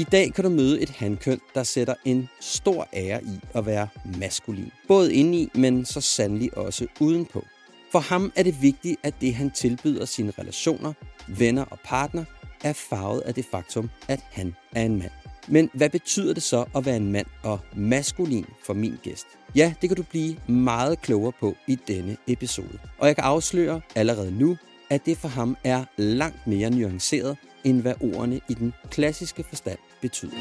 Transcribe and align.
I 0.00 0.04
dag 0.04 0.32
kan 0.34 0.44
du 0.44 0.50
møde 0.50 0.80
et 0.80 0.90
handkøn, 0.90 1.40
der 1.54 1.62
sætter 1.62 1.94
en 2.04 2.28
stor 2.40 2.88
ære 2.92 3.24
i 3.24 3.40
at 3.54 3.66
være 3.66 3.88
maskulin. 4.18 4.72
Både 4.88 5.14
indeni, 5.14 5.50
men 5.54 5.84
så 5.84 6.00
sandelig 6.00 6.56
også 6.56 6.86
udenpå. 7.00 7.44
For 7.92 7.98
ham 7.98 8.32
er 8.36 8.42
det 8.42 8.62
vigtigt, 8.62 8.96
at 9.02 9.14
det 9.20 9.34
han 9.34 9.50
tilbyder 9.50 10.04
sine 10.04 10.32
relationer, 10.38 10.92
venner 11.28 11.64
og 11.64 11.78
partner, 11.84 12.24
er 12.64 12.72
farvet 12.72 13.20
af 13.20 13.34
det 13.34 13.44
faktum, 13.50 13.90
at 14.08 14.20
han 14.30 14.54
er 14.72 14.82
en 14.82 14.98
mand. 14.98 15.10
Men 15.48 15.70
hvad 15.74 15.90
betyder 15.90 16.34
det 16.34 16.42
så 16.42 16.64
at 16.76 16.86
være 16.86 16.96
en 16.96 17.12
mand 17.12 17.26
og 17.42 17.58
maskulin 17.76 18.46
for 18.66 18.74
min 18.74 18.94
gæst? 19.02 19.26
Ja, 19.54 19.74
det 19.80 19.88
kan 19.88 19.96
du 19.96 20.02
blive 20.02 20.36
meget 20.46 21.00
klogere 21.00 21.32
på 21.40 21.56
i 21.66 21.74
denne 21.88 22.16
episode. 22.26 22.78
Og 22.98 23.06
jeg 23.06 23.16
kan 23.16 23.24
afsløre 23.24 23.80
allerede 23.94 24.38
nu, 24.38 24.56
at 24.90 25.06
det 25.06 25.18
for 25.18 25.28
ham 25.28 25.56
er 25.64 25.84
langt 25.96 26.46
mere 26.46 26.70
nuanceret, 26.70 27.36
end 27.64 27.80
hvad 27.82 27.94
ordene 28.00 28.40
i 28.48 28.54
den 28.54 28.72
klassiske 28.90 29.44
forstand 29.48 29.78
betyder. 30.00 30.36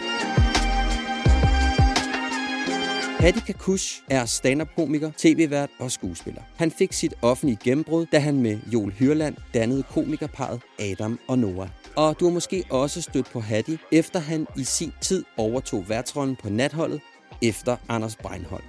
Hadi 3.19 3.39
Kakush 3.39 4.01
er 4.09 4.25
stand-up-komiker, 4.25 5.11
tv-vært 5.17 5.69
og 5.79 5.91
skuespiller. 5.91 6.41
Han 6.55 6.71
fik 6.71 6.93
sit 6.93 7.13
offentlige 7.21 7.59
gennembrud, 7.63 8.05
da 8.05 8.19
han 8.19 8.41
med 8.41 8.59
Joel 8.73 8.93
Hyrland 8.93 9.35
dannede 9.53 9.83
komikerparet 9.83 10.61
Adam 10.79 11.19
og 11.27 11.39
Noah. 11.39 11.69
Og 11.95 12.19
du 12.19 12.25
har 12.25 12.33
måske 12.33 12.63
også 12.69 13.01
stødt 13.01 13.29
på 13.31 13.39
Hadi, 13.39 13.77
efter 13.91 14.19
han 14.19 14.47
i 14.57 14.63
sin 14.63 14.93
tid 15.01 15.23
overtog 15.37 15.89
værtsrollen 15.89 16.35
på 16.35 16.49
natholdet 16.49 17.01
efter 17.41 17.77
Anders 17.89 18.15
Breinholt. 18.15 18.65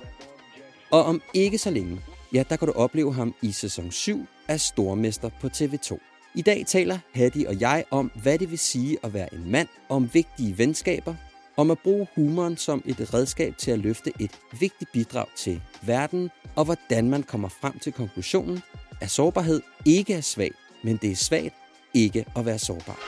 Og 0.90 1.04
om 1.04 1.22
ikke 1.34 1.58
så 1.58 1.70
længe, 1.70 2.00
ja, 2.34 2.42
der 2.48 2.56
kan 2.56 2.68
du 2.68 2.74
opleve 2.76 3.14
ham 3.14 3.34
i 3.42 3.52
sæson 3.52 3.90
7 3.90 4.26
af 4.48 4.60
Stormester 4.60 5.30
på 5.40 5.46
TV2. 5.46 6.09
I 6.34 6.42
dag 6.42 6.66
taler 6.66 6.98
Hattie 7.14 7.48
og 7.48 7.60
jeg 7.60 7.84
om, 7.90 8.10
hvad 8.22 8.38
det 8.38 8.50
vil 8.50 8.58
sige 8.58 8.98
at 9.02 9.14
være 9.14 9.34
en 9.34 9.50
mand, 9.50 9.68
om 9.88 10.10
vigtige 10.14 10.58
venskaber, 10.58 11.14
om 11.56 11.70
at 11.70 11.78
bruge 11.78 12.06
humoren 12.14 12.56
som 12.56 12.82
et 12.86 13.14
redskab 13.14 13.56
til 13.58 13.70
at 13.70 13.78
løfte 13.78 14.12
et 14.20 14.40
vigtigt 14.60 14.92
bidrag 14.92 15.26
til 15.36 15.62
verden, 15.82 16.30
og 16.56 16.64
hvordan 16.64 17.10
man 17.10 17.22
kommer 17.22 17.48
frem 17.48 17.78
til 17.78 17.92
konklusionen, 17.92 18.60
at 19.00 19.10
sårbarhed 19.10 19.60
ikke 19.84 20.14
er 20.14 20.20
svag, 20.20 20.50
men 20.84 20.96
det 20.96 21.10
er 21.10 21.16
svagt 21.16 21.54
ikke 21.94 22.24
at 22.36 22.46
være 22.46 22.58
sårbar. 22.58 22.98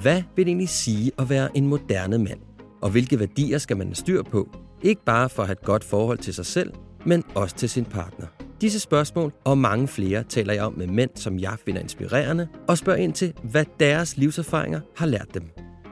Hvad 0.00 0.22
vil 0.36 0.44
det 0.44 0.50
egentlig 0.50 0.68
sige 0.68 1.12
at 1.18 1.30
være 1.30 1.56
en 1.56 1.66
moderne 1.66 2.18
mand? 2.18 2.49
Og 2.82 2.90
hvilke 2.90 3.18
værdier 3.18 3.58
skal 3.58 3.76
man 3.76 3.86
have 3.86 3.94
styr 3.94 4.22
på? 4.22 4.48
Ikke 4.82 5.04
bare 5.04 5.28
for 5.28 5.42
at 5.42 5.48
have 5.48 5.52
et 5.52 5.64
godt 5.64 5.84
forhold 5.84 6.18
til 6.18 6.34
sig 6.34 6.46
selv, 6.46 6.72
men 7.06 7.24
også 7.34 7.56
til 7.56 7.68
sin 7.68 7.84
partner. 7.84 8.26
Disse 8.60 8.80
spørgsmål 8.80 9.32
og 9.44 9.58
mange 9.58 9.88
flere 9.88 10.22
taler 10.22 10.52
jeg 10.52 10.62
om 10.62 10.72
med 10.72 10.86
mænd, 10.86 11.10
som 11.14 11.38
jeg 11.38 11.56
finder 11.64 11.80
inspirerende, 11.80 12.48
og 12.68 12.78
spørger 12.78 12.98
ind 12.98 13.12
til, 13.12 13.34
hvad 13.42 13.64
deres 13.80 14.16
livserfaringer 14.16 14.80
har 14.96 15.06
lært 15.06 15.34
dem. 15.34 15.42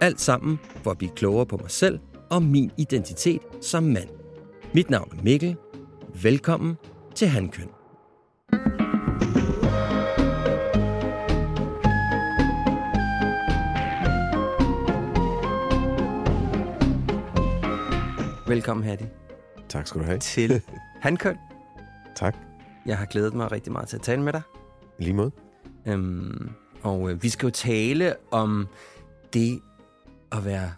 Alt 0.00 0.20
sammen 0.20 0.58
for 0.82 0.90
at 0.90 0.98
blive 0.98 1.10
klogere 1.16 1.46
på 1.46 1.56
mig 1.56 1.70
selv 1.70 1.98
og 2.30 2.42
min 2.42 2.70
identitet 2.76 3.42
som 3.60 3.82
mand. 3.82 4.08
Mit 4.74 4.90
navn 4.90 5.12
er 5.18 5.22
Mikkel. 5.22 5.56
Velkommen 6.22 6.76
til 7.14 7.28
Handkøn. 7.28 7.77
Velkommen, 18.48 18.84
Hattie, 18.84 19.10
Tak 19.68 19.86
skal 19.86 20.00
du 20.00 20.06
have. 20.06 20.18
til 20.18 20.62
Handkøn. 21.02 21.36
Tak. 22.16 22.36
Jeg 22.86 22.98
har 22.98 23.06
glædet 23.06 23.34
mig 23.34 23.52
rigtig 23.52 23.72
meget 23.72 23.88
til 23.88 23.96
at 23.96 24.02
tale 24.02 24.22
med 24.22 24.32
dig. 24.32 24.42
Lige 24.98 25.14
måde. 25.14 25.30
Øhm, 25.86 26.50
og 26.82 27.10
øh, 27.10 27.22
vi 27.22 27.28
skal 27.28 27.46
jo 27.46 27.50
tale 27.50 28.16
om 28.30 28.68
det 29.32 29.60
at 30.32 30.44
være 30.44 30.72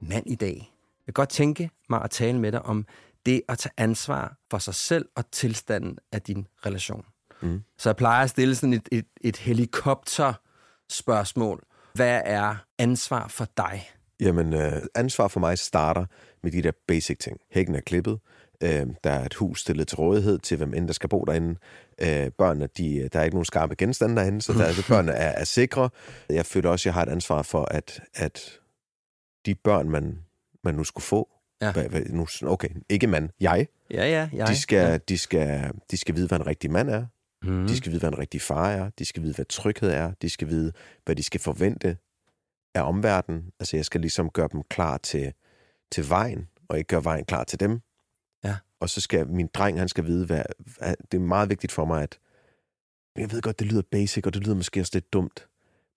mand 0.00 0.26
i 0.26 0.34
dag. 0.34 0.54
Jeg 1.06 1.14
kan 1.14 1.22
godt 1.22 1.28
tænke 1.28 1.70
mig 1.90 2.02
at 2.02 2.10
tale 2.10 2.38
med 2.38 2.52
dig 2.52 2.62
om 2.62 2.86
det 3.26 3.42
at 3.48 3.58
tage 3.58 3.72
ansvar 3.76 4.36
for 4.50 4.58
sig 4.58 4.74
selv 4.74 5.08
og 5.16 5.30
tilstanden 5.30 5.98
af 6.12 6.22
din 6.22 6.46
relation. 6.66 7.04
Mm. 7.42 7.62
Så 7.78 7.88
jeg 7.88 7.96
plejer 7.96 8.24
at 8.24 8.30
stille 8.30 8.54
sådan 8.54 8.72
et, 8.72 8.88
et, 8.92 9.06
et 9.20 9.36
helikopter-spørgsmål. 9.36 11.62
Hvad 11.94 12.22
er 12.24 12.56
ansvar 12.78 13.28
for 13.28 13.46
dig? 13.56 13.90
Jamen, 14.20 14.54
øh, 14.54 14.72
ansvar 14.94 15.28
for 15.28 15.40
mig 15.40 15.58
starter 15.58 16.04
med 16.42 16.50
de 16.52 16.62
der 16.62 16.72
basic 16.88 17.18
ting. 17.18 17.40
Hækken 17.50 17.74
er 17.74 17.80
klippet. 17.80 18.18
Øh, 18.62 18.86
der 19.04 19.10
er 19.10 19.24
et 19.24 19.34
hus 19.34 19.60
stillet 19.60 19.88
til 19.88 19.96
rådighed 19.96 20.38
til, 20.38 20.56
hvem 20.56 20.74
end 20.74 20.86
der 20.86 20.92
skal 20.92 21.08
bo 21.08 21.24
derinde. 21.24 21.58
Øh, 22.00 22.30
børnene, 22.38 22.68
de, 22.78 23.08
der 23.12 23.20
er 23.20 23.24
ikke 23.24 23.34
nogen 23.36 23.44
skarpe 23.44 23.74
genstande 23.74 24.16
derinde, 24.16 24.42
så 24.42 24.52
der, 24.52 24.64
altså, 24.64 24.88
børnene 24.94 25.12
er, 25.12 25.28
er 25.40 25.44
sikre. 25.44 25.90
Jeg 26.30 26.46
føler 26.46 26.70
også, 26.70 26.82
at 26.82 26.86
jeg 26.86 26.94
har 26.94 27.02
et 27.02 27.08
ansvar 27.08 27.42
for, 27.42 27.64
at, 27.64 28.00
at 28.14 28.58
de 29.46 29.54
børn, 29.54 29.90
man, 29.90 30.18
man 30.64 30.74
nu 30.74 30.84
skulle 30.84 31.04
få, 31.04 31.28
Ja. 31.62 31.72
hvad, 31.72 31.88
hvad, 31.88 32.02
nu, 32.02 32.26
okay, 32.42 32.68
ikke 32.88 33.06
man, 33.06 33.30
jeg, 33.40 33.66
Ja, 33.90 34.08
ja, 34.08 34.28
jeg. 34.32 34.48
de 34.48 34.56
skal, 34.60 35.00
de, 35.08 35.18
skal, 35.18 35.70
de 35.90 35.96
skal 35.96 36.16
vide, 36.16 36.28
hvad 36.28 36.38
en 36.40 36.46
rigtig 36.46 36.70
mand 36.70 36.90
er. 36.90 37.06
Mm. 37.42 37.66
De 37.66 37.76
skal 37.76 37.92
vide, 37.92 38.00
hvad 38.00 38.10
en 38.12 38.18
rigtig 38.18 38.40
far 38.40 38.70
er. 38.70 38.90
De 38.98 39.04
skal 39.04 39.22
vide, 39.22 39.34
hvad 39.34 39.44
tryghed 39.44 39.90
er. 39.90 40.12
De 40.22 40.30
skal 40.30 40.48
vide, 40.48 40.72
hvad 41.04 41.16
de 41.16 41.22
skal 41.22 41.40
forvente 41.40 41.96
af 42.74 42.82
omverdenen. 42.82 43.52
Altså, 43.60 43.76
jeg 43.76 43.84
skal 43.84 44.00
ligesom 44.00 44.30
gøre 44.30 44.48
dem 44.52 44.62
klar 44.70 44.98
til, 44.98 45.32
til 45.92 46.08
vejen, 46.08 46.48
og 46.68 46.78
ikke 46.78 46.88
gøre 46.88 47.04
vejen 47.04 47.24
klar 47.24 47.44
til 47.44 47.60
dem. 47.60 47.80
Ja. 48.44 48.56
Og 48.80 48.90
så 48.90 49.00
skal 49.00 49.26
min 49.26 49.48
dreng, 49.54 49.78
han 49.78 49.88
skal 49.88 50.06
vide, 50.06 50.26
hvad, 50.26 50.42
hvad 50.78 50.94
det 51.12 51.18
er 51.18 51.22
meget 51.22 51.50
vigtigt 51.50 51.72
for 51.72 51.84
mig, 51.84 52.02
at 52.02 52.18
jeg 53.16 53.32
ved 53.32 53.42
godt, 53.42 53.58
det 53.58 53.66
lyder 53.66 53.82
basic, 53.90 54.26
og 54.26 54.34
det 54.34 54.42
lyder 54.42 54.54
måske 54.54 54.80
også 54.80 54.90
lidt 54.94 55.12
dumt, 55.12 55.48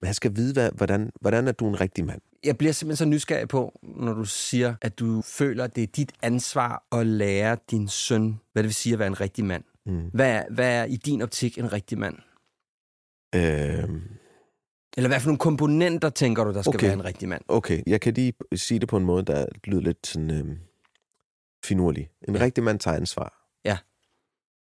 men 0.02 0.06
han 0.06 0.14
skal 0.14 0.36
vide, 0.36 0.54
hvad, 0.54 0.72
hvordan, 0.72 1.12
hvordan 1.22 1.48
er 1.48 1.52
du 1.52 1.68
en 1.68 1.82
rigtig 1.82 2.06
mand? 2.06 2.22
Jeg 2.44 2.58
bliver 2.58 2.74
simpelthen 2.74 2.98
så 2.98 3.10
nysgerrig 3.10 3.48
på, 3.48 3.80
når 3.84 4.14
du 4.14 4.26
siger, 4.26 4.76
at 4.82 5.00
du 5.00 5.22
føler, 5.22 5.64
at 5.64 5.76
det 5.76 5.84
er 5.84 5.88
dit 5.88 6.12
ansvar 6.22 6.84
at 6.92 7.08
lære 7.08 7.58
din 7.72 7.88
søn, 7.88 8.40
hvad 8.54 8.64
det 8.64 8.68
vil 8.68 8.74
sige 8.74 8.94
at 8.94 9.00
være 9.00 9.08
en 9.08 9.22
rigtig 9.22 9.46
mand. 9.46 9.64
Mm. 9.86 10.10
Hvad 10.14 10.32
er, 10.32 10.44
hvad 10.50 10.76
er 10.76 10.84
i 10.84 10.96
din 10.96 11.22
optik 11.22 11.58
en 11.58 11.74
rigtig 11.74 11.98
mand? 11.98 12.16
Øh, 13.36 13.90
Eller 14.98 15.08
hvad 15.10 15.20
for 15.20 15.28
nogle 15.28 15.38
komponenter 15.40 16.10
tænker 16.10 16.44
du, 16.44 16.54
der 16.54 16.62
skal 16.62 16.70
Okay. 16.76 16.86
være 16.88 16.94
en 16.94 17.06
rigtig 17.06 17.30
mand? 17.30 17.42
okay, 17.48 17.82
jeg 17.88 18.02
kan 18.02 18.14
lige 18.14 18.34
sige 18.56 18.80
det 18.80 18.88
på 18.90 18.98
en 18.98 19.06
måde, 19.06 19.24
der 19.26 19.46
lyder 19.64 19.82
lidt 19.82 20.08
sådan 20.08 20.32
øh, 20.32 20.58
finurlig. 21.66 22.10
En 22.28 22.36
Ja. 22.36 22.42
rigtig 22.42 22.64
mand 22.64 22.80
tager 22.80 22.98
ansvar. 22.98 23.34
Ja. 23.66 23.78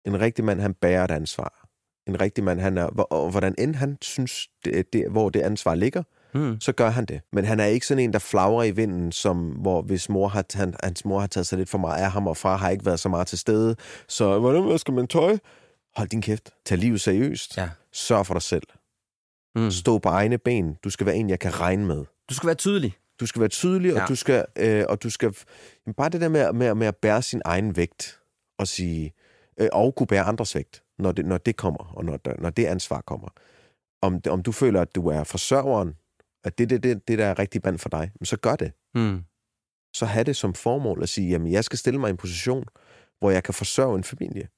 En 0.05 0.21
rigtig 0.21 0.45
mand, 0.45 0.61
han 0.61 0.75
bærer 0.75 1.05
et 1.05 1.11
ansvar. 1.11 1.69
En 2.07 2.21
rigtig 2.21 2.45
mand, 2.45 2.61
han 2.61 2.79
er, 2.79 2.85
og 2.85 3.31
hvordan 3.31 3.55
end 3.59 3.75
han 3.75 3.99
synes, 4.03 4.49
det, 4.65 4.93
det, 4.93 5.11
hvor 5.11 5.29
det 5.31 5.41
ansvar 5.41 5.75
ligger, 5.75 6.03
Hmm. 6.33 6.61
så 6.61 6.73
gør 6.73 6.89
han 6.91 7.05
det. 7.05 7.21
Men 7.33 7.45
han 7.45 7.61
er 7.61 7.65
ikke 7.65 7.87
sådan 7.87 8.05
en, 8.05 8.13
der 8.13 8.19
flagrer 8.19 8.63
i 8.65 8.71
vinden, 8.71 9.13
som 9.13 9.49
hvor 9.51 9.83
hvis 9.83 10.09
mor 10.09 10.29
har, 10.29 10.45
han, 10.55 10.75
hans 10.83 11.05
mor 11.05 11.21
har 11.21 11.27
taget 11.27 11.47
sig 11.47 11.59
lidt 11.59 11.69
for 11.69 11.79
meget 11.79 12.03
af 12.05 12.11
ham, 12.11 12.27
og 12.27 12.37
far 12.37 12.57
har 12.57 12.71
ikke 12.71 12.87
været 12.87 13.01
så 13.01 13.09
meget 13.09 13.27
til 13.27 13.39
stede. 13.39 13.77
Så 14.09 14.39
hvordan 14.39 14.79
skal 14.79 14.95
man 14.95 15.07
tøj? 15.07 15.39
Hold 15.97 16.09
din 16.09 16.23
kæft. 16.23 16.51
Tag 16.65 16.79
livet 16.79 17.01
seriøst. 17.01 17.57
Ja. 17.57 17.69
Sørg 17.93 18.27
for 18.27 18.35
dig 18.35 18.43
selv. 18.43 18.63
Hmm. 19.57 19.71
Stå 19.71 19.99
på 19.99 20.09
egne 20.09 20.39
ben. 20.39 20.75
Du 20.85 20.91
skal 20.91 21.07
være 21.07 21.17
en, 21.17 21.31
jeg 21.31 21.39
kan 21.39 21.61
regne 21.61 21.87
med. 21.87 22.05
Du 22.31 22.35
skal 22.35 22.47
være 22.47 22.55
tydelig. 22.57 22.97
Du 23.21 23.27
skal 23.27 23.41
være 23.41 23.49
tydelig, 23.49 23.93
Ja. 23.95 24.03
og 24.03 24.09
du 24.09 24.15
skal, 24.15 24.45
øh, 24.59 24.85
og 24.89 25.03
du 25.03 25.11
skal 25.11 25.35
jamen, 25.87 25.95
bare 25.95 26.09
det 26.09 26.21
der 26.21 26.29
med, 26.29 26.53
med, 26.53 26.75
med 26.75 26.87
at 26.87 26.97
bære 26.97 27.23
sin 27.23 27.43
egen 27.45 27.77
vægt, 27.77 28.21
og 28.59 28.69
sige, 28.69 29.13
øh, 29.61 29.69
og 29.73 29.95
kunne 29.95 30.07
bære 30.07 30.25
andres 30.25 30.55
vægt, 30.55 30.83
når 30.99 31.13
det, 31.13 31.27
når 31.27 31.39
det 31.39 31.57
kommer, 31.57 31.93
og 31.97 32.05
når, 32.05 32.19
når 32.39 32.51
det 32.51 32.67
ansvar 32.67 33.01
kommer. 33.01 33.29
Om, 34.03 34.21
om 34.31 34.43
du 34.43 34.53
føler, 34.53 34.81
at 34.81 34.95
du 34.95 35.09
er 35.09 35.25
forsørgeren, 35.25 35.95
at 36.45 36.59
det 36.59 36.71
det, 36.71 36.83
det, 36.83 37.09
det, 37.09 37.19
der 37.19 37.27
er 37.27 37.39
rigtig 37.39 37.63
band 37.63 37.79
for 37.79 37.89
dig, 37.89 38.11
så 38.25 38.37
gør 38.37 38.57
det. 38.57 38.73
Hmm. 38.95 39.25
så 39.95 40.07
have 40.07 40.25
det 40.25 40.37
som 40.37 40.55
formål 40.55 41.03
at 41.03 41.09
sige, 41.09 41.29
jamen 41.31 41.53
jeg 41.53 41.65
skal 41.65 41.79
stille 41.79 42.01
mig 42.01 42.09
i 42.09 42.11
en 42.11 42.17
position, 42.17 42.65
hvor 43.19 43.31
jeg 43.31 43.43
kan 43.43 43.55
forsørge 43.55 43.97
en 43.97 44.05
familie. 44.05 44.49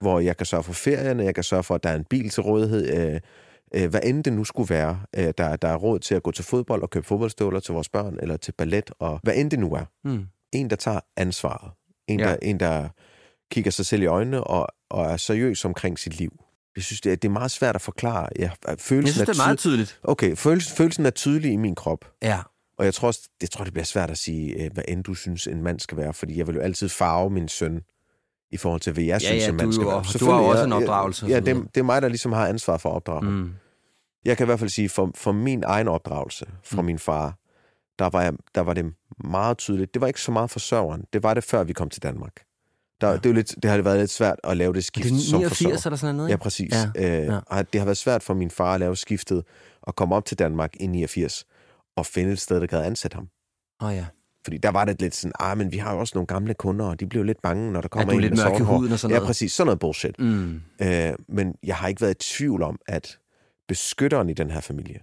Hvor 0.00 0.20
jeg 0.20 0.36
kan 0.36 0.46
sørge 0.46 0.62
for 0.62 0.72
ferierne, 0.72 1.24
jeg 1.24 1.34
kan 1.34 1.44
sørge 1.44 1.62
for, 1.62 1.74
at 1.74 1.82
der 1.82 1.88
er 1.90 1.94
en 1.96 2.04
bil 2.04 2.30
til 2.30 2.42
rådighed, 2.42 3.14
øh, 3.14 3.20
øh, 3.74 3.90
hvad 3.90 4.00
end 4.04 4.24
det 4.24 4.32
nu 4.32 4.44
skulle 4.44 4.70
være. 4.74 5.00
Øh, 5.16 5.32
der, 5.38 5.56
der 5.56 5.68
er 5.68 5.76
råd 5.76 5.98
til 5.98 6.14
at 6.14 6.22
gå 6.22 6.30
til 6.30 6.44
fodbold 6.44 6.82
og 6.82 6.90
købe 6.90 7.06
fodboldstøvler 7.06 7.60
til 7.60 7.74
vores 7.74 7.88
børn, 7.88 8.18
eller 8.22 8.36
til 8.36 8.52
ballet, 8.52 8.90
og 8.98 9.20
hvad 9.22 9.34
end 9.36 9.50
det 9.50 9.58
nu 9.58 9.72
er. 9.74 9.84
Mm. 10.04 10.26
En, 10.52 10.70
der 10.70 10.76
tager 10.76 11.00
ansvaret. 11.16 11.70
En, 12.08 12.20
Ja. 12.20 12.28
der, 12.28 12.36
en, 12.42 12.60
der 12.60 12.88
kigger 13.50 13.70
sig 13.70 13.86
selv 13.86 14.02
i 14.02 14.06
øjnene 14.06 14.44
og, 14.44 14.66
og 14.90 15.04
er 15.06 15.16
seriøs 15.16 15.64
omkring 15.64 15.98
sit 15.98 16.18
liv. 16.18 16.44
Jeg 16.76 16.84
synes, 16.84 17.00
det 17.00 17.12
er, 17.12 17.16
det 17.16 17.28
er 17.28 17.32
meget 17.32 17.50
svært 17.50 17.74
at 17.74 17.80
forklare. 17.80 18.28
Ja, 18.38 18.50
følelsen 18.78 19.04
Jeg 19.04 19.08
synes, 19.08 19.28
det 19.28 19.28
er 19.28 19.46
meget 19.46 19.58
tydeligt. 19.58 20.00
Okay, 20.02 20.36
følelsen, 20.36 20.76
følelsen 20.76 21.06
er 21.06 21.10
tydelig 21.10 21.52
i 21.52 21.56
min 21.56 21.74
krop. 21.74 22.12
Ja. 22.22 22.38
Og 22.78 22.84
jeg 22.84 22.94
tror 22.94 23.08
også, 23.08 23.28
det, 23.40 23.50
tror, 23.50 23.64
det 23.64 23.72
bliver 23.72 23.84
svært 23.84 24.10
at 24.10 24.18
sige, 24.18 24.64
øh, 24.64 24.70
hvad 24.74 24.84
end 24.88 25.04
du 25.04 25.14
synes, 25.14 25.46
en 25.46 25.62
mand 25.62 25.80
skal 25.80 25.96
være. 25.96 26.14
Fordi 26.14 26.38
jeg 26.38 26.46
vil 26.46 26.54
jo 26.54 26.60
altid 26.60 26.88
farve 26.88 27.30
min 27.30 27.48
søn 27.48 27.82
i 28.50 28.56
forhold 28.56 28.80
til, 28.80 28.92
hvad 28.92 29.04
jeg 29.04 29.22
Ja, 29.22 29.28
synes, 29.28 29.42
ja, 29.44 29.48
en 29.48 29.56
mand 29.56 29.72
du 29.72 29.80
er 29.88 30.02
skal 30.02 30.18
jo- 30.20 30.26
du 30.26 30.32
har 30.32 30.40
også 30.40 30.64
en 30.64 30.72
opdragelse 30.72 31.26
Ja, 31.26 31.34
så 31.34 31.40
det, 31.40 31.56
det 31.74 31.80
er 31.80 31.84
mig, 31.84 32.02
der 32.02 32.08
ligesom 32.08 32.32
har 32.32 32.46
ansvar 32.46 32.76
for 32.76 32.88
at 32.90 32.94
opdrage. 32.94 33.30
Mm. 33.30 33.52
Jeg 34.24 34.36
kan 34.36 34.44
i 34.44 34.46
hvert 34.48 34.58
fald 34.58 34.70
sige, 34.70 34.88
for, 34.88 35.10
for 35.14 35.32
min 35.32 35.62
egen 35.66 35.88
opdragelse 35.88 36.46
fra 36.64 36.82
Mm. 36.82 36.86
min 36.86 36.98
far, 36.98 37.38
der 37.98 38.08
var, 38.10 38.22
jeg, 38.22 38.32
der 38.54 38.60
var 38.60 38.74
det 38.74 38.84
meget 39.24 39.58
tydeligt. 39.58 39.94
Det 39.94 40.00
var 40.00 40.06
ikke 40.06 40.20
så 40.20 40.32
meget 40.32 40.50
forsørgeren. 40.50 41.04
Det 41.12 41.22
var 41.22 41.34
det, 41.34 41.44
før 41.44 41.64
vi 41.64 41.72
kom 41.72 41.90
til 41.90 42.02
Danmark. 42.02 42.32
Der, 43.00 43.06
Ja. 43.06 43.12
ja. 43.12 43.16
det, 43.18 43.26
er 43.26 43.30
jo 43.30 43.34
lidt, 43.34 43.54
det 43.62 43.70
har 43.70 43.82
været 43.82 43.98
lidt 43.98 44.10
svært 44.10 44.36
at 44.44 44.56
lave 44.56 44.72
det 44.72 44.78
Er 44.78 44.82
skift 44.82 45.04
det 45.08 45.20
som 45.22 45.38
89 45.40 45.58
forsørger. 45.58 45.86
eller 45.86 45.96
sådan 45.96 46.14
noget? 46.14 46.28
Ja, 46.28 46.34
ikke? 46.34 46.42
præcis. 46.42 46.72
Ja, 46.74 46.90
Ja, 47.02 47.20
øh, 47.20 47.26
ja. 47.26 47.40
ja. 47.56 47.62
Det 47.72 47.80
har 47.80 47.84
været 47.84 47.96
svært 47.96 48.22
for 48.22 48.34
min 48.34 48.50
far 48.50 48.74
at 48.74 48.80
lave 48.80 48.96
skiftet 48.96 49.44
og 49.82 49.96
komme 49.96 50.14
op 50.14 50.24
til 50.24 50.38
Danmark 50.38 50.70
i 50.80 50.86
89 50.86 51.44
og 51.96 52.06
finde 52.06 52.32
et 52.32 52.40
sted, 52.40 52.60
der 52.60 52.66
kan 52.66 52.78
ansætte 52.84 53.14
ham. 53.14 53.28
Åh 53.82 53.88
oh, 53.88 53.94
ja. 53.94 54.04
Fordi 54.48 54.58
der 54.58 54.68
var 54.70 54.84
det 54.84 55.00
lidt 55.00 55.14
sådan, 55.14 55.32
ah, 55.40 55.58
men 55.58 55.72
vi 55.72 55.76
har 55.78 55.92
jo 55.92 55.98
også 56.00 56.12
nogle 56.14 56.26
gamle 56.26 56.54
kunder, 56.54 56.86
og 56.86 57.00
de 57.00 57.06
blev 57.06 57.22
lidt 57.24 57.42
bange, 57.42 57.72
når 57.72 57.80
der 57.80 57.86
Er 57.86 57.88
kommer 57.88 58.20
lidt 58.20 58.36
med 58.36 58.44
mørk 58.44 58.60
i 58.60 58.62
huden 58.62 58.92
og 58.92 58.98
sådan 58.98 59.12
Ja, 59.12 59.18
noget? 59.18 59.26
præcis. 59.26 59.52
Sådan 59.52 59.66
noget 59.66 59.78
bullshit. 59.78 60.18
Mm. 60.18 60.60
Øh, 60.82 61.12
men 61.28 61.54
jeg 61.62 61.76
har 61.76 61.88
ikke 61.88 62.00
været 62.00 62.24
i 62.24 62.34
tvivl 62.36 62.62
om, 62.62 62.78
at 62.88 63.18
beskytteren 63.68 64.28
i 64.28 64.32
den 64.32 64.50
her 64.50 64.60
familie, 64.60 65.00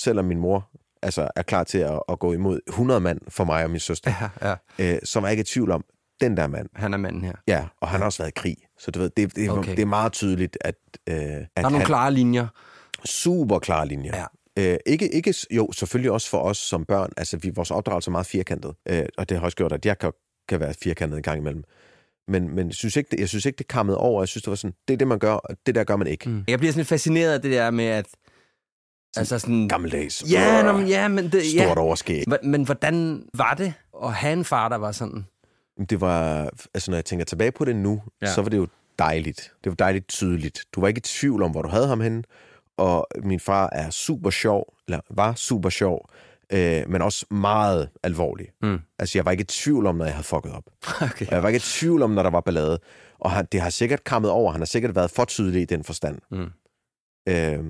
selvom 0.00 0.24
min 0.24 0.38
mor 0.38 0.70
altså, 1.02 1.28
er 1.36 1.42
klar 1.42 1.64
til 1.64 1.78
at, 1.78 2.00
at 2.08 2.18
gå 2.18 2.32
imod 2.32 2.60
100 2.68 3.00
mand 3.00 3.20
for 3.28 3.44
mig 3.44 3.64
og 3.64 3.70
min 3.70 3.80
søster, 3.80 4.30
Ja, 4.42 4.56
ja. 4.78 4.94
øh, 4.94 4.98
så 5.04 5.20
var 5.20 5.28
jeg 5.28 5.32
ikke 5.32 5.40
i 5.40 5.44
tvivl 5.44 5.70
om, 5.70 5.84
den 6.20 6.36
der 6.36 6.46
mand, 6.46 6.68
Han 6.74 6.92
er 6.94 6.98
manden 6.98 7.24
her. 7.24 7.32
ja, 7.48 7.66
og 7.80 7.88
han 7.88 8.00
har 8.00 8.04
også 8.06 8.22
været 8.22 8.30
i 8.30 8.34
krig. 8.36 8.56
Så 8.78 8.90
du 8.90 8.98
ved, 8.98 9.10
det, 9.16 9.36
det, 9.36 9.50
okay. 9.50 9.70
det 9.70 9.82
er 9.82 9.86
meget 9.86 10.12
tydeligt, 10.12 10.58
at, 10.60 10.74
øh, 11.08 11.14
at 11.14 11.20
Der 11.20 11.46
er 11.56 11.62
nogle 11.62 11.76
han, 11.78 11.86
klare 11.86 12.12
linjer. 12.12 12.46
super 13.04 13.58
klare 13.58 13.86
linjer. 13.88 14.16
Ja. 14.16 14.24
Øh, 14.60 14.76
ikke, 14.86 15.14
ikke, 15.14 15.34
jo, 15.50 15.72
selvfølgelig 15.72 16.10
også 16.10 16.30
for 16.30 16.38
os 16.38 16.58
som 16.58 16.84
børn. 16.84 17.10
Altså, 17.16 17.36
vi, 17.36 17.50
vores 17.54 17.70
opdragelse 17.70 18.08
er 18.08 18.12
meget 18.12 18.26
firkantet. 18.26 18.74
Øh, 18.88 19.02
og 19.18 19.28
det 19.28 19.38
har 19.38 19.44
også 19.44 19.56
gjort, 19.56 19.72
at 19.72 19.86
jeg 19.86 19.98
kan, 19.98 20.12
kan 20.48 20.60
være 20.60 20.74
firkantet 20.82 21.16
en 21.16 21.22
gang 21.22 21.38
imellem. 21.38 21.64
Men, 22.28 22.54
men 22.54 22.66
jeg 22.66 22.74
synes 22.74 22.96
ikke, 22.96 23.08
det, 23.10 23.20
jeg 23.20 23.28
synes 23.28 23.44
ikke, 23.46 23.56
det 23.56 23.68
kammede 23.68 23.98
over. 23.98 24.22
Jeg 24.22 24.28
synes, 24.28 24.42
det 24.42 24.50
var 24.50 24.56
sådan, 24.56 24.74
det 24.88 24.94
er 24.94 24.98
det, 24.98 25.08
man 25.08 25.18
gør, 25.18 25.32
og 25.32 25.56
det 25.66 25.74
der 25.74 25.84
gør 25.84 25.96
man 25.96 26.06
ikke. 26.06 26.28
Mm. 26.28 26.44
Jeg 26.48 26.58
bliver 26.58 26.72
sådan 26.72 26.80
lidt 26.80 26.88
fascineret 26.88 27.34
af 27.34 27.42
det 27.42 27.52
der 27.52 27.70
med, 27.70 27.84
at... 27.84 28.06
Altså 29.16 29.38
sådan... 29.38 29.68
Gammeldags. 29.68 30.32
Ja, 30.32 30.62
nå, 30.62 30.72
men, 30.72 30.86
ja, 30.88 31.08
men 31.08 31.24
det, 31.24 31.44
Stort 31.46 31.76
ja. 31.76 31.78
overskæg. 31.78 32.24
Hva- 32.28 32.46
Men 32.46 32.64
hvordan 32.64 33.22
var 33.34 33.54
det 33.54 33.74
at 34.04 34.12
have 34.12 34.32
en 34.32 34.44
far, 34.44 34.68
der 34.68 34.76
var 34.76 34.92
sådan? 34.92 35.26
Det 35.90 36.00
var, 36.00 36.50
altså 36.74 36.90
når 36.90 36.96
jeg 36.96 37.04
tænker 37.04 37.24
tilbage 37.24 37.52
på 37.52 37.64
det 37.64 37.76
nu, 37.76 38.02
ja. 38.22 38.34
så 38.34 38.42
var 38.42 38.48
det 38.48 38.56
jo 38.56 38.66
dejligt. 38.98 39.52
Det 39.64 39.70
var 39.70 39.76
dejligt 39.76 40.08
tydeligt. 40.08 40.64
Du 40.72 40.80
var 40.80 40.88
ikke 40.88 40.98
i 40.98 41.00
tvivl 41.00 41.42
om, 41.42 41.50
hvor 41.50 41.62
du 41.62 41.68
havde 41.68 41.86
ham 41.86 42.00
henne. 42.00 42.22
Og 42.80 43.06
min 43.24 43.40
far 43.40 43.68
er 43.72 43.90
super 43.90 44.30
sjov, 44.30 44.74
eller 44.88 45.00
var 45.10 45.34
super 45.34 45.68
sjov, 45.68 46.10
øh, 46.52 46.82
men 46.88 47.02
også 47.02 47.26
meget 47.30 47.88
alvorlig. 48.02 48.48
Mm. 48.62 48.78
Altså 48.98 49.18
jeg 49.18 49.24
var 49.24 49.30
ikke 49.30 49.42
i 49.42 49.44
tvivl 49.44 49.86
om, 49.86 49.94
når 49.96 50.04
jeg 50.04 50.14
havde 50.14 50.24
fucket 50.24 50.52
op. 50.52 50.64
Okay. 51.10 51.26
Og 51.26 51.32
jeg 51.32 51.42
var 51.42 51.48
ikke 51.48 51.56
i 51.56 51.60
tvivl 51.60 52.02
om, 52.02 52.10
når 52.10 52.22
der 52.22 52.30
var 52.30 52.40
ballade. 52.40 52.78
Og 53.18 53.30
han, 53.30 53.46
det 53.52 53.60
har 53.60 53.70
sikkert 53.70 54.04
kammet 54.04 54.30
over. 54.30 54.52
Han 54.52 54.60
har 54.60 54.66
sikkert 54.66 54.94
været 54.94 55.10
for 55.10 55.24
tydelig 55.24 55.62
i 55.62 55.64
den 55.64 55.84
forstand. 55.84 56.18
Mm. 56.30 56.50
Øh, 57.28 57.64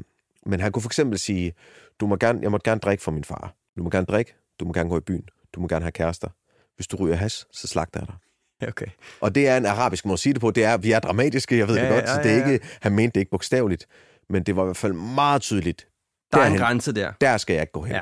men 0.47 0.61
han 0.61 0.73
kunne 0.73 0.83
for 0.83 0.89
eksempel 0.89 1.19
sige, 1.19 1.53
du 2.01 2.07
må 2.07 2.17
gerne, 2.17 2.39
jeg 2.43 2.51
må 2.51 2.59
gerne 2.65 2.81
drikke 2.81 3.03
for 3.03 3.11
min 3.11 3.25
far. 3.25 3.55
Du 3.79 3.83
må 3.83 3.91
gerne 3.91 4.07
drikke, 4.07 4.35
du 4.61 4.65
må 4.65 4.73
gerne 4.73 4.91
gå 4.91 4.97
i 4.97 5.01
byen, 5.01 5.25
du 5.55 5.61
må 5.61 5.69
gerne 5.69 5.85
have 5.85 5.93
kærester. 5.93 6.29
Hvis 6.77 6.87
du 6.87 6.97
ryger 6.97 7.17
has, 7.17 7.47
så 7.53 7.67
slagter 7.69 8.01
jeg 8.01 8.07
dig. 8.07 8.17
Okay. 8.69 8.87
Og 9.21 9.35
det 9.35 9.49
er 9.49 9.57
en 9.57 9.67
arabisk 9.67 10.05
måde 10.05 10.13
at 10.13 10.19
sige 10.19 10.33
det 10.33 10.41
på. 10.41 10.51
Det 10.51 10.65
er, 10.65 10.77
vi 10.77 10.93
er 10.93 10.99
dramatiske, 10.99 11.59
jeg 11.59 11.69
ved 11.69 11.77
Ja, 11.77 11.83
ja, 11.83 11.89
det 11.89 11.95
godt. 11.97 12.09
ja, 12.09 12.15
så 12.15 12.23
det 12.23 12.31
er 12.31 12.37
ja, 12.37 12.47
ja. 12.47 12.53
ikke, 12.53 12.67
han 12.81 12.93
mente 12.93 13.15
det 13.15 13.21
ikke 13.21 13.31
bogstaveligt. 13.31 13.87
Men 14.31 14.43
det 14.43 14.57
var 14.57 14.63
i 14.63 14.67
hvert 14.67 14.77
fald 14.77 14.93
meget 14.93 15.43
tydeligt. 15.43 15.89
Der 16.33 16.39
er 16.39 16.43
en 16.43 16.47
Derhen. 16.53 16.59
grænse 16.67 16.93
der. 16.93 17.13
Der 17.21 17.37
skal 17.37 17.55
jeg 17.55 17.63
ikke 17.63 17.73
gå 17.73 17.83
hen. 17.83 17.95
Ja. 17.97 18.01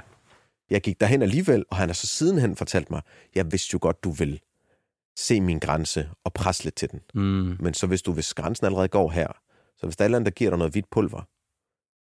Jeg 0.71 0.81
gik 0.81 1.01
derhen 1.01 1.23
alligevel, 1.23 1.65
og 1.71 1.77
han 1.77 1.89
har 1.89 1.95
så 1.95 2.07
sidenhen 2.07 2.57
fortalt 2.57 2.91
mig, 2.91 3.03
jeg 3.35 3.53
vidste 3.53 3.71
jo 3.73 3.79
godt, 3.83 4.05
du 4.05 4.11
vil 4.11 4.41
se 5.19 5.41
min 5.41 5.59
grænse 5.59 6.09
og 6.25 6.33
presse 6.33 6.65
lidt 6.65 6.75
til 6.77 6.91
den. 6.91 7.01
Mm. 7.15 7.57
Men 7.61 7.75
så 7.75 7.87
hvis 7.87 8.03
du, 8.03 8.13
hvis 8.13 8.35
grænsen 8.35 8.67
allerede 8.67 8.89
går 8.89 9.11
her, 9.11 9.29
så 9.77 9.87
hvis 9.87 9.97
der 9.97 10.05
er 10.05 10.07
eller 10.07 10.19
andet, 10.19 10.27
der 10.33 10.37
giver 10.37 10.51
dig 10.51 10.59
noget 10.59 10.73
hvidt 10.73 10.91
pulver, 10.91 11.23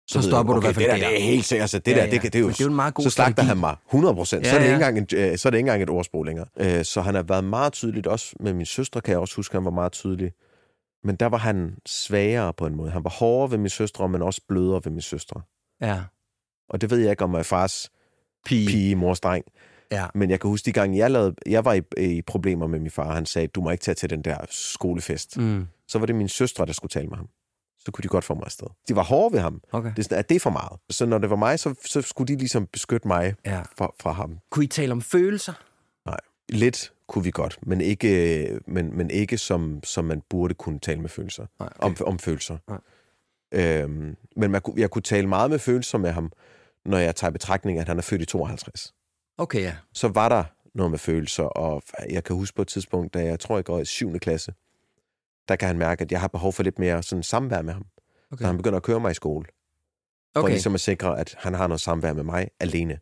Så 0.07 0.19
jeg, 0.19 0.23
stopper 0.23 0.53
du 0.53 0.57
i 0.57 0.63
okay, 0.63 0.65
hvert 0.67 0.75
fald 0.75 0.91
det 0.91 1.01
der. 1.01 1.09
Det 1.09 1.17
er 1.21 1.23
helt 1.23 1.45
sikkert. 1.45 1.69
Så 1.69 1.79
det 1.79 1.91
Ja, 1.91 1.95
der, 1.97 2.05
ja. 2.05 2.11
det, 2.11 2.21
kan- 2.21 2.31
det 2.31 2.39
er 2.39 2.43
jo, 2.43 2.49
det 2.49 2.59
er 2.61 2.65
jo 2.65 2.69
en 2.69 2.75
meget 2.75 2.93
god 2.93 3.03
så 3.03 3.09
slagter 3.09 3.43
han 3.43 3.57
mig 3.57 3.75
100 3.87 4.15
procent. 4.15 4.45
Ja, 4.45 4.49
så, 4.49 4.55
er 4.55 4.59
det 4.59 4.67
ja. 4.67 4.73
ikke 4.75 4.85
engang 4.85 4.97
en, 4.97 5.31
øh, 5.31 5.37
så 5.37 5.47
er 5.47 5.49
det 5.49 5.57
ikke 5.57 5.67
engang 5.67 5.83
et 5.83 5.89
ordsprog 5.89 6.23
længere. 6.25 6.45
Øh, 6.57 6.85
Så 6.85 7.01
han 7.01 7.15
har 7.15 7.23
været 7.23 7.43
meget 7.43 7.73
tydeligt, 7.73 8.07
også 8.07 8.35
med 8.39 8.53
min 8.53 8.65
søstre 8.65 9.01
kan 9.01 9.11
jeg 9.11 9.19
også 9.19 9.35
huske, 9.35 9.55
han 9.55 9.65
var 9.65 9.71
meget 9.71 9.91
tydelig. 9.91 10.31
Men 11.03 11.15
der 11.15 11.25
var 11.25 11.37
han 11.37 11.77
svagere 11.85 12.53
på 12.53 12.65
en 12.65 12.75
måde. 12.75 12.91
Han 12.91 13.03
var 13.03 13.09
hårdere 13.09 13.51
ved 13.51 13.57
min 13.57 13.69
søstre, 13.69 14.09
men 14.09 14.21
også 14.21 14.41
blødere 14.47 14.81
ved 14.85 14.91
min 14.91 15.01
søstre. 15.01 15.41
Ja. 15.81 16.03
Og 16.69 16.81
det 16.81 16.89
ved 16.91 16.97
jeg 16.99 17.11
ikke, 17.11 17.23
om 17.23 17.31
jeg 17.33 17.39
er 17.39 17.43
fars 17.43 17.89
Pige. 18.45 18.67
pige, 18.67 18.95
mors 18.95 19.19
dreng. 19.19 19.45
Ja. 19.91 20.05
Men 20.15 20.29
jeg 20.29 20.39
kan 20.39 20.49
huske 20.49 20.65
de 20.65 20.71
gange, 20.71 20.97
jeg, 20.97 21.11
lavede, 21.11 21.35
jeg 21.45 21.65
var 21.65 21.73
i, 21.73 21.81
i 21.97 22.21
problemer 22.21 22.67
med 22.67 22.79
min 22.79 22.91
far. 22.91 23.13
Han 23.13 23.25
sagde, 23.25 23.47
du 23.47 23.61
må 23.61 23.69
ikke 23.71 23.81
tage 23.81 23.95
til 23.95 24.09
den 24.09 24.21
der 24.21 24.37
skolefest. 24.49 25.37
Mm. 25.37 25.67
Så 25.87 25.99
var 25.99 26.05
det 26.05 26.15
min 26.15 26.29
søstre, 26.29 26.65
der 26.65 26.73
skulle 26.73 26.89
tale 26.89 27.07
med 27.07 27.17
ham. 27.17 27.27
Så 27.85 27.91
kunne 27.91 28.03
de 28.03 28.07
godt 28.07 28.23
få 28.25 28.33
mig 28.33 28.43
afsted. 28.45 28.67
De 28.87 28.95
var 28.95 29.03
hårde 29.03 29.33
ved 29.33 29.39
ham. 29.39 29.61
Okay. 29.71 29.89
Det 29.89 29.99
er 29.99 30.03
sådan, 30.03 30.17
at 30.19 30.29
det 30.29 30.35
er 30.35 30.39
for 30.39 30.49
meget. 30.49 30.79
Så 30.89 31.05
når 31.05 31.17
det 31.17 31.29
var 31.29 31.35
mig, 31.35 31.59
så, 31.59 31.73
så 31.85 32.01
skulle 32.01 32.27
de 32.33 32.39
ligesom 32.39 32.67
beskytte 32.67 33.07
mig 33.07 33.35
Ja. 33.45 33.61
fra, 33.77 33.91
fra 33.99 34.11
ham. 34.11 34.37
Kunne 34.51 34.65
I 34.65 34.67
tale 34.67 34.91
om 34.91 35.01
følelser? 35.01 35.53
Lidt 36.49 36.93
kunne 37.11 37.23
vi 37.23 37.31
godt, 37.31 37.59
men 37.61 37.81
ikke, 37.81 38.59
men, 38.67 38.97
men 38.97 39.09
ikke 39.09 39.37
som, 39.37 39.83
som 39.83 40.05
man 40.05 40.21
burde 40.29 40.53
kunne 40.53 40.79
tale 40.79 41.01
med 41.01 41.09
følelser. 41.09 41.45
Nej, 41.59 41.69
Okay. 41.79 42.01
Om, 42.03 42.07
om 42.13 42.19
følelser. 42.19 42.57
Nej. 42.67 42.79
Øhm, 43.51 44.15
men 44.35 44.51
man, 44.51 44.61
kunne- 44.61 44.81
jeg 44.81 44.89
kunne 44.89 45.01
tale 45.01 45.27
meget 45.27 45.49
med 45.49 45.59
følelser 45.59 45.97
med 45.97 46.11
ham, 46.11 46.31
når 46.85 46.97
jeg 46.97 47.15
tager 47.15 47.31
betragtning, 47.31 47.79
at 47.79 47.87
han 47.87 47.97
er 47.97 48.01
født 48.01 48.21
i 48.21 48.25
52. 48.25 48.93
Okay, 49.37 49.61
ja. 49.61 49.75
Så 49.93 50.07
var 50.07 50.29
der 50.29 50.43
noget 50.73 50.91
med 50.91 50.99
følelser, 50.99 51.43
og 51.43 51.83
jeg 52.09 52.23
kan 52.23 52.35
huske 52.35 52.55
på 52.55 52.61
et 52.61 52.67
tidspunkt, 52.67 53.13
da 53.13 53.23
jeg 53.23 53.39
tror, 53.39 53.57
jeg 53.57 53.65
går 53.65 53.79
i 53.79 53.85
7. 53.85 54.19
klasse, 54.19 54.53
der 55.47 55.55
kan 55.55 55.67
han 55.67 55.77
mærke, 55.77 56.01
at 56.01 56.11
jeg 56.11 56.19
har 56.21 56.27
behov 56.27 56.53
for 56.53 56.63
lidt 56.63 56.79
mere 56.79 57.03
sådan 57.03 57.23
samvær 57.23 57.61
med 57.61 57.73
ham. 57.73 57.85
Okay. 58.31 58.41
Så 58.41 58.47
han 58.47 58.57
begynder 58.57 58.77
at 58.77 58.83
køre 58.83 58.99
mig 58.99 59.11
i 59.11 59.13
skole. 59.13 59.45
For 60.33 60.41
okay. 60.43 60.51
ligesom 60.51 60.73
at 60.73 60.81
sikre, 60.81 61.19
at 61.19 61.35
han 61.39 61.53
har 61.53 61.67
noget 61.67 61.81
samvær 61.81 62.13
med 62.13 62.23
mig 62.23 62.47
alene. 62.59 62.99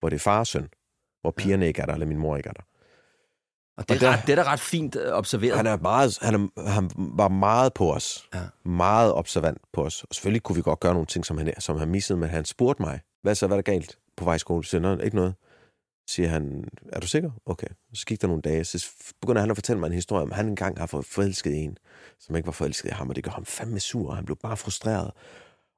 Hvor 0.00 0.08
det 0.08 0.16
er 0.16 0.20
far 0.20 0.38
og 0.38 0.46
søn. 0.46 0.68
Hvor 1.20 1.30
pigerne 1.30 1.66
ikke 1.66 1.82
er 1.82 1.86
der, 1.86 1.92
eller 1.92 2.06
min 2.06 2.18
mor 2.18 2.36
ikke 2.36 2.48
er 2.48 2.52
der. 2.52 2.62
Og 3.76 3.88
det, 3.88 3.90
og 3.90 3.96
er 3.96 4.10
der- 4.10 4.16
ret, 4.18 4.26
det 4.26 4.32
er 4.38 4.42
da 4.44 4.52
ret 4.52 4.60
fint 4.60 4.96
øh, 4.96 5.12
observeret. 5.12 5.56
Han, 5.56 5.66
er 5.66 5.76
meget, 5.76 6.18
han, 6.22 6.34
er, 6.56 6.68
han 6.68 6.90
var 6.96 7.28
meget 7.28 7.72
på 7.74 7.92
os. 7.94 8.28
Ja. 8.34 8.40
Meget 8.64 9.12
observant 9.12 9.58
på 9.72 9.84
os. 9.84 10.02
Og 10.02 10.14
selvfølgelig 10.14 10.42
kunne 10.42 10.56
vi 10.56 10.62
godt 10.62 10.80
gøre 10.80 10.92
nogle 10.92 11.06
ting, 11.06 11.26
som 11.26 11.38
han, 11.38 11.52
som 11.60 11.78
han 11.78 11.88
missede, 11.88 12.18
men 12.18 12.28
han 12.28 12.44
spurgte 12.44 12.82
mig, 12.82 13.00
hvad 13.22 13.34
så, 13.34 13.46
hvad 13.46 13.56
er 13.56 13.62
der 13.62 13.72
galt 13.72 13.98
på 14.16 14.24
vej 14.24 14.34
i 14.34 14.38
skole? 14.38 14.64
Siger 14.64 14.88
jeg, 14.88 14.96
"Nå, 14.96 15.02
ikke 15.02 15.16
noget. 15.16 15.34
Siger 16.10 16.28
han, 16.28 16.64
er 16.92 17.00
du 17.00 17.06
sikker? 17.06 17.30
Okay. 17.46 17.66
Så 17.94 18.06
gik 18.06 18.20
der 18.20 18.26
nogle 18.28 18.42
dage, 18.42 18.64
så 18.64 18.86
begynder 19.20 19.40
han 19.40 19.50
at 19.50 19.56
fortælle 19.56 19.80
mig 19.80 19.86
en 19.86 19.92
historie 19.92 20.22
om, 20.22 20.30
han 20.30 20.46
engang 20.48 20.78
har 20.78 20.86
fået 20.86 21.04
forelsket 21.06 21.64
en, 21.64 21.76
som 22.20 22.36
ikke 22.36 22.46
var 22.46 22.52
forelsket 22.52 22.88
i 22.88 22.92
ham, 22.92 23.08
og 23.08 23.16
det 23.16 23.24
gør 23.24 23.30
ham 23.30 23.44
fandme 23.44 23.80
sur, 23.80 24.10
og 24.10 24.16
han 24.16 24.24
blev 24.24 24.36
bare 24.42 24.56
frustreret. 24.56 25.10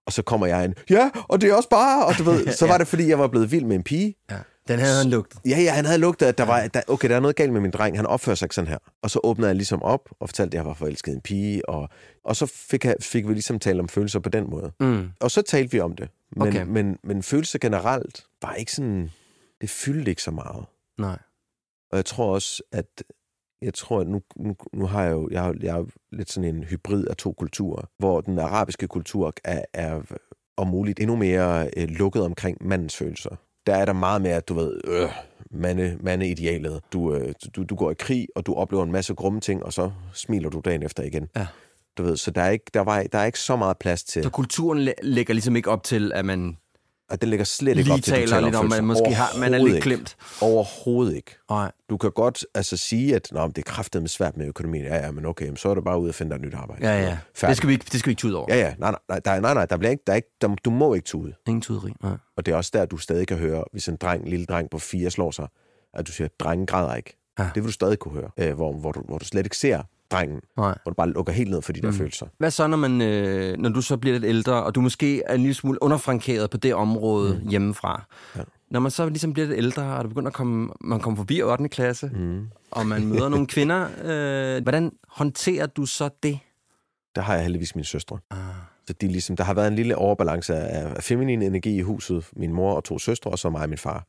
Og 0.06 0.12
så 0.12 0.22
kommer 0.22 0.46
jeg 0.46 0.64
ind, 0.64 0.74
ja, 0.90 1.10
og 1.28 1.40
det 1.40 1.50
er 1.50 1.54
også 1.54 1.68
bare, 1.68 2.06
og 2.06 2.14
du 2.18 2.22
ved, 2.24 2.52
så 2.58 2.66
var 2.66 2.78
det, 2.78 2.86
fordi 2.88 3.08
jeg 3.08 3.18
var 3.18 3.26
blevet 3.28 3.50
vild 3.50 3.64
med 3.64 3.76
en 3.76 3.82
pige, 3.82 4.14
Ja. 4.30 4.38
Den 4.68 4.78
havde 4.78 5.02
han 5.02 5.10
lugtet. 5.10 5.40
Ja, 5.44 5.60
ja, 5.60 5.72
han 5.72 5.84
havde 5.84 5.98
lugtet, 5.98 6.26
at 6.26 6.38
der 6.38 6.44
var, 6.44 6.66
der, 6.66 6.82
okay, 6.88 7.08
der 7.08 7.16
er 7.16 7.20
noget 7.20 7.36
galt 7.36 7.52
med 7.52 7.60
min 7.60 7.70
dreng, 7.70 7.96
han 7.96 8.06
opfører 8.06 8.36
sig 8.36 8.46
ikke 8.46 8.54
sådan 8.54 8.68
her. 8.68 8.78
Og 9.02 9.10
så 9.10 9.20
åbnede 9.24 9.48
jeg 9.48 9.56
ligesom 9.56 9.82
op 9.82 10.08
og 10.20 10.28
fortalte, 10.28 10.54
at 10.54 10.58
jeg 10.58 10.66
var 10.66 10.74
forelsket 10.74 11.14
en 11.14 11.20
pige, 11.20 11.68
og, 11.68 11.88
og 12.24 12.36
så 12.36 12.46
fik, 12.46 12.84
jeg, 12.84 12.96
fik 13.00 13.28
vi 13.28 13.32
ligesom 13.32 13.58
talt 13.58 13.80
om 13.80 13.88
følelser 13.88 14.20
på 14.20 14.28
den 14.28 14.50
måde. 14.50 14.72
Mm. 14.80 15.08
Og 15.20 15.30
så 15.30 15.42
talte 15.42 15.72
vi 15.72 15.80
om 15.80 15.96
det. 15.96 16.08
Men, 16.36 16.48
Okay. 16.48 16.62
men, 16.66 16.98
men 17.04 17.22
følelser 17.22 17.58
generelt 17.58 18.24
var 18.42 18.54
ikke 18.54 18.72
sådan, 18.72 19.10
det 19.60 19.70
fyldte 19.70 20.10
ikke 20.10 20.22
så 20.22 20.30
meget. 20.30 20.64
Nej. 20.98 21.18
Og 21.90 21.96
jeg 21.96 22.04
tror 22.04 22.34
også, 22.34 22.62
at 22.72 22.86
jeg 23.62 23.74
tror, 23.74 24.00
at 24.00 24.06
nu, 24.08 24.20
nu, 24.36 24.56
nu 24.72 24.86
har 24.86 25.02
jeg 25.02 25.12
jo 25.12 25.28
jeg 25.32 25.42
har, 25.42 25.54
jeg 25.60 25.78
er 25.78 25.84
lidt 26.12 26.30
sådan 26.32 26.54
en 26.56 26.64
hybrid 26.64 27.06
af 27.06 27.16
to 27.16 27.32
kulturer, 27.32 27.82
hvor 27.98 28.20
den 28.20 28.38
arabiske 28.38 28.88
kultur 28.88 29.32
er, 29.44 29.64
er 29.74 30.00
om 30.56 30.66
muligt 30.66 31.00
endnu 31.00 31.16
mere 31.16 31.70
øh, 31.76 31.88
lukket 31.88 32.22
omkring 32.22 32.66
mandens 32.66 32.96
følelser. 32.96 33.36
Der 33.66 33.74
er 33.74 33.84
der 33.84 33.92
meget 33.92 34.22
mere, 34.22 34.34
at 34.34 34.48
du 34.48 34.54
ved, 34.54 34.80
øh, 34.84 35.08
mande, 35.50 35.98
mandeidealet. 36.00 36.80
Du, 36.92 37.14
øh, 37.14 37.34
du, 37.56 37.62
du 37.62 37.74
går 37.74 37.90
i 37.90 37.94
krig, 37.98 38.28
og 38.36 38.46
du 38.46 38.54
oplever 38.54 38.84
en 38.84 38.92
masse 38.92 39.14
grumme 39.14 39.40
ting, 39.40 39.64
og 39.64 39.72
så 39.72 39.90
smiler 40.12 40.50
du 40.50 40.60
dagen 40.64 40.82
efter 40.82 41.02
igen. 41.02 41.28
Ja. 41.36 41.46
Du 41.98 42.02
ved, 42.02 42.16
så 42.16 42.30
der 42.30 42.42
er 42.42 42.50
ikke, 42.50 42.64
der 42.74 42.80
var, 42.80 43.02
der 43.12 43.18
er 43.18 43.24
ikke 43.24 43.38
så 43.40 43.56
meget 43.56 43.78
plads 43.78 44.04
til... 44.04 44.22
Så 44.22 44.30
kulturen 44.30 44.78
læ- 44.78 44.92
lægger 45.02 45.34
ligesom 45.34 45.56
ikke 45.56 45.70
op 45.70 45.82
til, 45.82 46.12
at 46.14 46.24
man 46.24 46.56
at 47.14 47.20
den 47.20 47.30
ligger 47.30 47.44
slet 47.44 47.70
ikke 47.70 47.82
Lige 47.82 47.92
op 47.92 48.02
til, 48.02 48.12
taler 48.12 48.40
lidt 48.40 48.54
om, 48.54 48.72
at 48.72 48.84
måske 48.84 49.14
har- 49.14 49.38
man 49.40 49.54
er 49.54 49.58
lidt 49.58 49.82
klemt. 49.82 50.16
Overhovedet 50.40 51.16
ikke. 51.16 51.30
Nej. 51.50 51.72
Du 51.90 51.96
kan 51.96 52.10
godt 52.10 52.46
altså, 52.54 52.76
sige, 52.76 53.14
at 53.16 53.28
Nå, 53.32 53.46
det 53.48 53.58
er 53.58 53.62
kraftedeme 53.62 54.08
svært 54.08 54.36
med 54.36 54.46
økonomien. 54.46 54.84
Ja, 54.84 54.96
ja, 55.04 55.10
men 55.10 55.26
okay, 55.26 55.56
så 55.56 55.68
er 55.68 55.74
du 55.74 55.80
bare 55.80 55.98
ude 56.00 56.08
og 56.08 56.14
finde 56.14 56.30
dig 56.30 56.36
et 56.36 56.42
nyt 56.42 56.54
arbejde. 56.54 56.86
Ja, 56.88 57.02
ja. 57.02 57.18
Færdig. 57.34 57.48
Det 57.48 57.56
skal 57.56 57.68
vi 57.68 57.72
ikke, 57.72 57.84
det 57.92 58.00
skal 58.00 58.06
vi 58.08 58.10
ikke 58.12 58.20
tude 58.20 58.36
over. 58.36 58.54
Ja, 58.54 58.60
ja. 58.60 58.74
Nej, 58.78 58.90
nej, 58.90 58.98
nej, 59.08 59.18
der, 59.18 59.40
nej, 59.40 59.54
nej 59.54 59.66
der 59.66 59.76
bliver 59.76 59.90
ikke, 59.90 60.02
der 60.06 60.12
er 60.12 60.16
ikke, 60.16 60.28
der, 60.40 60.54
du 60.64 60.70
må 60.70 60.94
ikke 60.94 61.04
tude. 61.06 61.34
Ingen 61.46 61.60
tuderi. 61.62 61.92
Nej. 62.02 62.12
Og 62.36 62.46
det 62.46 62.52
er 62.52 62.56
også 62.56 62.70
der, 62.74 62.84
du 62.86 62.96
stadig 62.96 63.26
kan 63.28 63.36
høre, 63.36 63.64
hvis 63.72 63.88
en 63.88 63.96
dreng, 63.96 64.22
en 64.22 64.28
lille 64.28 64.46
dreng 64.46 64.70
på 64.70 64.78
fire 64.78 65.10
slår 65.10 65.30
sig, 65.30 65.46
at 65.94 66.06
du 66.06 66.12
siger, 66.12 66.28
drengen 66.40 66.66
græder 66.66 66.94
ikke. 66.94 67.16
Ja. 67.38 67.44
Det 67.44 67.62
vil 67.62 67.64
du 67.66 67.72
stadig 67.72 67.98
kunne 67.98 68.14
høre, 68.14 68.30
øh, 68.38 68.54
hvor, 68.54 68.72
hvor, 68.72 68.92
du, 68.92 69.00
hvor 69.00 69.18
du 69.18 69.24
slet 69.24 69.46
ikke 69.46 69.56
ser 69.56 69.82
drengen, 70.14 70.40
Nej. 70.56 70.74
hvor 70.82 70.90
du 70.90 70.94
bare 70.94 71.10
lukker 71.10 71.32
helt 71.32 71.50
ned 71.50 71.62
for 71.62 71.72
de 71.72 71.80
der 71.80 71.86
Mm. 71.90 71.94
følelser. 71.94 72.26
Hvad 72.38 72.50
så, 72.50 72.66
når, 72.66 72.76
man, 72.76 73.00
øh, 73.02 73.56
når 73.58 73.68
du 73.68 73.80
så 73.80 73.96
bliver 73.96 74.12
lidt 74.12 74.24
ældre, 74.24 74.62
og 74.62 74.74
du 74.74 74.80
måske 74.80 75.22
er 75.26 75.34
en 75.34 75.40
lille 75.40 75.54
smule 75.54 75.82
underfrankeret 75.82 76.50
på 76.50 76.56
det 76.56 76.74
område 76.74 77.40
mm. 77.42 77.48
hjemmefra? 77.48 78.04
Ja. 78.36 78.40
Når 78.70 78.80
man 78.80 78.90
så 78.90 79.08
ligesom 79.08 79.32
bliver 79.32 79.46
lidt 79.48 79.58
ældre, 79.58 79.82
og 79.82 80.04
du 80.04 80.08
begynder 80.08 80.28
at 80.28 80.34
komme, 80.34 80.68
man 80.80 81.00
kommer 81.00 81.16
forbi 81.16 81.42
8. 81.42 81.68
klasse, 81.68 82.10
Mm. 82.14 82.46
og 82.70 82.86
man 82.86 83.06
møder 83.06 83.28
nogle 83.28 83.46
kvinder, 83.46 83.88
øh, 84.56 84.62
hvordan 84.62 84.92
håndterer 85.08 85.66
du 85.66 85.86
så 85.86 86.08
det? 86.22 86.38
Der 87.16 87.22
har 87.22 87.34
jeg 87.34 87.42
heldigvis 87.42 87.74
mine 87.74 87.84
søstre. 87.84 88.18
Ah. 88.30 88.38
Så 88.86 88.92
de 88.92 89.06
ligesom, 89.08 89.36
der 89.36 89.44
har 89.44 89.54
været 89.54 89.68
en 89.68 89.74
lille 89.74 89.96
overbalance 89.96 90.54
af, 90.54 90.96
af 90.96 91.02
feminin 91.02 91.42
energi 91.42 91.76
i 91.76 91.80
huset. 91.80 92.28
Min 92.36 92.52
mor 92.52 92.74
og 92.74 92.84
to 92.84 92.98
søstre, 92.98 93.30
og 93.30 93.38
så 93.38 93.50
mig 93.50 93.62
og 93.62 93.68
min 93.68 93.78
far. 93.78 94.06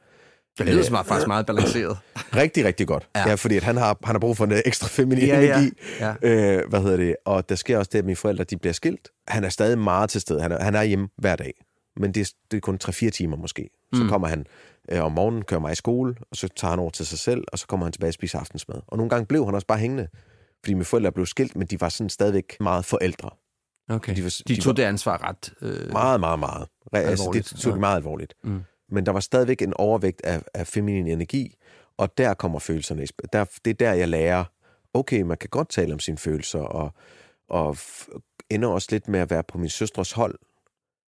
Det 0.58 0.66
lyder 0.66 0.78
Øh, 0.80 0.86
som 0.86 1.06
faktisk 1.06 1.28
meget 1.28 1.46
balanceret. 1.46 1.98
Rigtig, 2.36 2.66
rigtig 2.66 2.88
godt. 2.88 3.08
Ja. 3.16 3.20
Ja, 3.22 3.30
ja 3.30 3.36
fordi 3.36 3.58
at 3.58 3.64
han, 3.64 3.78
har, 3.78 3.98
han 4.04 4.16
har 4.16 4.20
brug 4.20 4.38
for 4.38 4.46
en 4.46 4.52
ekstra 4.66 4.88
feminin 4.88 5.26
Ja, 5.28 5.42
ja. 5.42 5.46
energi. 5.60 5.72
Ja. 6.00 6.14
Øh, 6.22 6.70
hvad 6.70 6.82
hedder 6.82 6.98
det? 6.98 7.16
Og 7.26 7.50
der 7.50 7.56
sker 7.56 7.78
også 7.78 7.90
det, 7.94 8.00
at 8.00 8.06
mine 8.06 8.16
forældre 8.16 8.44
de 8.44 8.58
bliver 8.58 8.74
skilt. 8.74 9.10
Han 9.28 9.44
er 9.44 9.50
stadig 9.50 9.78
meget 9.80 10.10
til 10.10 10.22
stede. 10.22 10.42
Han 10.42 10.52
er, 10.52 10.64
han 10.64 10.76
er 10.76 10.84
hjemme 10.84 11.08
hver 11.18 11.36
dag. 11.36 11.54
Men 11.98 12.12
det 12.14 12.22
er, 12.22 12.32
det 12.52 12.58
er 12.58 12.62
kun 12.62 12.80
3-4 12.84 13.10
timer 13.10 13.38
måske. 13.38 13.70
Så 13.94 14.00
Mm. 14.00 14.04
mm. 14.04 14.10
kommer 14.10 14.28
han 14.28 14.46
øh, 14.92 15.04
om 15.04 15.12
morgenen, 15.12 15.42
kører 15.44 15.60
mig 15.62 15.72
i 15.72 15.76
skole, 15.76 16.16
og 16.32 16.38
så 16.38 16.48
tager 16.56 16.70
han 16.70 16.80
over 16.80 16.90
til 16.90 17.06
sig 17.06 17.20
selv, 17.20 17.44
og 17.48 17.60
så 17.60 17.68
kommer 17.68 17.86
han 17.86 17.94
tilbage 17.94 18.10
og 18.10 18.14
spiser 18.14 18.40
aftensmad. 18.40 18.76
Og 18.88 18.98
nogle 18.98 19.10
gange 19.10 19.26
blev 19.26 19.46
han 19.46 19.56
også 19.56 19.68
bare 19.68 19.78
hængende. 19.78 20.08
Fordi 20.64 20.74
mine 20.74 20.86
forældre 20.86 21.12
blev 21.12 21.26
skilt, 21.26 21.56
men 21.56 21.68
de 21.68 21.82
var 21.82 21.90
sådan 21.90 22.10
stadigvæk 22.10 22.58
meget 22.60 22.86
forældre. 22.86 23.30
Okay. 23.90 24.16
De 24.16 24.24
var- 24.24 24.30
de 24.48 24.56
de 24.56 24.62
tog 24.62 24.70
var- 24.72 24.74
det 24.76 24.84
ansvar 24.84 25.30
ret... 25.30 25.54
Øh, 25.62 25.92
Meget, 25.92 26.20
meget, 26.20 26.40
meget. 26.40 26.68
Re- 26.96 26.98
Altså, 26.98 27.24
Alvorligt, 27.24 27.50
det 27.50 27.60
tog 27.60 27.70
ja. 27.72 27.76
de 27.76 27.80
meget 27.80 27.96
alvorligt. 27.96 28.34
Mm. 28.44 28.62
Men 28.90 29.06
der 29.06 29.12
var 29.12 29.20
stadigvæk 29.20 29.62
en 29.62 29.74
overvægt 29.74 30.22
af, 30.26 30.42
af 30.54 30.68
feminin 30.68 31.08
energi, 31.08 31.56
og 31.98 32.18
der 32.18 32.34
kommer 32.34 32.60
følelserne. 32.60 33.08
Der, 33.34 33.46
det 33.66 33.72
er 33.72 33.74
der, 33.74 33.94
jeg 33.94 34.08
lærer, 34.08 34.46
okay, 34.94 35.22
man 35.22 35.38
kan 35.38 35.50
godt 35.50 35.70
tale 35.70 35.94
om 35.94 36.00
sine 36.00 36.18
følelser, 36.18 36.60
og, 36.60 36.94
og 37.50 37.78
ender 38.50 38.70
også 38.70 38.88
lidt 38.92 39.08
med 39.08 39.20
at 39.20 39.30
være 39.30 39.44
på 39.44 39.58
min 39.58 39.70
søstres 39.70 40.12
hold. 40.12 40.40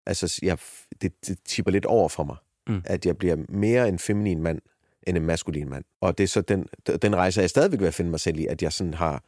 Altså, 0.06 0.38
jeg, 0.42 0.58
det, 1.02 1.26
det 1.26 1.38
tipper 1.44 1.72
lidt 1.72 1.86
over 1.86 2.08
for 2.08 2.24
mig, 2.24 2.36
mm. 2.68 2.82
at 2.84 3.06
jeg 3.06 3.18
bliver 3.18 3.36
mere 3.48 3.88
en 3.88 3.98
feminin 3.98 4.42
mand, 4.42 4.60
end 5.06 5.16
en 5.16 5.24
maskulin 5.24 5.68
mand. 5.68 5.84
Og 6.00 6.18
det 6.18 6.24
er 6.24 6.28
så 6.28 6.40
den, 6.40 6.66
den 7.02 7.16
rejse, 7.16 7.40
jeg 7.40 7.50
stadigvæk 7.50 7.80
vil 7.80 7.92
finde 7.92 8.10
mig 8.10 8.20
selv 8.20 8.38
i, 8.38 8.46
at 8.46 8.62
jeg 8.62 8.72
sådan 8.72 8.94
har, 8.94 9.24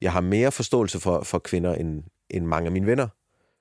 jeg 0.00 0.12
har 0.12 0.20
mere 0.20 0.52
forståelse 0.52 1.00
for, 1.00 1.22
for 1.22 1.38
kvinder, 1.38 1.74
end, 1.74 2.02
end 2.30 2.46
mange 2.46 2.66
af 2.66 2.72
mine 2.72 2.86
venner. 2.86 3.08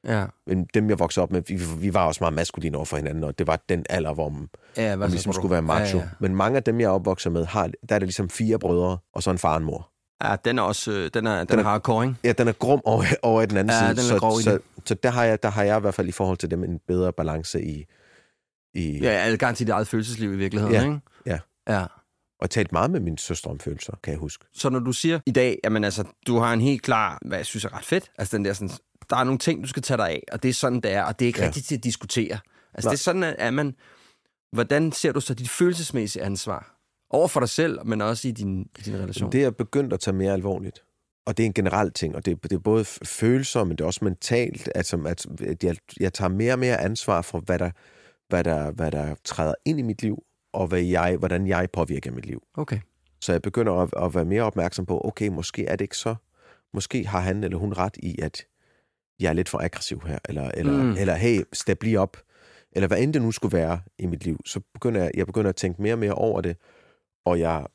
Ja. 0.07 0.25
Men 0.47 0.67
dem, 0.73 0.89
jeg 0.89 0.99
voksede 0.99 1.23
op 1.23 1.31
med, 1.31 1.41
vi, 1.47 1.59
vi 1.87 1.93
var 1.93 2.05
også 2.07 2.23
meget 2.23 2.33
maskuline 2.33 2.77
over 2.77 2.85
for 2.85 2.97
hinanden, 2.97 3.23
og 3.23 3.39
det 3.39 3.47
var 3.47 3.59
den 3.69 3.85
alder, 3.89 4.13
hvor 4.13 4.29
man, 4.29 4.49
Ja, 4.77 4.95
man 4.95 5.09
ligesom 5.09 5.33
skulle 5.33 5.51
være 5.51 5.61
macho. 5.61 5.97
Ja, 5.97 6.03
ja. 6.03 6.09
Men 6.19 6.35
mange 6.35 6.57
af 6.57 6.63
dem, 6.63 6.79
jeg 6.79 6.85
er 6.85 6.89
opvokset 6.89 7.31
med, 7.31 7.45
har, 7.45 7.69
der 7.89 7.95
er 7.95 7.99
det 7.99 8.07
ligesom 8.07 8.29
fire 8.29 8.59
brødre, 8.59 8.97
og 9.13 9.23
så 9.23 9.31
en 9.31 9.37
far 9.37 9.51
og 9.51 9.57
en 9.57 9.63
mor. 9.63 9.89
ja, 10.23 10.35
den 10.45 10.59
er 10.59 10.63
også 10.63 10.91
øh, 10.91 11.09
den 11.13 11.27
er, 11.27 11.37
den, 11.37 11.47
Den 11.47 11.59
er 11.59 11.63
er- 11.63 11.67
hardcore, 11.67 12.05
ikke? 12.05 12.15
Ja, 12.23 12.31
den 12.31 12.47
er 12.47 12.51
grum 12.51 12.81
over, 12.85 13.03
over 13.23 13.41
i 13.41 13.45
den 13.45 13.57
anden 13.57 13.71
Ja, 13.75 13.79
side. 13.79 13.89
den 13.89 13.97
er 13.97 14.01
så, 14.03 14.19
grov 14.19 14.39
så, 14.39 14.59
så 14.85 14.93
der, 14.95 15.09
har 15.09 15.23
jeg, 15.23 15.43
der 15.43 15.49
har 15.49 15.63
jeg 15.63 15.77
i 15.77 15.81
hvert 15.81 15.93
fald 15.93 16.07
i 16.07 16.11
forhold 16.11 16.37
til 16.37 16.51
dem 16.51 16.63
en 16.63 16.79
bedre 16.87 17.13
balance 17.13 17.61
i, 17.63 17.85
i 18.73 18.99
Ja, 19.01 19.11
adgang 19.27 19.57
til 19.57 19.67
dit 19.67 19.71
eget 19.73 19.87
følelsesliv 19.87 20.33
i 20.33 20.37
virkeligheden, 20.37 20.75
Ja, 20.75 20.83
ikke? 20.83 20.99
ja. 21.25 21.39
Ja. 21.69 21.85
og 22.41 22.49
talt 22.49 22.71
meget 22.71 22.91
med 22.91 22.99
min 22.99 23.17
søstre 23.17 23.51
om 23.51 23.59
følelser, 23.59 23.93
kan 24.03 24.11
jeg 24.11 24.19
huske. 24.19 24.45
Så 24.53 24.69
når 24.69 24.79
du 24.79 24.91
siger 24.91 25.19
i 25.25 25.31
dag, 25.31 25.57
jamen 25.63 25.83
altså, 25.83 26.03
du 26.27 26.37
har 26.37 26.53
en 26.53 26.61
helt 26.61 26.81
klar, 26.81 27.19
hvad 27.25 27.37
jeg 27.37 27.45
synes 27.45 27.65
er 27.65 27.77
ret 27.77 27.85
fedt, 27.85 28.11
altså 28.17 28.37
den 28.37 28.45
der 28.45 28.53
sådan, 28.53 28.69
der 29.09 29.15
er 29.15 29.23
nogle 29.23 29.39
ting, 29.39 29.63
du 29.63 29.67
skal 29.67 29.81
tage 29.83 29.97
dig 29.97 30.09
af, 30.09 30.23
og 30.31 30.43
det 30.43 30.49
er 30.49 30.53
sådan, 30.53 30.81
det 30.81 30.91
er, 30.91 31.03
og 31.03 31.19
det 31.19 31.25
er 31.25 31.27
ikke 31.27 31.39
ja. 31.39 31.45
Rigtigt 31.45 31.65
til 31.65 31.75
at 31.75 31.83
diskutere. 31.83 32.39
Altså 32.73 32.87
Nej. 32.87 32.91
det 32.91 32.99
er 32.99 33.03
sådan, 33.03 33.23
at 33.23 33.35
er 33.37 33.51
man, 33.51 33.75
hvordan 34.51 34.91
ser 34.91 35.11
du 35.11 35.19
så 35.19 35.33
dit 35.33 35.49
følelsesmæssige 35.49 36.23
ansvar? 36.23 36.75
Over 37.09 37.27
for 37.27 37.39
dig 37.39 37.49
selv, 37.49 37.85
men 37.85 38.01
også 38.01 38.27
i 38.27 38.31
din, 38.31 38.61
i 38.61 38.81
din 38.81 38.95
relation. 38.95 39.31
Det 39.31 39.43
er 39.43 39.51
begyndt 39.51 39.93
at 39.93 39.99
tage 39.99 40.15
mere 40.15 40.33
alvorligt. 40.33 40.83
Og 41.25 41.37
det 41.37 41.43
er 41.43 41.47
en 41.47 41.53
generel 41.53 41.91
ting, 41.91 42.15
og 42.15 42.25
det, 42.25 42.43
det 42.43 42.53
er 42.53 42.59
både 42.59 42.83
f- 42.83 42.97
følelser, 43.05 43.63
men 43.63 43.77
det 43.77 43.81
er 43.81 43.85
også 43.85 44.05
mentalt, 44.05 44.69
altså, 44.75 44.97
at, 45.07 45.25
at 45.41 45.63
jeg, 45.63 45.75
jeg 45.99 46.13
tager 46.13 46.29
mere 46.29 46.53
og 46.53 46.59
mere 46.59 46.77
ansvar 46.81 47.21
for, 47.21 47.39
hvad 47.39 47.59
der, 47.59 47.71
hvad, 48.29 48.43
der, 48.43 48.71
hvad 48.71 48.91
der 48.91 49.15
træder 49.23 49.53
ind 49.65 49.79
i 49.79 49.81
mit 49.81 50.01
liv, 50.01 50.23
og 50.53 50.67
hvad 50.67 50.81
jeg, 50.81 51.15
hvordan 51.17 51.47
jeg 51.47 51.67
påvirker 51.73 52.11
mit 52.11 52.25
liv. 52.25 52.43
Okay. 52.57 52.79
Så 53.21 53.31
jeg 53.31 53.41
begynder 53.41 53.73
at, 53.73 53.89
at 54.05 54.15
være 54.15 54.25
mere 54.25 54.43
opmærksom 54.43 54.85
på, 54.85 55.01
okay, 55.05 55.27
måske 55.27 55.65
er 55.65 55.75
det 55.75 55.85
ikke 55.85 55.97
så, 55.97 56.15
måske 56.73 57.07
har 57.07 57.19
han 57.19 57.43
eller 57.43 57.57
hun 57.57 57.73
ret 57.73 57.97
i, 57.97 58.21
at 58.21 58.45
jeg 59.19 59.29
er 59.29 59.33
lidt 59.33 59.49
for 59.49 59.57
aggressiv 59.59 60.01
her, 60.07 60.19
eller, 60.29 60.51
eller, 60.53 60.83
Mm. 60.83 60.91
eller 60.97 61.15
hey, 61.15 61.41
step 61.53 61.83
lige 61.83 61.99
op, 61.99 62.17
eller 62.71 62.87
hvad 62.87 62.99
end 62.99 63.13
det 63.13 63.21
nu 63.21 63.31
skulle 63.31 63.57
være 63.57 63.79
i 63.99 64.05
mit 64.05 64.23
liv, 64.25 64.39
så 64.45 64.59
begynder 64.73 65.01
jeg, 65.03 65.11
jeg 65.15 65.25
begynder 65.25 65.49
at 65.49 65.55
tænke 65.55 65.81
mere 65.81 65.93
og 65.93 65.99
mere 65.99 66.13
over 66.13 66.41
det, 66.41 66.57
og 67.25 67.39
jeg, 67.39 67.65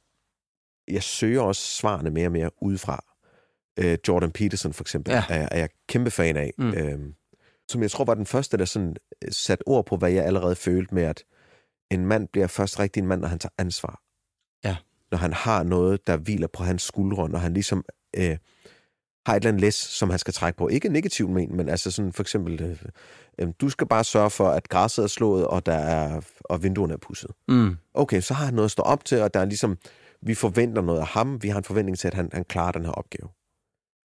jeg 0.89 1.03
søger 1.03 1.41
også 1.41 1.63
svarene 1.63 2.11
mere 2.11 2.27
og 2.29 2.33
mere 2.33 2.51
udefra. 2.63 3.05
Øh, 3.79 3.99
Jordan 4.09 4.31
Peterson 4.33 4.73
for 4.73 4.85
eksempel, 4.85 5.13
Ja. 5.13 5.25
er, 5.29 5.49
er 5.51 5.59
jeg 5.59 5.69
kæmpe 5.89 6.11
fan 6.11 6.37
af, 6.37 6.53
Mm. 6.59 6.65
mm. 6.65 6.73
øhm, 6.75 7.15
som 7.69 7.83
jeg 7.83 7.91
tror 7.91 8.05
var 8.05 8.15
den 8.15 8.27
første, 8.27 8.57
der 8.57 8.65
sådan 8.65 8.97
øh, 9.25 9.33
satte 9.33 9.69
ord 9.69 9.87
på, 9.87 9.97
hvad 9.97 10.11
jeg 10.11 10.25
allerede 10.25 10.55
følte 10.57 10.95
med, 10.95 11.03
at 11.03 11.25
en 11.91 12.07
mand 12.07 12.29
bliver 12.29 12.47
først 12.47 12.79
rigtig 12.79 13.01
en 13.01 13.07
mand, 13.07 13.21
når 13.21 13.29
han 13.29 13.39
tager 13.39 13.53
ansvar. 13.59 14.01
Ja. 14.65 14.77
Når 15.11 15.19
han 15.19 15.33
har 15.33 15.63
noget, 15.63 16.07
der 16.07 16.17
hviler 16.17 16.47
på 16.47 16.63
hans 16.63 16.83
skuldre, 16.83 17.29
når 17.29 17.39
han 17.39 17.55
ligesom 17.55 17.85
øh, 18.17 18.37
har 19.26 19.33
et 19.33 19.37
eller 19.37 19.49
andet 19.49 19.61
læs, 19.61 19.75
som 19.75 20.11
han 20.11 20.19
skal 20.19 20.35
trække 20.35 20.57
på. 20.57 20.69
Ikke 20.69 20.88
negativt 20.88 21.31
men, 21.31 21.57
men 21.57 21.69
altså 21.69 21.90
sådan 21.90 22.12
for 22.12 22.23
eksempel, 22.23 22.62
øh, 22.62 22.83
øh, 23.38 23.49
du 23.61 23.69
skal 23.69 23.87
bare 23.87 24.04
sørge 24.04 24.31
for, 24.31 24.49
at 24.49 24.69
græsset 24.69 25.02
er 25.02 25.07
slået, 25.07 25.47
og, 25.47 25.66
der 25.66 25.75
er, 25.75 26.21
og 26.40 26.62
vinduerne 26.62 26.93
er 26.93 26.99
pudset. 26.99 27.31
Mm. 27.49 27.76
Okay, 27.95 28.21
så 28.21 28.35
har 28.35 28.45
han 28.45 28.54
noget 28.54 28.64
at 28.64 28.71
stå 28.71 28.83
op 28.83 29.04
til, 29.04 29.23
og 29.23 29.35
der 29.35 29.40
er 29.40 29.45
ligesom, 29.45 29.78
vi 30.23 30.35
forventer 30.35 30.83
noget 30.83 31.00
af 31.00 31.07
ham, 31.07 31.43
vi 31.43 31.49
har 31.49 31.59
en 31.59 31.64
forventning 31.64 31.99
til, 31.99 32.09
at 32.09 32.14
han, 32.14 32.31
han 32.33 32.45
klarer 32.45 32.73
den 32.73 32.85
her 32.85 32.93
opgave. 32.93 33.28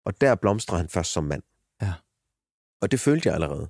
Og 0.06 0.22
der 0.22 0.36
blomstrer 0.36 0.78
han 0.78 0.90
først 0.90 1.12
som 1.12 1.24
mand. 1.24 1.44
Ja. 1.82 1.94
Og 2.82 2.92
det 2.92 3.00
følte 3.00 3.28
jeg 3.28 3.34
allerede. 3.36 3.70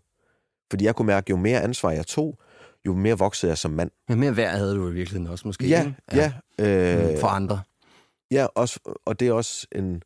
Fordi 0.69 0.85
jeg 0.85 0.95
kunne 0.95 1.05
mærke, 1.05 1.29
jo 1.29 1.37
mere 1.37 1.61
ansvar 1.61 1.91
jeg 1.91 2.07
tog, 2.07 2.39
jo 2.85 2.95
mere 2.95 3.17
voksede 3.17 3.49
jeg 3.49 3.57
som 3.57 3.71
mand. 3.71 3.91
Men 4.07 4.19
mere 4.19 4.37
værd 4.37 4.57
havde 4.57 4.75
du 4.75 4.89
i 4.89 4.93
virkeligheden 4.93 5.27
også, 5.31 5.47
måske. 5.47 5.67
Ja, 5.67 5.79
ikke? 5.85 5.95
ja. 6.13 6.17
ja 6.17 6.33
Mm, 7.13 7.19
For 7.19 7.27
andre. 7.27 7.61
Ja, 8.31 8.45
også, 8.45 8.79
og 9.05 9.19
det 9.19 9.27
er 9.27 9.33
også 9.33 9.67
en... 9.71 10.03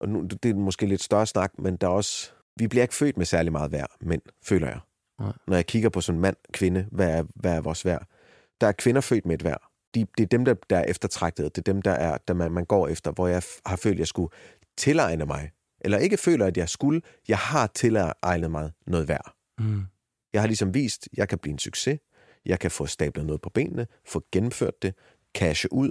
Og 0.00 0.08
nu, 0.08 0.22
det 0.22 0.50
er 0.50 0.54
måske 0.54 0.86
lidt 0.86 1.02
større 1.02 1.26
snak, 1.26 1.52
men 1.58 1.76
der 1.76 1.86
er 1.86 1.90
også... 1.90 2.30
Vi 2.56 2.68
bliver 2.68 2.82
ikke 2.82 2.94
født 2.94 3.16
med 3.16 3.26
særlig 3.26 3.52
meget 3.52 3.72
værd, 3.72 3.90
mænd, 4.00 4.22
føler 4.42 4.68
jeg. 4.68 4.80
Nej. 5.20 5.32
Når 5.46 5.56
jeg 5.56 5.66
kigger 5.66 5.88
på 5.88 6.00
sådan 6.00 6.16
en 6.16 6.22
mand, 6.22 6.36
kvinde, 6.52 6.86
hvad 6.92 7.18
er, 7.18 7.24
hvad 7.34 7.56
er 7.56 7.60
vores 7.60 7.84
værd? 7.84 8.06
Der 8.60 8.66
er 8.66 8.72
kvinder 8.72 9.00
født 9.00 9.26
med 9.26 9.34
et 9.34 9.44
værd. 9.44 9.62
De, 9.94 10.06
det 10.18 10.22
er 10.24 10.28
dem, 10.28 10.44
der, 10.44 10.54
der 10.70 10.78
er 10.78 10.84
eftertragtet. 10.84 11.56
Det 11.56 11.68
er 11.68 11.72
dem, 11.72 11.82
der, 11.82 11.90
er, 11.90 12.18
der 12.28 12.34
man, 12.34 12.52
man 12.52 12.64
går 12.64 12.88
efter, 12.88 13.12
hvor 13.12 13.28
jeg 13.28 13.42
har 13.66 13.76
følt, 13.76 13.94
at 13.94 13.98
jeg 13.98 14.06
skulle 14.06 14.34
tilegne 14.76 15.26
mig. 15.26 15.50
Eller 15.80 15.98
ikke 15.98 16.16
føler, 16.16 16.46
at 16.46 16.56
jeg 16.56 16.68
skulle. 16.68 17.02
Jeg 17.28 17.38
har 17.38 17.66
tilegnet 17.66 18.50
mig 18.50 18.70
noget 18.86 19.08
værd. 19.08 19.34
Mm. 19.58 19.82
Jeg 20.32 20.42
har 20.42 20.46
ligesom 20.46 20.74
vist, 20.74 21.08
at 21.12 21.18
jeg 21.18 21.28
kan 21.28 21.38
blive 21.38 21.52
en 21.52 21.58
succes. 21.58 21.98
Jeg 22.46 22.58
kan 22.58 22.70
få 22.70 22.86
stablet 22.86 23.26
noget 23.26 23.40
på 23.40 23.50
benene, 23.50 23.86
få 24.06 24.24
gennemført 24.32 24.82
det, 24.82 24.94
cashe 25.34 25.72
ud 25.72 25.90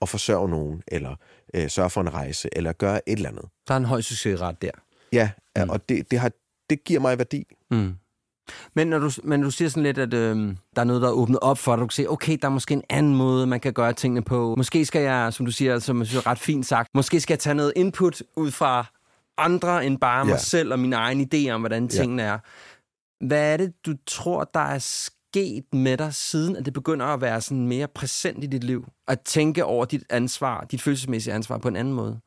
og 0.00 0.08
forsørge 0.08 0.48
nogen, 0.48 0.82
eller 0.88 1.14
øh, 1.54 1.70
sørge 1.70 1.90
for 1.90 2.00
en 2.00 2.14
rejse, 2.14 2.48
eller 2.52 2.72
gøre 2.72 3.08
et 3.08 3.16
eller 3.16 3.28
andet. 3.28 3.44
Der 3.68 3.74
er 3.74 3.78
en 3.78 3.84
høj 3.84 4.00
succesret 4.00 4.62
der. 4.62 4.70
Ja, 5.12 5.30
Mm. 5.64 5.70
og 5.70 5.88
det, 5.88 6.10
det, 6.10 6.18
har, 6.18 6.30
det 6.70 6.84
giver 6.84 7.00
mig 7.00 7.18
værdi. 7.18 7.44
Mm. 7.70 7.94
Men 8.74 8.86
når 8.86 8.98
du, 8.98 9.10
men 9.24 9.42
du 9.42 9.50
siger 9.50 9.68
sådan 9.68 9.82
lidt, 9.82 9.98
at 9.98 10.14
øh, 10.14 10.36
der 10.76 10.80
er 10.80 10.84
noget, 10.84 11.02
der 11.02 11.08
er 11.08 11.12
åbnet 11.12 11.38
op 11.42 11.58
for 11.58 11.72
dig. 11.76 11.80
Du 11.80 11.86
kan 11.86 11.92
se, 11.92 12.10
okay, 12.10 12.38
der 12.42 12.48
er 12.48 12.52
måske 12.52 12.74
en 12.74 12.82
anden 12.90 13.14
måde, 13.16 13.46
man 13.46 13.60
kan 13.60 13.72
gøre 13.72 13.92
tingene 13.92 14.22
på. 14.22 14.54
Måske 14.58 14.84
skal 14.84 15.02
jeg, 15.02 15.32
som 15.32 15.46
du 15.46 15.52
siger, 15.52 15.78
som 15.78 15.98
jeg 15.98 16.06
synes 16.06 16.24
er 16.26 16.30
ret 16.30 16.38
fint 16.38 16.66
sagt, 16.66 16.88
måske 16.94 17.20
skal 17.20 17.34
jeg 17.34 17.38
tage 17.38 17.54
noget 17.54 17.72
input 17.76 18.22
ud 18.36 18.50
fra 18.50 18.86
andre 19.38 19.86
end 19.86 19.98
bare 19.98 20.24
mig 20.24 20.32
Ja. 20.32 20.38
selv 20.38 20.72
og 20.72 20.78
mine 20.78 20.96
egne 20.96 21.26
idéer 21.34 21.50
om, 21.50 21.60
hvordan 21.60 21.88
tingene 21.88 22.22
er. 22.22 22.38
Hvad 23.26 23.52
er 23.52 23.56
det, 23.56 23.72
du 23.86 23.94
tror, 24.06 24.44
der 24.54 24.60
er 24.60 24.78
sket 25.30 25.74
med 25.74 25.96
dig, 25.96 26.14
siden 26.14 26.56
at 26.56 26.64
det 26.64 26.72
begynder 26.72 27.06
at 27.06 27.20
være 27.20 27.40
sådan 27.40 27.68
mere 27.68 27.88
præsent 27.88 28.44
i 28.44 28.46
dit 28.46 28.64
liv? 28.64 28.86
At 29.08 29.20
tænke 29.20 29.64
over 29.64 29.84
dit 29.84 30.04
ansvar, 30.10 30.64
dit 30.64 30.82
følelsesmæssige 30.82 31.34
ansvar 31.34 31.58
på 31.58 31.68
en 31.68 31.76
anden 31.76 31.94
måde? 31.94 32.20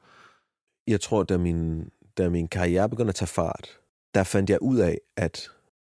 Jeg 0.88 1.02
tror, 1.02 1.24
da 1.24 1.38
min, 1.38 1.90
da 2.18 2.30
min 2.30 2.48
karriere 2.48 2.90
begyndte 2.90 3.10
at 3.10 3.16
tage 3.16 3.28
fart, 3.28 3.80
der 4.14 4.24
fandt 4.24 4.50
jeg 4.50 4.62
ud 4.62 4.78
af, 4.78 4.98
at 5.18 5.52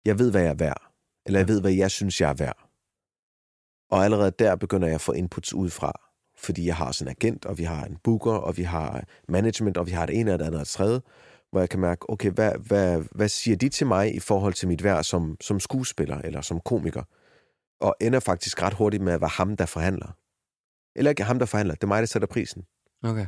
jeg 0.04 0.18
ved, 0.18 0.30
hvad 0.30 0.42
jeg 0.42 0.50
er 0.50 0.54
værd. 0.54 0.82
Eller 1.26 1.40
jeg 1.40 1.49
ved, 1.49 1.61
hvad 1.61 1.73
jeg 1.73 1.90
synes, 1.90 2.21
jeg 2.21 2.30
er 2.30 2.35
værd. 2.35 2.68
Og 3.90 4.04
allerede 4.04 4.32
der 4.38 4.56
begynder 4.56 4.87
jeg 4.87 4.94
at 4.94 5.00
få 5.00 5.12
inputs 5.12 5.54
udefra. 5.54 5.92
Fordi 6.37 6.66
jeg 6.66 6.76
har 6.76 6.92
sådan 6.92 7.11
en 7.11 7.16
agent, 7.21 7.47
og 7.47 7.59
vi 7.59 7.64
har 7.64 7.85
en 7.85 7.97
booker, 8.04 8.32
og 8.32 8.56
vi 8.56 8.62
har 8.62 9.04
management, 9.28 9.76
og 9.76 9.87
vi 9.87 9.90
har 9.90 10.06
det 10.06 10.21
ene 10.21 10.32
og 10.32 10.38
det 10.38 10.44
andet 10.44 10.61
og 10.61 10.66
det 10.66 10.73
tredje, 10.73 11.00
hvor 11.52 11.61
jeg 11.61 11.68
kan 11.68 11.80
mærke, 11.80 12.11
okay, 12.11 12.30
hvad, 12.30 12.52
hvad, 12.66 13.02
hvad 13.11 13.28
siger 13.28 13.56
de 13.56 13.68
til 13.68 13.87
mig 13.87 14.14
i 14.14 14.21
forhold 14.21 14.54
til 14.54 14.68
mit 14.68 14.85
værd 14.85 15.04
som, 15.04 15.37
som 15.40 15.61
skuespiller 15.61 16.18
eller 16.18 16.40
som 16.40 16.61
komiker? 16.61 17.02
og 17.82 17.97
ender 18.00 18.21
faktisk 18.21 18.62
ret 18.62 18.75
hurtigt 18.75 19.02
med 19.02 19.12
at 19.12 19.21
være 19.21 19.30
ham, 19.30 19.56
der 19.56 19.66
forhandler. 19.66 20.16
Eller 20.97 21.11
ikke 21.11 21.23
ham, 21.23 21.38
der 21.38 21.47
forhandler. 21.47 21.75
Det 21.75 21.82
er 21.82 21.87
mig, 21.87 22.00
der 22.00 22.06
sætter 22.06 22.28
prisen. 22.28 22.64
Okay. 23.04 23.26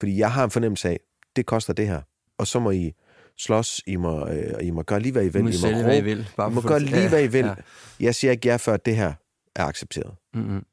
Fordi 0.00 0.18
jeg 0.18 0.32
har 0.32 0.44
en 0.44 0.50
fornemmelse 0.50 0.88
af, 0.88 1.00
det 1.36 1.46
koster 1.46 1.72
det 1.72 1.86
her. 1.86 2.02
Og 2.38 2.46
så 2.46 2.60
må 2.60 2.70
I 2.70 2.94
slås, 3.38 3.82
I 3.86 3.96
må, 3.96 4.26
øh, 4.28 4.66
I 4.66 4.70
må 4.70 4.82
gøre 4.82 5.00
lige, 5.00 5.12
hvad 5.12 5.24
I 5.24 5.28
vil. 5.28 5.60
Du 5.62 5.66
må 5.66 5.68
I 5.68 5.74
må, 5.74 5.82
hvad 5.82 5.98
I 5.98 6.00
vil. 6.00 6.28
Bare 6.36 6.50
I 6.50 6.54
må 6.54 6.60
gøre 6.60 6.80
lige, 6.80 7.08
hvad 7.08 7.24
I 7.24 7.26
vil. 7.26 7.44
Ja. 7.44 7.54
Jeg 8.00 8.14
siger 8.14 8.30
ikke 8.30 8.48
ja, 8.48 8.56
før 8.56 8.76
det 8.76 8.96
her 8.96 9.12
er 9.54 9.64
accepteret. 9.64 10.14
Mm-hmm. 10.34 10.64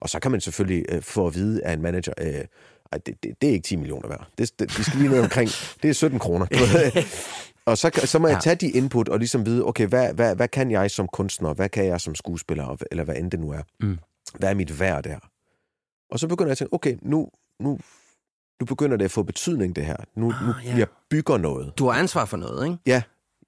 Og 0.00 0.08
så 0.08 0.20
kan 0.20 0.30
man 0.30 0.40
selvfølgelig 0.40 0.84
øh, 0.88 1.02
få 1.02 1.26
at 1.26 1.34
vide 1.34 1.64
af 1.64 1.72
en 1.72 1.82
manager, 1.82 2.12
øh, 2.20 2.44
ej, 2.92 2.98
det, 3.06 3.22
det, 3.22 3.42
det 3.42 3.48
er 3.48 3.52
ikke 3.52 3.66
10 3.66 3.76
millioner 3.76 4.08
værd. 4.08 4.28
Det, 4.38 4.58
det, 4.58 4.70
de 4.76 4.84
skal 4.84 4.98
lige 4.98 5.10
ned 5.10 5.20
omkring, 5.20 5.50
det 5.82 5.90
er 5.90 5.94
17 5.94 6.18
kroner. 6.18 6.46
Og 7.66 7.78
så, 7.78 7.90
så 8.04 8.18
må 8.18 8.28
jeg 8.28 8.40
tage 8.42 8.56
de 8.56 8.70
input 8.70 9.08
og 9.08 9.18
ligesom 9.18 9.46
vide, 9.46 9.64
okay, 9.64 9.86
hvad, 9.86 10.14
hvad, 10.14 10.36
hvad 10.36 10.48
kan 10.48 10.70
jeg 10.70 10.90
som 10.90 11.08
kunstner, 11.08 11.54
hvad 11.54 11.68
kan 11.68 11.86
jeg 11.86 12.00
som 12.00 12.14
skuespiller, 12.14 12.76
eller 12.90 13.04
hvad 13.04 13.16
end 13.16 13.30
det 13.30 13.40
nu 13.40 13.50
er. 13.50 13.62
Mm. 13.80 13.98
Hvad 14.38 14.50
er 14.50 14.54
mit 14.54 14.80
værd 14.80 15.04
der? 15.04 15.18
Og 16.10 16.18
så 16.18 16.28
begynder 16.28 16.48
jeg 16.48 16.52
at 16.52 16.58
tænke, 16.58 16.72
okay, 16.74 16.96
nu, 17.02 17.28
nu, 17.60 17.78
nu 18.60 18.66
begynder 18.66 18.96
det 18.96 19.04
at 19.04 19.10
få 19.10 19.22
betydning, 19.22 19.76
det 19.76 19.86
her. 19.86 19.96
Nu, 20.16 20.26
nu 20.26 20.32
Ah, 20.58 20.66
ja. 20.66 20.76
jeg 20.76 20.86
bygger 21.10 21.36
noget. 21.38 21.72
Du 21.78 21.86
har 21.88 21.98
ansvar 21.98 22.24
for 22.24 22.36
noget, 22.36 22.66
ikke? 22.66 22.78
Ja. 22.86 23.02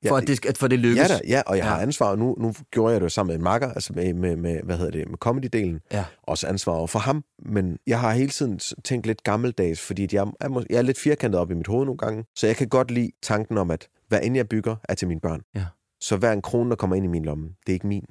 For, 0.09 0.17
at, 0.17 0.27
det, 0.27 0.59
for 0.59 0.69
det 0.69 0.79
lykkes. 0.79 0.99
Ja, 1.11 1.15
da, 1.15 1.21
ja, 1.29 1.43
og 1.47 1.57
jeg 1.57 1.65
Ja. 1.65 1.69
har 1.69 1.81
ansvar, 1.81 2.07
og 2.07 2.19
nu, 2.19 2.35
nu 2.39 2.55
gjorde 2.71 2.93
jeg 2.93 3.01
det 3.01 3.05
jo 3.05 3.09
sammen 3.09 3.31
med 3.33 3.37
en 3.39 3.43
makker, 3.45 3.73
altså 3.73 3.93
med, 3.93 4.15
med, 4.15 4.37
med 4.37 4.63
hvad 4.63 4.77
hedder 4.79 4.91
det, 4.91 5.09
med 5.09 5.19
comedy-delen, 5.27 5.89
Ja. 5.93 6.05
også 6.23 6.47
ansvar 6.47 6.73
over 6.73 6.87
for 6.87 6.99
ham, 6.99 7.25
men 7.39 7.79
jeg 7.87 8.01
har 8.01 8.13
hele 8.13 8.31
tiden 8.31 8.59
tænkt 8.85 9.07
lidt 9.07 9.23
gammeldags, 9.23 9.81
fordi 9.81 10.09
jeg 10.13 10.33
er, 10.41 10.65
jeg 10.71 10.77
er 10.79 10.83
lidt 10.83 10.99
firkantet 10.99 11.41
op 11.41 11.51
i 11.51 11.55
mit 11.55 11.67
hoved 11.67 11.85
nogle 11.85 11.99
gange, 11.99 12.25
så 12.37 12.47
jeg 12.47 12.57
kan 12.57 12.69
godt 12.69 12.91
lide 12.91 13.11
tanken 13.23 13.59
om, 13.59 13.71
at 13.71 13.89
hvad 14.09 14.21
end 14.23 14.37
jeg 14.37 14.49
bygger, 14.49 14.77
er 14.89 14.95
til 14.95 15.09
mine 15.09 15.21
børn. 15.21 15.41
Ja. 15.55 15.65
Så 16.01 16.17
hver 16.17 16.33
en 16.33 16.43
krone, 16.43 16.71
der 16.71 16.77
kommer 16.77 16.97
ind 16.97 17.05
i 17.05 17.09
min 17.09 17.25
lomme, 17.25 17.45
det 17.67 17.73
er 17.73 17.75
ikke 17.75 17.87
min. 17.87 18.05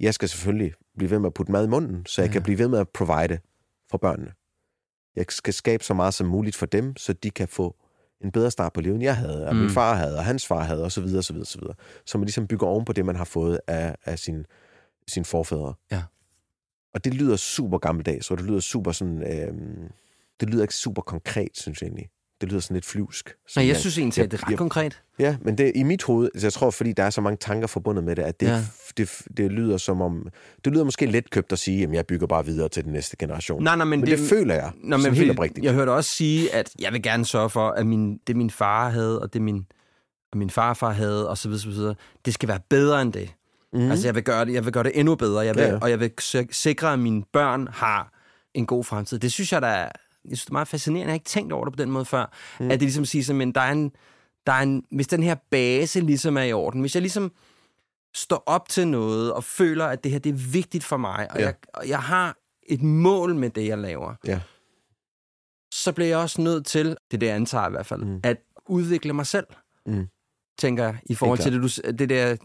Jeg 0.00 0.14
skal 0.14 0.28
selvfølgelig 0.28 0.72
blive 0.98 1.10
ved 1.10 1.18
med 1.18 1.26
at 1.26 1.34
putte 1.34 1.52
mad 1.52 1.64
i 1.64 1.68
munden, 1.68 2.06
så 2.06 2.22
jeg 2.22 2.28
Ja. 2.28 2.32
kan 2.32 2.42
blive 2.42 2.58
ved 2.58 2.68
med 2.68 2.78
at 2.78 2.88
provide 2.88 3.38
for 3.90 3.98
børnene. 3.98 4.30
Jeg 5.16 5.24
skal 5.28 5.54
skabe 5.54 5.84
så 5.84 5.94
meget 5.94 6.14
som 6.14 6.26
muligt 6.26 6.56
for 6.56 6.66
dem, 6.66 6.96
så 6.96 7.12
de 7.12 7.30
kan 7.30 7.48
få 7.48 7.76
en 8.24 8.30
bedre 8.30 8.50
start 8.50 8.72
på 8.72 8.80
livet, 8.80 8.94
end 8.94 9.02
jeg 9.02 9.16
havde, 9.16 9.46
og 9.46 9.54
mm. 9.54 9.60
min 9.60 9.70
far 9.70 9.94
havde, 9.94 10.18
og 10.18 10.24
hans 10.24 10.46
far 10.46 10.62
havde, 10.62 10.84
og 10.84 10.92
så 10.92 11.00
videre, 11.00 11.22
så 11.22 11.32
videre, 11.32 11.46
så 11.46 11.58
videre. 11.58 11.74
Så 12.06 12.18
man 12.18 12.24
ligesom 12.24 12.46
bygger 12.46 12.66
oven 12.66 12.84
på 12.84 12.92
det, 12.92 13.06
man 13.06 13.16
har 13.16 13.24
fået 13.24 13.60
af, 13.66 13.96
af 14.04 14.18
sin, 14.18 14.46
sin 15.08 15.24
forfædre. 15.24 15.74
Ja. 15.90 16.02
Og 16.94 17.04
det 17.04 17.14
lyder 17.14 17.36
super 17.36 17.78
gammeldags, 17.78 18.30
og 18.30 18.38
det 18.38 18.46
lyder 18.46 18.60
super 18.60 18.92
sådan... 18.92 19.22
Øh, 19.22 19.54
det 20.40 20.50
lyder 20.50 20.62
ikke 20.62 20.74
super 20.74 21.02
konkret, 21.02 21.50
synes 21.54 21.82
jeg 21.82 21.88
egentlig. 21.88 22.08
Det 22.42 22.50
lyder 22.50 22.60
sådan 22.60 22.74
lidt 22.74 22.84
flyvsk. 22.86 23.34
Nej, 23.56 23.66
jeg 23.66 23.76
synes 23.76 23.98
egentlig, 23.98 24.24
at 24.24 24.30
det 24.30 24.38
er 24.40 24.44
ret 24.46 24.50
jeg- 24.50 24.58
konkret. 24.58 25.02
Ja, 25.18 25.36
men 25.42 25.58
det 25.58 25.72
i 25.74 25.82
mit 25.82 26.02
hoved, 26.02 26.28
altså 26.34 26.46
jeg 26.46 26.52
tror, 26.52 26.70
fordi 26.70 26.92
der 26.92 27.02
er 27.02 27.10
så 27.10 27.20
mange 27.20 27.36
tanker 27.36 27.66
forbundet 27.66 28.04
med 28.04 28.16
det, 28.16 28.22
at 28.22 28.40
det, 28.40 28.46
Ja. 28.46 28.64
det, 28.96 29.10
det 29.36 29.52
lyder 29.52 29.76
som 29.76 30.00
om... 30.00 30.28
Det 30.64 30.72
lyder 30.72 30.84
måske 30.84 31.06
let 31.06 31.30
købt 31.30 31.52
at 31.52 31.58
sige, 31.58 31.82
at 31.84 31.92
jeg 31.92 32.06
bygger 32.06 32.26
bare 32.26 32.44
videre 32.44 32.68
til 32.68 32.84
den 32.84 32.92
næste 32.92 33.16
generation. 33.16 33.62
Nej, 33.62 33.76
nej, 33.76 33.84
men, 33.84 34.00
men 34.00 34.10
det, 34.10 34.18
det 34.18 34.28
føler 34.28 34.54
jeg, 34.54 34.70
som 34.90 35.00
men 35.00 35.14
helt 35.14 35.30
oprigtigt. 35.30 35.64
Jeg 35.64 35.72
hørte 35.74 35.90
også 35.90 36.10
sige, 36.10 36.54
at 36.54 36.70
jeg 36.80 36.92
vil 36.92 37.02
gerne 37.02 37.24
sørge 37.26 37.50
for, 37.50 37.68
at 37.68 37.86
min, 37.86 38.18
det 38.26 38.36
min 38.36 38.50
far 38.50 38.88
havde, 38.88 39.22
og 39.22 39.32
det 39.32 39.42
min, 39.42 39.66
og 40.32 40.38
min 40.38 40.50
farfar 40.50 40.90
havde, 40.92 41.28
og 41.28 41.38
så 41.38 41.48
videre, 41.48 41.62
så 41.62 41.68
videre, 41.68 41.94
det 42.24 42.34
skal 42.34 42.48
være 42.48 42.60
bedre 42.70 43.02
end 43.02 43.12
det. 43.12 43.30
Mm. 43.72 43.90
Altså, 43.90 44.06
jeg 44.08 44.14
vil 44.14 44.22
gøre 44.22 44.44
det, 44.44 44.52
jeg 44.52 44.64
vil 44.64 44.72
gøre 44.72 44.84
det 44.84 44.92
endnu 44.94 45.14
bedre, 45.14 45.40
jeg 45.40 45.54
vil, 45.54 45.62
Ja, 45.62 45.68
ja. 45.72 45.78
og 45.82 45.90
jeg 45.90 46.00
vil 46.00 46.10
sik- 46.20 46.52
sikre, 46.52 46.92
at 46.92 46.98
mine 46.98 47.22
børn 47.32 47.68
har 47.72 48.12
en 48.54 48.66
god 48.66 48.84
fremtid. 48.84 49.18
Det 49.18 49.32
synes 49.32 49.52
jeg, 49.52 49.62
der 49.62 49.68
er, 49.68 49.88
jeg 50.24 50.36
synes, 50.36 50.40
det 50.44 50.50
er 50.50 50.52
meget 50.52 50.68
fascinerende. 50.68 51.06
Jeg 51.06 51.10
har 51.12 51.14
ikke 51.14 51.24
tænkt 51.24 51.52
over 51.52 51.64
det 51.64 51.72
på 51.72 51.82
den 51.82 51.90
måde 51.90 52.04
før. 52.04 52.32
Mm. 52.60 52.66
At 52.66 52.70
det 52.70 52.82
ligesom 52.82 53.04
siger, 53.04 53.34
men 53.34 53.52
der 53.52 53.60
er 53.60 53.72
en, 53.72 53.90
der 54.46 54.52
er 54.52 54.62
en, 54.62 54.84
hvis 54.90 55.06
den 55.06 55.22
her 55.22 55.34
base 55.50 56.00
ligesom 56.00 56.36
er 56.36 56.42
i 56.42 56.52
orden, 56.52 56.80
hvis 56.80 56.94
jeg 56.94 57.00
ligesom 57.02 57.32
står 58.14 58.42
op 58.46 58.68
til 58.68 58.88
noget, 58.88 59.32
og 59.32 59.44
føler, 59.44 59.84
at 59.86 60.04
det 60.04 60.12
her 60.12 60.18
det 60.18 60.30
er 60.30 60.50
vigtigt 60.52 60.84
for 60.84 60.96
mig, 60.96 61.30
og, 61.32 61.38
Ja. 61.38 61.44
jeg, 61.44 61.54
og 61.74 61.88
jeg 61.88 61.98
har 61.98 62.36
et 62.68 62.82
mål 62.82 63.34
med 63.34 63.50
det, 63.50 63.66
jeg 63.66 63.78
laver, 63.78 64.14
Ja. 64.26 64.40
så 65.72 65.92
bliver 65.92 66.08
jeg 66.08 66.18
også 66.18 66.40
nødt 66.40 66.66
til, 66.66 66.86
det 66.86 66.96
er 67.14 67.18
det, 67.18 67.26
jeg 67.26 67.34
antager 67.36 67.66
i 67.68 67.70
hvert 67.70 67.86
fald, 67.86 68.04
mm. 68.04 68.20
At 68.24 68.36
udvikle 68.68 69.12
mig 69.12 69.26
selv, 69.26 69.46
Mm. 69.86 70.06
tænker 70.58 70.84
jeg, 70.84 70.98
i 71.06 71.14
forhold 71.14 71.38
til 71.38 71.52
det, 71.52 71.62
du, 71.62 71.92
det 71.98 72.08
der, 72.08 72.36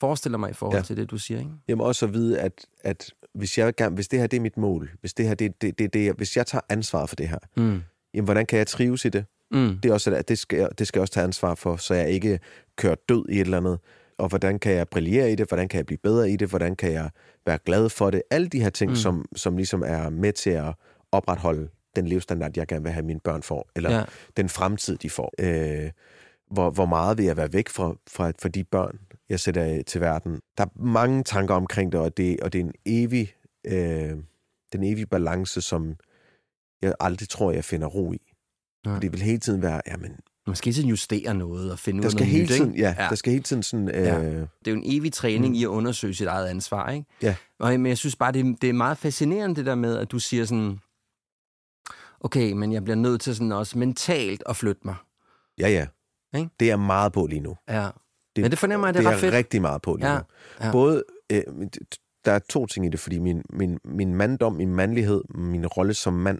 forestiller 0.00 0.38
mig 0.38 0.50
i 0.50 0.52
forhold 0.52 0.78
ja. 0.78 0.82
Til 0.82 0.96
det, 0.96 1.10
du 1.10 1.18
siger. 1.18 1.40
Ikke? 1.40 1.50
Jamen 1.68 1.86
også 1.86 2.06
at 2.06 2.12
vide, 2.14 2.40
at, 2.40 2.66
at 2.84 3.10
hvis, 3.34 3.58
jeg 3.58 3.74
gerne, 3.74 3.94
hvis 3.94 4.08
det 4.08 4.18
her 4.20 4.26
det 4.26 4.36
er 4.36 4.40
mit 4.40 4.56
mål, 4.56 4.90
hvis, 5.00 5.14
det 5.14 5.26
her, 5.26 5.34
det, 5.34 5.62
det, 5.62 5.78
det, 5.78 5.92
det, 5.94 6.12
hvis 6.16 6.36
jeg 6.36 6.46
tager 6.46 6.62
ansvar 6.68 7.06
for 7.06 7.16
det 7.16 7.28
her, 7.28 7.38
Mm. 7.56 7.82
jamen 8.14 8.24
hvordan 8.24 8.46
kan 8.46 8.58
jeg 8.58 8.66
trives 8.66 9.04
i 9.04 9.08
det? 9.08 9.24
Mm. 9.50 9.78
Det, 9.82 9.88
er 9.88 9.92
også, 9.92 10.14
at 10.14 10.28
det, 10.28 10.38
skal, 10.38 10.58
jeg- 10.58 10.78
det 10.78 10.86
skal 10.86 10.98
jeg 10.98 11.02
også 11.02 11.12
tage 11.14 11.24
ansvar 11.24 11.54
for, 11.54 11.76
så 11.76 11.94
jeg 11.94 12.10
ikke 12.10 12.38
kører 12.76 12.94
død 13.08 13.28
i 13.28 13.34
et 13.34 13.40
eller 13.40 13.56
andet. 13.56 13.78
Og 14.18 14.28
hvordan 14.28 14.58
kan 14.58 14.72
jeg 14.72 14.88
brillere 14.88 15.32
i 15.32 15.34
det? 15.34 15.48
Hvordan 15.48 15.68
kan 15.68 15.76
jeg 15.78 15.86
blive 15.86 15.98
bedre 16.02 16.30
i 16.30 16.36
det? 16.36 16.48
Hvordan 16.48 16.76
kan 16.76 16.92
jeg 16.92 17.10
være 17.46 17.58
glad 17.66 17.88
for 17.88 18.10
det? 18.10 18.22
Alle 18.30 18.48
de 18.48 18.60
her 18.60 18.70
ting, 18.70 18.90
Mm. 18.90 18.96
som, 18.96 19.24
som 19.36 19.56
ligesom 19.56 19.82
er 19.86 20.10
med 20.10 20.32
til 20.32 20.50
at 20.50 20.74
opretholde 21.12 21.68
den 21.96 22.06
levestandard, 22.08 22.50
jeg 22.56 22.66
gerne 22.66 22.82
vil 22.82 22.92
have, 22.92 23.06
mine 23.06 23.20
børn 23.20 23.42
får, 23.42 23.68
eller 23.76 23.96
ja. 23.96 24.04
den 24.36 24.48
fremtid, 24.48 24.96
de 24.96 25.10
får. 25.10 25.32
Øh, 25.40 25.90
hvor, 26.50 26.70
hvor 26.70 26.86
meget 26.86 27.18
vil 27.18 27.26
jeg 27.26 27.36
være 27.36 27.52
væk 27.52 27.68
fra, 27.68 27.94
fra, 28.10 28.32
fra 28.42 28.48
de 28.48 28.64
børn, 28.64 28.98
jeg 29.28 29.40
sætter 29.40 29.82
til 29.82 30.00
verden? 30.00 30.40
Der 30.58 30.64
er 30.64 30.68
mange 30.82 31.22
tanker 31.22 31.54
omkring 31.54 31.92
det, 31.92 32.00
og 32.00 32.16
det, 32.16 32.40
og 32.40 32.52
det 32.52 32.60
er 32.60 32.64
en 32.64 32.72
evig, 32.86 33.34
øh, 33.66 34.12
den 34.72 34.84
evige 34.84 35.06
balance, 35.06 35.60
som 35.60 35.94
jeg 36.82 36.94
aldrig 37.00 37.28
tror, 37.28 37.52
jeg 37.52 37.64
finder 37.64 37.86
ro 37.86 38.12
i. 38.12 38.32
Nej. 38.86 38.96
Og 38.96 39.02
det 39.02 39.12
vil 39.12 39.22
hele 39.22 39.38
tiden 39.38 39.62
være, 39.62 39.80
jamen, 39.86 40.16
Man 40.46 40.56
skal 40.56 40.66
hele 40.72 40.74
tiden 40.76 40.88
justere 40.88 41.34
noget 41.34 41.72
og 41.72 41.78
finde 41.78 41.98
ud 41.98 42.02
der 42.02 42.08
af 42.08 42.12
skal 42.12 42.20
noget 42.20 42.32
hele 42.32 42.42
nyt, 42.44 42.48
tiden, 42.50 42.76
ja, 42.76 42.94
ja. 42.98 43.08
der 43.08 43.14
skal 43.14 43.32
hele 43.32 43.42
tiden 43.42 43.62
sådan, 43.62 43.88
øh, 43.88 43.94
Ja. 43.94 44.20
Det 44.30 44.48
er 44.66 44.70
jo 44.70 44.76
en 44.76 44.82
evig 44.86 45.12
træning 45.12 45.48
mm. 45.48 45.54
i 45.54 45.62
at 45.64 45.68
undersøge 45.68 46.14
sit 46.14 46.26
eget 46.26 46.46
ansvar, 46.46 46.90
ikke? 46.90 47.06
Ja. 47.22 47.36
Og, 47.60 47.70
men 47.80 47.86
jeg 47.86 47.98
synes 47.98 48.16
bare, 48.16 48.32
det 48.32 48.40
er, 48.40 48.54
det 48.60 48.68
er 48.68 48.72
meget 48.72 48.98
fascinerende, 48.98 49.56
det 49.56 49.66
der 49.66 49.74
med, 49.74 49.98
at 49.98 50.10
du 50.10 50.18
siger 50.18 50.44
sådan, 50.44 50.78
okay, 52.20 52.52
men 52.52 52.72
jeg 52.72 52.84
bliver 52.84 52.96
nødt 52.96 53.20
til 53.20 53.36
sådan 53.36 53.52
også 53.52 53.78
mentalt 53.78 54.42
at 54.46 54.56
flytte 54.56 54.80
mig. 54.84 54.94
ja, 55.58 55.68
ja. 55.68 55.86
Ikke? 56.38 56.50
Det 56.60 56.66
er 56.66 56.70
jeg 56.70 56.80
meget 56.80 57.12
på 57.12 57.26
lige 57.26 57.40
nu. 57.40 57.56
Ja. 57.68 57.88
Det, 58.36 58.42
Men 58.42 58.50
det 58.50 58.58
fornemmer 58.58 58.86
jeg, 58.86 58.94
det 58.94 59.00
er 59.00 59.04
det 59.04 59.12
ret 59.14 59.20
fedt. 59.20 59.34
rigtig 59.34 59.60
meget 59.60 59.82
på 59.82 59.96
lige 59.96 60.08
Ja, 60.12 60.18
nu. 60.18 60.24
ja. 60.60 60.72
Både, 60.72 61.04
øh, 61.32 61.42
der 62.24 62.32
er 62.32 62.38
to 62.38 62.66
ting 62.66 62.86
i 62.86 62.88
det, 62.88 63.00
fordi 63.00 63.18
min, 63.18 63.42
min, 63.50 63.78
min 63.84 64.14
manddom, 64.14 64.52
min 64.52 64.74
mandlighed, 64.74 65.22
min 65.34 65.66
rolle 65.66 65.94
som 65.94 66.12
mand, 66.12 66.38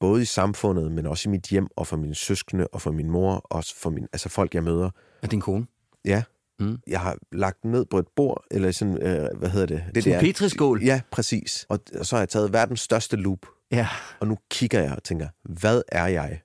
både 0.00 0.22
i 0.22 0.24
samfundet, 0.24 0.92
men 0.92 1.06
også 1.06 1.28
i 1.28 1.30
mit 1.30 1.42
hjem, 1.46 1.68
og 1.76 1.86
for 1.86 1.96
mine 1.96 2.14
søskende, 2.14 2.66
og 2.72 2.82
for 2.82 2.90
min 2.90 3.10
mor, 3.10 3.34
og 3.34 3.64
for 3.76 3.90
min, 3.90 4.06
altså 4.12 4.28
folk, 4.28 4.54
jeg 4.54 4.64
møder. 4.64 4.90
Er 5.22 5.26
din 5.26 5.40
kone? 5.40 5.66
Ja, 6.04 6.22
Mm. 6.60 6.78
jeg 6.86 7.00
har 7.00 7.16
lagt 7.32 7.64
ned 7.64 7.84
på 7.84 7.98
et 7.98 8.06
bord, 8.16 8.44
eller 8.50 8.70
sådan, 8.70 9.02
øh, 9.02 9.28
hvad 9.38 9.48
hedder 9.48 9.66
det? 9.66 9.84
det 9.94 10.06
en 10.06 10.20
petriskål? 10.20 10.82
Ja, 10.82 11.00
præcis. 11.10 11.66
Og, 11.68 11.78
og 11.98 12.06
så 12.06 12.16
har 12.16 12.20
jeg 12.20 12.28
taget 12.28 12.52
verdens 12.52 12.80
største 12.80 13.16
loop, 13.16 13.38
Ja. 13.72 13.88
og 14.20 14.26
nu 14.26 14.38
kigger 14.50 14.80
jeg 14.82 14.92
og 14.92 15.02
tænker, 15.02 15.28
hvad 15.44 15.82
er 15.88 16.06
jeg 16.06 16.40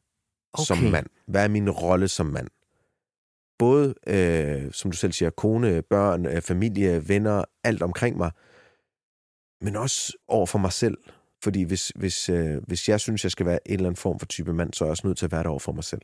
okay. 0.54 0.64
som 0.66 0.78
mand? 0.78 1.06
Hvad 1.28 1.44
er 1.44 1.48
min 1.48 1.70
rolle 1.70 2.08
som 2.08 2.26
mand? 2.26 2.48
Både, 3.60 3.94
øh, 4.08 4.72
som 4.72 4.92
du 4.92 4.98
selv 4.98 5.12
siger, 5.12 5.30
kone, 5.30 5.82
børn, 5.82 6.26
øh, 6.26 6.42
familie, 6.42 7.10
venner, 7.10 7.44
alt 7.64 7.82
omkring 7.82 8.18
mig, 8.18 8.32
men 9.62 9.76
også 9.76 10.14
over 10.28 10.46
for 10.46 10.60
mig 10.60 10.72
selv. 10.72 10.98
Fordi 11.44 11.64
hvis, 11.64 11.92
hvis, 11.96 12.30
øh, 12.30 12.64
hvis 12.68 12.90
jeg 12.90 13.00
synes, 13.00 13.24
jeg 13.24 13.32
skal 13.32 13.46
være 13.46 13.60
en 13.68 13.74
eller 13.74 13.86
anden 13.86 13.96
form 13.96 14.20
for 14.20 14.26
type 14.26 14.54
mand, 14.54 14.74
så 14.74 14.84
er 14.84 14.88
jeg 14.88 14.92
også 14.92 15.08
nødt 15.08 15.18
til 15.18 15.26
at 15.26 15.32
være 15.32 15.44
der 15.44 15.50
over 15.50 15.60
for 15.60 15.72
mig 15.72 15.84
selv. 15.84 16.02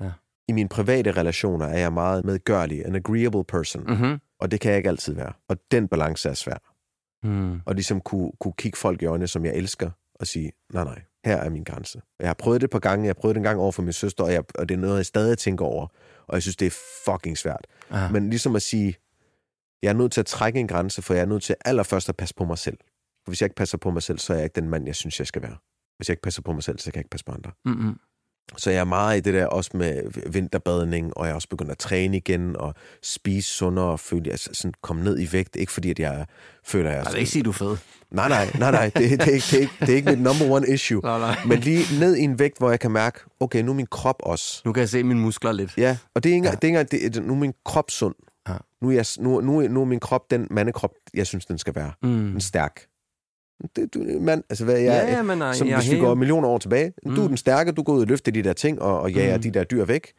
Ja. 0.00 0.10
I 0.48 0.52
mine 0.52 0.68
private 0.68 1.12
relationer 1.12 1.66
er 1.66 1.78
jeg 1.78 1.92
meget 1.92 2.24
medgørlig, 2.24 2.86
an 2.86 2.94
agreeable 2.94 3.44
person, 3.44 3.82
mm. 3.82 3.90
Mm-hmm. 3.90 4.18
og 4.40 4.50
det 4.50 4.60
kan 4.60 4.70
jeg 4.70 4.76
ikke 4.78 4.88
altid 4.88 5.14
være. 5.14 5.32
Og 5.48 5.56
den 5.70 5.88
balance 5.88 6.28
er 6.28 6.34
svær. 6.34 6.56
Mm. 7.22 7.60
Og 7.66 7.74
ligesom 7.74 8.00
kunne, 8.00 8.32
kunne 8.40 8.54
kigge 8.58 8.78
folk 8.78 9.02
i 9.02 9.06
øjnene, 9.06 9.26
som 9.28 9.44
jeg 9.44 9.54
elsker, 9.54 9.90
og 10.14 10.26
sige, 10.26 10.52
nej, 10.72 10.84
nej, 10.84 11.02
her 11.24 11.36
er 11.36 11.50
min 11.50 11.64
grænse. 11.64 12.00
Jeg 12.20 12.28
har 12.28 12.34
prøvet 12.34 12.60
det 12.60 12.64
et 12.64 12.70
par 12.70 12.78
gange, 12.78 13.04
jeg 13.04 13.08
har 13.08 13.20
prøvet 13.20 13.34
det 13.34 13.40
en 13.40 13.44
gang 13.44 13.60
over 13.60 13.72
for 13.72 13.82
min 13.82 13.92
søster, 13.92 14.24
og, 14.24 14.32
jeg, 14.32 14.44
og 14.54 14.68
det 14.68 14.74
er 14.74 14.78
noget, 14.78 14.96
jeg 14.96 15.06
stadig 15.06 15.38
tænker 15.38 15.64
over, 15.64 15.86
og 16.30 16.34
jeg 16.34 16.42
synes, 16.42 16.56
det 16.56 16.66
er 16.66 16.76
fucking 17.04 17.38
svært. 17.38 17.66
Ah. 17.90 18.12
Men 18.12 18.30
ligesom 18.30 18.56
at 18.56 18.62
sige, 18.62 18.96
jeg 19.82 19.88
er 19.88 19.92
nødt 19.92 20.12
til 20.12 20.20
at 20.20 20.26
trække 20.26 20.60
en 20.60 20.68
grænse, 20.68 21.02
for 21.02 21.14
jeg 21.14 21.20
er 21.20 21.26
nødt 21.26 21.42
til 21.42 21.56
allerførst 21.64 22.08
at 22.08 22.16
passe 22.16 22.34
på 22.34 22.44
mig 22.44 22.58
selv. 22.58 22.78
For 23.24 23.30
hvis 23.30 23.40
jeg 23.40 23.46
ikke 23.46 23.56
passer 23.56 23.78
på 23.78 23.90
mig 23.90 24.02
selv, 24.02 24.18
så 24.18 24.32
er 24.32 24.36
jeg 24.36 24.44
ikke 24.44 24.60
den 24.60 24.68
mand, 24.68 24.86
jeg 24.86 24.94
synes, 24.94 25.18
jeg 25.18 25.26
skal 25.26 25.42
være. 25.42 25.56
Hvis 25.96 26.08
jeg 26.08 26.12
ikke 26.12 26.22
passer 26.22 26.42
på 26.42 26.52
mig 26.52 26.62
selv, 26.62 26.78
så 26.78 26.84
kan 26.84 26.94
jeg 26.94 27.00
ikke 27.00 27.10
passe 27.10 27.24
på 27.24 27.32
andre. 27.32 27.52
Mm-hmm. 27.64 27.98
Så 28.56 28.70
jeg 28.70 28.80
er 28.80 28.84
meget 28.84 29.16
i 29.18 29.20
det 29.20 29.34
der 29.34 29.46
også 29.46 29.70
med 29.74 30.02
vinterbadning, 30.30 31.16
og 31.16 31.24
jeg 31.24 31.30
er 31.30 31.34
også 31.34 31.48
begyndt 31.48 31.70
at 31.70 31.78
træne 31.78 32.16
igen, 32.16 32.56
og 32.56 32.74
spise 33.02 33.48
sundere, 33.48 33.84
og 33.86 34.00
føle, 34.00 34.22
jeg 34.26 34.38
sådan 34.38 34.72
komme 34.82 35.04
ned 35.04 35.18
i 35.20 35.32
vægt. 35.32 35.56
Ikke 35.56 35.72
fordi, 35.72 35.90
at 35.90 35.98
jeg 35.98 36.26
føler, 36.64 36.90
at 36.90 36.96
jeg... 36.96 37.06
Vil 37.12 37.18
ikke 37.18 37.30
sige, 37.30 37.42
du 37.42 37.50
er 37.50 37.54
fed. 37.54 37.76
Nej, 38.10 38.28
nej, 38.28 38.50
nej, 38.58 38.70
nej. 38.70 38.90
Det, 38.96 39.10
det, 39.20 39.28
er 39.28 39.32
ikke, 39.32 39.44
det, 39.50 39.54
er 39.54 39.60
ikke, 39.60 39.72
det 39.80 39.88
er 39.88 39.94
ikke 39.96 40.10
mit 40.10 40.20
number 40.20 40.44
one 40.50 40.68
issue. 40.68 41.00
Nej, 41.04 41.18
nej. 41.18 41.36
Men 41.46 41.58
lige 41.58 41.84
ned 42.00 42.16
i 42.16 42.20
en 42.22 42.38
vægt, 42.38 42.58
hvor 42.58 42.70
jeg 42.70 42.80
kan 42.80 42.90
mærke, 42.90 43.20
okay, 43.40 43.62
nu 43.62 43.70
er 43.70 43.74
min 43.76 43.86
krop 43.86 44.16
også. 44.22 44.62
Nu 44.64 44.72
kan 44.72 44.80
jeg 44.80 44.88
se 44.88 45.02
mine 45.02 45.20
muskler 45.20 45.52
lidt. 45.52 45.74
Ja, 45.76 45.96
og 46.14 46.24
det 46.24 46.30
er 46.30 46.34
ikke 46.34 46.48
Ja. 46.48 46.54
det 46.54 46.74
er 46.74 46.78
ikke 46.80 47.08
det, 47.08 47.16
er- 47.16 47.20
nu 47.20 47.32
er 47.32 47.38
min 47.38 47.52
krop 47.64 47.90
sund. 47.90 48.14
Ja. 48.48 48.54
Nu, 48.82 48.88
er 48.88 48.92
jeg, 48.94 49.04
nu, 49.18 49.40
nu, 49.40 49.58
er- 49.60 49.68
nu 49.68 49.80
er 49.80 49.84
min 49.84 50.00
krop 50.00 50.30
den 50.30 50.46
mandekrop, 50.50 50.90
jeg 51.14 51.26
synes, 51.26 51.46
den 51.46 51.58
skal 51.58 51.74
være. 51.74 51.92
Mm. 52.02 52.08
Den 52.08 52.36
er 52.36 52.40
stærk. 52.40 52.80
Det, 53.76 53.94
du, 53.94 54.04
mand, 54.20 54.44
altså 54.50 54.64
hvad 54.64 54.74
jeg, 54.78 54.84
Ja, 55.08 55.16
ja, 55.16 55.22
men 55.22 55.38
nej, 55.38 55.52
som 55.52 55.68
jeg 55.68 55.78
hvis 55.78 55.90
vi 55.90 55.98
går 55.98 56.14
millioner 56.14 56.48
år 56.48 56.58
tilbage. 56.58 56.92
Du 57.06 57.10
er 57.10 57.22
Mm. 57.22 57.28
den 57.28 57.36
stærke, 57.36 57.72
du 57.72 57.82
går 57.82 57.92
ud 57.92 58.00
og 58.00 58.06
løfter 58.06 58.32
de 58.32 58.42
der 58.42 58.52
ting, 58.52 58.82
og, 58.82 59.00
og 59.00 59.12
jager 59.12 59.36
Mm. 59.36 59.42
de 59.42 59.50
der 59.50 59.64
dyr 59.64 59.84
væk. 59.84 60.12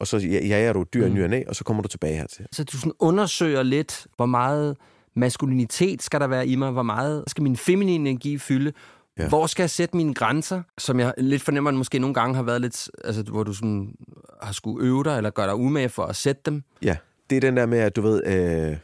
Og 0.00 0.06
så 0.06 0.16
ja- 0.18 0.46
jager 0.46 0.72
du 0.72 0.84
dyr 0.94 1.06
i 1.06 1.08
Mm. 1.08 1.14
ny 1.14 1.22
og 1.24 1.30
næ, 1.30 1.42
og 1.48 1.56
så 1.56 1.64
kommer 1.64 1.82
du 1.82 1.88
tilbage 1.88 2.16
hertil. 2.16 2.46
Så 2.52 2.64
du 2.64 2.76
sådan 2.78 2.92
undersøger 2.98 3.62
lidt, 3.62 4.06
hvor 4.16 4.26
meget 4.26 4.76
maskulinitet 5.16 6.02
skal 6.02 6.20
der 6.20 6.26
være 6.26 6.46
i 6.46 6.56
mig? 6.56 6.70
Hvor 6.70 6.82
meget 6.82 7.24
skal 7.26 7.42
min 7.42 7.56
feminine 7.56 8.08
energi 8.10 8.38
fylde? 8.38 8.72
Ja. 9.18 9.28
Hvor 9.28 9.46
skal 9.46 9.62
jeg 9.62 9.70
sætte 9.70 9.96
mine 9.96 10.14
grænser? 10.14 10.62
Som 10.78 11.00
jeg 11.00 11.14
lidt 11.18 11.42
fornemmer, 11.42 11.70
at 11.70 11.76
måske 11.76 11.98
nogle 11.98 12.14
gange 12.14 12.34
har 12.34 12.42
været 12.42 12.60
lidt... 12.60 12.88
Altså, 13.04 13.22
hvor 13.22 13.42
du 13.42 13.52
sådan 13.52 13.94
har 14.42 14.52
skulle 14.52 14.86
øve 14.86 15.04
dig, 15.04 15.16
eller 15.16 15.30
gøre 15.30 15.46
dig 15.46 15.54
umage 15.56 15.88
for 15.88 16.02
at 16.02 16.16
sætte 16.16 16.42
dem. 16.46 16.62
Ja, 16.82 16.96
det 17.30 17.36
er 17.36 17.40
den 17.40 17.56
der 17.56 17.66
med, 17.66 17.78
at 17.78 17.96
du 17.96 18.00
ved... 18.00 18.22
Øh, 18.26 18.76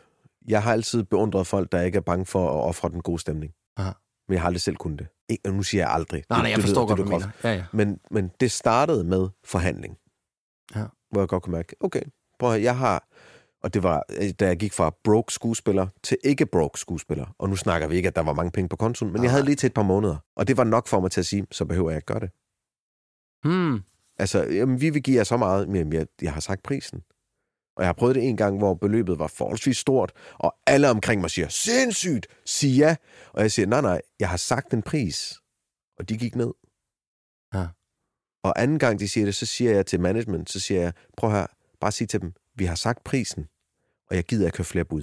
jeg 0.48 0.62
har 0.62 0.72
altid 0.72 1.02
beundret 1.02 1.46
folk, 1.46 1.72
der 1.72 1.80
ikke 1.82 1.96
er 1.96 2.00
bange 2.00 2.26
for 2.26 2.48
at 2.48 2.68
ofre 2.68 2.88
den 2.88 3.00
gode 3.00 3.18
stemning. 3.18 3.52
Aha. 3.76 3.90
Men 4.28 4.34
jeg 4.34 4.42
har 4.42 4.46
aldrig 4.46 4.60
selv 4.60 4.76
kunnet 4.76 4.98
det. 4.98 5.08
Ikke, 5.28 5.50
nu 5.50 5.62
siger 5.62 5.84
jeg 5.84 5.92
aldrig. 5.92 6.24
Nej, 6.30 6.38
nej, 6.38 6.50
jeg 6.50 6.56
det, 6.56 6.64
forstår 6.64 6.80
det, 6.80 6.88
godt, 6.88 6.98
det, 6.98 7.06
du 7.06 7.10
mener. 7.10 7.28
Ja, 7.44 7.54
ja. 7.54 7.64
Men, 7.72 7.98
men 8.10 8.30
det 8.40 8.52
startede 8.52 9.04
med 9.04 9.28
forhandling. 9.44 9.96
Ja. 10.74 10.84
Hvor 11.10 11.20
jeg 11.20 11.28
godt 11.28 11.42
kunne 11.42 11.56
mærke, 11.56 11.76
okay, 11.80 12.02
prøv 12.38 12.54
at 12.54 12.62
jeg 12.62 12.78
har... 12.78 13.08
Og 13.62 13.74
det 13.74 13.82
var, 13.82 14.02
øh, 14.20 14.30
da 14.40 14.46
jeg 14.46 14.56
gik 14.56 14.72
fra 14.72 14.94
broke 15.04 15.32
skuespiller 15.32 15.86
til 16.02 16.16
ikke 16.24 16.46
broke 16.46 16.80
skuespiller. 16.80 17.34
Og 17.38 17.48
nu 17.48 17.56
snakker 17.56 17.88
vi 17.88 17.96
ikke, 17.96 18.06
at 18.06 18.16
der 18.16 18.22
var 18.22 18.32
mange 18.32 18.50
penge 18.50 18.68
på 18.68 18.76
kontoen, 18.76 19.12
men 19.12 19.22
jeg 19.22 19.30
havde 19.30 19.44
lige 19.44 19.54
til 19.54 19.66
et 19.66 19.74
par 19.74 19.82
måneder. 19.82 20.16
Og 20.36 20.48
det 20.48 20.56
var 20.56 20.64
nok 20.64 20.86
for 20.86 21.00
mig 21.00 21.10
til 21.10 21.20
at 21.20 21.26
sige, 21.26 21.46
så 21.50 21.64
behøver 21.64 21.90
jeg 21.90 21.98
ikke 21.98 22.06
gøre 22.06 22.20
det. 22.20 22.30
Hmm. 23.44 23.82
Altså, 24.18 24.42
jamen, 24.42 24.80
vi 24.80 24.90
vil 24.90 25.02
give 25.02 25.16
jer 25.16 25.24
så 25.24 25.36
meget, 25.36 25.68
men 25.68 25.92
jeg, 25.92 26.06
jeg 26.22 26.32
har 26.32 26.40
sagt 26.40 26.62
prisen. 26.62 27.02
Og 27.76 27.82
jeg 27.82 27.88
har 27.88 27.92
prøvet 27.92 28.14
det 28.14 28.28
en 28.28 28.36
gang, 28.36 28.58
hvor 28.58 28.74
beløbet 28.74 29.18
var 29.18 29.26
forholdsvis 29.26 29.76
stort, 29.76 30.12
og 30.38 30.54
alle 30.66 30.88
omkring 30.90 31.20
mig 31.20 31.30
siger, 31.30 31.48
sindssygt, 31.48 32.26
sig 32.46 32.70
ja. 32.70 32.96
Og 33.32 33.42
jeg 33.42 33.52
siger, 33.52 33.66
nej, 33.66 33.80
nej, 33.80 34.00
jeg 34.20 34.28
har 34.28 34.36
sagt 34.36 34.74
en 34.74 34.82
pris. 34.82 35.34
Og 35.98 36.08
de 36.08 36.18
gik 36.18 36.36
ned. 36.36 36.52
Ja. 37.54 37.66
Og 38.44 38.62
anden 38.62 38.78
gang, 38.78 38.98
de 39.00 39.08
siger 39.08 39.24
det, 39.24 39.34
så 39.34 39.46
siger 39.46 39.74
jeg 39.74 39.86
til 39.86 40.00
management, 40.00 40.50
så 40.50 40.60
siger 40.60 40.80
jeg, 40.80 40.92
prøv 41.16 41.30
her, 41.30 41.46
bare 41.80 41.92
sig 41.92 42.08
til 42.08 42.20
dem, 42.20 42.32
vi 42.54 42.64
har 42.64 42.74
sagt 42.74 43.04
prisen, 43.04 43.46
og 44.10 44.16
jeg 44.16 44.24
gider 44.24 44.46
ikke 44.46 44.58
høre 44.58 44.64
flere 44.64 44.84
bud. 44.84 45.02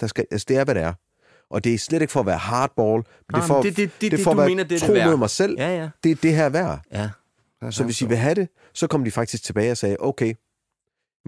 Der 0.00 0.06
skal, 0.06 0.26
altså, 0.30 0.44
det 0.48 0.56
er, 0.56 0.64
hvad 0.64 0.74
det 0.74 0.82
er. 0.82 0.92
Og 1.50 1.64
det 1.64 1.74
er 1.74 1.78
slet 1.78 2.00
ikke 2.02 2.12
for 2.12 2.20
at 2.20 2.26
være 2.26 2.38
hardball, 2.38 2.96
men 2.96 3.04
det 3.34 3.42
er 3.42 3.46
for, 3.46 3.62
det- 3.62 3.76
det- 3.76 3.90
det- 3.92 4.00
det 4.00 4.12
det, 4.12 4.20
for 4.20 4.30
du 4.34 4.40
at 4.40 4.42
være 4.42 4.48
mener, 4.48 4.62
det 4.62 4.70
det 4.70 4.80
tro 4.80 4.92
værd. 4.92 5.08
mod 5.10 5.16
mig 5.16 5.30
selv. 5.30 5.54
Ja, 5.58 5.76
ja. 5.76 5.88
Det 6.04 6.10
er 6.10 6.14
det 6.16 6.34
her 6.34 6.48
værd. 6.48 6.80
Ja. 6.92 7.10
Så 7.70 7.84
hvis 7.84 8.02
I 8.02 8.06
vil 8.08 8.16
have 8.16 8.34
det, 8.34 8.48
så 8.74 8.86
kom 8.86 9.04
de 9.04 9.10
faktisk 9.10 9.42
tilbage 9.44 9.70
og 9.70 9.76
sagde, 9.76 9.96
okay, 10.00 10.34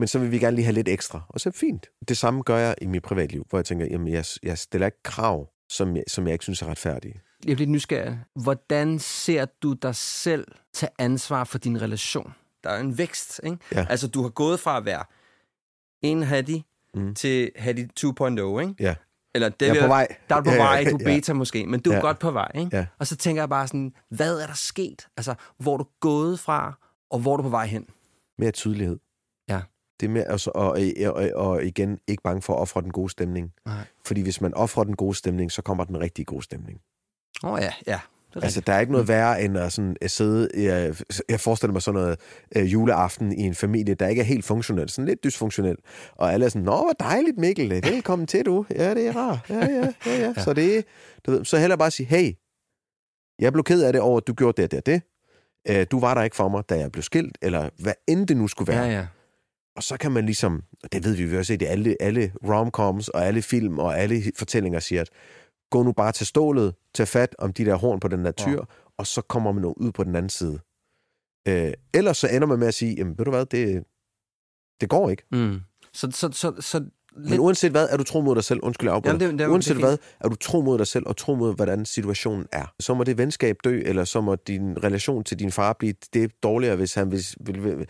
men 0.01 0.09
så 0.09 0.19
vil 0.19 0.31
vi 0.31 0.39
gerne 0.39 0.57
lige 0.57 0.65
have 0.65 0.75
lidt 0.75 0.89
ekstra. 0.89 1.21
Og 1.29 1.41
så 1.41 1.51
fint. 1.51 1.87
Det 2.09 2.17
samme 2.17 2.43
gør 2.43 2.57
jeg 2.59 2.75
i 2.83 2.87
mit 2.87 3.03
privatliv, 3.03 3.47
hvor 3.49 3.59
jeg 3.59 3.65
tænker, 3.65 3.87
jamen 3.91 4.09
jeg, 4.09 4.25
jeg 4.43 4.59
stiller 4.59 4.87
ikke 4.87 5.03
krav, 5.03 5.49
som 5.69 5.97
jeg, 5.97 6.05
som 6.09 6.27
jeg 6.27 6.33
ikke 6.33 6.43
synes 6.45 6.63
er 6.63 6.67
retfærdige. 6.67 7.15
Jeg 7.15 7.45
bliver 7.45 7.57
lidt 7.57 7.71
nysgerrig. 7.71 8.21
Hvordan 8.43 8.99
ser 8.99 9.45
du 9.63 9.73
dig 9.73 9.95
selv 9.95 10.47
tage 10.75 10.91
ansvar 10.99 11.45
for 11.45 11.59
din 11.59 11.83
relation? 11.83 12.33
Der 12.65 12.71
er 12.71 12.81
en 12.81 12.99
vækst, 12.99 13.41
ikke? 13.45 13.57
Ja. 13.73 13.87
Altså, 13.91 14.09
du 14.09 14.23
har 14.23 14.29
gået 14.29 14.61
fra 14.61 14.77
at 14.77 14.85
være 14.85 15.05
en 16.03 16.23
Hattie 16.23 16.63
Mm. 16.95 17.15
til 17.15 17.51
Hattie 17.57 17.89
2.0, 18.01 18.61
ikke? 18.61 18.75
Ja. 18.81 18.95
Eller 19.35 19.49
det 19.49 19.67
Jeg 19.67 19.77
er 19.77 19.81
på 19.83 19.87
vej. 19.87 20.09
Der 20.29 20.35
er 20.37 20.41
du 20.41 20.45
på 20.45 20.51
Ja, 20.51 20.57
ja, 20.57 20.63
vej, 20.63 20.85
du 20.91 20.97
er 20.97 21.01
ja. 21.11 21.15
beta 21.17 21.33
måske, 21.33 21.67
men 21.67 21.81
du 21.81 21.91
er 21.91 21.95
Ja. 21.95 22.01
godt 22.01 22.19
på 22.19 22.31
vej, 22.31 22.51
ikke? 22.55 22.77
Ja. 22.77 22.87
Og 22.99 23.07
så 23.07 23.17
tænker 23.17 23.43
jeg 23.43 23.49
bare 23.49 23.67
sådan, 23.67 23.93
hvad 24.09 24.41
er 24.41 24.47
der 24.47 24.55
sket? 24.55 25.09
Altså, 25.17 25.35
hvor 25.59 25.73
er 25.73 25.77
du 25.79 25.87
gået 26.01 26.41
fra, 26.41 26.79
og 27.11 27.19
hvor 27.21 27.33
er 27.33 27.37
du 27.37 27.43
på 27.43 27.49
vej 27.49 27.67
hen? 27.67 27.87
Mere 28.39 28.51
tydelighed. 28.51 28.99
Det 30.01 30.11
mere, 30.11 30.25
altså, 30.25 30.51
og, 30.55 30.79
og, 31.07 31.31
og, 31.35 31.65
igen, 31.65 31.99
ikke 32.07 32.23
bange 32.23 32.43
for 32.43 32.55
at 32.55 32.61
ofre 32.61 32.83
den 32.83 32.91
gode 32.91 33.11
stemning. 33.11 33.53
Nej. 33.67 33.85
Fordi 34.07 34.21
hvis 34.21 34.41
man 34.41 34.55
offrer 34.55 34.85
den 34.85 34.97
gode 34.97 35.15
stemning, 35.15 35.53
så 35.53 35.63
kommer 35.63 35.85
den 35.85 36.01
rigtig 36.01 36.27
gode 36.27 36.43
stemning. 36.43 36.81
Åh 37.45 37.53
oh, 37.53 37.61
ja, 37.63 37.73
ja. 37.87 38.01
Det 38.31 38.37
er 38.37 38.41
Altså, 38.43 38.61
der 38.61 38.73
er 38.73 38.81
ikke 38.81 38.93
noget 38.93 39.09
værre 39.09 39.43
end 39.43 39.59
at, 39.59 39.73
sådan, 39.73 39.97
at 40.01 40.11
sidde... 40.11 40.49
Jeg, 40.55 40.95
jeg 41.29 41.41
forestiller 41.41 41.73
mig 41.73 41.83
sådan 41.83 42.01
noget 42.01 42.19
øh, 42.57 42.73
juleaften 42.73 43.33
i 43.33 43.43
en 43.43 43.55
familie, 43.55 43.95
der 43.95 44.09
ikke 44.09 44.21
er 44.21 44.25
helt 44.25 44.45
funktionel. 44.45 44.89
Sådan 44.89 45.09
lidt 45.09 45.25
dysfunktionel. 45.25 45.77
Og 46.15 46.33
alle 46.33 46.47
er 46.47 46.51
sådan, 46.51 46.63
Nå, 46.63 46.77
hvor 46.77 46.97
dejligt, 47.01 47.39
Mikkel. 47.39 47.71
Velkommen 47.93 48.27
til, 48.27 48.47
du. 48.47 48.65
Ja, 48.71 48.95
det 48.95 49.07
er 49.07 49.17
rart. 49.17 49.39
Ja, 49.49 49.67
ja, 49.67 49.93
ja, 50.07 50.21
ja. 50.21 50.35
Så 50.35 50.53
det. 50.53 50.85
Du 51.27 51.31
ved, 51.31 51.45
så 51.45 51.59
heller 51.59 51.77
bare 51.77 51.91
sige, 51.91 52.07
hey, 52.07 52.33
jeg 53.39 53.53
blev 53.53 53.65
ked 53.65 53.83
af 53.83 53.93
det 53.93 54.03
over, 54.03 54.17
at 54.17 54.27
du 54.27 54.33
gjorde 54.33 54.63
det 54.63 54.65
og 54.65 54.71
det 54.71 54.79
og 54.79 54.87
det. 54.87 55.03
Øh, 55.69 55.87
Du 55.91 56.01
var 56.01 56.15
der 56.15 56.23
ikke 56.23 56.37
for 56.37 56.49
mig, 56.49 56.63
da 56.69 56.79
jeg 56.79 56.93
blev 56.93 57.03
skilt, 57.03 57.39
eller 57.43 57.69
hvad 57.79 57.93
end 58.07 58.27
det 58.27 58.37
nu 58.37 58.49
skulle 58.49 58.73
være. 58.73 58.85
Ja, 58.85 58.91
ja. 58.91 59.07
Og 59.77 59.83
så 59.83 59.97
kan 59.97 60.13
man 60.13 60.27
ligesom, 60.27 60.63
og 60.83 60.93
det 60.93 61.05
ved 61.05 61.15
vi, 61.17 61.25
vi 61.25 61.37
har 61.37 61.43
set 61.43 61.63
i 61.63 61.65
alle, 61.65 61.97
alle 62.01 62.33
romcoms 62.49 63.09
og 63.09 63.27
alle 63.27 63.43
film 63.43 63.79
og 63.79 63.99
alle 63.99 64.23
fortællinger 64.39 64.81
siger, 64.81 65.01
at 65.01 65.11
gå 65.71 65.83
nu 65.83 65.93
bare 65.93 66.13
til 66.13 66.27
stålet, 66.27 66.75
tag 66.95 67.09
fat 67.09 67.35
om 67.39 67.53
de 67.53 67.65
der 67.65 67.75
horn 67.75 68.01
på 68.01 68.09
den 68.09 68.25
der 68.25 68.33
tyr, 68.33 68.51
Ja. 68.53 68.59
og 68.99 69.07
så 69.07 69.21
kommer 69.23 69.53
man 69.53 69.65
ud 69.65 69.93
på 69.93 70.05
den 70.05 70.17
anden 70.17 70.31
side. 70.31 70.59
Øh, 71.49 71.73
ellers 71.95 72.17
så 72.19 72.29
ender 72.29 72.47
man 72.47 72.59
med 72.59 72.69
at 72.69 72.75
sige, 72.75 72.95
jamen 72.95 73.19
ved 73.19 73.25
du 73.25 73.31
hvad, 73.31 73.47
det, 73.47 73.85
det 74.81 74.89
går 74.89 75.11
ikke. 75.11 75.23
Mm. 75.33 75.61
Så, 75.93 76.09
så, 76.11 76.29
så, 76.33 76.53
så 76.61 76.79
Men 77.17 77.29
lidt... 77.29 77.41
uanset 77.41 77.71
hvad, 77.71 77.89
er 77.91 77.97
du 77.97 78.05
tro 78.05 78.21
mod 78.21 78.35
dig 78.35 78.45
selv, 78.45 78.61
undskyld 78.63 78.91
jeg. 78.91 79.01
Jamen, 79.05 79.21
det- 79.21 79.39
det- 79.39 79.47
uanset 79.47 79.77
det 79.77 79.85
hvad, 79.85 79.99
er 80.21 80.29
du 80.29 80.37
tro 80.37 80.61
mod 80.61 80.79
dig 80.79 80.87
selv, 80.87 81.07
og 81.07 81.17
tro 81.17 81.35
mod, 81.35 81.55
hvordan 81.57 81.85
situationen 81.85 82.47
er. 82.53 82.75
Så 82.81 82.95
må 82.95 83.05
det 83.05 83.19
venskab 83.19 83.57
dø, 83.65 83.83
eller 83.85 84.05
så 84.05 84.21
må 84.21 84.35
din 84.35 84.85
relation 84.85 85.25
til 85.25 85.39
din 85.39 85.53
far 85.53 85.73
blive 85.73 85.95
det 86.15 86.25
er 86.25 86.29
dårligere, 86.43 86.77
hvis 86.77 86.95
han 86.95 87.11
vil, 87.11 87.25
vil, 87.41 87.65
vil 87.79 87.87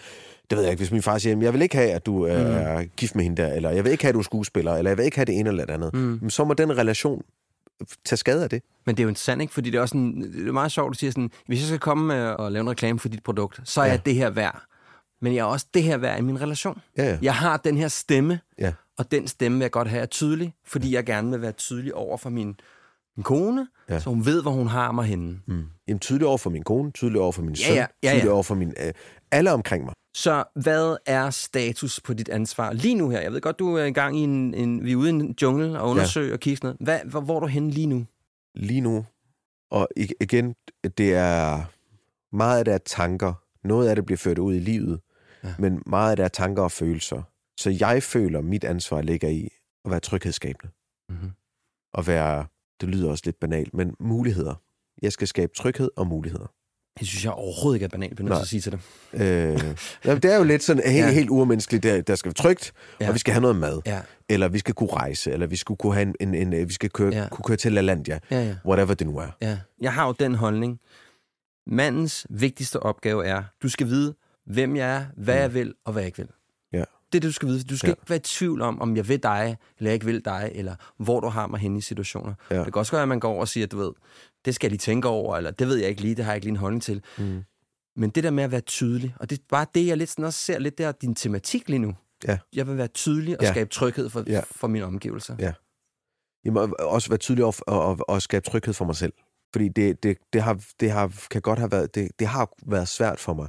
det 0.51 0.57
ved 0.57 0.65
jeg 0.65 0.71
ikke, 0.71 0.81
hvis 0.81 0.91
min 0.93 1.03
far 1.03 1.19
siger, 1.19 1.31
"Jamen, 1.31 1.43
jeg 1.43 1.53
vil 1.53 1.63
ikke 1.63 1.77
have, 1.77 1.91
at 1.91 2.07
du 2.07 2.23
er 2.23 2.83
gift 2.97 3.15
med 3.15 3.25
hende 3.25 3.43
der, 3.43 3.53
eller 3.53 3.71
jeg 3.71 3.85
vil 3.85 3.93
ikke 3.93 4.05
have, 4.05 4.09
at 4.09 4.15
du 4.15 4.19
er 4.19 4.23
skuespiller, 4.23 4.73
eller 4.75 4.91
jeg 4.91 4.99
vil 4.99 5.05
ikke 5.05 5.17
have 5.17 5.25
det 5.25 5.39
ene 5.39 5.49
eller 5.51 5.65
det 5.65 5.73
andet. 5.75 5.95
Mm. 5.95 6.19
Mm. 6.23 6.31
Så 6.31 6.45
må 6.45 6.55
den 6.55 6.77
relation 6.79 7.23
tage 8.05 8.17
skade 8.17 8.43
af 8.45 8.51
det. 8.51 8.63
Men 8.87 8.95
det 8.97 9.01
er 9.03 9.05
jo 9.05 9.09
interessant, 9.09 9.41
ikke? 9.43 9.55
Fordi 9.55 9.71
det 9.71 9.79
er 9.79 9.83
også 9.83 9.93
sådan, 9.93 10.23
det 10.23 10.49
er 10.49 10.53
meget 10.53 10.73
sjovt, 10.73 10.89
at 10.89 10.95
du 10.95 10.99
siger 10.99 11.11
sådan, 11.11 11.31
hvis 11.47 11.61
jeg 11.61 11.67
skal 11.67 11.79
komme 11.79 12.07
med 12.07 12.23
og 12.27 12.53
lave 12.53 12.61
en 12.61 12.71
reklame 12.71 12.99
for 12.99 13.09
dit 13.09 13.23
produkt, 13.23 13.61
så 13.65 13.81
er 13.81 13.85
Ja. 13.85 13.91
jeg 13.91 14.07
det 14.07 14.15
her 14.15 14.31
værd. 14.31 14.63
Men 15.23 15.35
jeg 15.35 15.41
er 15.41 15.45
også 15.45 15.67
det 15.75 15.83
her 15.83 15.97
værd 15.97 16.19
i 16.19 16.23
min 16.23 16.41
relation. 16.41 16.79
Ja, 16.97 17.05
ja. 17.05 17.19
Jeg 17.23 17.35
har 17.35 17.57
den 17.57 17.77
her 17.77 17.89
stemme, 17.89 18.41
Ja. 18.59 18.73
og 18.99 19.11
den 19.11 19.29
stemme 19.29 19.59
vil 19.59 19.65
jeg 19.65 19.71
godt 19.71 19.89
have 19.89 20.03
er 20.03 20.07
tydelig, 20.07 20.55
fordi 20.67 20.95
jeg 20.95 21.05
gerne 21.07 21.31
vil 21.31 21.43
være 21.43 21.53
tydelig 21.53 21.95
over 21.95 22.17
for 22.17 22.31
min, 22.31 22.47
min 23.17 23.25
kone, 23.25 23.67
ja. 23.89 23.95
Ja. 23.95 24.01
så 24.01 24.11
hun 24.11 24.25
ved, 24.27 24.43
hvor 24.43 24.51
hun 24.51 24.67
har 24.69 24.93
mig 24.93 25.05
henne. 25.05 25.39
Mm. 25.47 25.63
Jamen, 25.89 25.99
tydeligt 25.99 26.27
over 26.29 26.39
for 26.39 26.51
min 26.51 26.63
kone, 26.63 26.91
tydeligt 26.91 27.21
over 27.21 27.33
for 27.33 27.43
min 27.43 27.55
Ja, 27.55 27.65
søn, 27.67 27.75
ja. 27.75 27.81
Ja, 27.81 27.87
ja. 28.03 28.11
tydeligt 28.11 28.31
over 28.33 28.43
for 28.43 28.55
min... 28.55 28.75
Øh, 28.87 28.93
alle 29.33 29.53
omkring 29.53 29.85
mig. 29.85 29.95
Så 30.15 30.45
hvad 30.55 30.97
er 31.07 31.31
status 31.31 32.01
på 32.01 32.15
dit 32.15 32.29
ansvar 32.29 32.73
lige 32.73 32.95
nu 32.95 33.09
her? 33.11 33.21
Jeg 33.21 33.33
ved 33.33 33.41
godt, 33.41 33.59
du 33.59 33.75
er 33.77 33.85
i 33.85 33.91
gang 33.93 34.19
i 34.19 34.21
en, 34.23 34.55
en 34.55 34.85
vi 34.85 34.93
er 34.93 34.97
ude 34.97 35.07
i 35.11 35.13
en 35.13 35.35
jungle 35.43 35.81
og 35.81 35.91
undersøger 35.91 36.29
ja. 36.29 36.33
og 36.33 36.41
kigge 36.41 36.57
sådan 36.57 36.67
noget. 36.67 36.79
Hvad, 36.81 37.11
hvor, 37.11 37.21
hvor 37.21 37.37
er 37.37 37.41
du 37.41 37.47
henne 37.47 37.71
lige 37.71 37.87
nu? 37.87 38.07
lige 38.55 38.81
nu. 38.81 39.07
Og 39.71 39.89
ig- 39.97 40.17
igen, 40.21 40.55
det 40.99 41.15
er 41.15 41.63
meget 42.37 42.59
af 42.59 42.65
det 42.65 42.75
er 42.75 42.79
tanker. 42.79 43.33
Noget 43.65 43.89
af 43.89 43.97
det 43.97 44.07
bliver 44.07 44.17
ført 44.19 44.39
ud 44.39 44.55
i 44.55 44.59
livet, 44.59 45.01
Ja. 45.45 45.55
men 45.59 45.83
meget 45.87 46.11
af 46.11 46.17
det 46.17 46.25
er 46.25 46.29
tanker 46.29 46.63
og 46.63 46.73
følelser. 46.73 47.23
Så 47.57 47.71
jeg 47.81 48.03
føler, 48.03 48.41
mit 48.41 48.65
ansvar 48.65 49.03
ligger 49.03 49.29
i 49.29 49.49
at 49.85 49.91
være 49.91 50.01
tryghedsskabende. 50.01 50.73
Mm-hmm. 51.09 51.31
Og 51.95 52.07
være, 52.07 52.47
det 52.81 52.89
lyder 52.89 53.11
også 53.11 53.23
lidt 53.27 53.41
banalt, 53.41 53.75
men 53.75 53.95
muligheder. 54.01 54.55
Jeg 55.03 55.13
skal 55.13 55.29
skabe 55.29 55.53
tryghed 55.57 55.91
og 55.97 56.07
muligheder. 56.07 56.53
Det 57.01 57.09
synes 57.09 57.25
jeg 57.25 57.33
overhovedet 57.33 57.77
ikke 57.77 57.85
er 57.85 57.89
banalt, 57.89 58.17
bliver 58.17 58.29
nødt 58.31 58.41
at 58.41 58.47
sige 58.49 58.61
til 58.61 58.73
dig. 58.73 58.81
Øh, 59.13 59.75
jamen, 60.05 60.23
det 60.23 60.33
er 60.33 60.37
jo 60.37 60.45
lidt 60.45 60.63
sådan 60.63 60.83
helt, 60.93 61.07
Ja. 61.07 61.13
helt 61.13 61.31
urmenneskeligt. 61.31 61.83
Der, 61.83 62.01
der 62.01 62.15
skal 62.15 62.29
være 62.29 62.35
trygt, 62.35 62.73
Ja. 63.01 63.09
og 63.09 63.15
vi 63.15 63.19
skal 63.19 63.33
have 63.35 63.41
noget 63.43 63.57
mad. 63.57 63.81
Ja, 63.87 64.01
Eller 64.29 64.49
vi 64.49 64.59
skal 64.59 64.75
kunne 64.75 64.93
rejse, 64.93 65.33
eller 65.33 65.47
vi 65.47 65.57
skal 65.57 65.77
kunne 65.77 65.95
have 65.95 66.13
en, 66.21 66.35
en, 66.35 66.53
en 66.53 66.69
vi 66.69 66.73
skal 66.73 66.91
køre, 66.91 67.13
Ja. 67.15 67.29
kunne 67.31 67.43
køre 67.45 67.57
til 67.57 67.73
LaLandia. 67.73 68.19
ja, 68.31 68.43
ja. 68.45 68.55
Whatever 68.67 68.95
det 68.95 69.07
nu 69.07 69.19
er. 69.19 69.29
Ja, 69.43 69.59
jeg 69.81 69.93
har 69.93 70.07
jo 70.07 70.15
den 70.21 70.35
holdning. 70.35 70.81
Mandens 71.67 72.27
vigtigste 72.31 72.81
opgave 72.83 73.27
er, 73.27 73.43
du 73.63 73.69
skal 73.69 73.87
vide, 73.87 74.15
hvem 74.47 74.77
jeg 74.77 74.97
er, 74.97 75.05
hvad 75.17 75.35
jeg 75.37 75.55
vil, 75.55 75.75
og 75.85 75.93
hvad 75.93 76.03
jeg 76.03 76.07
ikke 76.07 76.19
vil. 76.19 76.29
Ja. 76.73 76.79
Det 76.79 76.85
er 77.19 77.21
det, 77.21 77.23
du 77.23 77.33
skal 77.33 77.49
vide. 77.49 77.63
Du 77.65 77.77
skal 77.79 77.89
ja. 77.89 77.93
Ikke 77.93 78.03
være 78.09 78.17
i 78.17 78.23
tvivl 78.23 78.63
om, 78.63 78.81
om 78.81 78.97
jeg 78.97 79.09
vil 79.09 79.23
dig, 79.23 79.57
eller 79.79 79.91
jeg 79.91 79.95
ikke 79.95 80.07
vil 80.07 80.25
dig, 80.25 80.51
eller 80.55 80.75
hvor 80.99 81.21
du 81.21 81.29
har 81.29 81.47
mig 81.47 81.61
henne 81.61 81.79
i 81.79 81.81
situationer. 81.81 82.35
Ja. 82.51 82.57
Det 82.65 82.65
kan 82.73 82.75
også 82.81 82.93
være, 82.93 83.03
at 83.03 83.09
man 83.09 83.21
går 83.21 83.31
over 83.31 83.41
og 83.41 83.49
siger, 83.49 83.67
du 83.67 83.79
ved, 83.79 83.91
det 84.45 84.55
skal 84.55 84.67
jeg 84.67 84.71
lige 84.71 84.79
tænke 84.79 85.09
over, 85.09 85.37
eller 85.37 85.51
det 85.51 85.67
ved 85.69 85.77
jeg 85.77 85.89
ikke 85.89 86.01
lige, 86.01 86.15
det 86.15 86.25
har 86.25 86.33
jeg 86.33 86.37
ikke 86.37 86.47
lige 86.47 86.53
en 86.53 86.57
holdning 86.57 86.83
til. 86.83 87.03
Mm. 87.19 87.43
Men 87.97 88.11
det 88.11 88.25
der 88.25 88.31
med 88.31 88.45
at 88.45 88.51
være 88.51 88.61
tydelig, 88.61 89.15
og 89.21 89.31
det 89.31 89.39
er 89.39 89.43
bare 89.49 89.67
det, 89.75 89.87
jeg 89.87 89.97
lidt 89.97 90.11
sådan 90.11 90.25
også 90.25 90.39
ser 90.41 90.59
lidt 90.59 90.79
der, 90.79 90.93
din 90.93 91.15
tematik 91.15 91.69
lige 91.69 91.79
nu. 91.79 91.95
Ja. 92.29 92.39
Jeg 92.53 92.67
vil 92.69 92.77
være 92.77 92.89
tydelig 92.89 93.39
og 93.39 93.45
Ja. 93.45 93.51
skabe 93.53 93.71
tryghed 93.71 94.11
for, 94.11 94.25
Ja. 94.27 94.41
for 94.51 94.69
mine 94.69 94.85
omgivelser. 94.85 95.37
Ja. 95.39 95.53
Jeg 96.45 96.53
må 96.53 96.75
også 96.79 97.09
være 97.09 97.19
tydelig 97.19 97.45
og, 97.45 97.55
og, 97.67 97.99
og 98.09 98.23
skabe 98.23 98.45
tryghed 98.51 98.75
for 98.75 98.85
mig 98.85 98.97
selv. 98.97 99.13
Fordi 99.53 99.69
det, 99.69 100.03
det, 100.03 100.19
det, 100.33 100.43
har, 100.43 100.65
det 100.81 100.91
har, 100.91 101.27
kan 101.31 101.43
godt 101.43 101.59
have 101.59 101.73
været, 101.73 101.95
det, 101.95 102.09
det 102.19 102.27
har 102.27 102.51
været 102.67 102.89
svært 102.89 103.21
for 103.21 103.35
mig, 103.35 103.49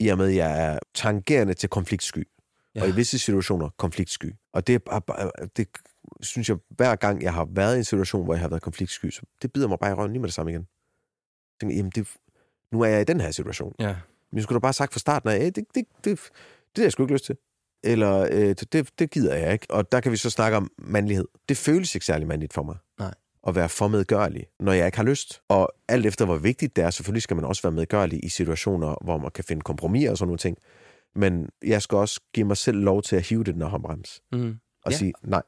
i 0.00 0.08
og 0.08 0.18
med, 0.18 0.28
at 0.28 0.36
jeg 0.36 0.64
er 0.72 0.78
tangerende 0.94 1.54
til 1.54 1.68
konfliktsky. 1.68 2.28
Ja. 2.74 2.82
Og 2.82 2.88
i 2.88 2.92
visse 2.92 3.18
situationer 3.18 3.68
konfliktsky. 3.78 4.34
Og 4.52 4.66
det, 4.66 4.82
er 4.90 5.30
det 5.56 5.68
synes 6.22 6.48
jeg, 6.48 6.56
hver 6.68 6.96
gang 6.96 7.22
jeg 7.22 7.32
har 7.34 7.48
været 7.50 7.74
i 7.74 7.78
en 7.78 7.84
situation, 7.84 8.24
hvor 8.24 8.34
jeg 8.34 8.40
har 8.40 8.48
været 8.48 8.62
konfliktsky, 8.62 9.10
så 9.10 9.22
det 9.42 9.52
bider 9.52 9.68
mig 9.68 9.78
bare 9.78 9.90
i 9.90 9.94
røven 9.94 10.12
lige 10.12 10.20
med 10.20 10.28
det 10.28 10.34
samme 10.34 10.52
igen. 10.52 10.60
Jeg 10.60 11.60
tænker, 11.60 11.76
jamen 11.76 11.92
det, 11.94 12.08
nu 12.72 12.80
er 12.80 12.86
jeg 12.86 13.00
i 13.00 13.04
den 13.04 13.20
her 13.20 13.30
situation. 13.30 13.74
Ja. 13.78 13.96
Men 14.32 14.42
skulle 14.42 14.56
da 14.56 14.60
bare 14.60 14.72
sagt 14.72 14.92
fra 14.92 14.98
starten 14.98 15.28
af, 15.28 15.38
"Hey, 15.38 15.46
det, 15.46 15.56
det, 15.56 15.66
det, 15.74 15.84
det, 16.04 16.20
det 16.76 16.78
har 16.78 16.82
jeg 16.82 16.92
sgu 16.92 17.02
ikke 17.02 17.14
lyst 17.14 17.24
til. 17.24 17.36
Eller 17.84 18.28
øh, 18.32 18.54
det, 18.72 18.98
det, 18.98 19.10
gider 19.10 19.34
jeg 19.34 19.52
ikke. 19.52 19.66
Og 19.70 19.92
der 19.92 20.00
kan 20.00 20.12
vi 20.12 20.16
så 20.16 20.30
snakke 20.30 20.56
om 20.56 20.70
mandlighed. 20.78 21.24
Det 21.48 21.56
føles 21.56 21.94
ikke 21.94 22.06
særlig 22.06 22.26
mandligt 22.28 22.52
for 22.52 22.62
mig. 22.62 22.76
Nej. 22.98 23.14
At 23.46 23.54
være 23.54 23.68
for 23.68 23.88
medgørlig, 23.88 24.46
når 24.60 24.72
jeg 24.72 24.86
ikke 24.86 24.96
har 24.98 25.04
lyst. 25.04 25.42
Og 25.48 25.72
alt 25.88 26.06
efter, 26.06 26.24
hvor 26.24 26.36
vigtigt 26.38 26.76
det 26.76 26.84
er, 26.84 26.90
selvfølgelig 26.90 27.22
skal 27.22 27.36
man 27.36 27.44
også 27.44 27.62
være 27.62 27.72
medgørlig 27.72 28.24
i 28.24 28.28
situationer, 28.28 29.04
hvor 29.04 29.18
man 29.18 29.30
kan 29.30 29.44
finde 29.44 29.62
kompromis 29.62 30.08
og 30.08 30.18
sådan 30.18 30.28
nogle 30.28 30.38
ting. 30.38 30.58
Men 31.14 31.48
jeg 31.64 31.82
skal 31.82 31.98
også 31.98 32.20
give 32.34 32.46
mig 32.46 32.56
selv 32.56 32.78
lov 32.78 33.02
til 33.02 33.16
at 33.16 33.22
hive 33.28 33.44
det 33.44 33.54
den 33.54 33.62
her 33.62 33.68
håndbrems. 33.68 34.22
Mm. 34.32 34.56
Og 34.84 34.92
ja. 34.92 34.96
sige, 34.96 35.12
nej, 35.22 35.42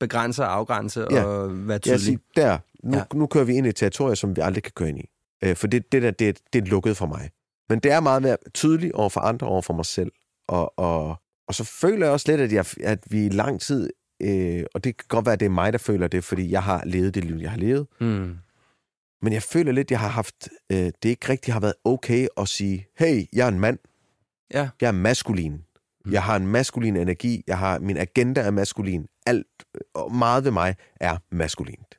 begrænse 0.00 0.42
og 0.42 0.52
afgrænse 0.54 1.06
Ja. 1.10 1.24
og 1.24 1.68
være 1.68 1.72
Jeg 1.74 1.80
tydelig. 1.82 2.00
siger, 2.00 2.18
der, 2.36 2.58
nu, 2.84 2.96
Ja. 2.96 3.02
nu 3.14 3.26
kører 3.26 3.44
vi 3.44 3.54
ind 3.54 3.66
i 3.66 3.68
et 3.68 3.76
territorium, 3.76 4.16
som 4.16 4.36
vi 4.36 4.40
aldrig 4.40 4.62
kan 4.62 4.72
køre 4.76 4.88
ind 4.88 4.98
i. 4.98 5.08
Øh, 5.44 5.56
for 5.56 5.66
det, 5.66 5.92
det 5.92 6.02
der, 6.02 6.10
det, 6.10 6.28
er- 6.28 6.32
det 6.52 6.62
er 6.62 6.66
lukket 6.66 6.96
for 6.96 7.06
mig. 7.06 7.30
Men 7.68 7.78
det 7.78 7.92
er 7.92 8.00
meget 8.00 8.22
mere 8.22 8.36
tydeligt 8.54 8.92
over 8.92 9.08
for 9.08 9.20
andre, 9.20 9.46
over 9.46 9.62
for 9.62 9.74
mig 9.74 9.84
selv. 9.86 10.12
Og, 10.48 10.78
og, 10.78 11.16
og 11.48 11.54
så 11.54 11.64
føler 11.64 12.06
jeg 12.06 12.12
også 12.12 12.26
lidt, 12.28 12.40
at, 12.40 12.52
jeg, 12.52 12.64
at 12.84 13.04
vi 13.10 13.26
i 13.26 13.28
lang 13.28 13.60
tid, 13.60 13.90
øh, 14.22 14.64
og 14.74 14.84
det 14.84 14.96
kan 14.96 15.04
godt 15.08 15.26
være, 15.26 15.32
at 15.32 15.40
det 15.40 15.46
er 15.46 15.50
mig, 15.50 15.72
der 15.72 15.78
føler 15.78 16.08
det, 16.08 16.24
fordi 16.24 16.50
jeg 16.50 16.62
har 16.62 16.82
levet 16.86 17.14
det 17.14 17.24
liv, 17.24 17.36
jeg 17.36 17.50
har 17.50 17.58
levet. 17.58 17.86
Mm. 18.00 18.36
Men 19.22 19.32
jeg 19.32 19.42
føler 19.42 19.72
lidt, 19.72 19.86
at 19.86 19.90
jeg 19.90 20.00
har 20.00 20.08
haft, 20.08 20.48
øh, 20.72 20.78
det 20.78 21.04
ikke 21.04 21.28
rigtig 21.28 21.52
har 21.54 21.60
været 21.60 21.74
okay 21.84 22.26
at 22.36 22.48
sige, 22.48 22.86
hey, 22.98 23.24
jeg 23.32 23.44
er 23.44 23.48
en 23.48 23.60
mand, 23.60 23.78
Ja. 24.54 24.68
jeg 24.80 24.88
er 24.88 24.92
maskulin. 24.92 25.62
Mm. 26.08 26.12
Jeg 26.12 26.22
har 26.22 26.36
en 26.36 26.46
maskulin 26.46 26.96
energi, 26.96 27.42
jeg 27.46 27.58
har, 27.58 27.78
min 27.78 27.96
agenda 27.96 28.40
er 28.40 28.50
maskulin. 28.50 29.06
Alt, 29.26 29.46
og 29.94 30.14
meget 30.14 30.44
ved 30.44 30.50
mig 30.50 30.74
er 31.00 31.16
maskulint. 31.32 31.94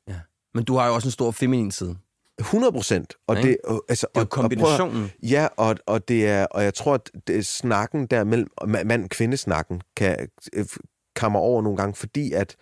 Men 0.54 0.64
du 0.64 0.76
har 0.76 0.88
jo 0.88 0.94
også 0.94 1.08
en 1.08 1.12
stor 1.12 1.32
feminin 1.32 1.72
side. 1.72 1.98
100 2.40 2.72
procent. 2.74 3.14
Og 3.28 3.36
Ja, 3.36 3.42
det, 3.42 3.58
og, 3.64 3.86
altså, 3.90 4.08
Det 4.08 4.18
er 4.18 4.20
og- 4.20 4.24
og 4.24 4.30
prøv 4.30 4.42
kombinationen. 4.42 5.12
Ja, 5.24 5.48
og, 5.58 5.76
og, 5.86 6.08
det 6.08 6.28
er, 6.28 6.46
og 6.46 6.64
jeg 6.64 6.74
tror, 6.74 6.94
at 6.94 7.12
det, 7.28 7.46
snakken 7.46 8.06
der 8.08 8.24
mellem 8.24 8.48
ma- 8.64 8.84
mand-kvindesnakken 8.84 9.82
kan 9.96 10.28
øh, 10.54 10.66
kammer 11.16 11.40
over 11.40 11.62
nogle 11.62 11.78
gange, 11.78 11.96
fordi 11.96 12.32
at, 12.34 12.56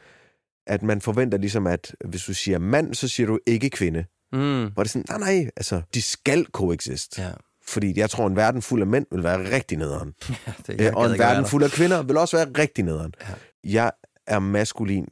at 0.68 0.84
man 0.84 1.02
forventer 1.02 1.38
ligesom, 1.38 1.68
at 1.68 1.96
hvis 2.06 2.24
du 2.24 2.34
siger 2.34 2.60
mand, 2.60 2.94
så 2.94 3.08
siger 3.08 3.28
du 3.28 3.40
ikke 3.46 3.70
kvinde. 3.70 4.06
Mm. 4.34 4.40
Hvor 4.74 4.84
det 4.84 4.90
er 4.90 5.00
sådan, 5.02 5.06
nej, 5.20 5.34
nej, 5.34 5.50
altså, 5.56 5.82
de 5.94 6.02
skal 6.02 6.46
coexist. 6.46 7.18
Ja. 7.20 7.30
Fordi 7.70 8.00
jeg 8.00 8.10
tror, 8.10 8.28
en 8.28 8.36
verden 8.36 8.62
fuld 8.62 8.82
af 8.82 8.88
mænd 8.88 9.06
vil 9.12 9.24
være 9.24 9.56
rigtig 9.56 9.78
nederen. 9.78 10.14
ja 10.48 10.54
det, 10.68 10.94
og 10.96 11.06
en 11.06 11.20
verden 11.20 11.46
fuld 11.46 11.64
af 11.64 11.70
kvinder 11.70 12.04
vil 12.04 12.18
også 12.18 12.38
være 12.38 12.48
rigtig 12.58 12.84
nederen. 12.84 13.14
Ja. 13.22 13.34
Jeg 13.64 13.92
er 14.28 14.40
maskulin, 14.40 15.08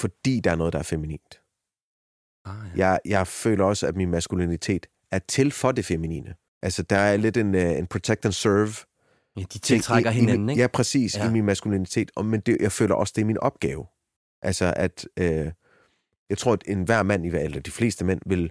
fordi 0.00 0.40
der 0.44 0.50
er 0.50 0.56
noget, 0.56 0.72
der 0.72 0.78
er 0.78 0.82
feminint. 0.82 1.40
Ah, 2.44 2.54
ja. 2.78 2.88
Jeg, 2.88 3.00
jeg 3.04 3.26
føler 3.26 3.64
også, 3.64 3.86
at 3.86 3.96
min 3.96 4.10
maskulinitet 4.10 4.86
er 5.12 5.18
til 5.18 5.50
for 5.52 5.72
det 5.72 5.84
feminine. 5.84 6.34
Altså, 6.62 6.82
der 6.82 6.96
er 6.96 7.16
lidt 7.16 7.36
en, 7.36 7.54
uh, 7.54 7.60
en 7.60 7.86
protect 7.86 8.24
and 8.24 8.32
serve. 8.32 8.74
ja, 9.36 9.40
de 9.40 9.46
ting 9.46 9.62
tiltrækker 9.62 10.10
i, 10.10 10.14
hinanden, 10.14 10.48
i, 10.48 10.52
ikke? 10.52 10.60
Ja, 10.62 10.66
præcis, 10.66 11.16
Ja. 11.16 11.28
i 11.28 11.32
min 11.32 11.44
maskulinitet. 11.44 12.10
Og, 12.16 12.24
men 12.26 12.40
det, 12.40 12.56
jeg 12.60 12.72
føler 12.72 12.94
også, 12.94 13.12
det 13.16 13.22
er 13.22 13.26
min 13.26 13.38
opgave. 13.38 13.86
Altså, 14.42 14.74
at 14.76 15.08
øh, 15.16 15.52
jeg 16.30 16.38
tror, 16.38 16.52
at 16.52 16.62
enhver 16.66 17.02
mand, 17.02 17.26
eller 17.26 17.60
de 17.60 17.70
fleste 17.70 18.04
mænd, 18.04 18.20
vil... 18.26 18.50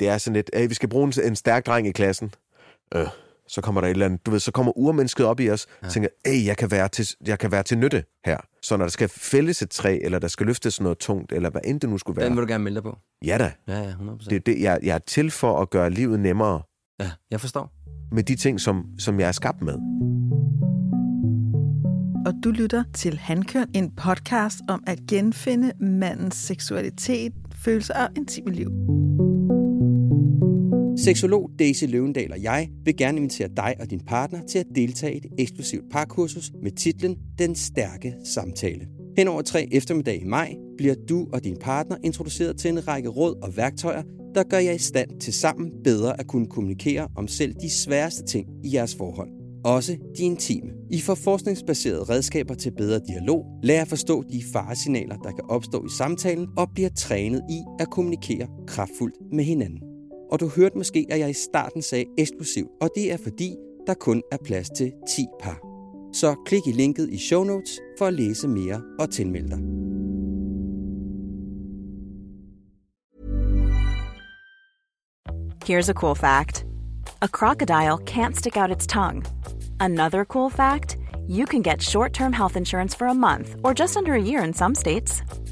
Det 0.00 0.08
er 0.08 0.18
sådan 0.18 0.34
lidt, 0.34 0.50
hey, 0.54 0.68
vi 0.68 0.74
skal 0.74 0.88
bruge 0.88 1.04
en, 1.06 1.24
en 1.24 1.36
stærk 1.36 1.66
dreng 1.66 1.86
i 1.86 1.92
klassen. 1.92 2.32
Øh, 2.94 3.06
så 3.48 3.60
kommer 3.60 3.80
der 3.80 3.88
et 3.88 3.90
eller 3.92 4.06
andet, 4.06 4.26
du 4.26 4.30
ved, 4.30 4.40
så 4.40 4.52
kommer 4.52 4.78
urmennesket 4.78 5.26
op 5.26 5.40
i 5.40 5.50
os, 5.50 5.66
ja. 5.82 5.88
tænker, 5.88 6.08
hey, 6.26 6.46
jeg 6.46 6.56
kan, 6.56 6.70
være 6.70 6.88
til, 6.88 7.06
jeg 7.26 7.38
kan 7.38 7.52
være 7.52 7.62
til 7.62 7.78
nytte 7.78 8.04
her. 8.24 8.38
Så 8.62 8.76
når 8.76 8.84
der 8.84 8.90
skal 8.90 9.08
fældes 9.08 9.62
et 9.62 9.70
træ, 9.70 9.98
eller 10.02 10.18
der 10.18 10.28
skal 10.28 10.46
løftes 10.46 10.80
noget 10.80 10.98
tungt, 10.98 11.32
eller 11.32 11.50
hvad 11.50 11.60
end 11.64 11.80
det 11.80 11.90
nu 11.90 11.98
skulle 11.98 12.16
være. 12.16 12.26
Den 12.28 12.36
vil 12.36 12.42
du 12.42 12.48
gerne 12.52 12.64
melde 12.64 12.74
dig 12.74 12.82
på. 12.82 12.98
Ja 13.24 13.38
da, 13.38 13.52
Ja, 13.68 13.78
ja, 13.82 13.90
100%. 13.90 14.24
det, 14.28 14.36
er 14.36 14.40
det, 14.40 14.60
jeg, 14.60 14.78
jeg 14.82 14.94
er 14.94 14.98
til 14.98 15.30
for 15.30 15.60
at 15.62 15.70
gøre 15.70 15.90
livet 15.90 16.20
nemmere 16.20 16.62
Ja, 17.00 17.10
jeg 17.30 17.40
forstår. 17.40 17.72
med 18.12 18.22
de 18.22 18.36
ting, 18.36 18.60
som, 18.60 18.84
som 18.98 19.20
jeg 19.20 19.28
er 19.28 19.32
skabt 19.32 19.62
med. 19.62 19.74
og 22.26 22.34
du 22.44 22.50
lytter 22.50 22.84
til 22.94 23.18
Handkøn, 23.18 23.66
en 23.74 23.90
podcast 23.96 24.58
om 24.68 24.82
at 24.86 24.98
genfinde 25.08 25.72
mandens 25.80 26.34
seksualitet, 26.34 27.32
følelser 27.64 27.94
og 27.94 28.08
intime 28.16 28.50
liv. 28.50 28.70
Seksolog 31.04 31.50
Daisy 31.58 31.84
Løvendal 31.84 32.32
og 32.32 32.42
jeg 32.42 32.68
vil 32.84 32.96
gerne 32.96 33.18
invitere 33.18 33.48
dig 33.56 33.74
og 33.80 33.90
din 33.90 34.00
partner 34.00 34.46
til 34.46 34.58
at 34.58 34.66
deltage 34.74 35.14
i 35.14 35.16
et 35.16 35.26
eksklusivt 35.38 35.84
parkursus 35.90 36.52
med 36.62 36.70
titlen 36.70 37.16
Den 37.38 37.54
Stærke 37.54 38.14
Samtale. 38.24 38.88
Hen 39.16 39.28
over 39.28 39.42
tre 39.42 39.68
eftermiddag 39.72 40.22
i 40.22 40.24
maj 40.24 40.56
bliver 40.76 40.94
du 41.08 41.28
og 41.32 41.44
din 41.44 41.56
partner 41.60 41.96
introduceret 42.04 42.58
til 42.58 42.70
en 42.70 42.88
række 42.88 43.08
råd 43.08 43.42
og 43.42 43.56
værktøjer, 43.56 44.02
der 44.34 44.42
gør 44.42 44.58
jer 44.58 44.72
i 44.72 44.78
stand 44.78 45.20
til 45.20 45.32
sammen 45.32 45.70
bedre 45.84 46.20
at 46.20 46.26
kunne 46.26 46.46
kommunikere 46.46 47.08
om 47.16 47.28
selv 47.28 47.54
de 47.54 47.70
sværeste 47.70 48.24
ting 48.24 48.46
i 48.64 48.74
jeres 48.74 48.94
forhold. 48.94 49.28
Også 49.64 49.96
de 50.18 50.22
intime. 50.22 50.70
I 50.90 51.00
får 51.00 51.14
forskningsbaserede 51.14 52.04
redskaber 52.04 52.54
til 52.54 52.72
bedre 52.76 53.00
dialog, 53.08 53.44
lærer 53.62 53.82
at 53.82 53.88
forstå 53.88 54.24
de 54.32 54.42
faresignaler, 54.52 55.16
der 55.16 55.30
kan 55.30 55.44
opstå 55.48 55.84
i 55.86 55.90
samtalen, 55.98 56.46
og 56.56 56.68
bliver 56.74 56.90
trænet 56.96 57.42
i 57.50 57.60
at 57.78 57.90
kommunikere 57.90 58.46
kraftfuldt 58.66 59.16
med 59.32 59.44
hinanden. 59.44 59.89
Og 60.32 60.40
du 60.40 60.48
hørte 60.48 60.78
måske, 60.78 61.06
at 61.10 61.20
jeg 61.20 61.30
i 61.30 61.32
starten 61.32 61.82
sagde 61.82 62.04
eksklusiv, 62.18 62.66
og 62.80 62.88
det 62.94 63.12
er 63.12 63.16
fordi, 63.16 63.54
der 63.86 63.94
kun 63.94 64.22
er 64.32 64.36
plads 64.44 64.70
til 64.70 64.92
10 65.16 65.26
par. 65.40 65.60
Så 66.12 66.34
klik 66.46 66.66
i 66.66 66.72
linket 66.72 67.08
i 67.10 67.18
show 67.18 67.44
notes 67.44 67.80
for 67.98 68.06
at 68.06 68.14
læse 68.14 68.48
mere 68.48 68.82
og 68.98 69.10
tilmelde 69.10 69.48
dig. 69.48 69.58
Here's 75.64 75.88
a 75.88 75.94
cool 75.94 76.16
fact 76.16 76.64
a 77.22 77.28
crocodile 77.28 77.98
can't 77.98 78.36
stick 78.36 78.56
out 78.56 78.70
its 78.70 78.86
tongue. 78.86 79.22
Another 79.80 80.24
cool 80.24 80.50
fact 80.50 80.96
you 81.28 81.46
can 81.46 81.62
get 81.62 81.82
short 81.82 82.12
term 82.12 82.32
health 82.32 82.56
insurance 82.56 82.96
for 82.98 83.06
a 83.06 83.14
month 83.14 83.54
or 83.62 83.72
just 83.72 83.96
under 83.96 84.14
a 84.14 84.22
year 84.22 84.44
in 84.44 84.52
some 84.52 84.74
states. 84.74 85.22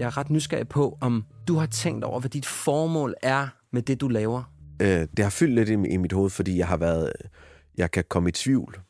Jeg 0.00 0.06
er 0.06 0.16
ret 0.18 0.30
nysgerrig 0.30 0.68
på, 0.68 0.98
om 1.00 1.24
du 1.48 1.54
har 1.56 1.66
tænkt 1.66 2.04
over, 2.04 2.20
hvad 2.20 2.30
dit 2.30 2.46
formål 2.46 3.14
er 3.22 3.48
med 3.72 3.82
det, 3.82 4.00
du 4.00 4.08
laver. 4.08 4.42
øh, 4.82 4.88
det 4.88 5.18
har 5.18 5.30
fyldt 5.30 5.54
lidt 5.54 5.68
i, 5.68 5.72
i 5.72 5.96
mit 5.96 6.12
hoved, 6.12 6.30
fordi 6.30 6.58
jeg 6.58 6.68
har 6.68 6.76
været, 6.76 7.12
jeg 7.78 7.90
kan 7.90 8.04
komme 8.08 8.28
i 8.28 8.32
tvivl. 8.32 8.80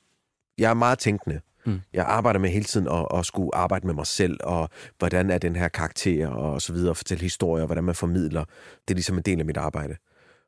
Jeg 0.59 0.71
er 0.71 0.75
meget 0.75 0.99
tænkende. 0.99 1.41
Mm. 1.67 1.81
Jeg 1.93 2.05
arbejder 2.05 2.41
med 2.41 2.51
hele 2.51 2.65
tiden 2.65 2.89
at, 2.89 3.07
at 3.15 3.27
skulle 3.27 3.55
arbejde 3.55 3.87
med 3.87 3.95
mig 3.95 4.07
selv, 4.07 4.37
og 4.45 4.69
hvordan 4.99 5.31
er 5.31 5.39
den 5.39 5.57
her 5.57 5.69
karakter, 5.69 6.29
og 6.29 6.63
så 6.63 6.73
videre, 6.73 6.91
og 6.91 6.97
fortælle 6.97 7.23
historier, 7.23 7.67
hvordan 7.67 7.85
man 7.85 7.95
formidler. 7.95 8.45
Det 8.89 8.91
er 8.91 8.95
ligesom 8.95 9.17
en 9.17 9.23
del 9.23 9.39
af 9.39 9.45
mit 9.45 9.57
arbejde. 9.57 9.97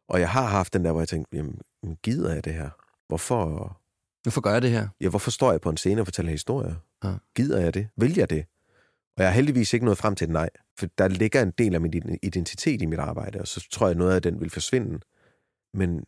Og 0.09 0.21
jeg 0.21 0.29
har 0.31 0.47
haft 0.47 0.73
den 0.73 0.85
der, 0.85 0.93
hvor 0.93 1.01
jeg 1.01 1.09
tænkte, 1.09 1.37
jamen, 1.37 1.59
jamen, 1.83 1.97
gider 2.03 2.35
jeg 2.35 2.45
det 2.45 2.55
her? 2.55 2.71
Hvorfor, 3.09 3.77
Hvorfor 4.23 4.41
gør 4.41 4.53
jeg 4.53 4.63
det 4.63 4.71
her? 4.71 4.89
ja, 5.01 5.09
hvorfor 5.09 5.31
står 5.31 5.51
jeg 5.51 5.61
på 5.61 5.71
en 5.71 5.77
scene 5.77 6.01
og 6.01 6.07
fortæller 6.07 6.33
historier? 6.33 6.75
Ja. 7.05 7.13
Gider 7.37 7.61
jeg 7.61 7.75
det? 7.75 7.89
Vil 7.97 8.15
jeg 8.17 8.31
det? 8.31 8.45
Og 9.17 9.23
jeg 9.23 9.29
har 9.29 9.35
heldigvis 9.35 9.73
ikke 9.73 9.87
nået 9.87 9.99
frem 9.99 10.15
til 10.15 10.25
et 10.25 10.31
nej, 10.31 10.51
for 10.79 10.87
der 10.99 11.09
ligger 11.09 11.43
en 11.43 11.51
del 11.51 11.75
af 11.75 11.81
min 11.81 12.19
identitet 12.23 12.83
i 12.83 12.87
mit 12.87 12.99
arbejde, 12.99 13.41
og 13.41 13.49
så 13.49 13.69
tror 13.71 13.87
jeg, 13.87 13.91
at 13.91 13.97
noget 13.97 14.15
af 14.15 14.23
den 14.23 14.41
vil 14.41 14.51
forsvinde. 14.51 15.01
Men 15.75 16.05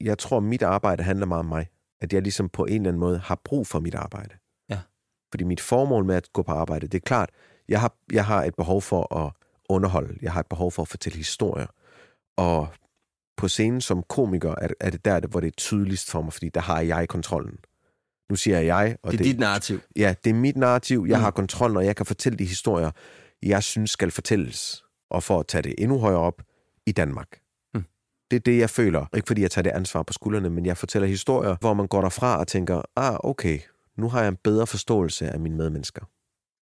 jeg 0.00 0.18
tror, 0.18 0.36
at 0.36 0.42
mit 0.42 0.62
arbejde 0.62 1.02
handler 1.02 1.26
meget 1.26 1.38
om 1.38 1.46
mig. 1.46 1.66
At 2.00 2.12
jeg 2.12 2.22
ligesom 2.22 2.48
på 2.48 2.64
en 2.64 2.74
eller 2.74 2.88
anden 2.88 3.00
måde 3.00 3.18
har 3.18 3.40
brug 3.44 3.66
for 3.66 3.80
mit 3.80 3.94
arbejde. 3.94 4.34
Ja. 4.68 4.80
Fordi 5.30 5.44
mit 5.44 5.60
formål 5.60 6.04
med 6.04 6.14
at 6.14 6.32
gå 6.32 6.42
på 6.42 6.52
arbejde, 6.52 6.86
det 6.86 6.94
er 6.94 7.06
klart, 7.06 7.30
jeg 7.68 7.80
har, 7.80 7.96
jeg 8.12 8.24
har 8.24 8.44
et 8.44 8.54
behov 8.54 8.82
for 8.82 9.16
at 9.16 9.32
underholde. 9.68 10.18
Jeg 10.22 10.32
har 10.32 10.40
et 10.40 10.46
behov 10.46 10.72
for 10.72 10.82
at 10.82 10.88
fortælle 10.88 11.16
historier. 11.16 11.66
Og 12.36 12.68
på 13.36 13.48
scenen 13.48 13.80
som 13.80 14.02
komiker 14.02 14.54
er 14.58 14.68
det, 14.68 14.76
er 14.80 14.90
det 14.90 15.04
der, 15.04 15.20
hvor 15.20 15.40
det 15.40 15.46
er 15.46 15.56
tydeligst 15.56 16.10
for 16.10 16.22
mig, 16.22 16.32
fordi 16.32 16.48
der 16.48 16.60
har 16.60 16.80
jeg 16.80 17.08
kontrollen. 17.08 17.58
Nu 18.32 18.36
siger 18.36 18.60
jeg 18.60 18.96
og 19.02 19.12
Det 19.12 19.20
er 19.20 19.24
dit 19.24 19.38
narrativ. 19.38 19.80
Ja, 19.96 20.14
det 20.24 20.30
er 20.30 20.34
mit 20.34 20.56
narrativ. 20.56 21.06
Jeg 21.08 21.18
Mm. 21.18 21.22
har 21.22 21.30
kontrollen, 21.30 21.76
og 21.76 21.84
jeg 21.84 21.96
kan 21.96 22.06
fortælle 22.06 22.38
de 22.38 22.44
historier, 22.44 22.90
jeg 23.42 23.62
synes 23.62 23.90
skal 23.90 24.10
fortælles. 24.10 24.84
Og 25.10 25.22
for 25.22 25.40
at 25.40 25.46
tage 25.46 25.62
det 25.62 25.74
endnu 25.78 25.98
højere 25.98 26.18
op, 26.18 26.42
i 26.86 26.92
Danmark. 26.92 27.26
Mm. 27.74 27.84
Det 28.30 28.36
er 28.36 28.40
det, 28.40 28.58
jeg 28.58 28.70
føler. 28.70 29.06
Ikke 29.16 29.26
fordi 29.26 29.42
jeg 29.42 29.50
tager 29.50 29.62
det 29.62 29.70
ansvar 29.70 30.02
på 30.02 30.12
skuldrene, 30.12 30.50
men 30.50 30.66
jeg 30.66 30.76
fortæller 30.76 31.08
historier, 31.08 31.56
hvor 31.60 31.74
man 31.74 31.86
går 31.86 32.00
derfra 32.00 32.38
og 32.38 32.46
tænker, 32.48 32.82
ah, 32.96 33.16
okay, 33.24 33.58
nu 33.98 34.08
har 34.08 34.20
jeg 34.20 34.28
en 34.28 34.36
bedre 34.44 34.66
forståelse 34.66 35.28
af 35.30 35.40
mine 35.40 35.56
medmennesker. 35.56 36.04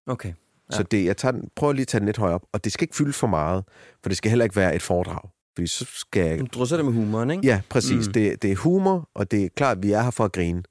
Okay. 0.07 0.29
Ja. 0.73 0.77
Så 0.77 0.83
det, 0.83 1.05
jeg 1.05 1.17
tager 1.17 1.33
den, 1.33 1.49
prøver 1.57 1.73
lige 1.73 1.83
at 1.83 1.89
tage 1.89 1.99
den 2.01 2.07
lidt 2.07 2.17
højere 2.17 2.35
op, 2.35 2.47
og 2.53 2.65
det 2.65 2.73
skal 2.73 2.85
ikke 2.85 2.97
fylde 2.97 3.13
for 3.13 3.27
meget, 3.27 3.65
for 4.03 4.09
det 4.09 4.17
skal 4.17 4.31
heller 4.31 4.45
ikke 4.45 4.57
være 4.57 4.75
et 4.75 4.83
foredrag. 4.83 5.31
Fordi 5.57 5.67
så 5.67 5.85
skal 5.95 6.27
jeg... 6.27 6.41
Du 6.41 6.47
drysser 6.47 6.77
det 6.77 6.85
med 6.85 6.93
humoren, 6.95 7.31
ikke? 7.31 7.47
Ja, 7.47 7.61
præcis. 7.69 8.07
Mm. 8.07 8.13
Det, 8.13 8.43
det 8.43 8.53
er 8.53 8.57
humor, 8.57 9.11
og 9.15 9.31
det 9.31 9.45
er 9.45 9.49
klart, 9.57 9.77
at 9.77 9.83
vi 9.83 9.93
er 9.93 10.03
her 10.03 10.11
for 10.11 10.25
at 10.25 10.33
grine. 10.33 10.63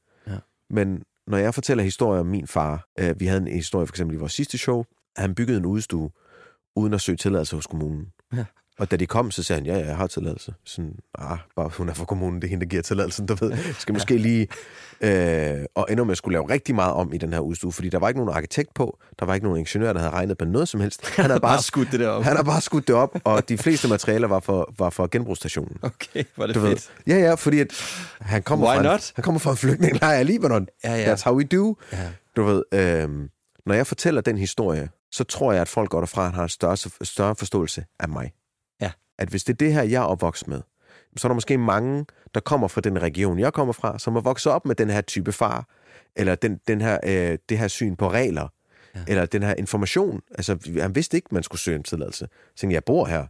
Men 0.70 1.04
når 1.28 1.38
jeg 1.38 1.54
fortæller 1.54 1.84
historier 1.84 2.20
om 2.20 2.26
min 2.26 2.48
far, 2.48 2.88
øh, 3.00 3.20
vi 3.20 3.26
havde 3.26 3.42
en 3.42 3.48
historie 3.48 3.88
for 3.88 3.94
eksempel 3.94 4.16
i 4.16 4.20
vores 4.20 4.34
sidste 4.34 4.58
show, 4.58 4.84
at 5.16 5.22
han 5.22 5.36
byggede 5.36 5.58
en 5.58 5.66
udstue, 5.66 6.10
uden 6.76 6.94
at 6.94 7.02
søge 7.02 7.16
tilladelse 7.18 7.56
hos 7.56 7.68
kommunen. 7.68 8.08
Ja. 8.34 8.46
Og 8.80 8.92
da 8.92 8.96
de 8.96 9.06
kom, 9.08 9.32
så 9.32 9.44
sagde 9.44 9.62
han, 9.62 9.66
ja, 9.66 9.78
ja, 9.80 9.86
jeg 9.88 9.98
har 9.98 10.08
tilladelse. 10.08 10.54
Sådan, 10.66 10.94
ah, 11.18 11.38
bare 11.56 11.70
hun 11.78 11.90
er 11.90 11.94
fra 11.94 12.06
kommunen, 12.06 12.36
det 12.42 12.48
er 12.48 12.50
hende, 12.50 12.66
der 12.66 12.70
giver 12.70 12.82
tilladelsen, 12.82 13.26
du 13.26 13.36
ved. 13.36 13.58
Skal 13.80 13.94
måske 13.94 14.18
lige... 14.18 14.48
Øh, 15.02 15.66
og 15.76 15.88
ender 15.92 16.04
med 16.04 16.12
at 16.12 16.18
skulle 16.18 16.34
lave 16.34 16.50
rigtig 16.50 16.76
meget 16.76 16.94
om 16.94 17.14
i 17.14 17.18
den 17.18 17.34
her 17.34 17.40
udstue, 17.40 17.72
fordi 17.72 17.90
der 17.90 18.00
var 18.00 18.08
ikke 18.08 18.20
nogen 18.20 18.36
arkitekt 18.36 18.74
på, 18.74 18.98
der 19.20 19.26
var 19.26 19.34
ikke 19.34 19.46
nogen 19.46 19.60
ingeniør, 19.60 19.94
der 19.94 20.00
havde 20.00 20.12
regnet 20.14 20.38
på 20.38 20.46
noget 20.46 20.68
som 20.68 20.80
helst. 20.80 21.06
Han 21.16 21.26
havde 21.26 21.40
bare 21.50 21.62
skudt 21.62 21.92
det 21.92 22.08
op. 22.08 22.24
Han 22.24 22.36
har 22.36 22.44
bare 22.44 22.62
skudt 22.62 22.88
det 22.88 22.96
op, 22.96 23.16
og 23.24 23.50
de 23.50 23.58
fleste 23.58 23.88
materialer 23.88 24.28
var 24.28 24.40
for, 24.40 24.74
var 24.78 24.90
for 24.90 25.08
genbrugsstationen. 25.08 25.78
Okay, 25.82 26.24
var 26.38 26.46
det 26.48 26.56
Du 26.56 26.62
fedt. 26.62 26.92
ved. 27.06 27.16
Ja, 27.16 27.20
ja, 27.20 27.34
fordi 27.34 27.60
at 27.60 27.68
han 28.22 28.44
kommer, 28.44 28.68
Why 28.68 28.74
fra 28.76 28.80
en, 28.80 28.86
not? 28.86 29.12
han 29.16 29.24
kommer 29.24 29.40
fra 29.40 29.52
en 29.52 29.58
flygtningelejr 29.58 30.20
i 30.20 30.24
Libanon. 30.24 30.68
Ja, 30.84 30.96
ja. 30.96 31.14
That's 31.14 31.24
how 31.24 31.36
we 31.38 31.44
do. 31.44 31.76
Ja. 31.94 31.98
Du 32.36 32.44
ved, 32.44 32.64
øhm, 32.74 33.30
når 33.66 33.74
jeg 33.74 33.88
fortæller 33.88 34.22
den 34.22 34.38
historie, 34.38 34.90
så 35.12 35.24
tror 35.24 35.52
jeg, 35.52 35.62
at 35.62 35.68
folk 35.68 35.90
går 35.90 36.00
derfra 36.00 36.26
og 36.26 36.34
har 36.34 36.44
en 36.44 36.50
større, 36.50 36.78
større 37.06 37.36
forståelse 37.36 37.86
af 38.00 38.10
mig. 38.10 38.32
At 39.20 39.30
hvis 39.30 39.44
det 39.44 39.54
er 39.54 39.58
det 39.58 39.74
her, 39.74 39.84
jeg 39.84 40.02
er 40.02 40.06
opvokset 40.06 40.48
med, 40.48 40.62
så 41.18 41.28
er 41.28 41.30
der 41.30 41.34
måske 41.34 41.58
mange, 41.58 42.06
der 42.34 42.40
kommer 42.40 42.68
fra 42.68 42.82
den 42.82 43.02
region, 43.02 43.40
jeg 43.40 43.54
kommer 43.54 43.74
fra, 43.74 44.00
som 44.00 44.16
er 44.16 44.22
vokset 44.22 44.52
op 44.52 44.66
med 44.66 44.76
den 44.76 44.90
her 44.90 45.02
type 45.02 45.32
far, 45.32 45.68
eller 46.16 46.36
den, 46.36 46.60
den 46.68 46.82
her, 46.82 46.98
øh, 47.04 47.38
det 47.50 47.58
her 47.58 47.68
syn 47.68 47.96
på 47.96 48.12
regler, 48.12 48.48
ja. 48.96 49.00
eller 49.08 49.26
den 49.26 49.44
her 49.44 49.54
information. 49.54 50.22
Altså, 50.32 50.58
han 50.82 50.96
vidste 50.96 51.18
ikke, 51.18 51.28
man 51.32 51.44
skulle 51.44 51.62
søge 51.62 51.78
en 51.78 51.84
tilladelse. 51.84 52.28
Så 52.56 52.68
jeg, 52.68 52.84
bor 52.84 53.06
her. 53.06 53.26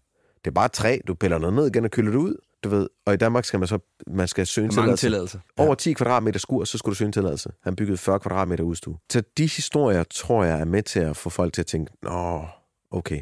Det 0.46 0.48
er 0.48 0.52
bare 0.52 0.68
træ, 0.68 0.98
du 1.08 1.14
piller 1.14 1.38
noget 1.38 1.56
ned 1.56 1.68
igen 1.68 1.86
og 1.86 1.92
kylder 1.92 2.12
det 2.12 2.18
ud. 2.18 2.36
Du 2.64 2.70
ved, 2.70 2.90
og 3.06 3.14
i 3.14 3.18
Danmark 3.18 3.46
skal 3.46 3.60
man 3.60 3.68
så 3.68 3.80
man 4.08 4.28
skal 4.28 4.48
søge 4.48 4.66
en 4.66 4.72
tilladelse. 4.72 5.06
tilladelser. 5.06 5.40
Over 5.58 5.76
10 5.76 5.94
kvadratmeter 5.94 6.40
skur, 6.40 6.64
så 6.64 6.78
skulle 6.78 6.94
du 6.94 6.96
søge 6.96 7.06
en 7.06 7.14
tilladelse. 7.14 7.50
Han 7.64 7.76
byggede 7.76 7.98
40 7.98 8.20
kvadratmeter 8.20 8.64
udstue. 8.64 8.98
Så 9.12 9.24
de 9.38 9.44
historier, 9.44 10.04
tror 10.04 10.44
jeg, 10.44 10.60
er 10.60 10.66
med 10.66 10.84
til 10.84 11.00
at 11.00 11.18
få 11.18 11.30
folk 11.30 11.54
til 11.54 11.62
at 11.62 11.66
tænke, 11.66 11.92
nå, 12.04 12.46
okay. 12.92 13.22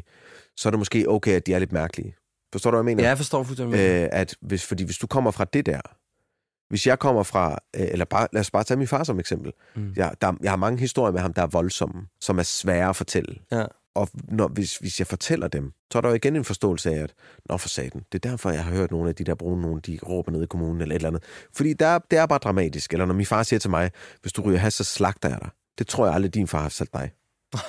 Så 0.56 0.68
er 0.68 0.70
det 0.70 0.78
måske 0.78 1.08
okay, 1.08 1.32
at 1.32 1.46
de 1.46 1.54
er 1.54 1.58
lidt 1.58 1.72
mærkelige. 1.72 2.14
Forstår 2.52 2.70
du, 2.70 2.76
hvad 2.76 2.80
jeg 2.80 2.96
mener? 2.96 3.02
Ja, 3.02 3.08
jeg 3.08 3.16
forstår 3.16 3.42
fuldstændig. 3.42 3.78
Øh, 3.78 4.08
at 4.12 4.34
hvis, 4.40 4.66
fordi 4.66 4.84
hvis 4.84 4.98
du 4.98 5.06
kommer 5.06 5.30
fra 5.30 5.44
det 5.44 5.66
der, 5.66 5.80
hvis 6.68 6.86
jeg 6.86 6.98
kommer 6.98 7.22
fra, 7.22 7.58
øh, 7.76 7.86
eller 7.90 8.04
bare, 8.04 8.28
lad 8.32 8.40
os 8.40 8.50
bare 8.50 8.64
tage 8.64 8.78
min 8.78 8.86
far 8.86 9.04
som 9.04 9.20
eksempel. 9.20 9.52
Mm. 9.76 9.92
Jeg, 9.96 10.14
der, 10.20 10.32
jeg 10.42 10.50
har 10.52 10.56
mange 10.56 10.80
historier 10.80 11.12
med 11.12 11.20
ham, 11.20 11.32
der 11.32 11.42
er 11.42 11.46
voldsomme, 11.46 12.02
som 12.20 12.38
er 12.38 12.42
svære 12.42 12.88
at 12.88 12.96
fortælle. 12.96 13.34
ja. 13.52 13.64
Og 13.94 14.08
når, 14.14 14.48
hvis, 14.48 14.76
hvis 14.76 14.98
jeg 14.98 15.06
fortæller 15.06 15.48
dem, 15.48 15.72
så 15.92 15.98
er 15.98 16.02
der 16.02 16.08
jo 16.08 16.14
igen 16.14 16.36
en 16.36 16.44
forståelse 16.44 16.90
af, 16.90 17.02
at 17.02 17.14
nå 17.48 17.56
for 17.56 17.68
satan, 17.68 18.02
det 18.12 18.24
er 18.24 18.30
derfor, 18.30 18.50
jeg 18.50 18.64
har 18.64 18.72
hørt 18.72 18.90
nogle 18.90 19.08
af 19.08 19.14
de 19.14 19.24
der 19.24 19.34
brune 19.34 19.62
nogen, 19.62 19.80
de 19.80 19.98
råber 20.08 20.32
nede 20.32 20.44
i 20.44 20.46
kommunen 20.46 20.80
eller 20.80 20.94
et 20.94 20.98
eller 20.98 21.08
andet. 21.08 21.22
Fordi 21.56 21.72
der, 21.72 21.98
det 22.10 22.18
er 22.18 22.26
bare 22.26 22.38
dramatisk. 22.38 22.92
Eller 22.92 23.06
når 23.06 23.14
min 23.14 23.26
far 23.26 23.42
siger 23.42 23.60
til 23.60 23.70
mig, 23.70 23.90
hvis 24.22 24.32
du 24.32 24.42
ryger 24.42 24.58
has, 24.58 24.74
så 24.74 24.84
slagter 24.84 25.28
jeg 25.28 25.38
dig. 25.42 25.50
Det 25.78 25.86
tror 25.86 26.06
jeg 26.06 26.14
aldrig, 26.14 26.34
din 26.34 26.46
far 26.46 26.62
har 26.62 26.68
sagt 26.68 26.92
dig. 26.92 27.10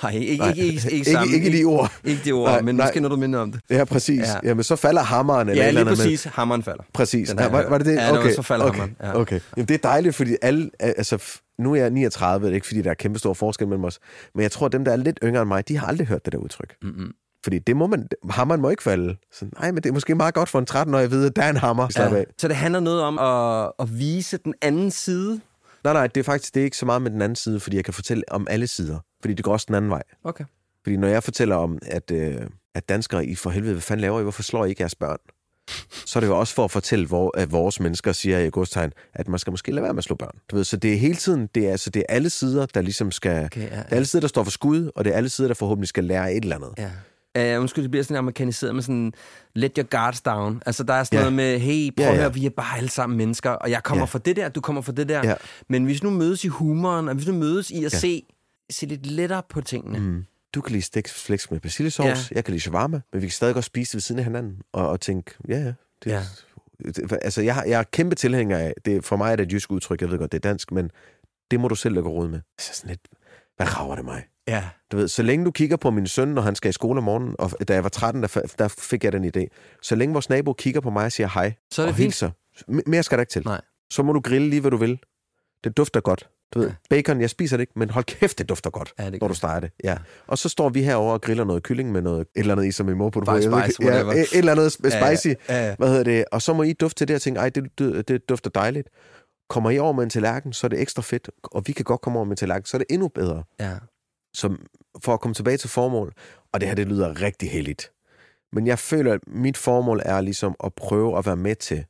Nej, 0.02 0.12
ikke, 0.12 0.26
ikke, 0.32 0.48
ikke, 0.48 0.62
ikke, 0.66 0.90
ikke, 0.90 1.10
sammen. 1.10 1.34
ikke 1.34 1.58
de 1.58 1.64
ord. 1.64 1.92
Ikke 2.04 2.20
de 2.24 2.32
ord, 2.32 2.50
Nej, 2.50 2.60
men 2.60 2.74
nej. 2.74 2.86
måske 2.86 3.00
når 3.00 3.08
du 3.08 3.16
minder 3.16 3.38
om 3.38 3.52
det. 3.52 3.60
Ja, 3.70 3.84
præcis. 3.84 4.18
Ja. 4.20 4.32
Ja. 4.32 4.38
Jamen, 4.44 4.64
så 4.64 4.76
falder 4.76 5.02
hammeren 5.02 5.48
eller 5.48 5.62
Ja, 5.62 5.68
eller 5.68 5.80
lige 5.84 5.90
andet. 5.90 6.04
præcis. 6.04 6.24
Hammeren 6.24 6.62
falder. 6.62 6.82
Præcis. 6.94 7.28
Den 7.28 7.38
Ja, 7.38 7.48
var, 7.48 7.68
var 7.68 7.78
det 7.78 7.86
det? 7.86 7.94
Ja, 7.94 8.18
okay. 8.18 8.32
så 8.34 8.42
falder 8.42 8.66
okay. 8.66 8.78
hammeren. 8.80 8.96
Ja. 9.14 9.20
Okay. 9.20 9.40
Jamen, 9.56 9.68
det 9.68 9.74
er 9.74 9.78
dejligt, 9.88 10.14
fordi 10.16 10.36
alle... 10.42 10.70
Altså, 10.80 11.22
nu 11.58 11.72
er 11.74 11.76
jeg 11.76 11.90
39, 11.90 12.46
det 12.46 12.50
er 12.50 12.54
ikke 12.54 12.66
fordi, 12.66 12.82
der 12.82 12.90
er 12.90 12.94
kæmpe 12.94 13.18
stor 13.18 13.34
forskel 13.34 13.68
mellem 13.68 13.84
os. 13.84 13.98
Men 14.34 14.42
jeg 14.42 14.52
tror, 14.52 14.66
at 14.66 14.72
dem, 14.72 14.84
der 14.84 14.92
er 14.92 14.96
lidt 14.96 15.18
yngre 15.24 15.42
end 15.42 15.48
mig, 15.48 15.68
de 15.68 15.76
har 15.76 15.86
aldrig 15.86 16.06
hørt 16.06 16.24
det 16.24 16.32
der 16.32 16.38
udtryk. 16.38 16.74
Mm-mm. 16.82 17.12
Fordi 17.44 17.58
det 17.58 17.76
må 17.76 17.86
man... 17.86 18.08
Hammeren 18.30 18.60
må 18.60 18.70
ikke 18.70 18.82
falde. 18.82 19.16
Så, 19.32 19.44
nej, 19.60 19.70
men 19.72 19.82
det 19.82 19.88
er 19.88 19.92
måske 19.92 20.14
meget 20.14 20.34
godt 20.34 20.48
for 20.48 20.58
en 20.58 20.66
13-årig 20.70 21.04
at 21.04 21.10
vide, 21.10 21.26
at 21.26 21.36
der 21.36 21.42
er 21.42 21.50
en 21.50 21.56
hammer. 21.56 21.88
Ja. 21.96 22.14
af. 22.14 22.26
Så 22.38 22.48
det 22.48 22.56
handler 22.56 22.80
noget 22.80 23.02
om 23.02 23.18
at, 23.18 23.72
at 23.78 23.98
vise 23.98 24.36
den 24.36 24.54
anden 24.62 24.90
side. 24.90 25.40
Nej, 25.84 25.92
nej, 25.92 26.06
det 26.06 26.20
er 26.20 26.24
faktisk 26.24 26.54
det 26.54 26.60
er 26.60 26.64
ikke 26.64 26.76
så 26.76 26.86
meget 26.86 27.02
med 27.02 27.10
den 27.10 27.22
anden 27.22 27.36
side, 27.36 27.60
fordi 27.60 27.76
jeg 27.76 27.84
kan 27.84 27.94
fortælle 27.94 28.22
om 28.30 28.46
alle 28.50 28.66
sider. 28.66 28.98
Fordi 29.20 29.34
det 29.34 29.44
går 29.44 29.52
også 29.52 29.64
den 29.68 29.74
anden 29.74 29.90
vej. 29.90 30.02
Okay. 30.24 30.44
Fordi 30.82 30.96
når 30.96 31.08
jeg 31.08 31.22
fortæller 31.22 31.56
om, 31.56 31.78
at, 31.82 32.10
øh, 32.10 32.36
at 32.74 32.88
danskere, 32.88 33.26
I 33.26 33.34
for 33.34 33.50
helvede, 33.50 33.72
hvad 33.74 33.82
fanden 33.82 34.00
laver 34.00 34.20
I? 34.20 34.22
Hvorfor 34.22 34.42
slår 34.42 34.64
I 34.64 34.68
ikke 34.68 34.82
jeres 34.82 34.94
børn? 34.94 35.18
Så 36.06 36.18
er 36.18 36.20
det 36.20 36.28
jo 36.28 36.38
også 36.38 36.54
for 36.54 36.64
at 36.64 36.70
fortælle, 36.70 37.06
hvor, 37.06 37.38
at 37.38 37.52
vores 37.52 37.80
mennesker 37.80 38.12
siger 38.12 38.38
i 38.38 38.50
godstegn, 38.50 38.92
at 39.14 39.28
man 39.28 39.38
skal 39.38 39.50
måske 39.50 39.72
lade 39.72 39.82
være 39.82 39.92
med 39.92 39.98
at 39.98 40.04
slå 40.04 40.16
børn. 40.16 40.38
Du 40.50 40.56
ved, 40.56 40.64
så 40.64 40.76
det 40.76 40.92
er 40.92 40.96
hele 40.96 41.14
tiden, 41.14 41.48
det 41.54 41.66
er, 41.66 41.70
altså, 41.70 41.90
det 41.90 42.00
er 42.08 42.14
alle 42.14 42.30
sider, 42.30 42.66
der 42.66 42.80
ligesom 42.80 43.10
skal... 43.10 43.44
Okay, 43.44 43.60
ja, 43.60 43.66
Det 43.66 43.72
er 43.90 43.96
alle 43.96 44.06
sider, 44.06 44.20
der 44.20 44.28
står 44.28 44.44
for 44.44 44.50
skud, 44.50 44.90
og 44.94 45.04
det 45.04 45.12
er 45.12 45.16
alle 45.16 45.28
sider, 45.28 45.48
der 45.48 45.54
forhåbentlig 45.54 45.88
skal 45.88 46.04
lære 46.04 46.34
et 46.34 46.42
eller 46.42 46.56
andet. 46.56 46.70
ja. 46.78 46.90
Uh, 47.38 47.60
undskyld, 47.60 47.82
det 47.84 47.90
bliver 47.90 48.04
sådan 48.04 48.16
amerikaniseret 48.16 48.74
med 48.74 48.82
sådan, 48.82 49.12
let 49.54 49.72
your 49.76 49.86
guards 49.86 50.20
down. 50.20 50.62
Altså, 50.66 50.82
der 50.84 50.94
er 50.94 51.04
sådan 51.04 51.16
Ja. 51.16 51.20
noget 51.22 51.32
med, 51.32 51.58
hey, 51.58 51.90
prøv 51.96 52.04
Ja, 52.04 52.10
at 52.10 52.16
ja. 52.16 52.20
høre, 52.22 52.34
vi 52.34 52.46
er 52.46 52.50
bare 52.50 52.76
alle 52.78 52.88
sammen 52.90 53.16
mennesker, 53.16 53.50
og 53.50 53.70
jeg 53.70 53.82
kommer 53.82 54.02
Ja. 54.02 54.06
fra 54.06 54.18
det 54.18 54.36
der, 54.36 54.48
du 54.48 54.60
kommer 54.60 54.82
fra 54.82 54.92
det 54.92 55.08
der. 55.08 55.20
Ja. 55.28 55.34
Men 55.68 55.84
hvis 55.84 56.02
nu 56.02 56.10
mødes 56.10 56.44
i 56.44 56.48
humoren, 56.48 57.08
og 57.08 57.14
hvis 57.14 57.26
nu 57.26 57.32
mødes 57.34 57.70
i 57.70 57.84
at 57.84 57.92
Ja. 57.92 57.98
se, 57.98 58.22
se 58.72 58.86
lidt 58.86 59.06
lettere 59.06 59.42
på 59.48 59.60
tingene. 59.60 59.98
Mm. 59.98 60.24
Du 60.54 60.60
kan 60.60 60.72
lide 60.72 60.82
stegt 60.82 61.10
flæsk 61.10 61.50
med 61.50 61.60
persillesauce, 61.60 62.08
Ja. 62.30 62.34
jeg 62.36 62.44
kan 62.44 62.52
lide 62.52 62.60
shawarma, 62.60 63.00
men 63.12 63.22
vi 63.22 63.26
kan 63.26 63.32
stadig 63.32 63.54
godt 63.54 63.64
spise 63.64 63.90
det 63.90 63.94
ved 63.94 64.00
siden 64.00 64.18
af 64.18 64.24
hinanden, 64.24 64.62
og, 64.72 64.88
og 64.88 65.00
tænke, 65.00 65.34
ja, 65.48 65.58
ja. 65.58 65.72
Det, 66.04 66.10
Ja. 66.10 66.22
Det, 66.84 67.12
altså, 67.22 67.42
jeg, 67.42 67.54
har, 67.54 67.64
jeg 67.64 67.78
er 67.78 67.82
kæmpe 67.82 68.14
tilhænger 68.14 68.58
af, 68.58 68.74
det, 68.84 69.04
for 69.04 69.16
mig 69.16 69.32
er 69.32 69.36
det 69.36 69.46
et 69.46 69.52
jysk 69.52 69.72
udtryk, 69.72 70.00
jeg 70.00 70.10
ved 70.10 70.18
godt, 70.18 70.32
det 70.32 70.38
er 70.44 70.48
dansk, 70.48 70.72
men 70.72 70.90
det 71.50 71.60
må 71.60 71.68
du 71.68 71.74
selv 71.74 71.94
lægge 71.94 72.08
råd 72.10 72.28
med. 72.28 72.40
Så 72.60 72.70
sådan 72.74 72.88
lidt, 72.88 73.00
hvad 73.56 73.76
rager 73.78 73.94
det 73.96 74.04
mig? 74.04 74.24
Ja. 74.48 74.64
Du 74.92 74.96
ved, 74.96 75.08
så 75.08 75.22
længe 75.22 75.44
du 75.44 75.50
kigger 75.50 75.76
på 75.76 75.90
min 75.90 76.06
søn, 76.06 76.28
når 76.28 76.42
han 76.42 76.54
skal 76.54 76.68
i 76.68 76.72
skole 76.72 76.98
om 76.98 77.04
morgenen, 77.04 77.34
og 77.38 77.68
da 77.68 77.74
jeg 77.74 77.82
var 77.82 77.88
13, 77.88 78.22
der, 78.22 78.52
der 78.58 78.68
fik 78.68 79.04
jeg 79.04 79.12
den 79.12 79.24
idé. 79.36 79.46
Så 79.82 79.94
længe 79.94 80.12
vores 80.12 80.28
nabo 80.28 80.52
kigger 80.52 80.80
på 80.80 80.90
mig 80.90 81.04
og 81.04 81.12
siger 81.12 81.28
hej, 81.34 81.52
Så 81.70 81.82
er 81.82 81.86
det 81.86 81.92
og 81.92 81.96
fint. 81.96 82.04
hilser, 82.04 82.30
m- 82.70 82.80
mere 82.86 83.02
skal 83.02 83.18
der 83.18 83.22
ikke 83.22 83.30
til. 83.32 83.42
Nej. 83.44 83.60
Så 83.90 84.02
må 84.02 84.12
du 84.12 84.20
grille 84.20 84.50
lige, 84.50 84.60
hvad 84.60 84.70
du 84.70 84.76
vil. 84.76 84.98
Det 85.64 85.76
dufter 85.76 86.00
godt. 86.00 86.28
Du 86.54 86.58
ved, 86.58 86.68
Ja. 86.68 86.74
bacon, 86.90 87.20
jeg 87.20 87.30
spiser 87.30 87.56
det 87.56 87.62
ikke, 87.62 87.72
men 87.76 87.90
hold 87.90 88.04
kæft, 88.04 88.38
det 88.38 88.48
dufter 88.48 88.70
godt, 88.70 88.92
Ja, 88.98 89.04
det 89.04 89.12
når 89.12 89.18
gør 89.18 89.28
du 89.28 89.34
steger 89.34 89.60
det. 89.60 89.70
Ja. 89.84 89.96
Og 90.26 90.38
så 90.38 90.48
står 90.48 90.68
vi 90.68 90.82
herover 90.82 91.12
og 91.12 91.20
griller 91.22 91.44
noget 91.44 91.62
kylling 91.62 91.92
med 91.92 92.02
noget, 92.02 92.20
et 92.20 92.26
eller 92.34 92.54
andet 92.54 92.66
i, 92.66 92.72
som 92.72 92.86
min 92.86 92.96
mor 92.96 93.10
på. 93.10 93.20
Spice, 93.24 93.36
ikke- 93.46 93.84
ja, 93.92 94.00
et, 94.00 94.18
et 94.20 94.28
eller 94.38 94.52
andet 94.52 94.70
sp- 94.70 95.10
spicy. 95.16 95.34
Ja, 95.48 95.66
ja. 95.68 95.74
Hvad 95.78 95.88
hedder 95.88 96.04
det? 96.04 96.24
Og 96.32 96.42
så 96.42 96.52
må 96.52 96.62
I 96.62 96.72
dufte 96.72 96.98
til 97.00 97.08
det 97.08 97.16
og 97.16 97.22
tænke, 97.22 97.40
ej, 97.40 97.48
det, 97.48 97.78
det, 97.78 98.08
det 98.08 98.28
dufter 98.28 98.50
dejligt. 98.50 98.88
Kommer 99.48 99.70
I 99.70 99.78
over 99.78 99.92
med 99.92 100.04
en 100.04 100.10
tallerken, 100.10 100.52
så 100.52 100.66
er 100.66 100.68
det 100.68 100.80
ekstra 100.80 101.02
fedt. 101.02 101.30
Og 101.42 101.62
vi 101.66 101.72
kan 101.72 101.84
godt 101.84 102.00
komme 102.00 102.18
over 102.18 102.24
med 102.26 102.30
en 102.32 102.36
tallerken, 102.36 102.64
så 102.66 102.76
er 102.76 102.78
det 102.78 102.86
endnu 102.90 103.08
bedre. 103.08 103.42
ja. 103.60 103.72
Som, 104.34 104.66
for 105.04 105.14
at 105.14 105.20
komme 105.20 105.34
tilbage 105.34 105.56
til 105.56 105.70
formål, 105.70 106.12
og 106.52 106.60
det 106.60 106.68
her, 106.68 106.74
det 106.74 106.86
lyder 106.88 107.22
rigtig 107.22 107.50
heldigt. 107.50 107.90
Men 108.52 108.66
jeg 108.66 108.78
føler, 108.78 109.12
at 109.12 109.20
mit 109.26 109.56
formål 109.56 110.02
er 110.04 110.20
ligesom 110.20 110.54
at 110.64 110.74
prøve 110.74 111.18
at 111.18 111.26
være 111.26 111.36
med 111.36 111.54
til 111.56 111.84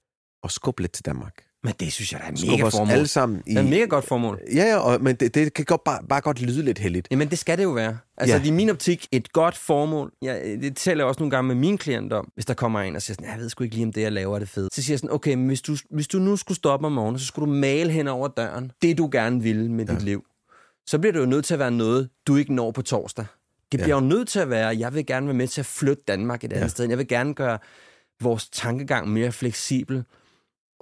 at 0.45 0.51
skubbe 0.51 0.83
lidt 0.83 0.93
til 0.93 1.05
Danmark. 1.05 1.35
Men 1.65 1.75
det 1.81 1.93
synes 1.93 2.13
jeg, 2.13 2.21
der 2.21 2.27
er 2.27 2.37
Skubbe 2.37 2.57
mega 2.57 2.69
formål. 2.69 2.91
alle 2.91 3.07
sammen 3.07 3.43
i... 3.47 3.51
Det 3.51 3.59
er 3.59 3.63
et 3.63 3.69
mega 3.71 3.85
godt 3.85 4.05
formål. 4.05 4.41
Ja, 4.55 4.65
ja, 4.65 4.77
og, 4.77 5.03
men 5.03 5.17
det, 5.17 5.35
det 5.35 5.55
kan 5.55 5.65
godt, 5.65 5.85
bare, 5.85 5.99
bare 6.09 6.21
godt 6.21 6.41
lyde 6.43 6.63
lidt 6.63 6.79
heldigt. 6.79 7.09
Jamen, 7.11 7.31
det 7.31 7.39
skal 7.39 7.59
det 7.59 7.65
jo 7.65 7.71
være. 7.71 7.99
Altså, 8.17 8.37
Ja. 8.37 8.43
ja. 8.43 8.49
i 8.49 8.51
min 8.51 8.71
optik, 8.71 9.07
et 9.13 9.33
godt 9.33 9.57
formål. 9.57 10.13
Ja, 10.23 10.57
det 10.57 10.77
taler 10.77 11.01
jeg 11.05 11.07
også 11.09 11.21
nogle 11.21 11.31
gange 11.31 11.49
med 11.49 11.55
mine 11.55 11.79
klienter 11.79 12.17
om. 12.17 12.31
Hvis 12.35 12.45
der 12.47 12.55
kommer 12.55 12.81
en 12.81 12.97
og 12.97 13.03
siger 13.03 13.15
sådan, 13.15 13.31
jeg 13.31 13.39
ved 13.41 13.49
sgu 13.49 13.65
ikke 13.65 13.77
lige, 13.77 13.87
om 13.87 13.93
det, 13.93 14.01
jeg 14.01 14.13
laver, 14.13 14.35
er 14.35 14.39
det 14.39 14.49
fedt. 14.49 14.75
Så 14.75 14.83
siger 14.83 14.93
jeg 14.95 14.99
sådan, 14.99 15.15
okay, 15.15 15.35
men 15.35 15.47
hvis 15.47 15.63
du, 15.63 15.77
hvis 15.91 16.09
du 16.09 16.19
nu 16.19 16.37
skulle 16.37 16.57
stoppe 16.57 16.87
om 16.87 16.93
morgenen, 16.93 17.19
så 17.19 17.27
skulle 17.27 17.47
du 17.47 17.53
male 17.53 17.93
hen 17.93 18.09
over 18.09 18.29
døren. 18.29 18.73
Det, 18.83 18.99
du 18.99 19.09
gerne 19.13 19.43
vil 19.43 19.71
med 19.71 19.87
ja. 19.87 19.95
dit 19.95 20.03
liv. 20.03 20.25
Så 20.87 20.99
bliver 20.99 21.13
det 21.13 21.21
jo 21.21 21.27
nødt 21.27 21.45
til 21.45 21.55
at 21.55 21.59
være 21.61 21.71
noget, 21.71 22.09
du 22.27 22.37
ikke 22.37 22.55
når 22.55 22.71
på 22.71 22.83
torsdag. 22.83 23.25
Det 23.73 23.79
Ja. 23.79 23.85
bliver 23.85 23.97
jo 23.97 24.07
nødt 24.07 24.29
til 24.29 24.39
at 24.39 24.51
være, 24.51 24.79
jeg 24.79 24.95
vil 24.95 25.07
gerne 25.07 25.27
være 25.27 25.35
med 25.37 25.49
til 25.49 25.61
at 25.61 25.67
flytte 25.67 26.03
Danmark 26.09 26.45
et 26.45 26.53
andet 26.53 26.63
Ja. 26.63 26.69
sted. 26.69 26.89
Jeg 26.89 26.99
vil 26.99 27.09
gerne 27.09 27.35
gøre 27.35 27.59
vores 28.21 28.49
tankegang 28.49 29.09
mere 29.09 29.33
fleksibel. 29.33 30.05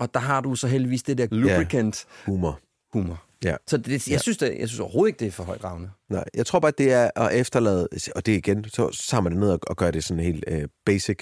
Og 0.00 0.14
der 0.14 0.20
har 0.20 0.40
du 0.40 0.54
så 0.54 0.66
heldigvis 0.68 1.02
det 1.02 1.18
der 1.18 1.26
lubricant 1.30 2.06
Humor. 2.26 2.60
humor. 2.92 3.24
Ja. 3.44 3.56
Så 3.66 3.76
det, 3.76 3.88
jeg, 3.92 4.08
Ja. 4.08 4.18
synes, 4.18 4.38
det, 4.38 4.56
jeg 4.58 4.68
synes 4.68 4.80
overhovedet 4.80 5.08
ikke, 5.08 5.18
det 5.20 5.26
er 5.26 5.30
for 5.32 5.44
højgravende. 5.44 5.90
Nej, 6.10 6.24
jeg 6.34 6.46
tror 6.46 6.58
bare, 6.60 6.72
det 6.78 6.92
er 6.92 7.10
at 7.16 7.34
efterlade, 7.40 7.88
og 8.16 8.26
det 8.26 8.32
igen, 8.36 8.64
så, 8.64 8.90
man 9.20 9.32
det 9.32 9.40
ned 9.40 9.50
og, 9.50 9.58
og 9.66 9.76
gør 9.76 9.90
det 9.90 10.04
sådan 10.04 10.22
helt 10.24 10.44
øh, 10.48 10.68
basic. 10.86 11.18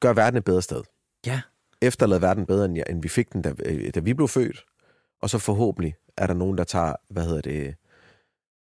Gør 0.00 0.12
verden 0.12 0.38
et 0.38 0.44
bedre 0.44 0.62
sted. 0.62 0.82
Ja. 1.26 1.40
Efterlade 1.82 2.22
verden 2.22 2.46
bedre, 2.46 2.64
end, 2.64 2.78
end 2.90 3.02
vi 3.02 3.08
fik 3.08 3.32
den, 3.32 3.42
da, 3.42 3.52
øh, 3.64 3.90
da 3.94 4.00
vi 4.00 4.14
blev 4.14 4.28
født. 4.28 4.64
Og 5.22 5.30
så 5.30 5.38
forhåbentlig 5.38 5.94
er 6.16 6.26
der 6.26 6.34
nogen, 6.34 6.58
der 6.58 6.64
tager, 6.64 6.92
hvad 7.10 7.24
hedder 7.24 7.40
det, 7.40 7.74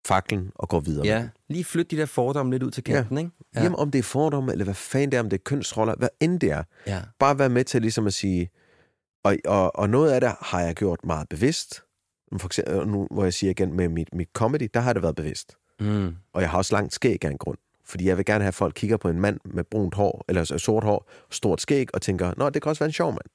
faklen 0.07 0.51
og 0.55 0.69
går 0.69 0.79
videre. 0.79 1.05
Ja, 1.05 1.27
lige 1.49 1.63
flytte 1.63 1.95
de 1.95 1.99
der 2.01 2.05
fordomme 2.05 2.51
lidt 2.51 2.63
ud 2.63 2.71
til 2.71 2.83
kanten, 2.83 3.17
ikke? 3.17 3.31
Ja. 3.55 3.63
Jamen, 3.63 3.79
om 3.79 3.91
det 3.91 3.99
er 3.99 4.03
fordomme, 4.03 4.51
eller 4.51 4.63
hvad 4.65 4.73
fanden 4.73 5.11
det 5.11 5.17
er, 5.17 5.21
om 5.21 5.29
det 5.29 5.37
er 5.37 5.43
kønsroller, 5.45 5.95
hvad 5.95 6.09
end 6.19 6.39
det 6.39 6.51
er. 6.51 6.63
ja. 6.87 7.01
Bare 7.19 7.39
være 7.39 7.49
med 7.49 7.63
til 7.63 7.81
ligesom 7.81 8.07
at 8.07 8.13
sige, 8.13 8.49
og, 9.25 9.37
og, 9.45 9.75
og 9.75 9.89
noget 9.89 10.11
af 10.11 10.21
det 10.21 10.31
har 10.41 10.61
jeg 10.61 10.75
gjort 10.75 10.99
meget 11.05 11.29
bevidst. 11.29 11.81
For 12.37 12.47
eksempel, 12.47 12.87
nu 12.87 13.07
hvor 13.11 13.23
jeg 13.23 13.33
siger 13.33 13.51
igen 13.51 13.73
med 13.73 13.89
mit, 13.89 14.13
mit 14.13 14.29
comedy, 14.33 14.69
der 14.73 14.79
har 14.79 14.93
det 14.93 15.01
været 15.01 15.15
bevidst. 15.15 15.57
Mm. 15.79 16.15
Og 16.33 16.41
jeg 16.41 16.49
har 16.49 16.57
også 16.57 16.75
langt 16.75 16.93
skæg 16.93 17.25
af 17.25 17.29
en 17.29 17.37
grund. 17.37 17.57
Fordi 17.85 18.07
jeg 18.07 18.17
vil 18.17 18.25
gerne 18.25 18.43
have, 18.43 18.47
at 18.47 18.53
folk 18.55 18.73
kigger 18.75 18.97
på 18.97 19.09
en 19.09 19.19
mand 19.19 19.39
med 19.45 19.63
brunt 19.63 19.93
hår, 19.95 20.25
eller 20.29 20.43
sort 20.57 20.83
hår, 20.83 21.09
stort 21.31 21.61
skæg, 21.61 21.95
og 21.95 22.01
tænker, 22.01 22.33
nå, 22.37 22.49
det 22.49 22.61
kan 22.61 22.69
også 22.69 22.79
være 22.79 22.89
en 22.89 22.93
sjov 22.93 23.11
mand. 23.11 23.25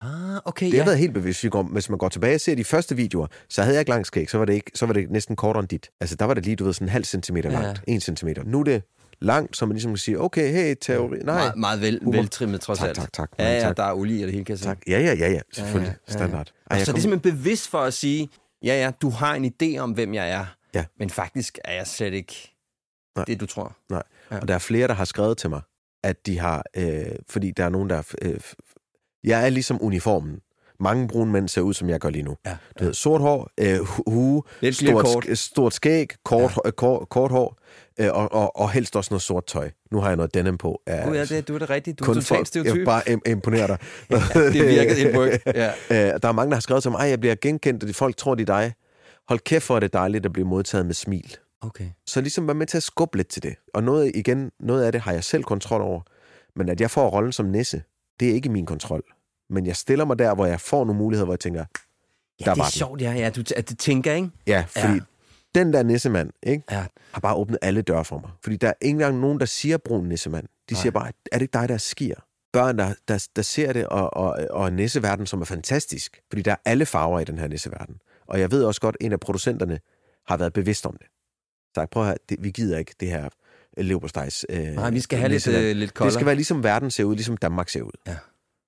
Ah, 0.00 0.40
okay, 0.44 0.66
Det 0.66 0.72
har 0.72 0.78
ja. 0.78 0.84
været 0.84 0.98
helt 0.98 1.14
bevidst. 1.14 1.44
Hvis, 1.72 1.90
man 1.90 1.98
går 1.98 2.08
tilbage 2.08 2.34
og 2.34 2.40
ser 2.40 2.54
de 2.54 2.64
første 2.64 2.96
videoer, 2.96 3.26
så 3.48 3.62
havde 3.62 3.74
jeg 3.74 3.80
ikke 3.80 3.90
langt 3.90 4.06
skæg, 4.06 4.30
så 4.30 4.38
var 4.38 4.44
det, 4.44 4.52
ikke, 4.54 4.70
så 4.74 4.86
var 4.86 4.92
det 4.92 5.10
næsten 5.10 5.36
kortere 5.36 5.60
end 5.60 5.68
dit. 5.68 5.90
Altså, 6.00 6.16
der 6.16 6.24
var 6.24 6.34
det 6.34 6.44
lige, 6.44 6.56
du 6.56 6.64
ved, 6.64 6.72
sådan 6.72 6.86
en 6.86 6.92
halv 6.92 7.04
centimeter 7.04 7.50
Ja. 7.50 7.60
langt. 7.62 7.82
En 7.86 8.00
centimeter. 8.00 8.44
Nu 8.44 8.60
er 8.60 8.64
det 8.64 8.82
langt, 9.20 9.56
så 9.56 9.66
man 9.66 9.72
ligesom 9.74 9.90
kan 9.90 9.98
sige, 9.98 10.20
okay, 10.20 10.52
hey, 10.52 10.74
teori, 10.80 11.18
nej. 11.18 11.24
Meget, 11.24 11.56
meget 11.56 11.80
vel, 11.80 11.98
Humor. 12.02 12.12
veltrimmet 12.20 12.60
trods 12.60 12.78
Tak, 12.78 12.88
alt. 12.88 12.96
tak, 12.96 13.12
tak. 13.12 13.30
Ja, 13.38 13.44
Mange 13.44 13.56
ja, 13.56 13.62
tak. 13.62 13.76
der 13.76 13.82
er 13.82 13.92
olie 13.92 14.18
i 14.20 14.22
det 14.22 14.32
hele, 14.32 14.44
kan 14.44 14.52
jeg 14.52 14.58
sige. 14.58 14.68
Tak. 14.68 14.78
Ja, 14.86 15.00
ja, 15.00 15.14
ja, 15.14 15.30
ja. 15.30 15.40
Selvfølgelig. 15.52 15.88
Ja, 16.08 16.12
ja, 16.14 16.18
ja. 16.20 16.26
Standard. 16.26 16.52
Ej, 16.70 16.76
jeg 16.76 16.78
så 16.78 16.84
det 16.84 16.88
er 16.88 16.92
kom- 16.92 17.00
simpelthen 17.00 17.36
bevidst 17.38 17.68
for 17.68 17.78
at 17.78 17.94
sige, 17.94 18.28
ja, 18.62 18.74
ja, 18.84 18.90
du 19.02 19.10
har 19.10 19.34
en 19.34 19.52
idé 19.62 19.78
om, 19.78 19.90
hvem 19.92 20.14
jeg 20.14 20.30
er, 20.30 20.46
Ja. 20.74 20.84
men 20.98 21.10
faktisk 21.10 21.58
er 21.64 21.72
jeg 21.74 21.86
slet 21.86 22.12
ikke 22.14 22.54
Nej. 23.16 23.24
det, 23.24 23.40
du 23.40 23.46
tror. 23.46 23.76
Nej. 23.90 24.02
Ja. 24.30 24.38
Og 24.38 24.48
der 24.48 24.54
er 24.54 24.58
flere, 24.58 24.88
der 24.88 24.94
har 24.94 25.04
skrevet 25.04 25.38
til 25.38 25.50
mig, 25.50 25.60
at 26.04 26.26
de 26.26 26.38
har, 26.38 26.64
øh, 26.76 27.04
fordi 27.28 27.50
der 27.50 27.64
er 27.64 27.68
nogen, 27.68 27.90
der... 27.90 28.02
Øh, 28.22 28.40
jeg 29.24 29.44
er 29.44 29.48
ligesom 29.50 29.82
uniformen. 29.82 30.40
Mange 30.80 31.08
brune 31.08 31.32
mænd 31.32 31.48
ser 31.48 31.60
ud, 31.60 31.74
som 31.74 31.88
jeg 31.88 32.00
gør 32.00 32.10
lige 32.10 32.22
nu. 32.22 32.36
Ja. 32.46 32.56
Du 32.78 32.84
ved, 32.84 32.94
sort 32.94 33.20
hår, 33.20 33.50
øh, 33.60 33.78
hu- 33.78 34.02
hue, 34.06 34.42
Lidt 34.60 34.76
stort, 34.76 35.04
kort. 35.04 35.38
stort 35.38 35.74
skæg, 35.74 36.08
kort, 36.24 36.58
ja. 36.64 36.70
kort, 36.70 37.08
kort 37.08 37.30
hår, 37.30 37.56
øh, 38.00 38.08
og, 38.12 38.32
og, 38.32 38.56
og 38.56 38.70
helst 38.70 38.96
også 38.96 39.08
noget 39.14 39.22
sort 39.22 39.46
tøj. 39.46 39.70
Nu 39.90 40.00
har 40.00 40.08
jeg 40.08 40.16
noget 40.16 40.34
denim 40.34 40.58
på. 40.58 40.82
Ja, 40.86 41.04
Gud, 41.08 41.16
ja, 41.16 41.24
det, 41.24 41.48
du 41.48 41.54
er 41.54 41.58
det 41.58 41.70
rigtigt. 41.70 41.98
Du 41.98 42.04
er 42.04 42.08
totalt 42.08 42.26
for, 42.26 42.34
jeg 42.36 42.46
stereotyp. 42.46 42.74
vil 42.74 42.84
bare 42.84 43.02
im- 43.08 43.20
dig. 43.66 43.78
det 44.52 44.68
virkede 44.68 45.10
et 45.10 45.16
work. 45.16 45.40
Ja. 45.56 45.68
Øh, 45.90 46.20
der 46.22 46.28
er 46.28 46.32
mange, 46.32 46.50
der 46.50 46.56
har 46.56 46.60
skrevet 46.60 46.82
til 46.82 46.90
mig, 46.90 47.00
at 47.00 47.10
jeg 47.10 47.20
bliver 47.20 47.34
genkendt, 47.40 47.82
og 47.82 47.88
de 47.88 47.94
folk 47.94 48.16
tror, 48.16 48.34
det 48.34 48.48
er 48.50 48.54
dig. 48.60 48.72
Hold 49.28 49.40
kæft, 49.40 49.66
hvor 49.66 49.76
er 49.76 49.80
det 49.80 49.92
dejligt 49.92 50.26
at 50.26 50.32
blive 50.32 50.46
modtaget 50.46 50.86
med 50.86 50.94
smil. 50.94 51.36
Okay. 51.60 51.84
Så 52.06 52.20
ligesom 52.20 52.46
være 52.46 52.54
med 52.54 52.66
til 52.66 52.76
at 52.76 52.82
skubbe 52.82 53.16
lidt 53.16 53.28
til 53.28 53.42
det. 53.42 53.54
Og 53.74 53.82
noget, 53.82 54.12
igen, 54.14 54.50
noget 54.60 54.84
af 54.84 54.92
det 54.92 55.00
har 55.00 55.12
jeg 55.12 55.24
selv 55.24 55.44
kontrol 55.44 55.82
over. 55.82 56.00
Men 56.56 56.68
at 56.68 56.80
jeg 56.80 56.90
får 56.90 57.08
rollen 57.10 57.32
som 57.32 57.46
nisse, 57.46 57.82
det 58.20 58.30
er 58.30 58.34
ikke 58.34 58.48
min 58.48 58.66
kontrol. 58.66 59.02
Men 59.54 59.66
jeg 59.66 59.76
stiller 59.76 60.04
mig 60.04 60.18
der, 60.18 60.34
hvor 60.34 60.46
jeg 60.46 60.60
får 60.60 60.84
nogle 60.84 60.98
muligheder, 60.98 61.24
hvor 61.24 61.34
jeg 61.34 61.40
tænker, 61.40 61.64
Ja, 62.40 62.44
Der 62.44 62.50
det 62.54 62.58
var 62.58 62.64
er 62.64 62.68
den. 62.68 62.72
sjovt, 62.72 63.00
ja. 63.00 63.12
ja 63.12 63.30
du, 63.30 63.42
at 63.56 63.68
det 63.68 63.78
tænker, 63.78 64.12
ikke? 64.12 64.30
ja, 64.46 64.64
fordi 64.68 64.92
Ja. 64.94 65.00
den 65.54 65.72
der 65.72 65.82
nissemand, 65.82 66.30
ikke, 66.42 66.64
Ja. 66.70 66.86
har 67.12 67.20
bare 67.20 67.34
åbnet 67.34 67.58
alle 67.62 67.82
døre 67.82 68.04
for 68.04 68.18
mig. 68.18 68.30
Fordi 68.42 68.56
der 68.56 68.68
er 68.68 68.72
ikke 68.80 68.90
engang 68.94 69.20
nogen, 69.20 69.40
der 69.40 69.46
siger 69.46 69.76
brun 69.78 70.04
nissemand. 70.08 70.44
De 70.68 70.74
Nej. 70.74 70.80
siger 70.82 70.90
bare, 70.92 71.06
er 71.32 71.38
det 71.38 71.42
ikke 71.42 71.52
dig, 71.52 71.68
der 71.68 71.74
er 71.74 71.78
skier? 71.78 72.16
Børn, 72.52 72.78
der, 72.78 72.94
der, 73.08 73.26
der 73.36 73.42
ser 73.42 73.72
det, 73.72 73.86
og, 73.86 74.14
og, 74.16 74.36
og 74.50 74.68
en 74.68 74.76
nisseverden, 74.76 75.26
som 75.26 75.40
er 75.40 75.44
fantastisk. 75.44 76.20
Fordi 76.28 76.42
der 76.42 76.50
er 76.52 76.56
alle 76.64 76.86
farver 76.86 77.20
i 77.20 77.24
den 77.24 77.38
her 77.38 77.48
nisseverden. 77.48 77.96
Og 78.28 78.40
jeg 78.40 78.50
ved 78.50 78.64
også 78.64 78.80
godt, 78.80 78.96
at 79.00 79.06
en 79.06 79.12
af 79.12 79.20
producenterne 79.20 79.80
har 80.28 80.36
været 80.36 80.52
bevidst 80.52 80.86
om 80.86 80.96
det. 80.96 81.06
Så 81.74 81.86
prøv 81.90 82.02
at 82.02 82.06
høre, 82.08 82.16
det, 82.28 82.44
vi 82.44 82.50
gider 82.50 82.78
ikke 82.78 82.94
det 83.00 83.08
her 83.08 83.28
leverpostejs. 83.76 84.46
Øh, 84.48 84.58
Nej, 84.64 84.90
vi 84.90 85.00
skal 85.00 85.18
have 85.18 85.28
lidt, 85.28 85.48
øh, 85.48 85.76
lidt 85.76 85.94
koldere. 85.94 86.06
Det 86.10 86.14
skal 86.14 86.26
være 86.26 86.34
ligesom 86.34 86.64
verden 86.64 86.90
ser 86.90 87.04
ud, 87.04 87.14
ligesom 87.14 87.36
Danmark 87.36 87.68
ser 87.68 87.82
ud. 87.82 87.92
Ja. 88.06 88.16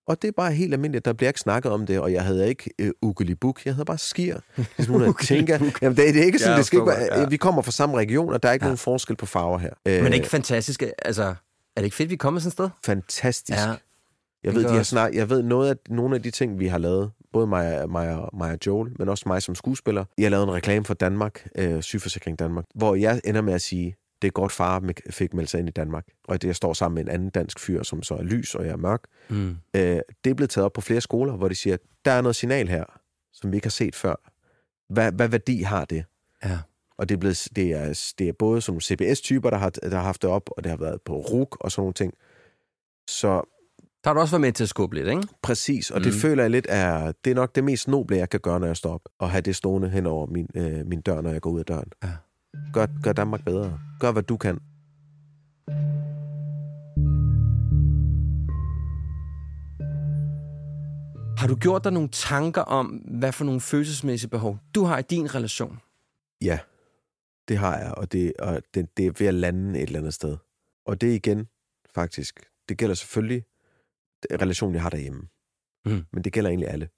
Og 0.07 0.23
det 0.23 0.29
er 0.29 0.33
bare 0.37 0.53
helt 0.53 0.73
almindeligt. 0.75 1.05
Der 1.05 1.13
bliver 1.13 1.29
ikke 1.31 1.41
snakket 1.41 1.73
om 1.73 1.87
det, 1.87 2.01
og 2.01 2.13
jeg 2.13 2.25
havde 2.25 2.49
ikke 2.49 2.71
øh, 2.79 2.91
ugelibuk. 3.03 3.65
Jeg 3.65 3.75
havde 3.75 3.85
bare 3.85 3.99
skier. 3.99 4.41
Ligesom 4.77 4.95
hun 4.95 5.15
tænker. 5.15 5.55
Jamen, 5.83 5.97
det, 5.97 6.15
det 6.15 6.21
er 6.21 6.25
ikke 6.25 6.39
sådan, 6.39 6.53
Ja, 6.53 6.59
det 6.59 6.67
skal 6.67 6.77
ikke 6.77 6.87
være, 6.87 7.21
ja. 7.21 7.27
Vi 7.29 7.37
kommer 7.37 7.63
fra 7.63 7.71
samme 7.73 7.97
region, 7.97 8.33
og 8.33 8.43
der 8.43 8.49
er 8.49 8.53
ikke 8.53 8.65
Ja. 8.65 8.69
nogen 8.69 8.79
forskel 8.79 9.17
på 9.17 9.27
farver 9.27 9.59
her. 9.59 9.71
Men 9.85 9.95
er 9.95 10.01
Øh, 10.01 10.07
det 10.07 10.15
ikke 10.15 10.29
fantastisk? 10.29 10.83
Altså, 11.05 11.23
er 11.23 11.35
det 11.77 11.85
ikke 11.85 11.97
fedt, 11.97 12.11
vi 12.11 12.17
kommer 12.17 12.41
sådan 12.41 12.49
et 12.49 12.53
sted? 12.53 12.69
fantastisk. 12.85 13.59
Ja. 13.59 13.75
Jeg 14.45 14.55
ved, 14.55 14.65
de 14.65 14.75
har 14.75 14.83
snak, 14.83 15.15
jeg 15.15 15.31
ved 15.31 15.43
noget 15.43 15.71
af, 15.71 15.77
nogle 15.89 16.17
af 16.17 16.23
de 16.23 16.31
ting, 16.31 16.59
vi 16.59 16.67
har 16.67 16.79
lavet, 16.79 17.11
både 17.33 17.47
mig, 17.47 17.91
mig, 17.91 18.15
og- 18.15 18.37
mig 18.37 18.51
og 18.53 18.59
Joel, 18.67 18.93
men 18.99 19.09
også 19.09 19.25
mig 19.27 19.43
som 19.43 19.55
skuespiller. 19.55 20.05
Jeg 20.19 20.25
har 20.25 20.31
lavet 20.31 20.45
en 20.45 20.53
reklame 20.53 20.85
for 20.85 20.95
Danmark, 20.95 21.49
øh, 21.59 21.83
Sygeforsikring 21.83 22.39
Danmark, 22.39 22.65
hvor 22.75 22.95
jeg 22.95 23.21
ender 23.25 23.41
med 23.41 23.55
at 23.55 23.63
sige, 23.63 23.97
det 24.23 24.29
er 24.29 24.33
godt 24.33 24.53
far 24.53 24.83
fik 25.11 25.35
meldt 25.35 25.51
sig 25.51 25.59
ind 25.61 25.69
i 25.69 25.73
Danmark. 25.73 26.07
Og 26.29 26.43
det, 26.43 26.49
jeg 26.49 26.57
står 26.57 26.73
sammen 26.73 26.95
med 26.95 27.03
en 27.03 27.09
anden 27.09 27.31
dansk 27.31 27.61
fyr, 27.61 27.83
som 27.83 28.03
så 28.03 28.15
er 28.15 28.23
lys, 28.23 28.55
og 28.55 28.65
jeg 28.65 28.73
er 28.73 28.77
mørk. 28.77 29.01
Mm. 29.29 29.57
Øh, 29.75 30.01
det 30.25 30.31
er 30.31 30.35
blevet 30.35 30.51
taget 30.51 30.65
op 30.65 30.73
på 30.73 30.81
flere 30.81 31.01
skoler, 31.01 31.37
hvor 31.37 31.49
de 31.49 31.55
siger, 31.55 31.77
der 32.05 32.11
er 32.11 32.21
noget 32.21 32.37
signal 32.37 32.69
her, 32.69 32.85
som 33.33 33.53
vi 33.53 33.57
ikke 33.57 33.67
har 33.67 33.71
set 33.71 33.95
før. 33.97 34.15
Hvad, 34.93 35.13
hvad 35.13 35.29
værdi 35.29 35.63
har 35.63 35.85
det? 35.85 36.05
Ja. 36.45 36.59
Og 36.99 37.09
det 37.09 37.15
er, 37.15 37.19
blevet, 37.19 37.49
det 37.57 37.73
er, 37.73 38.13
det 38.19 38.29
er 38.29 38.33
både 38.33 38.61
som 38.61 38.81
CBS-typer, 38.81 39.51
der 39.51 39.57
har, 39.57 39.71
der 39.71 39.97
har 39.97 40.03
haft 40.03 40.23
det 40.23 40.31
op, 40.31 40.51
og 40.57 40.65
det 40.65 40.71
har 40.71 40.77
været 40.79 41.01
på 41.05 41.17
RUK 41.17 41.57
og 41.61 41.73
sådan 41.73 41.81
nogle 41.81 41.95
ting. 41.95 42.15
Så 43.09 43.29
Der 44.05 44.11
har 44.11 44.15
du 44.15 44.21
også 44.21 44.33
været 44.33 44.41
med 44.41 44.53
til 44.53 44.65
at 44.65 44.69
skubbe 44.69 44.97
lidt, 44.97 45.09
ikke? 45.09 45.23
Præcis, 45.43 45.91
og 45.91 45.99
Mm. 45.99 46.03
det 46.05 46.15
føler 46.15 46.43
jeg 46.43 46.51
lidt 46.51 46.67
er, 46.69 47.13
det 47.25 47.31
er 47.31 47.35
nok 47.35 47.55
det 47.55 47.65
mest 47.65 47.89
noble, 47.89 48.17
jeg 48.17 48.31
kan 48.31 48.41
gøre, 48.41 48.61
når 48.61 48.67
jeg 48.67 48.77
står 48.77 48.95
op, 48.95 49.01
og 49.19 49.31
have 49.31 49.41
det 49.41 49.57
stående 49.57 49.89
hen 49.89 50.07
over 50.07 50.27
min, 50.27 50.49
øh, 50.55 50.87
min 50.87 51.01
dør, 51.01 51.21
når 51.21 51.31
jeg 51.31 51.41
går 51.41 51.51
ud 51.51 51.59
af 51.59 51.65
døren. 51.65 51.93
Ja. 52.05 52.09
Gør, 52.73 52.87
gør 53.03 53.13
Danmark 53.13 53.45
bedre. 53.45 53.81
Gør, 54.01 54.13
hvad 54.13 54.23
du 54.23 54.37
kan. 54.37 54.59
Har 61.39 61.47
du 61.47 61.55
gjort 61.55 61.85
dig 61.85 61.93
nogle 61.93 62.09
tanker 62.09 62.63
om, 62.63 62.87
hvad 62.87 63.33
for 63.33 63.45
nogle 63.45 63.61
følelsesmæssige 63.61 64.31
behov 64.31 64.59
du 64.75 64.85
har 64.85 64.99
i 64.99 65.03
din 65.03 65.35
relation? 65.35 65.79
Ja, 66.43 66.59
det 67.49 67.59
har 67.59 67.79
jeg, 67.79 67.95
og 67.97 68.13
det, 68.13 68.33
og 68.39 68.63
det, 68.75 68.97
det 68.97 69.07
er 69.07 69.13
ved 69.19 69.27
at 69.27 69.35
lande 69.35 69.81
et 69.81 69.87
eller 69.87 69.99
andet 69.99 70.15
sted. 70.15 70.37
Og 70.87 71.01
det 71.01 71.15
igen, 71.15 71.49
faktisk, 71.95 72.41
det 72.69 72.79
gælder 72.79 72.95
selvfølgelig 72.95 73.45
den 74.31 74.41
relation, 74.41 74.75
jeg 74.75 74.83
har 74.83 74.91
derhjemme. 74.91 75.29
Mm. 75.87 76.05
Men 76.13 76.25
det 76.25 76.33
gælder 76.33 76.51
egentlig 76.51 76.69
alle. 76.69 76.89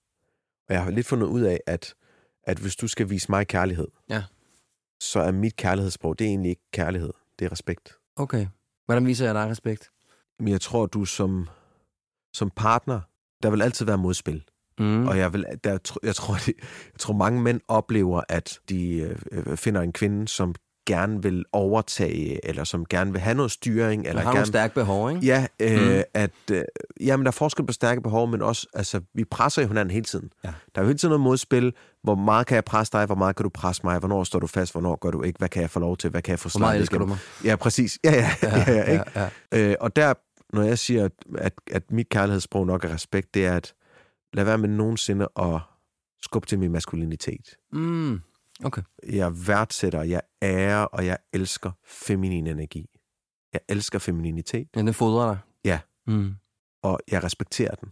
Og 0.69 0.75
jeg 0.75 0.85
har 0.85 0.91
lidt 0.91 1.07
fundet 1.07 1.27
ud 1.27 1.41
af, 1.41 1.61
at, 1.67 1.95
at 2.43 2.59
hvis 2.59 2.77
du 2.77 2.89
skal 2.89 3.11
vise 3.11 3.31
mig 3.31 3.47
kærlighed, 3.47 3.89
Ja. 4.11 4.25
Så 5.01 5.21
er 5.21 5.33
mit 5.33 5.57
kærlighedssprog, 5.57 6.19
det 6.19 6.25
er 6.25 6.29
egentlig 6.29 6.51
ikke 6.51 6.71
kærlighed, 6.73 7.13
det 7.39 7.45
er 7.45 7.53
respekt. 7.53 7.93
Okay. 8.17 8.47
Hvordan 8.87 9.07
viser 9.07 9.25
jeg 9.25 9.35
dig 9.35 9.51
respekt? 9.51 9.91
Men 10.39 10.49
jeg 10.49 10.61
tror, 10.61 10.87
du 10.87 11.05
som, 11.05 11.49
som 12.33 12.51
partner, 12.57 13.01
der 13.43 13.51
vil 13.51 13.63
altid 13.63 13.87
være 13.87 13.99
modspil. 13.99 14.45
Mm. 14.79 15.09
Og 15.09 15.19
jeg, 15.19 15.33
vil, 15.33 15.45
der, 15.65 15.71
jeg, 16.03 16.17
tror, 16.17 16.35
de, 16.35 16.53
jeg 16.93 16.99
tror, 16.99 17.15
mange 17.15 17.43
mænd 17.43 17.61
oplever, 17.69 18.23
at 18.29 18.61
de 18.69 19.17
øh, 19.33 19.57
finder 19.57 19.81
en 19.81 19.93
kvinde, 19.93 20.29
som 20.29 20.55
gerne 20.89 21.22
vil 21.22 21.45
overtage, 21.53 22.47
eller 22.47 22.64
som 22.64 22.86
gerne 22.86 23.12
vil 23.12 23.20
have 23.20 23.34
noget 23.34 23.51
styring. 23.51 24.07
Eller 24.07 24.16
har 24.20 24.24
nogle 24.24 24.36
gerne, 24.39 24.47
stærke 24.47 24.74
behov, 24.74 25.11
ikke? 25.11 25.26
Ja, 25.26 25.47
øh, 25.61 25.97
Mm. 25.97 26.03
at 26.14 26.30
øh, 26.53 26.62
jamen, 27.01 27.26
der 27.26 27.30
er 27.30 27.32
forskel 27.32 27.66
på 27.66 27.72
stærke 27.72 28.01
behov, 28.01 28.28
men 28.28 28.43
også, 28.43 28.66
altså, 28.74 29.01
vi 29.14 29.24
presser 29.24 29.62
jo 29.62 29.68
hinanden 29.68 29.93
hele 29.93 30.05
tiden. 30.05 30.30
Ja. 30.45 30.49
Der 30.74 30.80
er 30.80 30.84
jo 30.84 30.86
hele 30.86 30.99
tiden 30.99 31.11
noget 31.11 31.20
modspil. 31.20 31.72
Hvor 32.03 32.14
meget 32.14 32.47
kan 32.47 32.55
jeg 32.55 32.64
presse 32.64 32.93
dig? 32.93 33.07
Hvor 33.07 33.14
meget 33.14 33.36
kan 33.36 33.45
du 33.45 33.49
presse 33.55 33.82
mig? 33.84 33.99
Hvornår 33.99 34.24
står 34.24 34.39
du 34.39 34.47
fast? 34.47 34.72
Hvornår 34.72 34.97
gør 34.97 35.11
du 35.11 35.22
ikke? 35.22 35.39
Hvad 35.39 35.49
kan 35.49 35.62
jeg 35.62 35.70
få 35.70 35.80
lov 35.80 35.97
til? 35.97 36.11
Hvad 36.11 36.22
kan 36.22 36.30
jeg 36.30 36.39
få 36.39 36.49
Hvor 36.49 36.59
meget 36.61 36.80
elsker 36.80 36.99
du 36.99 37.07
mig? 37.07 37.18
Ja, 37.45 37.57
præcis. 37.57 37.99
Ja, 38.05 38.12
ja, 38.14 38.30
ja, 38.43 38.59
ja, 38.66 38.72
ja, 38.72 38.82
ikke? 38.82 39.05
ja, 39.16 39.28
ja. 39.53 39.70
Øh, 39.70 39.74
og 39.80 39.97
der, 39.97 40.14
når 40.57 40.62
jeg 40.62 40.78
siger, 40.78 41.05
at, 41.05 41.12
at, 41.39 41.53
at 41.72 41.82
mit 41.91 42.09
kærlighedssprog 42.09 42.66
nok 42.66 42.84
er 42.84 42.95
respekt, 42.95 43.34
det 43.34 43.47
er 43.47 43.57
at 43.57 43.74
lad 44.34 44.45
være 44.45 44.59
med 44.59 44.68
nogensinde 44.68 45.28
at 45.39 45.61
skubbe 46.22 46.47
til 46.49 46.59
min 46.59 46.72
maskulinitet. 46.72 47.57
Mm. 47.72 48.20
Okay. 48.65 48.83
Jeg 49.09 49.47
værdsætter, 49.49 50.03
jeg 50.03 50.21
ærer, 50.43 50.83
og 50.85 51.07
jeg 51.07 51.19
elsker 51.33 51.73
feminin 51.87 52.47
energi. 52.47 52.87
Jeg 53.53 53.61
elsker 53.69 53.99
femininitet, 53.99 54.69
Ja, 54.77 54.81
den 54.81 54.95
fodrer 54.95 55.27
dig. 55.29 55.39
Ja. 55.65 55.81
Mm. 56.07 56.35
og 56.83 57.01
jeg 57.11 57.25
respekterer 57.25 57.75
den. 57.75 57.89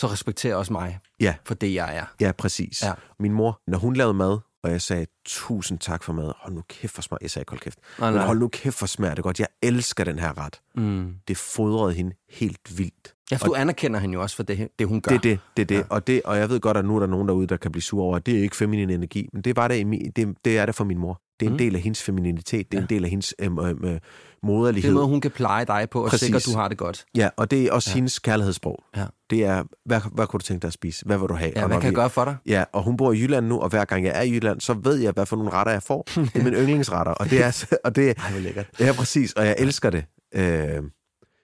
Så 0.00 0.06
respekter 0.06 0.54
også 0.54 0.72
mig 0.72 0.98
Ja. 1.20 1.36
for 1.44 1.54
det, 1.54 1.74
jeg 1.74 1.96
er. 1.96 2.06
Ja, 2.20 2.32
præcis. 2.32 2.82
Ja. 2.82 2.92
Min 3.18 3.32
mor, 3.32 3.62
når 3.66 3.78
hun 3.78 3.94
lavede 3.96 4.14
mad, 4.14 4.38
og 4.66 4.72
jeg 4.72 4.82
sagde, 4.82 5.06
tusind 5.24 5.78
tak 5.78 6.02
for 6.02 6.12
mad. 6.12 6.32
Hold 6.36 6.54
nu 6.54 6.62
kæft 6.68 6.94
for 6.94 7.02
smag. 7.02 7.18
Jeg 7.22 7.30
sagde, 7.30 7.44
hold 7.48 7.60
kæft. 7.60 7.78
Nej, 7.98 8.10
Men 8.10 8.20
hold 8.20 8.38
nu 8.38 8.48
kæft 8.48 8.78
for 8.78 8.86
smager 8.86 9.14
det 9.14 9.24
godt. 9.24 9.40
Jeg 9.40 9.46
elsker 9.62 10.04
den 10.04 10.18
her 10.18 10.38
ret. 10.38 10.60
Mm. 10.74 11.14
Det 11.28 11.36
fodrede 11.36 11.94
hende 11.94 12.16
helt 12.30 12.78
vildt. 12.78 13.14
Ja, 13.30 13.36
for 13.36 13.46
du 13.46 13.54
anerkender 13.54 14.00
hende 14.00 14.14
jo 14.14 14.22
også 14.22 14.36
for 14.36 14.42
det, 14.42 14.68
det 14.78 14.86
hun 14.86 15.00
gør. 15.00 15.08
Det 15.08 15.16
er 15.16 15.20
det, 15.20 15.38
det 15.56 15.68
det. 15.68 15.74
Ja. 15.74 15.82
Og 15.90 16.06
det. 16.06 16.22
Og 16.22 16.38
jeg 16.38 16.50
ved 16.50 16.60
godt, 16.60 16.76
at 16.76 16.84
nu 16.84 16.96
er 16.96 17.00
der 17.00 17.06
nogen 17.06 17.28
derude, 17.28 17.46
der 17.46 17.56
kan 17.56 17.72
blive 17.72 17.82
sur 17.82 18.02
over, 18.02 18.16
at 18.16 18.26
det 18.26 18.38
er 18.38 18.42
ikke 18.42 18.56
feminin 18.56 18.90
energi. 18.90 19.28
Men 19.32 19.42
det 19.42 19.56
var 19.56 19.68
det, 19.68 19.86
det, 20.16 20.34
det 20.44 20.58
er 20.58 20.66
det 20.66 20.74
for 20.74 20.84
min 20.84 20.98
mor. 20.98 21.20
Det 21.40 21.46
er 21.46 21.50
en 21.50 21.52
Mm. 21.52 21.58
del 21.58 21.74
af 21.76 21.80
hendes 21.80 22.02
femininitet. 22.02 22.72
Det 22.72 22.76
er 22.78 22.80
Ja. 22.80 22.84
en 22.84 22.88
del 22.90 23.04
af 23.04 23.10
hendes 23.10 23.34
øhm, 23.38 23.58
øhm, 23.58 23.84
øh, 23.84 23.90
Det 23.92 24.00
moderlighed. 24.42 24.90
er 24.90 24.94
måde, 24.94 25.06
hun 25.06 25.20
kan 25.20 25.30
pleje 25.30 25.64
dig 25.64 25.88
på 25.90 26.04
og 26.04 26.10
Præcis. 26.10 26.26
sikre, 26.26 26.36
at 26.36 26.46
du 26.46 26.50
har 26.58 26.68
det 26.68 26.78
godt. 26.78 27.04
Ja, 27.16 27.28
og 27.36 27.50
det 27.50 27.62
er 27.62 27.72
også 27.72 27.90
Ja. 27.90 27.94
hendes 27.94 28.18
kærlighedssprog. 28.18 28.84
Ja. 28.96 29.06
Det 29.30 29.44
er, 29.44 29.64
hvad, 29.84 30.00
hvad 30.12 30.26
kunne 30.26 30.38
du 30.38 30.44
tænke 30.44 30.62
dig 30.62 30.68
at 30.68 30.72
spise? 30.72 31.04
Hvad 31.06 31.18
vil 31.18 31.28
du 31.28 31.34
have? 31.34 31.52
Ja, 31.56 31.62
Og 31.62 31.68
hvad 31.68 31.76
kan 31.76 31.86
jeg 31.86 31.94
gøre 31.94 32.10
for 32.10 32.24
dig? 32.24 32.36
Ja, 32.46 32.64
og 32.72 32.82
hun 32.82 32.96
bor 32.96 33.12
i 33.12 33.20
Jylland 33.20 33.46
nu, 33.46 33.58
og 33.60 33.68
hver 33.68 33.84
gang 33.84 34.04
jeg 34.04 34.12
er 34.18 34.22
i 34.22 34.30
Jylland, 34.32 34.60
så 34.60 34.72
ved 34.74 34.96
jeg, 34.96 35.12
hvad 35.12 35.26
for 35.26 35.36
nogle 35.36 35.50
retter 35.52 35.72
jeg 35.72 35.82
får. 35.82 36.02
Det 36.16 36.36
er 36.36 36.44
min 36.44 36.52
yndlingsretter, 36.54 37.12
og 37.12 37.30
det 37.30 37.42
er, 37.44 37.64
og 37.84 37.96
det, 37.96 38.14
Ej, 38.18 38.30
hvor 38.30 38.40
lækkert. 38.40 38.66
ja, 38.80 38.92
præcis, 38.92 39.32
og 39.32 39.46
jeg 39.46 39.56
elsker 39.58 39.90
det. 39.90 40.04
Øh, 40.34 40.82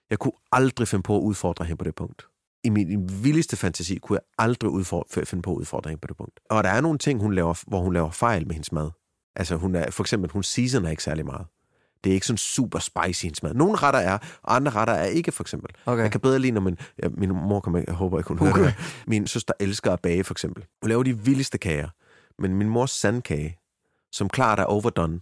jeg 0.09 0.19
kunne 0.19 0.33
aldrig 0.51 0.87
finde 0.87 1.03
på 1.03 1.17
at 1.17 1.21
udfordre 1.21 1.65
hende 1.65 1.77
på 1.77 1.83
det 1.83 1.95
punkt. 1.95 2.25
I 2.63 2.69
min, 2.69 2.91
i 2.91 2.95
min 2.95 3.09
vildeste 3.23 3.57
fantasi 3.57 3.95
kunne 3.97 4.15
jeg 4.15 4.45
aldrig 4.45 4.69
udfordre, 4.71 5.25
finde 5.25 5.41
på 5.41 5.51
at 5.51 5.55
udfordre 5.57 5.89
hende 5.89 6.01
på 6.01 6.07
det 6.07 6.17
punkt. 6.17 6.39
Og 6.49 6.63
der 6.63 6.69
er 6.69 6.81
nogle 6.81 6.97
ting, 6.97 7.21
hun 7.21 7.33
laver, 7.33 7.63
hvor 7.67 7.79
hun 7.81 7.93
laver 7.93 8.11
fejl 8.11 8.47
med 8.47 8.53
hendes 8.55 8.71
mad. 8.71 8.89
Altså, 9.35 9.55
hun 9.55 9.75
er, 9.75 9.91
for 9.91 10.03
eksempel, 10.03 10.31
hun 10.31 10.43
seasoner 10.43 10.89
ikke 10.89 11.03
særlig 11.03 11.25
meget. 11.25 11.45
Det 12.03 12.09
er 12.09 12.13
ikke 12.13 12.27
sådan 12.27 12.37
super 12.37 12.79
spicy, 12.79 13.23
hendes 13.23 13.43
mad. 13.43 13.53
Nogle 13.53 13.75
retter 13.75 13.99
er, 13.99 14.17
og 14.43 14.55
andre 14.55 14.71
retter 14.71 14.93
er 14.93 15.05
ikke, 15.05 15.31
for 15.31 15.43
eksempel. 15.43 15.69
Okay. 15.85 16.03
Jeg 16.03 16.11
kan 16.11 16.19
bedre 16.21 16.39
lide, 16.39 16.51
når 16.51 16.61
min, 16.61 16.77
ja, 17.03 17.07
min 17.09 17.29
mor 17.29 17.59
kommer, 17.59 17.83
jeg 17.87 17.95
håber 17.95 18.17
ikke, 18.17 18.27
hun 18.27 18.37
hører 18.39 18.51
Okay. 18.51 18.63
det 18.63 18.71
her. 18.71 19.03
Min 19.07 19.27
søster 19.27 19.53
elsker 19.59 19.91
at 19.91 19.99
bage, 19.99 20.23
for 20.23 20.33
eksempel. 20.33 20.65
Hun 20.81 20.89
laver 20.89 21.03
de 21.03 21.17
vildeste 21.17 21.57
kager. 21.57 21.87
Men 22.41 22.55
min 22.55 22.69
mors 22.69 22.91
sandkage, 22.91 23.57
som 24.11 24.29
klart 24.29 24.59
er 24.59 24.63
overdone. 24.63 25.19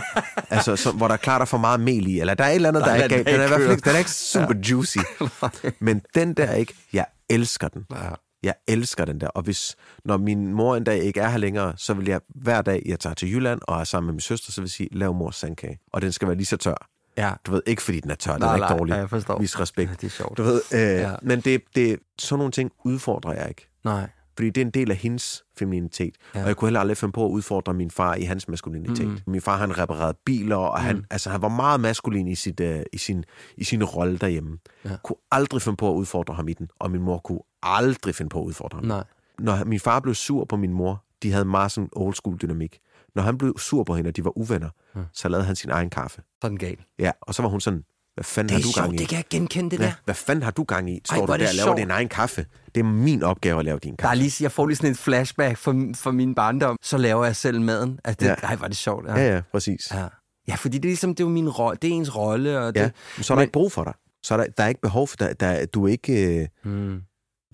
altså, 0.50 0.76
som, 0.76 0.96
hvor 0.96 1.08
der 1.08 1.16
klart 1.16 1.40
er 1.40 1.44
for 1.46 1.58
meget 1.58 1.80
mel 1.80 2.06
i, 2.06 2.20
eller 2.20 2.34
der 2.34 2.44
er 2.44 2.48
et 2.48 2.54
eller 2.54 2.68
andet, 2.68 2.80
der, 2.84 2.88
Der 2.88 2.94
er 2.98 3.02
ikke, 3.04 3.18
den, 3.18 3.26
er 3.26 3.30
i 3.30 3.38
der 3.38 3.48
hvert 3.48 3.60
fald 3.60 3.70
ikke 3.70 3.84
den 3.88 3.94
er 3.94 3.98
ikke 3.98 4.10
super 4.10 4.54
juicy. 4.70 4.98
Men 5.84 6.02
den 6.14 6.34
der 6.34 6.52
ikke, 6.54 6.74
jeg 6.92 7.06
elsker 7.28 7.68
den. 7.68 7.86
Ja. 7.92 8.08
Jeg 8.42 8.54
elsker 8.68 9.04
den 9.04 9.20
der. 9.20 9.28
Og 9.28 9.42
hvis, 9.42 9.76
når 10.04 10.16
min 10.16 10.52
mor 10.54 10.76
en 10.76 10.84
dag 10.84 10.98
ikke 11.02 11.20
er 11.20 11.28
her 11.28 11.38
længere, 11.38 11.72
så 11.76 11.94
vil 11.94 12.06
jeg 12.08 12.20
hver 12.28 12.62
dag, 12.62 12.82
jeg 12.86 13.00
tager 13.00 13.14
til 13.14 13.32
Jylland 13.32 13.60
og 13.68 13.80
er 13.80 13.84
sammen 13.84 14.06
med 14.06 14.12
min 14.12 14.20
søster, 14.20 14.52
så 14.52 14.60
vil 14.60 14.66
jeg 14.66 14.70
sige, 14.70 14.88
lav 14.92 15.14
mors 15.14 15.36
sandkage. 15.36 15.78
Og 15.92 16.02
den 16.02 16.12
skal 16.12 16.28
være 16.28 16.36
lige 16.36 16.46
så 16.46 16.56
tør. 16.56 16.88
Ja. 17.16 17.32
Du 17.46 17.52
ved, 17.52 17.62
ikke 17.66 17.82
fordi 17.82 18.00
den 18.00 18.10
er 18.10 18.14
tør, 18.14 18.32
den 18.32 18.40
Nej, 18.40 18.50
er 18.50 18.54
ikke 18.54 18.66
nej, 18.66 18.76
dårlig. 18.78 18.92
ja, 18.92 18.98
jeg 18.98 19.10
forstår. 19.10 19.38
Vis 19.38 19.60
respekt. 19.60 19.90
Ja, 19.90 19.94
det 19.94 20.04
er 20.06 20.10
sjovt. 20.10 20.38
Du 20.38 20.42
ved, 20.42 20.62
øh, 20.74 20.80
ja. 20.80 21.12
men 21.22 21.40
det, 21.40 21.62
det, 21.74 21.98
sådan 22.18 22.38
nogle 22.38 22.52
ting 22.52 22.72
udfordrer 22.84 23.32
jeg 23.32 23.48
ikke. 23.48 23.68
Nej. 23.84 24.08
Fordi 24.38 24.50
det 24.50 24.60
er 24.60 24.64
en 24.64 24.70
del 24.70 24.90
af 24.90 24.96
hendes 24.96 25.44
femininitet. 25.58 26.14
Ja. 26.34 26.42
Og 26.42 26.48
jeg 26.48 26.56
kunne 26.56 26.66
heller 26.68 26.80
aldrig 26.80 26.96
finde 26.96 27.12
på 27.12 27.26
at 27.26 27.30
udfordre 27.30 27.74
min 27.74 27.90
far 27.90 28.14
i 28.14 28.22
hans 28.22 28.48
maskulinitet. 28.48 29.06
Mm. 29.06 29.12
Mm. 29.12 29.18
Min 29.26 29.40
far, 29.40 29.56
han 29.56 29.78
reparerede 29.78 30.18
biler, 30.24 30.56
og 30.56 30.80
han, 30.80 31.04
altså, 31.10 31.30
han 31.30 31.42
var 31.42 31.48
meget 31.48 31.80
maskulin 31.80 32.28
i, 32.28 32.34
sit, 32.34 32.60
uh, 32.60 32.80
i, 32.92 32.98
sin, 32.98 33.24
i 33.56 33.64
sin 33.64 33.84
rolle 33.84 34.18
derhjemme. 34.18 34.58
Ja. 34.84 34.90
Kunne 35.04 35.16
aldrig 35.30 35.62
finde 35.62 35.76
på 35.76 35.90
at 35.90 35.94
udfordre 35.94 36.34
ham 36.34 36.48
i 36.48 36.52
den. 36.52 36.68
Og 36.78 36.90
min 36.90 37.02
mor 37.02 37.18
kunne 37.18 37.40
aldrig 37.62 38.14
finde 38.14 38.28
på 38.28 38.40
at 38.40 38.44
udfordre 38.44 38.76
ham. 38.76 38.84
Nej. 38.84 39.04
Når 39.38 39.64
min 39.64 39.80
far 39.80 40.00
blev 40.00 40.14
sur 40.14 40.44
på 40.44 40.56
min 40.56 40.72
mor, 40.72 41.04
de 41.22 41.32
havde 41.32 41.44
meget 41.44 41.72
sådan 41.72 41.88
old 41.92 42.14
school 42.14 42.36
dynamik. 42.42 42.78
Når 43.14 43.22
han 43.22 43.38
blev 43.38 43.58
sur 43.58 43.84
på 43.84 43.94
hende, 43.94 44.08
og 44.08 44.16
de 44.16 44.24
var 44.24 44.38
uvenner, 44.38 44.70
Ja. 44.96 45.00
så 45.12 45.28
lavede 45.28 45.46
han 45.46 45.56
sin 45.56 45.70
egen 45.70 45.90
kaffe. 45.90 46.22
Så 46.42 46.48
den 46.48 46.58
gal. 46.58 46.76
Ja, 46.98 47.10
og 47.20 47.34
så 47.34 47.42
var 47.42 47.48
hun 47.48 47.60
sådan, 47.60 47.84
hvad 48.18 48.24
fanden 48.24 48.48
Det 48.48 48.54
har 48.56 48.68
du 48.68 48.72
sjovt, 48.72 48.84
gang 48.84 48.94
i? 48.94 48.96
det 48.98 49.08
kan 49.08 49.16
jeg 49.16 49.24
genkende 49.30 49.70
det 49.70 49.78
Ja, 49.78 49.84
der. 49.86 49.92
hvad 50.04 50.14
fanden 50.14 50.42
har 50.42 50.50
du 50.50 50.62
gang 50.64 50.90
i? 50.90 51.00
Står 51.04 51.16
hvor 51.16 51.26
du 51.26 51.32
er 51.32 51.36
der 51.36 51.48
og 51.48 51.54
laver 51.54 51.66
sjovt. 51.66 51.78
din 51.78 51.90
egen 51.90 52.08
kaffe? 52.08 52.46
Det 52.74 52.80
er 52.80 52.84
min 52.84 53.22
opgave 53.22 53.58
at 53.58 53.64
lave 53.64 53.78
din 53.78 53.90
Der 53.90 53.96
kaffe. 53.96 54.12
er 54.12 54.14
lige, 54.22 54.32
jeg 54.40 54.52
får 54.52 54.66
lige 54.66 54.76
sådan 54.76 54.90
et 54.90 54.98
flashback 54.98 55.56
for, 55.58 55.92
for 55.94 56.10
min 56.10 56.34
barndom. 56.34 56.76
Så 56.82 56.98
laver 56.98 57.24
jeg 57.24 57.36
selv 57.36 57.60
maden. 57.60 57.98
Altså, 58.04 58.20
det, 58.20 58.26
ja. 58.42 58.46
Ej, 58.46 58.56
er 58.62 58.68
det 58.68 58.76
sjovt. 58.76 59.06
Ja. 59.08 59.14
Ja, 59.16 59.34
ja, 59.34 59.40
præcis. 59.52 59.90
ja. 59.94 60.06
ja, 60.48 60.54
fordi 60.54 60.78
det 60.78 60.84
er 60.84 60.90
ligesom, 60.90 61.14
det 61.14 61.24
er 61.24 61.28
jo 61.28 61.32
min 61.32 61.48
rolle. 61.48 61.78
Det 61.82 61.90
er 61.90 61.94
ens 61.94 62.16
rolle. 62.16 62.60
Og 62.60 62.74
det, 62.74 62.80
Ja, 62.80 62.90
men 63.16 63.24
så 63.24 63.32
er 63.32 63.34
der 63.34 63.42
ikke 63.42 63.52
brug 63.52 63.72
for 63.72 63.84
dig. 63.84 63.92
Så 64.22 64.34
er 64.34 64.38
der, 64.38 64.46
der 64.56 64.64
er 64.64 64.68
ikke 64.68 64.80
behov 64.80 65.08
for 65.08 65.16
dig. 65.16 65.40
Der, 65.40 65.66
du 65.66 65.84
er 65.84 65.88
ikke, 65.88 66.40
øh, 66.40 66.46
Mm. 66.64 67.00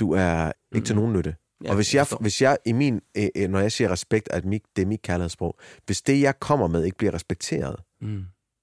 du 0.01 0.13
er 0.13 0.53
ikke 0.75 0.87
til 0.87 0.97
nogen 0.97 1.13
nytte. 1.13 1.35
Ja, 1.65 1.69
og 1.69 1.75
hvis 1.75 1.95
jeg 1.95 2.07
forstår. 2.07 2.23
hvis 2.23 2.43
jeg 2.43 2.57
i 2.67 2.73
min, 2.73 3.01
øh, 3.17 3.27
øh, 3.37 3.49
når 3.51 3.59
jeg 3.61 3.73
siger 3.73 3.91
respekt, 3.91 4.29
at 4.31 4.45
mit, 4.45 4.63
det 4.77 4.83
er 4.83 4.87
mit 4.87 5.03
kærlighedssprog, 5.03 5.59
hvis 5.87 6.03
det, 6.03 6.21
jeg 6.21 6.41
kommer 6.41 6.67
med, 6.69 6.85
ikke 6.85 6.97
bliver 6.99 7.15
respekteret, 7.15 7.77
Mm. 8.01 8.23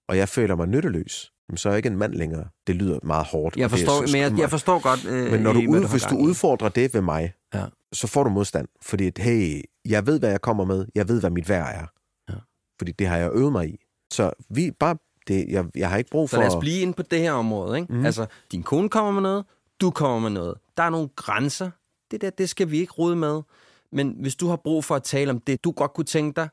og 0.09 0.17
jeg 0.17 0.29
føler 0.29 0.55
mig 0.55 0.67
nytteløs, 0.67 1.31
jamen, 1.49 1.57
så 1.57 1.69
er 1.69 1.73
jeg 1.73 1.77
ikke 1.77 1.87
en 1.89 1.97
mand 1.97 2.13
længere. 2.13 2.45
Det 2.67 2.75
lyder 2.75 2.99
meget 3.03 3.25
hårdt. 3.25 3.57
Jeg 3.57 3.69
det 3.69 3.79
forstår, 3.79 4.05
så- 4.05 4.13
men 4.17 4.21
jeg, 4.21 4.39
jeg 4.39 4.49
forstår 4.49 4.79
godt, 4.79 5.05
øh, 5.05 5.31
men 5.31 5.41
når 5.41 5.53
du, 5.53 5.59
ud, 5.69 5.81
har 5.81 5.87
hvis 5.91 6.03
du 6.03 6.17
udfordrer 6.17 6.69
det 6.69 6.93
ved 6.93 7.01
mig, 7.01 7.33
Ja. 7.53 7.65
så 7.93 8.07
får 8.07 8.23
du 8.23 8.29
modstand. 8.29 8.67
Fordi, 8.81 9.11
hey, 9.17 9.61
jeg 9.85 10.05
ved, 10.07 10.19
hvad 10.19 10.29
jeg 10.29 10.41
kommer 10.41 10.65
med. 10.65 10.85
Jeg 10.95 11.07
ved, 11.07 11.19
hvad 11.19 11.29
mit 11.29 11.49
værd 11.49 11.75
er. 11.75 11.85
Ja. 12.33 12.37
Fordi 12.79 12.91
det 12.91 13.07
har 13.07 13.17
jeg 13.17 13.31
øvet 13.33 13.51
mig 13.51 13.69
i. 13.69 13.77
Så 14.13 14.31
vi 14.49 14.71
bare, 14.79 14.95
det, 15.27 15.45
jeg, 15.49 15.65
jeg 15.75 15.89
har 15.89 15.97
ikke 15.97 16.09
brug 16.09 16.29
for... 16.29 16.37
Så 16.37 16.41
lad 16.41 16.47
os 16.55 16.59
blive 16.59 16.79
inde 16.81 16.93
på 16.93 17.01
det 17.03 17.19
her 17.19 17.31
område. 17.31 17.79
Ikke? 17.79 17.93
Mm. 17.93 18.05
Altså, 18.05 18.25
din 18.51 18.63
kone 18.63 18.89
kommer 18.89 19.11
med 19.11 19.21
noget, 19.21 19.45
du 19.81 19.91
kommer 19.91 20.19
med 20.19 20.29
noget. 20.29 20.55
Der 20.77 20.83
er 20.83 20.89
nogle 20.89 21.09
grænser. 21.15 21.69
Det 22.11 22.21
der, 22.21 22.29
det 22.29 22.49
skal 22.49 22.71
vi 22.71 22.79
ikke 22.79 22.93
rode 22.93 23.15
med. 23.15 23.41
Men 23.91 24.15
hvis 24.21 24.35
du 24.35 24.47
har 24.47 24.55
brug 24.55 24.83
for 24.85 24.95
at 24.95 25.03
tale 25.03 25.31
om 25.31 25.39
det, 25.39 25.63
du 25.63 25.71
godt 25.71 25.93
kunne 25.93 26.05
tænke 26.05 26.35
dig, 26.41 26.49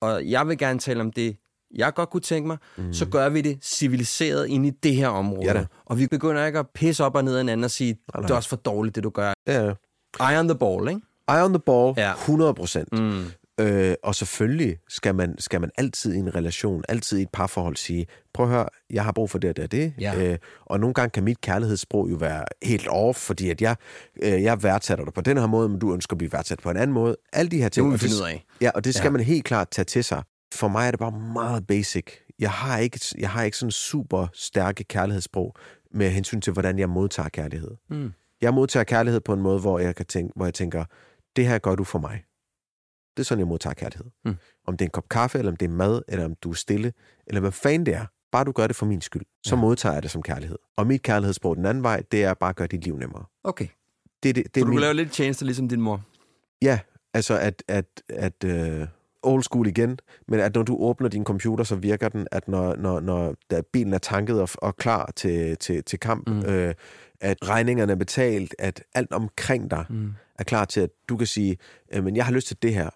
og 0.00 0.30
jeg 0.30 0.48
vil 0.48 0.58
gerne 0.58 0.78
tale 0.78 1.00
om 1.00 1.12
det, 1.12 1.36
jeg 1.74 1.94
godt 1.94 2.10
kunne 2.10 2.20
tænke 2.20 2.46
mig, 2.46 2.56
mm. 2.78 2.92
så 2.92 3.06
gør 3.06 3.28
vi 3.28 3.40
det 3.40 3.58
civiliseret 3.62 4.46
ind 4.48 4.66
i 4.66 4.70
det 4.70 4.94
her 4.94 5.08
område. 5.08 5.46
Ja 5.46 5.52
da. 5.52 5.66
og 5.86 5.98
vi 5.98 6.06
begynder 6.06 6.46
ikke 6.46 6.58
at 6.58 6.66
pisse 6.74 7.04
op 7.04 7.14
og 7.16 7.24
ned 7.24 7.34
af 7.34 7.40
hinanden 7.40 7.64
og 7.64 7.70
sige, 7.70 7.96
nej. 8.14 8.22
det 8.22 8.30
er 8.30 8.34
også 8.34 8.48
for 8.48 8.56
dårligt, 8.56 8.94
det 8.96 9.04
du 9.04 9.10
gør. 9.10 9.32
Ja. 9.46 9.72
Eye 10.30 10.38
on 10.38 10.48
the 10.48 10.58
ball, 10.58 10.88
ikke? 10.88 11.00
Eye 11.28 11.44
on 11.44 11.52
the 11.52 11.60
ball, 11.66 11.94
Ja. 11.96 12.06
ja. 12.08 12.12
100 12.14 12.54
procent. 12.54 12.92
Mm. 12.92 13.24
Øh, 13.60 13.94
og 14.04 14.14
selvfølgelig 14.14 14.76
skal 14.88 15.14
man, 15.14 15.34
skal 15.38 15.60
man 15.60 15.70
altid 15.78 16.14
i 16.14 16.18
en 16.18 16.34
relation, 16.34 16.84
altid 16.88 17.18
i 17.18 17.22
et 17.22 17.28
parforhold 17.32 17.76
sige, 17.76 18.06
prøv 18.34 18.46
at 18.46 18.52
høre, 18.52 18.66
jeg 18.90 19.04
har 19.04 19.12
brug 19.12 19.30
for 19.30 19.38
det 19.38 19.50
og 19.50 19.56
det 19.56 19.64
og 19.64 19.72
det. 19.72 19.92
Ja. 20.00 20.30
Øh, 20.32 20.38
og 20.66 20.80
nogle 20.80 20.94
gange 20.94 21.10
kan 21.10 21.24
mit 21.24 21.40
kærlighedssprog 21.40 22.10
jo 22.10 22.16
være 22.16 22.44
helt 22.62 22.88
off, 22.90 23.18
fordi 23.18 23.50
at 23.50 23.62
jeg, 23.62 23.76
øh, 24.22 24.42
jeg 24.42 24.62
værdsætter 24.62 25.04
dig 25.04 25.14
på 25.14 25.20
den 25.20 25.36
her 25.38 25.46
måde, 25.46 25.68
men 25.68 25.78
du 25.78 25.94
ønsker 25.94 26.14
at 26.14 26.18
blive 26.18 26.32
værdsat 26.32 26.58
på 26.62 26.70
en 26.70 26.76
anden 26.76 26.94
måde. 26.94 27.16
Alle 27.32 27.50
de 27.50 27.62
her 27.62 27.68
ting. 27.68 27.86
må 27.86 27.90
vi 27.90 27.94
det- 27.94 28.00
finde 28.00 28.16
ud 28.16 28.28
af. 28.28 28.44
Ja, 28.60 28.70
og 28.74 28.84
det 28.84 28.94
skal 28.94 29.04
Ja. 29.04 29.08
ja. 29.08 29.10
man 29.12 29.20
helt 29.20 29.44
klart 29.44 29.68
tage 29.70 29.84
til 29.84 30.04
sig. 30.04 30.22
For 30.54 30.68
mig 30.68 30.86
er 30.86 30.90
det 30.90 31.00
bare 31.00 31.12
meget 31.12 31.66
basic. 31.66 32.06
Jeg 32.38 32.50
har 32.50 32.78
ikke, 32.78 33.00
jeg 33.18 33.30
har 33.30 33.42
ikke 33.42 33.56
sådan 33.56 33.70
super 33.70 34.26
stærke 34.32 34.84
kærlighedssprog 34.84 35.54
med 35.90 36.10
hensyn 36.10 36.40
til, 36.40 36.52
hvordan 36.52 36.78
jeg 36.78 36.88
modtager 36.88 37.28
kærlighed. 37.28 37.70
Mm. 37.90 38.12
Jeg 38.40 38.54
modtager 38.54 38.84
kærlighed 38.84 39.20
på 39.20 39.32
en 39.32 39.40
måde, 39.40 39.60
hvor 39.60 39.78
jeg, 39.78 39.96
kan 39.96 40.06
tænke, 40.06 40.32
hvor 40.36 40.44
jeg 40.46 40.54
tænker, 40.54 40.84
det 41.36 41.46
her 41.46 41.58
gør 41.58 41.74
du 41.74 41.84
for 41.84 41.98
mig. 41.98 42.24
Det 43.16 43.22
er 43.22 43.24
sådan, 43.24 43.38
jeg 43.40 43.48
modtager 43.48 43.74
kærlighed. 43.74 44.06
Mm. 44.24 44.36
Om 44.66 44.76
det 44.76 44.84
er 44.84 44.86
en 44.86 44.90
kop 44.90 45.08
kaffe, 45.08 45.38
eller 45.38 45.50
om 45.52 45.56
det 45.56 45.66
er 45.66 45.70
mad, 45.70 46.02
eller 46.08 46.24
om 46.24 46.34
du 46.34 46.50
er 46.50 46.54
stille, 46.54 46.92
eller 47.26 47.40
hvad 47.40 47.52
fanden 47.52 47.86
det 47.86 47.94
er. 47.94 48.06
Bare 48.32 48.44
du 48.44 48.52
gør 48.52 48.66
det 48.66 48.76
for 48.76 48.86
min 48.86 49.00
skyld, 49.00 49.22
så 49.42 49.54
Ja. 49.54 49.60
modtager 49.60 49.92
jeg 49.92 50.02
det 50.02 50.10
som 50.10 50.22
kærlighed. 50.22 50.56
Og 50.76 50.86
mit 50.86 51.02
kærlighedssprog 51.02 51.56
den 51.56 51.66
anden 51.66 51.82
vej, 51.82 52.02
det 52.12 52.24
er 52.24 52.34
bare 52.34 52.50
at 52.50 52.56
gøre 52.56 52.68
dit 52.68 52.84
liv 52.84 52.96
nemmere. 52.96 53.24
Okay. 53.44 53.66
Det, 54.22 54.36
det, 54.36 54.44
det 54.44 54.60
Så 54.60 54.60
du 54.60 54.66
min... 54.66 54.76
kan 54.76 54.80
lave 54.80 54.94
lidt 54.94 55.12
tjenester 55.12 55.46
ligesom 55.46 55.68
din 55.68 55.80
mor. 55.80 56.02
Ja, 56.62 56.80
altså 57.14 57.38
at, 57.38 57.62
at, 57.68 58.02
at 58.08 58.44
uh, 58.44 58.88
old 59.22 59.42
school 59.42 59.66
igen, 59.66 59.98
men 60.28 60.40
at 60.40 60.54
når 60.54 60.62
du 60.62 60.76
åbner 60.76 61.08
din 61.08 61.24
computer, 61.24 61.64
så 61.64 61.74
virker 61.74 62.08
den, 62.08 62.26
at 62.32 62.48
når, 62.48 62.76
når, 62.76 63.00
når 63.00 63.34
da 63.50 63.60
bilen 63.72 63.94
er 63.94 63.98
tanket 63.98 64.40
og, 64.40 64.48
og 64.54 64.76
klar 64.76 65.12
til, 65.16 65.56
til, 65.56 65.84
til 65.84 65.98
kamp, 66.00 66.28
Mm. 66.28 66.34
mm. 66.34 66.42
øh, 66.44 66.74
at 67.20 67.48
regningerne 67.48 67.92
er 67.92 67.96
betalt, 67.96 68.54
at 68.58 68.82
alt 68.94 69.12
omkring 69.12 69.70
dig 69.70 69.84
Mm. 69.88 70.12
er 70.38 70.44
klar 70.44 70.64
til, 70.64 70.80
at 70.80 70.90
du 71.08 71.16
kan 71.16 71.26
sige, 71.26 71.56
øh, 71.92 72.04
men 72.04 72.16
jeg 72.16 72.24
har 72.24 72.32
lyst 72.32 72.46
til 72.46 72.56
det 72.62 72.74
her. 72.74 72.90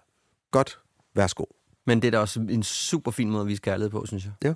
Godt, 0.51 0.79
værsgo. 1.15 1.43
Men 1.87 2.01
det 2.01 2.07
er 2.07 2.11
da 2.11 2.19
også 2.19 2.39
en 2.39 2.63
super 2.63 3.11
fin 3.11 3.29
måde 3.29 3.41
at 3.41 3.47
vise 3.47 3.61
kærlighed 3.61 3.89
på, 3.89 4.05
synes 4.05 4.25
jeg. 4.25 4.33
Ja. 4.43 4.53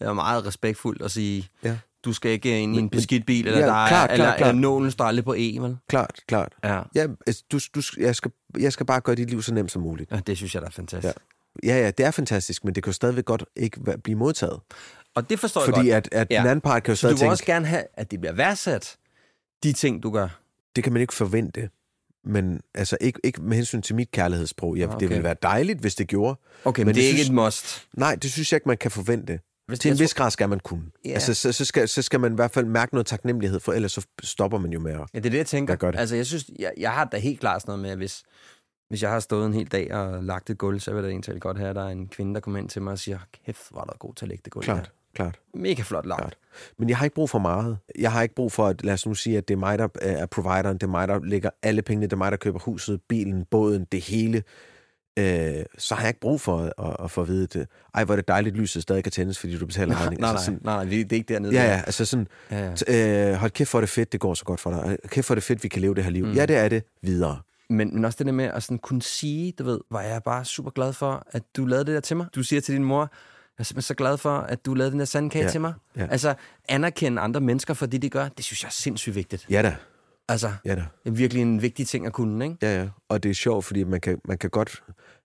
Det 0.00 0.06
er 0.08 0.12
meget 0.12 0.46
respektfuldt 0.46 1.02
at 1.02 1.10
sige, 1.10 1.48
Ja. 1.64 1.78
Du 2.04 2.12
skal 2.12 2.30
ikke 2.30 2.60
ind 2.60 2.76
i 2.76 2.78
en 2.78 2.88
beskidt 2.90 3.26
bil, 3.26 3.46
eller 3.46 3.60
Ja, 3.60 3.66
der 3.66 3.72
er, 3.72 3.88
klart, 3.88 4.10
eller, 4.12 4.24
klart, 4.36 4.40
eller 4.40 4.52
nålen 4.60 4.90
står 4.90 5.04
aldrig 5.04 5.24
på 5.24 5.34
E, 5.34 5.56
vel? 5.60 5.76
Klart, 5.88 6.20
klart. 6.28 6.52
Ja. 6.64 6.82
Ja, 6.94 7.06
altså, 7.26 7.44
du, 7.52 7.58
du, 7.74 7.82
jeg, 7.98 8.16
skal, 8.16 8.30
jeg 8.58 8.72
skal 8.72 8.86
bare 8.86 9.00
gøre 9.00 9.16
dit 9.16 9.30
liv 9.30 9.42
så 9.42 9.54
nemt 9.54 9.72
som 9.72 9.82
muligt. 9.82 10.10
ja. 10.10 10.20
det 10.26 10.36
synes 10.36 10.54
jeg, 10.54 10.62
der 10.62 10.68
er 10.68 10.72
fantastisk. 10.72 11.14
Ja. 11.62 11.68
Ja, 11.74 11.80
ja, 11.84 11.90
det 11.90 12.06
er 12.06 12.10
fantastisk, 12.10 12.64
men 12.64 12.74
det 12.74 12.82
kan 12.82 12.90
jo 12.90 12.94
stadigvæk 12.94 13.24
godt 13.24 13.44
ikke 13.56 13.80
blive 14.04 14.18
modtaget. 14.18 14.60
Og 15.14 15.30
det 15.30 15.38
forstår 15.40 15.60
jeg 15.60 15.74
Fordi 15.74 15.90
godt. 15.90 16.08
at, 16.12 16.20
at 16.20 16.26
Ja. 16.30 16.38
den 16.38 16.46
anden 16.46 16.60
part 16.60 16.82
kan 16.82 16.92
jo 16.92 16.96
Så 16.96 17.08
du 17.08 17.10
stadig 17.10 17.12
vil 17.14 17.18
tænke, 17.18 17.32
også 17.32 17.44
gerne 17.44 17.66
have, 17.66 17.82
at 17.94 18.10
det 18.10 18.20
bliver 18.20 18.32
værdsat, 18.32 18.96
de 19.62 19.72
ting, 19.72 20.02
du 20.02 20.10
gør. 20.10 20.28
det 20.76 20.84
kan 20.84 20.92
man 20.92 21.02
ikke 21.02 21.14
forvente. 21.14 21.70
Men 22.24 22.60
altså 22.74 22.96
ikke, 23.00 23.20
ikke 23.24 23.42
med 23.42 23.56
hensyn 23.56 23.82
til 23.82 23.94
mit 23.94 24.10
kærlighedssprog. 24.10 24.76
Ja, 24.76 24.86
okay. 24.86 25.00
Det 25.00 25.08
ville 25.08 25.24
være 25.24 25.36
dejligt, 25.42 25.78
hvis 25.80 25.94
det 25.94 26.08
gjorde. 26.08 26.38
Okay, 26.64 26.80
men, 26.80 26.86
Men 26.86 26.94
det 26.94 27.00
er 27.00 27.04
jeg 27.04 27.10
ikke 27.10 27.24
synes- 27.24 27.28
et 27.28 27.34
must. 27.44 27.86
Nej, 27.96 28.14
det 28.14 28.32
synes 28.32 28.52
jeg 28.52 28.56
ikke, 28.56 28.68
man 28.68 28.76
kan 28.76 28.90
forvente. 28.90 29.40
Hvis 29.68 29.78
Til 29.78 29.90
en 29.90 29.98
vis 29.98 30.14
grad 30.14 30.30
skal 30.30 30.48
man 30.48 30.60
kunne. 30.60 30.82
Ja. 31.04 31.10
Altså, 31.10 31.34
så, 31.34 31.52
så, 31.52 31.64
skal, 31.64 31.88
så 31.88 32.02
skal 32.02 32.20
man 32.20 32.32
i 32.32 32.34
hvert 32.34 32.50
fald 32.50 32.66
mærke 32.66 32.94
noget 32.94 33.06
taknemmelighed, 33.06 33.60
for 33.60 33.72
ellers 33.72 33.92
så 33.92 34.06
stopper 34.22 34.58
man 34.58 34.72
jo 34.72 34.80
med 34.80 34.92
at... 34.92 35.00
Ja, 35.14 35.18
det 35.18 35.26
er 35.26 35.30
det, 35.30 35.38
jeg 35.38 35.46
tænker. 35.46 35.76
Gør 35.76 35.90
det. 35.90 35.98
Altså, 35.98 36.16
jeg 36.16 36.26
synes, 36.26 36.50
jeg, 36.58 36.72
jeg 36.76 36.92
har 36.92 37.04
da 37.04 37.18
helt 37.18 37.40
klart 37.40 37.62
sådan 37.62 37.70
noget 37.70 37.82
med, 37.82 37.90
at 37.90 37.96
hvis, 37.96 38.22
hvis 38.88 39.02
jeg 39.02 39.10
har 39.10 39.20
stået 39.20 39.46
en 39.46 39.54
hel 39.54 39.66
dag 39.66 39.94
og 39.94 40.24
lagt 40.24 40.50
et 40.50 40.58
gulv, 40.58 40.80
så 40.80 40.92
vil 40.94 41.02
det 41.02 41.10
egentlig 41.10 41.40
godt 41.40 41.58
have, 41.58 41.70
at 41.70 41.76
der 41.76 41.84
er 41.84 41.88
en 41.88 42.08
kvinde, 42.08 42.34
der 42.34 42.40
kommer 42.40 42.58
ind 42.58 42.68
til 42.68 42.82
mig 42.82 42.92
og 42.92 42.98
siger, 42.98 43.18
kæft, 43.46 43.68
var 43.70 43.84
der 43.84 43.92
god 43.98 44.14
til 44.14 44.24
at 44.24 44.28
lægge 44.28 44.42
det 44.44 44.52
gulv 44.52 44.64
Klart, 44.64 44.92
klart. 45.14 45.38
her. 45.54 45.60
Mega 45.60 45.82
flot 45.82 46.06
lagt. 46.06 46.20
Klart. 46.20 46.36
Men 46.78 46.88
jeg 46.88 46.96
har 46.96 47.04
ikke 47.04 47.14
brug 47.14 47.30
for 47.30 47.38
meget. 47.38 47.78
Jeg 47.98 48.12
har 48.12 48.22
ikke 48.22 48.34
brug 48.34 48.52
for, 48.52 48.66
at 48.66 48.84
lad 48.84 48.94
os 48.94 49.06
nu 49.06 49.14
sige, 49.14 49.38
at 49.38 49.48
det 49.48 49.54
er 49.54 49.58
mig, 49.58 49.78
der 49.78 49.88
er 50.00 50.26
provideren, 50.26 50.74
det 50.74 50.82
er 50.82 50.86
mig, 50.90 51.08
der 51.08 51.20
lægger 51.24 51.50
alle 51.62 51.82
pengene, 51.82 52.06
det 52.06 52.12
er 52.12 52.16
mig, 52.16 52.30
der 52.30 52.36
køber 52.36 52.58
huset, 52.58 53.00
bilen, 53.08 53.44
båden, 53.44 53.86
det 53.92 54.00
hele. 54.00 54.42
Øh, 55.18 55.64
så 55.78 55.94
har 55.94 56.02
jeg 56.02 56.08
ikke 56.08 56.20
brug 56.20 56.40
for 56.40 56.58
at, 56.78 56.96
at, 57.04 57.10
få 57.10 57.20
at 57.20 57.28
vide, 57.28 57.48
at 57.60 57.66
ej, 57.94 58.04
hvor 58.04 58.14
er 58.14 58.16
det 58.16 58.28
dejligt, 58.28 58.56
lyset 58.56 58.82
stadig 58.82 59.02
kan 59.04 59.12
tændes, 59.12 59.38
fordi 59.38 59.58
du 59.58 59.66
betaler 59.66 59.94
regningen. 59.94 60.20
nej, 60.20 60.30
Altså, 60.30 60.50
nej, 60.50 60.58
sådan, 60.58 60.60
nej, 60.64 60.84
nej, 60.84 61.02
det 61.02 61.12
er 61.12 61.16
ikke 61.16 61.32
dernede. 61.34 61.52
Ja, 61.54 61.64
ja, 61.64 61.82
altså 61.86 62.04
sådan, 62.04 62.28
ja, 62.50 62.72
ja. 62.88 63.30
Øh, 63.30 63.34
hold 63.36 63.50
kæft 63.50 63.70
for 63.70 63.80
det 63.80 63.88
fedt, 63.88 64.12
det 64.12 64.20
går 64.20 64.34
så 64.34 64.44
godt 64.44 64.60
for 64.60 64.70
dig. 64.70 64.96
Kæft 65.08 65.26
for 65.26 65.34
det 65.34 65.44
fedt, 65.44 65.62
vi 65.62 65.68
kan 65.68 65.82
leve 65.82 65.94
det 65.94 66.04
her 66.04 66.10
liv. 66.10 66.26
Mm. 66.26 66.32
Ja, 66.32 66.46
det 66.46 66.56
er 66.56 66.68
det. 66.68 66.82
Videre. 67.02 67.38
Men, 67.70 67.94
men 67.94 68.04
også 68.04 68.16
det 68.18 68.26
der 68.26 68.32
med 68.32 68.44
at 68.44 68.62
sådan 68.62 68.78
kunne 68.78 69.02
sige, 69.02 69.52
du 69.58 69.64
ved, 69.64 69.80
var 69.90 70.02
jeg 70.02 70.22
bare 70.22 70.44
super 70.44 70.70
glad 70.70 70.92
for, 70.92 71.26
at 71.30 71.42
du 71.56 71.66
lavede 71.66 71.84
det 71.84 71.94
der 71.94 72.00
til 72.00 72.16
mig. 72.16 72.26
Du 72.34 72.42
siger 72.42 72.60
til 72.60 72.74
din 72.74 72.84
mor, 72.84 73.00
jeg 73.00 73.08
er 73.58 73.64
simpelthen 73.64 73.86
så 73.86 73.94
glad 73.94 74.16
for, 74.18 74.30
at 74.38 74.66
du 74.66 74.74
lavede 74.74 74.90
den 74.90 74.98
der 74.98 75.04
sandkage 75.06 75.44
Ja, 75.44 75.50
til 75.50 75.60
mig. 75.60 75.72
ja. 75.96 76.06
Altså, 76.10 76.34
anerkende 76.68 77.22
andre 77.22 77.40
mennesker 77.40 77.74
for 77.74 77.86
det, 77.86 78.02
de 78.02 78.10
gør, 78.10 78.28
det 78.28 78.44
synes 78.44 78.62
jeg 78.62 78.68
er 78.68 78.72
sindssygt 78.72 79.16
vigtigt. 79.16 79.46
Ja 79.50 79.62
da. 79.62 79.76
Altså, 80.28 80.52
Ja 80.64 80.74
da. 80.74 80.80
det 81.04 81.10
er 81.10 81.14
virkelig 81.14 81.42
en 81.42 81.62
vigtig 81.62 81.88
ting 81.88 82.06
at 82.06 82.12
kunne, 82.12 82.44
ikke? 82.44 82.56
Ja, 82.62 82.80
ja. 82.82 82.88
Og 83.08 83.22
det 83.22 83.30
er 83.30 83.34
sjovt, 83.34 83.64
fordi 83.64 83.84
man 83.84 84.00
kan, 84.00 84.20
man 84.24 84.38
kan 84.38 84.50
godt... 84.50 84.82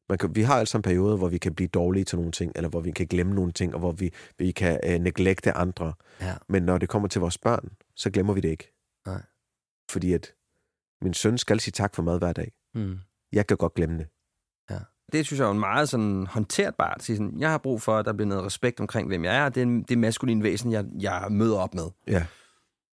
Man 0.09 0.17
kan, 0.17 0.35
vi 0.35 0.41
har 0.41 0.55
altså 0.59 0.77
en 0.77 0.81
periode, 0.81 1.17
hvor 1.17 1.27
vi 1.27 1.37
kan 1.37 1.55
blive 1.55 1.67
dårlige 1.67 2.03
til 2.03 2.17
nogle 2.17 2.31
ting, 2.31 2.51
eller 2.55 2.69
hvor 2.69 2.79
vi 2.79 2.91
kan 2.91 3.07
glemme 3.07 3.33
nogle 3.33 3.51
ting, 3.51 3.73
og 3.73 3.79
hvor 3.79 3.91
vi, 3.91 4.13
vi 4.37 4.51
kan 4.51 4.79
øh, 4.83 4.99
neglecte 4.99 5.51
andre. 5.51 5.93
Ja. 6.21 6.33
Men 6.49 6.63
når 6.63 6.77
det 6.77 6.89
kommer 6.89 7.07
til 7.07 7.21
vores 7.21 7.37
børn, 7.37 7.69
så 7.95 8.09
glemmer 8.09 8.33
vi 8.33 8.41
det 8.41 8.49
ikke. 8.49 8.73
Nej. 9.05 9.21
Fordi 9.89 10.13
at 10.13 10.33
min 11.01 11.13
søn 11.13 11.37
skal 11.37 11.59
sige 11.59 11.71
tak 11.71 11.95
for 11.95 12.03
mad 12.03 12.19
hver 12.19 12.33
dag. 12.33 12.51
Mm. 12.75 12.99
Jeg 13.31 13.47
kan 13.47 13.57
godt 13.57 13.73
glemme 13.73 13.97
det. 13.97 14.07
Det 15.13 15.25
synes 15.25 15.39
jeg 15.39 15.45
er 15.45 15.49
jo 15.49 15.53
meget 15.53 15.89
sådan 15.89 16.27
håndterbart. 16.27 16.97
at 16.97 17.03
sige 17.03 17.17
Sådan, 17.17 17.39
jeg 17.39 17.49
har 17.51 17.57
brug 17.57 17.81
for, 17.81 17.97
at 17.97 18.05
der 18.05 18.13
bliver 18.13 18.27
noget 18.27 18.45
respekt 18.45 18.79
omkring, 18.79 19.07
hvem 19.07 19.25
jeg 19.25 19.37
er. 19.37 19.49
Det 19.49 19.63
er 19.63 19.83
det 19.89 19.97
maskuline 19.97 20.43
væsen, 20.43 20.71
jeg, 20.71 20.85
jeg 20.99 21.27
møder 21.29 21.57
op 21.57 21.73
med. 21.73 21.87
Ja. 22.07 22.25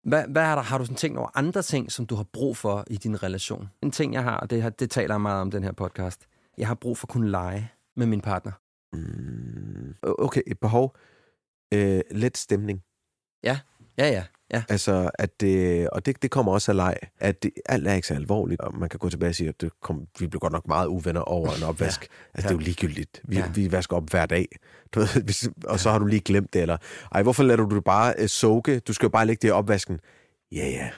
Hvad, 0.04 0.24
hvad 0.28 0.42
er 0.42 0.54
der, 0.54 0.62
har 0.62 0.78
du 0.78 0.84
sådan 0.84 0.96
tænkt 0.96 1.18
over 1.18 1.30
andre 1.34 1.62
ting, 1.62 1.92
som 1.92 2.06
du 2.06 2.14
har 2.14 2.24
brug 2.32 2.56
for 2.56 2.84
i 2.86 2.96
din 2.96 3.22
relation? 3.22 3.68
En 3.82 3.90
ting, 3.90 4.14
jeg 4.14 4.22
har, 4.22 4.36
og 4.36 4.50
det, 4.50 4.80
det 4.80 4.90
taler 4.90 5.14
jeg 5.14 5.20
meget 5.20 5.40
om 5.40 5.50
den 5.50 5.64
her 5.64 5.72
podcast. 5.72 6.26
Jeg 6.58 6.66
har 6.66 6.74
brug 6.74 6.98
for 6.98 7.06
at 7.06 7.08
kunne 7.12 7.30
lege 7.30 7.70
med 7.96 8.06
min 8.06 8.20
partner. 8.20 8.52
Mm, 8.92 9.94
okay, 10.02 10.42
et 10.46 10.58
behov. 10.60 10.96
Øh, 11.74 12.00
let 12.10 12.36
stemning. 12.38 12.82
Ja, 13.44 13.58
ja. 13.98 14.24
Ja. 14.52 14.62
Altså, 14.68 15.10
at 15.18 15.40
det, 15.40 15.90
og 15.90 16.06
det, 16.06 16.22
det 16.22 16.30
kommer 16.30 16.52
også 16.52 16.70
af 16.72 16.76
leg, 16.76 16.96
at 17.18 17.42
det, 17.42 17.50
alt 17.66 17.86
er 17.88 17.92
ikke 17.94 18.08
så 18.08 18.14
alvorligt, 18.14 18.60
og 18.60 18.74
man 18.74 18.88
kan 18.88 18.98
gå 18.98 19.08
tilbage 19.10 19.28
og 19.30 19.34
sige, 19.34 19.48
at 19.48 19.60
det 19.60 19.72
kom, 19.82 20.06
vi 20.18 20.26
blev 20.26 20.40
godt 20.40 20.52
nok 20.52 20.68
meget 20.68 20.86
uvenner 20.86 21.20
over 21.20 21.48
en 21.56 21.62
opvask. 21.70 22.02
ja. 22.02 22.06
Altså, 22.34 22.48
det 22.48 22.54
er 22.54 22.58
jo 22.58 22.64
ligegyldigt. 22.64 23.20
Vi, 23.24 23.36
Ja. 23.36 23.50
vi 23.54 23.72
vasker 23.72 23.96
op 23.96 24.10
hver 24.10 24.26
dag, 24.26 24.46
du 24.94 25.00
ved, 25.00 25.22
hvis, 25.24 25.48
og 25.64 25.80
så 25.80 25.90
har 25.90 25.98
du 25.98 26.06
lige 26.06 26.20
glemt 26.20 26.52
det, 26.52 26.62
eller 26.62 26.76
ej, 27.12 27.22
hvorfor 27.22 27.42
lader 27.42 27.64
du 27.66 27.74
det 27.74 27.84
bare 27.84 28.14
uh, 28.22 28.26
soke? 28.26 28.78
Du 28.78 28.92
skal 28.92 29.06
jo 29.06 29.10
bare 29.10 29.26
lægge 29.26 29.40
det 29.42 29.48
i 29.48 29.50
opvasken. 29.50 30.00
Ja, 30.52 30.66
ja. 30.68 30.90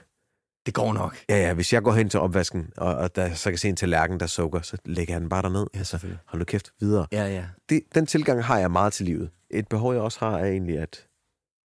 Det 0.66 0.74
går 0.74 0.92
nok. 0.92 1.16
Ja, 1.28 1.36
ja, 1.36 1.54
hvis 1.54 1.72
jeg 1.72 1.82
går 1.82 1.92
hen 1.92 2.08
til 2.08 2.20
opvasken, 2.20 2.72
og, 2.76 2.96
og 2.96 3.16
der, 3.16 3.34
så 3.34 3.50
kan 3.50 3.58
se 3.58 3.68
en 3.68 3.76
tallerken, 3.76 4.20
der 4.20 4.26
sukker, 4.26 4.60
så 4.60 4.76
lægger 4.84 5.14
jeg 5.14 5.20
den 5.20 5.28
bare 5.28 5.42
derned. 5.42 5.66
Ja, 5.74 5.82
selvfølgelig. 5.82 6.20
Hold 6.26 6.40
nu 6.40 6.44
kæft, 6.44 6.72
videre. 6.80 7.06
Ja, 7.12 7.26
ja. 7.26 7.44
Det, 7.68 7.82
den 7.94 8.06
tilgang 8.06 8.44
har 8.44 8.58
jeg 8.58 8.70
meget 8.70 8.92
til 8.92 9.06
livet. 9.06 9.30
Et 9.50 9.68
behov, 9.68 9.92
jeg 9.92 10.02
også 10.02 10.18
har, 10.20 10.38
er 10.38 10.44
egentlig 10.46 10.78
at, 10.78 11.06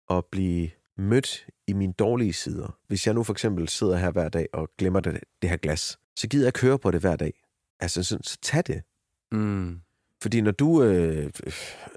at 0.09 0.25
blive 0.31 0.69
mødt 0.97 1.47
i 1.67 1.73
mine 1.73 1.93
dårlige 1.93 2.33
sider. 2.33 2.77
Hvis 2.87 3.07
jeg 3.07 3.15
nu 3.15 3.23
for 3.23 3.33
eksempel 3.33 3.69
sidder 3.69 3.97
her 3.97 4.11
hver 4.11 4.29
dag 4.29 4.47
og 4.53 4.69
glemmer 4.77 4.99
det, 4.99 5.19
det 5.41 5.49
her 5.49 5.57
glas, 5.57 5.99
så 6.15 6.27
gider 6.27 6.45
jeg 6.45 6.53
køre 6.53 6.79
på 6.79 6.91
det 6.91 7.01
hver 7.01 7.15
dag. 7.15 7.33
Altså, 7.79 8.03
så, 8.03 8.17
så 8.21 8.37
tag 8.41 8.63
det. 8.67 8.81
Mm. 9.31 9.79
Fordi 10.23 10.41
når 10.41 10.51
du 10.51 10.83
øh, 10.83 11.29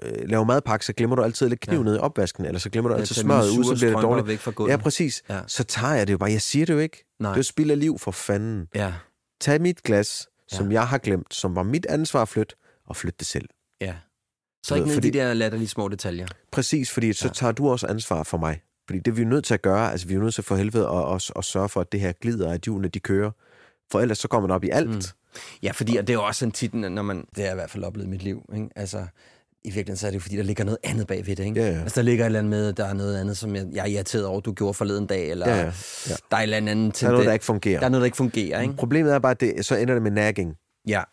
øh, 0.01 0.29
laver 0.29 0.43
madpakke, 0.43 0.85
så 0.85 0.93
glemmer 0.93 1.15
du 1.15 1.21
altid 1.23 1.49
lægge 1.49 1.67
kniven 1.67 1.85
Ja. 1.87 1.91
ned 1.91 1.97
i 1.97 1.99
opvasken, 2.01 2.45
eller 2.45 2.59
så 2.59 2.69
glemmer 2.69 2.89
du 2.91 2.95
altid 2.95 3.15
smøret 3.15 3.49
ud, 3.49 3.63
så 3.63 3.75
bliver 3.75 3.93
det 3.95 4.03
dårligt. 4.03 4.27
væk 4.27 4.39
fra 4.39 4.51
gulvet. 4.51 4.71
Ja, 4.71 4.77
præcis. 4.77 5.23
Ja. 5.29 5.39
Så 5.47 5.63
tager 5.63 5.93
jeg 5.93 6.07
det 6.07 6.13
jo 6.13 6.17
bare. 6.17 6.31
Jeg 6.31 6.41
siger 6.41 6.65
det 6.65 6.73
jo 6.73 6.79
ikke. 6.79 7.05
Nej. 7.19 7.29
Det 7.29 7.35
er 7.35 7.39
jo 7.39 7.43
spild 7.43 7.71
af 7.71 7.79
liv 7.79 7.99
for 7.99 8.11
fanden. 8.11 8.67
Ja, 8.75 8.93
Tag 9.41 9.61
mit 9.61 9.83
glas, 9.83 10.27
som 10.47 10.67
Ja. 10.71 10.73
jeg 10.79 10.87
har 10.87 10.97
glemt, 10.97 11.33
som 11.33 11.55
var 11.55 11.63
mit 11.63 11.85
ansvar 11.85 12.21
at 12.21 12.29
flytte, 12.29 12.55
og 12.85 12.95
flytte 12.95 13.17
det 13.19 13.27
selv. 13.27 13.49
ja. 13.81 13.93
Så 14.63 14.75
ikke 14.75 14.87
ned 14.87 14.93
i 14.93 14.97
fordi- 14.97 15.09
de 15.09 15.17
der 15.19 15.33
latterlige 15.33 15.67
små 15.69 15.87
detaljer. 15.87 16.27
Præcis, 16.51 16.91
fordi 16.91 17.13
så 17.13 17.27
Ja. 17.27 17.33
tager 17.33 17.51
du 17.51 17.69
også 17.69 17.87
ansvar 17.87 18.23
for 18.23 18.37
mig. 18.37 18.61
Fordi 18.87 18.99
det 18.99 19.07
er 19.07 19.15
vi 19.15 19.21
jo 19.21 19.27
nødt 19.27 19.45
til 19.45 19.53
at 19.53 19.61
gøre. 19.61 19.91
Altså, 19.91 20.07
vi 20.07 20.13
er 20.13 20.19
nødt 20.19 20.33
til 20.33 20.41
at 20.41 20.45
få 20.45 20.55
helvede 20.55 20.87
at, 20.89 21.31
at 21.35 21.45
sørge 21.45 21.69
for, 21.69 21.81
at 21.81 21.91
det 21.91 21.99
her 21.99 22.11
glider, 22.11 22.51
at 22.51 22.61
hjulene 22.61 22.87
de 22.87 22.99
kører. 22.99 23.31
For 23.91 23.99
ellers 23.99 24.17
så 24.17 24.27
kommer 24.27 24.47
man 24.47 24.55
op 24.55 24.63
i 24.63 24.69
alt. 24.69 24.89
Mm. 24.89 25.01
Ja, 25.63 25.71
fordi 25.71 25.95
og 25.97 26.07
det 26.07 26.13
er 26.13 26.17
jo 26.17 26.23
også 26.23 26.45
en 26.45 26.51
tit, 26.51 26.73
når 26.73 27.01
man... 27.01 27.17
Det 27.17 27.25
har 27.37 27.43
jeg 27.43 27.51
i 27.51 27.55
hvert 27.55 27.69
fald 27.71 27.83
oplevet 27.83 28.07
i 28.07 28.09
mit 28.09 28.23
liv. 28.23 28.41
Ikke? 28.55 28.69
Altså, 28.75 28.97
i 29.63 29.69
virkeligheden 29.69 29.97
så 29.97 30.07
er 30.07 30.11
det 30.11 30.15
jo, 30.15 30.19
fordi 30.21 30.37
der 30.37 30.43
ligger 30.43 30.63
noget 30.63 30.77
andet 30.83 31.07
bagved 31.07 31.35
det. 31.35 31.45
Ikke? 31.45 31.61
Ja, 31.61 31.71
ja. 31.71 31.79
Altså, 31.81 31.95
der 31.95 32.01
ligger 32.01 32.23
et 32.23 32.25
eller 32.25 32.39
andet 32.39 32.49
med, 32.49 32.73
der 32.73 32.85
er 32.85 32.93
noget 32.93 33.17
andet, 33.17 33.37
som 33.37 33.55
jeg, 33.55 33.65
jeg 33.73 33.81
er 33.81 33.85
irriteret 33.85 34.25
over, 34.25 34.39
du 34.41 34.53
gjorde 34.53 34.73
forleden 34.73 35.05
dag, 35.07 35.29
eller 35.31 35.49
Ja, 35.49 35.57
ja. 35.57 35.63
Ja. 36.09 36.15
der 36.31 36.37
er 36.37 36.41
et 36.41 36.43
eller 36.43 36.57
andet 36.57 37.01
Der 37.01 37.07
er 37.07 37.11
noget, 37.11 37.25
der 37.25 37.33
ikke 37.33 37.45
fungerer. 37.45 37.79
der 37.79 37.85
er 37.85 37.89
noget, 37.89 38.01
der 38.01 38.05
ikke 38.05 38.17
fungerer. 38.17 38.61
Ikke? 38.61 38.75
Problemet 38.75 39.13
er 39.13 39.19
bare, 39.19 39.31
at 39.31 39.39
det, 39.41 39.65
så 39.65 39.75
ender 39.75 39.93
det 39.93 40.03
med 40.03 40.11
nagging. 40.11 40.55
Ja, 40.87 41.03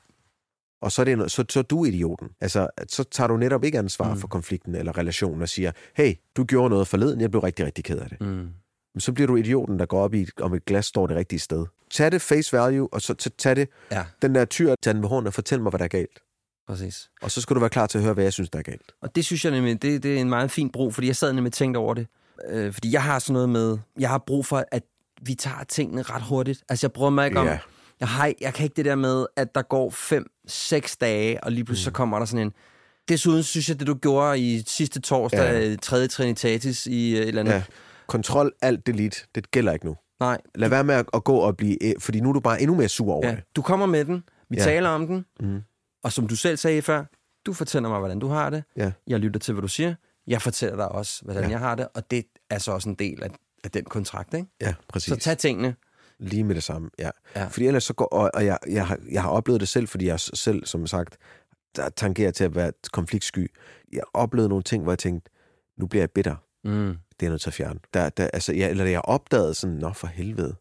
Og 0.82 0.92
så 0.92 1.02
er, 1.02 1.04
det, 1.04 1.18
noget- 1.18 1.30
så, 1.30 1.44
så 1.50 1.58
er 1.58 1.62
du 1.62 1.84
idioten. 1.84 2.28
Altså, 2.40 2.68
så 2.88 3.04
tager 3.04 3.28
du 3.28 3.36
netop 3.36 3.64
ikke 3.64 3.78
ansvar 3.78 4.14
mm. 4.14 4.20
for 4.20 4.28
konflikten 4.28 4.74
eller 4.74 4.98
relationen 4.98 5.42
og 5.42 5.48
siger, 5.48 5.72
hey, 5.96 6.14
du 6.36 6.44
gjorde 6.44 6.70
noget 6.70 6.88
forleden, 6.88 7.20
jeg 7.20 7.30
blev 7.30 7.40
rigtig, 7.42 7.66
rigtig 7.66 7.84
ked 7.84 7.98
af 7.98 8.08
det. 8.08 8.20
mm. 8.20 8.48
Så 8.98 9.12
bliver 9.12 9.26
du 9.26 9.36
idioten, 9.36 9.78
der 9.78 9.86
går 9.86 10.00
op 10.02 10.14
i, 10.14 10.26
om 10.40 10.54
et 10.54 10.64
glas 10.64 10.86
står 10.86 11.06
det 11.06 11.16
rigtige 11.16 11.38
sted. 11.38 11.66
Tag 11.90 12.12
det 12.12 12.22
face 12.22 12.56
value, 12.56 12.88
og 12.92 13.00
så 13.02 13.14
tag 13.38 13.56
det, 13.56 13.68
ja, 13.92 14.04
den 14.22 14.34
der 14.34 14.44
tyr, 14.44 14.74
tag 14.82 14.94
den 14.94 15.02
ved 15.02 15.08
hånden 15.08 15.26
og 15.26 15.34
fortæl 15.34 15.60
mig, 15.62 15.70
hvad 15.70 15.78
der 15.78 15.84
er 15.84 15.88
galt. 15.88 16.18
præcis. 16.68 17.10
Og 17.22 17.30
så 17.30 17.40
skal 17.40 17.54
du 17.54 17.60
være 17.60 17.70
klar 17.70 17.86
til 17.86 17.98
at 17.98 18.04
høre, 18.04 18.14
hvad 18.14 18.24
jeg 18.24 18.32
synes, 18.32 18.50
der 18.50 18.58
er 18.58 18.62
galt. 18.62 18.92
Og 19.02 19.14
det 19.16 19.24
synes 19.24 19.44
jeg 19.44 19.52
nemlig, 19.52 19.82
det, 19.82 20.02
det 20.02 20.16
er 20.16 20.20
en 20.20 20.28
meget 20.28 20.50
fin 20.50 20.70
brug, 20.70 20.94
fordi 20.94 21.06
jeg 21.06 21.16
sad 21.16 21.32
nemlig 21.32 21.48
og 21.50 21.52
tænkte 21.52 21.78
over 21.78 21.94
det. 21.94 22.06
Øh, 22.48 22.72
fordi 22.72 22.92
jeg 22.92 23.02
har 23.02 23.18
sådan 23.18 23.32
noget 23.32 23.48
med, 23.48 23.78
jeg 23.98 24.08
har 24.08 24.18
brug 24.18 24.46
for, 24.46 24.64
at 24.72 24.82
vi 25.22 25.34
tager 25.34 25.64
tingene 25.68 26.02
ret 26.02 26.22
hurtigt. 26.22 26.62
Altså 26.68 26.86
jeg 26.86 26.92
bruger 26.92 27.10
mig 27.10 27.26
ikke 27.26 27.40
om, 27.40 27.46
Ja. 27.46 27.58
jeg, 28.00 28.08
har, 28.08 28.32
jeg 28.40 28.54
kan 28.54 28.64
ikke 28.64 28.74
det 28.76 28.84
der 28.84 28.94
med, 28.94 29.26
at 29.36 29.54
der 29.54 29.62
går 29.62 29.90
fem, 29.90 30.26
seks 30.46 30.96
dage, 30.96 31.44
og 31.44 31.52
lige 31.52 31.64
pludselig 31.64 31.82
mm. 31.90 31.92
så 31.94 31.96
kommer 31.96 32.18
der 32.18 32.26
sådan 32.26 32.46
en... 32.46 32.52
Desuden 33.08 33.42
synes 33.42 33.68
jeg, 33.68 33.78
det 33.78 33.86
du 33.86 33.94
gjorde 33.94 34.38
i 34.40 34.62
sidste 34.66 35.00
torsdag, 35.00 35.38
Ja. 35.40 35.68
ja. 35.70 35.76
tredje 35.76 36.06
Trinitatis 36.08 36.86
i 36.86 37.10
øh, 37.16 37.20
et 37.22 37.28
eller 37.28 37.40
andet... 37.40 37.52
Ja. 37.52 37.62
Kontrol, 38.06 38.52
alt, 38.62 38.86
delete, 38.86 39.16
det 39.34 39.50
gælder 39.50 39.72
ikke 39.72 39.86
nu. 39.86 39.96
Nej, 40.20 40.38
Lad 40.54 40.68
være 40.68 40.84
med 40.84 40.94
at, 40.94 41.06
at 41.14 41.24
gå 41.24 41.36
og 41.36 41.56
blive, 41.56 41.84
øh, 41.84 41.94
fordi 42.00 42.20
nu 42.20 42.28
er 42.28 42.32
du 42.32 42.40
bare 42.40 42.60
endnu 42.62 42.76
mere 42.76 42.88
sur 42.88 43.12
over 43.12 43.26
ja. 43.28 43.34
det. 43.34 43.42
du 43.56 43.62
kommer 43.62 43.86
med 43.86 44.04
den, 44.04 44.22
vi 44.50 44.56
Ja. 44.56 44.62
taler 44.64 44.88
om 44.88 45.06
den, 45.06 45.24
Mm. 45.40 45.60
og 46.04 46.12
som 46.12 46.26
du 46.28 46.36
selv 46.36 46.56
sagde 46.56 46.82
før, 46.82 47.04
du 47.46 47.52
fortæller 47.52 47.88
mig, 47.88 47.98
hvordan 47.98 48.18
du 48.18 48.28
har 48.28 48.50
det. 48.50 48.64
Ja. 48.76 48.92
Jeg 49.06 49.20
lytter 49.20 49.40
til, 49.40 49.54
hvad 49.54 49.62
du 49.62 49.68
siger. 49.68 49.94
Jeg 50.26 50.42
fortæller 50.42 50.76
dig 50.76 50.88
også, 50.88 51.20
hvordan 51.24 51.42
Ja. 51.44 51.48
jeg 51.50 51.58
har 51.58 51.74
det, 51.74 51.88
og 51.94 52.10
det 52.10 52.24
er 52.50 52.58
så 52.58 52.72
også 52.72 52.88
en 52.88 52.94
del 52.94 53.22
af, 53.22 53.30
af 53.64 53.70
den 53.70 53.84
kontrakt, 53.84 54.34
ikke? 54.34 54.48
Ja, 54.60 54.74
præcis. 54.88 55.08
Så 55.08 55.16
tag 55.16 55.38
tingene. 55.38 55.74
Lige 56.18 56.44
med 56.44 56.54
det 56.54 56.62
samme, 56.62 56.90
ja. 56.98 57.10
Ja. 57.36 57.46
Fordi 57.46 57.66
ellers 57.66 57.84
så 57.84 57.94
går, 57.94 58.04
og, 58.04 58.30
og 58.34 58.44
jeg, 58.46 58.58
jeg, 58.68 58.86
har, 58.86 58.98
jeg 59.10 59.22
har 59.22 59.30
oplevet 59.30 59.60
det 59.60 59.68
selv, 59.68 59.88
fordi 59.88 60.06
jeg 60.06 60.20
selv, 60.20 60.66
som 60.66 60.86
sagt, 60.86 61.16
der 61.76 61.88
tangerer 61.88 62.30
til 62.30 62.44
at 62.44 62.54
være 62.54 62.72
konfliktsky. 62.92 63.50
Jeg 63.92 63.98
har 64.14 64.20
oplevet 64.20 64.48
nogle 64.48 64.62
ting, 64.62 64.82
hvor 64.82 64.92
jeg 64.92 64.98
tænkte, 64.98 65.30
nu 65.78 65.86
bliver 65.86 66.02
jeg 66.02 66.10
bitter. 66.10 66.36
Mm. 66.64 66.96
Det 67.20 67.26
er 67.26 67.26
jeg 67.26 67.30
nødt 67.30 67.42
til 67.42 67.50
at 67.50 67.54
fjerne. 67.54 67.80
Der, 67.94 68.08
der, 68.08 68.28
altså, 68.32 68.52
jeg, 68.52 68.70
eller 68.70 68.84
jeg 68.84 69.00
opdagede 69.04 69.54
sådan, 69.54 69.76
nå 69.76 69.92
for 69.92 70.06
helvede. 70.06 70.54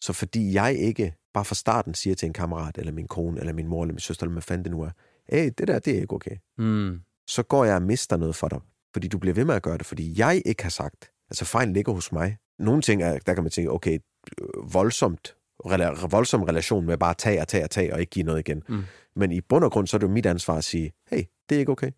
Så 0.00 0.12
fordi 0.12 0.54
jeg 0.54 0.74
ikke 0.74 1.14
bare 1.34 1.44
fra 1.44 1.54
starten 1.54 1.94
siger 1.94 2.14
til 2.16 2.26
en 2.26 2.32
kammerat, 2.32 2.78
eller 2.78 2.92
min 2.92 3.08
kone, 3.08 3.40
eller 3.40 3.52
min 3.52 3.66
mor, 3.66 3.82
eller 3.82 3.92
min 3.92 4.00
søster, 4.00 4.24
eller 4.24 4.32
hvad 4.32 4.42
fanden 4.42 4.64
det 4.64 4.72
nu 4.72 4.82
er, 4.82 4.90
hey, 5.28 5.50
det 5.58 5.68
der, 5.68 5.78
det 5.78 5.96
er 5.96 6.00
ikke 6.00 6.14
okay. 6.14 6.36
Mm. 6.58 7.00
Så 7.26 7.42
går 7.42 7.64
jeg 7.64 7.74
og 7.74 7.82
mister 7.82 8.16
noget 8.16 8.36
for 8.36 8.48
dig. 8.48 8.60
Fordi 8.92 9.08
du 9.08 9.18
bliver 9.18 9.34
ved 9.34 9.44
med 9.44 9.54
at 9.54 9.62
gøre 9.62 9.78
det, 9.78 9.86
fordi 9.86 10.14
jeg 10.18 10.42
ikke 10.46 10.62
har 10.62 10.70
sagt. 10.70 11.10
Altså 11.30 11.44
fejlen 11.44 11.74
ligger 11.74 11.92
hos 11.92 12.12
mig. 12.12 12.36
Nogle 12.58 12.82
ting, 12.82 13.02
er, 13.02 13.18
der 13.18 13.34
kan 13.34 13.42
man 13.42 13.50
tænke, 13.50 13.70
okay, 13.70 13.98
øh, 14.40 14.74
voldsomt, 14.74 15.36
rela- 15.66 16.06
voldsom 16.06 16.42
relation 16.42 16.86
med 16.86 16.98
bare 16.98 17.14
tage 17.14 17.40
og 17.40 17.48
tage 17.48 17.64
og 17.64 17.70
tage 17.70 17.94
og 17.94 18.00
ikke 18.00 18.10
give 18.10 18.24
noget 18.24 18.38
igen. 18.38 18.62
Mm. 18.68 18.82
Men 19.16 19.32
i 19.32 19.40
bund 19.40 19.64
og 19.64 19.72
grund, 19.72 19.86
så 19.86 19.96
er 19.96 19.98
det 19.98 20.06
jo 20.06 20.12
mit 20.12 20.26
ansvar 20.26 20.56
at 20.56 20.64
sige, 20.64 20.92
hey, 21.10 21.22
det 21.48 21.54
er 21.54 21.58
ikke 21.58 21.72
okay. 21.72 21.90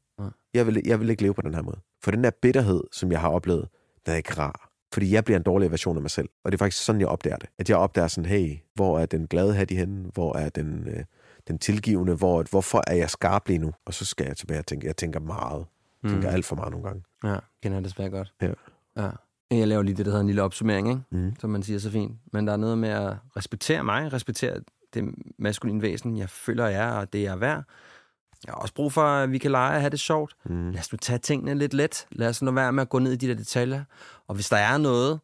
Jeg 0.54 0.66
vil, 0.66 0.82
jeg 0.84 1.00
vil 1.00 1.10
ikke 1.10 1.22
leve 1.22 1.34
på 1.34 1.42
den 1.42 1.54
her 1.54 1.62
måde. 1.62 1.80
For 2.02 2.10
den 2.10 2.24
der 2.24 2.30
bitterhed, 2.42 2.82
som 2.92 3.12
jeg 3.12 3.20
har 3.20 3.28
oplevet, 3.28 3.68
den 4.10 4.14
er 4.14 4.18
ikke 4.18 4.34
rar. 4.38 4.70
Fordi 4.92 5.12
jeg 5.14 5.24
bliver 5.24 5.36
en 5.38 5.42
dårlig 5.42 5.70
version 5.70 5.96
af 5.96 6.02
mig 6.02 6.10
selv. 6.10 6.28
Og 6.44 6.52
det 6.52 6.56
er 6.56 6.64
faktisk 6.64 6.84
sådan, 6.84 7.00
jeg 7.00 7.08
opdager 7.08 7.36
det. 7.36 7.48
At 7.58 7.68
jeg 7.70 7.76
opdager 7.76 8.08
sådan, 8.08 8.30
hey, 8.30 8.56
hvor 8.74 8.98
er 8.98 9.06
den 9.06 9.26
glade 9.26 9.54
hat 9.54 9.70
i 9.70 9.74
henne? 9.74 10.10
Hvor 10.14 10.36
er 10.36 10.48
den, 10.48 10.88
øh, 10.88 11.04
den 11.48 11.58
tilgivende? 11.58 12.14
Hvor, 12.14 12.44
hvorfor 12.50 12.82
er 12.86 12.94
jeg 12.94 13.10
skarp 13.10 13.48
lige 13.48 13.58
nu? 13.58 13.72
Og 13.86 13.94
så 13.94 14.04
skal 14.04 14.26
jeg 14.26 14.36
tilbage 14.36 14.58
og 14.60 14.66
tænke, 14.66 14.86
jeg 14.86 14.96
tænker 14.96 15.20
meget. 15.20 15.66
Jeg 16.02 16.10
tænker 16.10 16.28
Mm. 16.28 16.34
alt 16.34 16.44
for 16.44 16.56
meget 16.56 16.70
nogle 16.72 16.86
gange. 16.86 17.02
Ja, 17.24 17.36
kender 17.62 17.78
jeg 17.78 17.84
desværre 17.84 18.10
godt. 18.10 18.32
Ja. 18.42 18.52
ja. 18.96 19.10
Jeg 19.50 19.68
laver 19.68 19.82
lige 19.82 19.96
det, 19.96 20.04
der 20.06 20.10
hedder 20.10 20.20
en 20.20 20.26
lille 20.26 20.42
opsummering, 20.42 20.88
ikke? 20.88 21.00
Mm. 21.10 21.32
som 21.40 21.50
man 21.50 21.62
siger 21.62 21.78
så 21.78 21.90
fint. 21.90 22.18
Men 22.32 22.46
der 22.46 22.52
er 22.52 22.56
noget 22.56 22.78
med 22.78 22.88
at 22.88 23.12
respektere 23.36 23.84
mig, 23.84 24.12
respektere 24.12 24.60
det 24.94 25.04
maskuline 25.38 25.82
væsen, 25.82 26.16
jeg 26.16 26.30
føler, 26.30 26.66
jeg 26.66 26.88
er, 26.88 26.92
og 26.92 27.12
det 27.12 27.22
jeg 27.22 27.32
er 27.32 27.36
værd. 27.36 27.64
Jeg 28.46 28.52
har 28.52 28.58
også 28.60 28.74
brug 28.74 28.92
for, 28.92 29.02
at 29.02 29.30
vi 29.32 29.38
kan 29.38 29.50
lege 29.50 29.74
og 29.76 29.80
have 29.80 29.90
det 29.90 30.00
sjovt. 30.00 30.36
Mm. 30.44 30.70
Lad 30.70 30.80
os 30.80 30.92
nu 30.92 30.96
tage 30.96 31.18
tingene 31.18 31.54
lidt 31.54 31.74
let. 31.74 32.06
Lad 32.12 32.28
os 32.28 32.42
nu 32.42 32.50
være 32.52 32.72
med 32.72 32.82
at 32.82 32.88
gå 32.88 32.98
ned 32.98 33.12
i 33.12 33.16
de 33.16 33.28
der 33.28 33.34
detaljer. 33.34 33.84
Og 34.28 34.34
hvis 34.34 34.48
der 34.48 34.56
er 34.56 34.78
noget, 34.78 35.20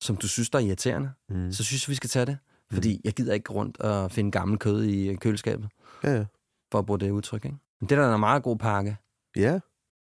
som 0.00 0.16
du 0.16 0.28
synes, 0.28 0.50
der 0.50 0.58
er 0.58 0.62
irriterende, 0.62 1.10
Mm. 1.28 1.52
så 1.52 1.64
synes 1.64 1.88
jeg, 1.88 1.92
vi 1.92 1.96
skal 1.96 2.10
tage 2.10 2.26
det. 2.26 2.38
Fordi 2.72 3.00
jeg 3.04 3.12
gider 3.12 3.34
ikke 3.34 3.52
rundt 3.52 3.80
og 3.80 4.10
finde 4.10 4.30
gammel 4.30 4.58
kød 4.58 4.82
i 4.84 5.14
køleskabet, 5.14 5.68
Ja, 6.04 6.12
ja. 6.16 6.24
for 6.72 6.78
at 6.78 6.86
bruge 6.86 6.98
det 7.00 7.10
udtryk. 7.10 7.44
Ikke? 7.44 7.56
Men 7.80 7.88
det 7.88 7.98
er 7.98 8.08
da 8.08 8.14
en 8.14 8.20
meget 8.20 8.42
god 8.42 8.56
pakke, 8.56 8.96
Ja. 9.36 9.58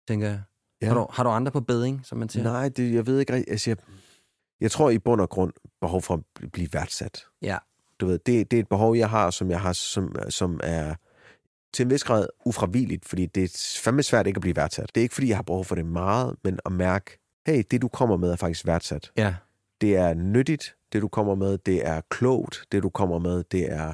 tænker 0.09 0.29
jeg. 0.29 0.43
ja. 0.83 0.87
Har, 0.87 0.95
du, 0.95 1.07
har 1.11 1.23
du 1.23 1.31
andre 1.31 1.53
på 1.53 1.61
beding, 1.61 2.01
som 2.07 2.19
man 2.19 2.29
siger? 2.29 2.43
Nej, 2.45 2.69
det, 2.69 2.95
jeg 2.95 3.07
ved 3.07 3.19
ikke 3.21 3.33
rigtig. 3.33 3.51
Altså, 3.53 3.71
jeg, 3.71 3.77
jeg 4.61 4.71
tror 4.71 4.91
i 4.91 4.99
bund 4.99 5.21
og 5.21 5.29
grund 5.29 5.53
behov 5.81 6.03
for 6.03 6.15
at 6.15 6.21
bl- 6.41 6.49
blive 6.53 6.69
værdsat. 6.73 7.25
Ja. 7.43 7.59
Du 8.01 8.07
ved, 8.07 8.19
det, 8.27 8.51
det 8.51 8.57
er 8.57 8.61
et 8.61 8.69
behov, 8.69 8.97
jeg 8.97 9.11
har, 9.11 9.31
som 9.31 9.51
jeg 9.51 9.61
har, 9.61 9.73
som, 9.73 10.15
som 10.29 10.61
er 10.63 10.95
til 11.73 11.85
en 11.85 11.91
vis 11.91 12.05
grad 12.05 12.27
ufravigeligt, 12.45 13.05
fordi 13.05 13.27
det 13.27 13.45
er 13.45 13.79
fandme 13.83 14.03
svært 14.03 14.27
ikke 14.27 14.39
at 14.39 14.43
blive 14.43 14.57
værdsat. 14.57 14.91
Det 14.95 15.01
er 15.01 15.03
ikke, 15.03 15.15
fordi 15.15 15.29
jeg 15.29 15.37
har 15.37 15.43
behov 15.43 15.65
for 15.65 15.75
det 15.75 15.87
meget, 15.87 16.37
men 16.45 16.59
at 16.67 16.73
mærke, 16.73 17.19
hey, 17.47 17.63
det 17.71 17.83
du 17.83 17.89
kommer 17.89 18.17
med 18.17 18.31
er 18.31 18.37
faktisk 18.37 18.67
værdsat. 18.67 19.13
Ja. 19.17 19.35
Det 19.81 19.97
er 19.97 20.15
nyttigt, 20.15 20.77
det 20.93 21.03
du 21.03 21.09
kommer 21.09 21.35
med. 21.35 21.59
Det 21.59 21.87
er 21.87 22.01
klogt, 22.11 22.65
det 22.73 22.83
du 22.83 22.89
kommer 22.89 23.19
med. 23.19 23.45
Det 23.45 23.73
er, 23.73 23.93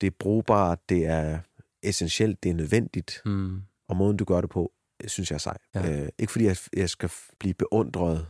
det 0.00 0.06
er 0.06 0.10
brugbart, 0.18 0.78
det 0.88 1.06
er 1.06 1.38
essentielt, 1.82 2.42
det 2.42 2.50
er 2.50 2.54
nødvendigt. 2.54 3.22
Mm. 3.24 3.62
Og 3.88 3.96
måden, 3.96 4.16
du 4.16 4.24
gør 4.24 4.40
det 4.40 4.50
på, 4.50 4.72
synes 5.06 5.30
jeg 5.30 5.34
er 5.34 5.38
sej. 5.38 5.58
Ja. 5.74 6.02
Øh, 6.02 6.08
ikke 6.18 6.32
fordi 6.32 6.44
jeg, 6.44 6.56
jeg 6.76 6.90
skal 6.90 7.10
blive 7.38 7.54
beundret, 7.54 8.26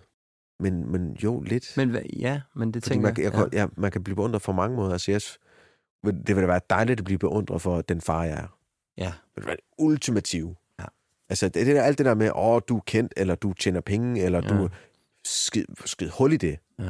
men, 0.61 0.93
men 0.93 1.13
jo 1.13 1.41
lidt. 1.41 1.73
Men 1.77 1.97
ja, 2.17 2.41
men 2.57 2.73
det 2.75 2.83
fordi 2.83 2.95
tænker 2.95 3.09
man, 3.09 3.15
kan- 3.15 3.25
jeg, 3.25 3.49
ja. 3.53 3.61
ja, 3.61 3.67
man 3.77 3.91
kan 3.91 4.05
blive 4.05 4.17
beundret 4.17 4.43
for 4.43 4.53
mange 4.53 4.77
måder. 4.77 4.93
Altså, 4.93 5.11
jeg, 5.11 5.21
det 6.27 6.37
vil 6.37 6.43
da 6.43 6.47
være 6.47 6.61
dejligt 6.71 7.01
at 7.01 7.05
blive 7.05 7.19
beundret 7.19 7.63
for 7.63 7.81
den 7.81 8.01
far, 8.01 8.25
jeg 8.25 8.39
er. 8.39 8.58
Ja. 8.99 9.05
Det 9.05 9.37
vil 9.37 9.47
være 9.47 9.57
ultimativ. 9.79 10.57
Ja. 10.81 10.85
Altså, 11.29 11.49
det, 11.49 11.67
det 11.67 11.77
der, 11.77 11.83
alt 11.83 11.99
det 11.99 12.07
der 12.07 12.15
med, 12.15 12.31
åh, 12.35 12.61
du 12.69 12.77
er 12.77 12.81
kendt, 12.87 13.13
eller 13.17 13.35
du 13.35 13.53
tjener 13.53 13.81
penge, 13.81 14.23
eller 14.23 14.43
Ja. 14.43 14.49
du 14.49 14.69
skid, 15.25 15.65
skid 15.85 16.09
hul 16.09 16.33
i 16.33 16.37
det. 16.37 16.59
Ja. 16.79 16.85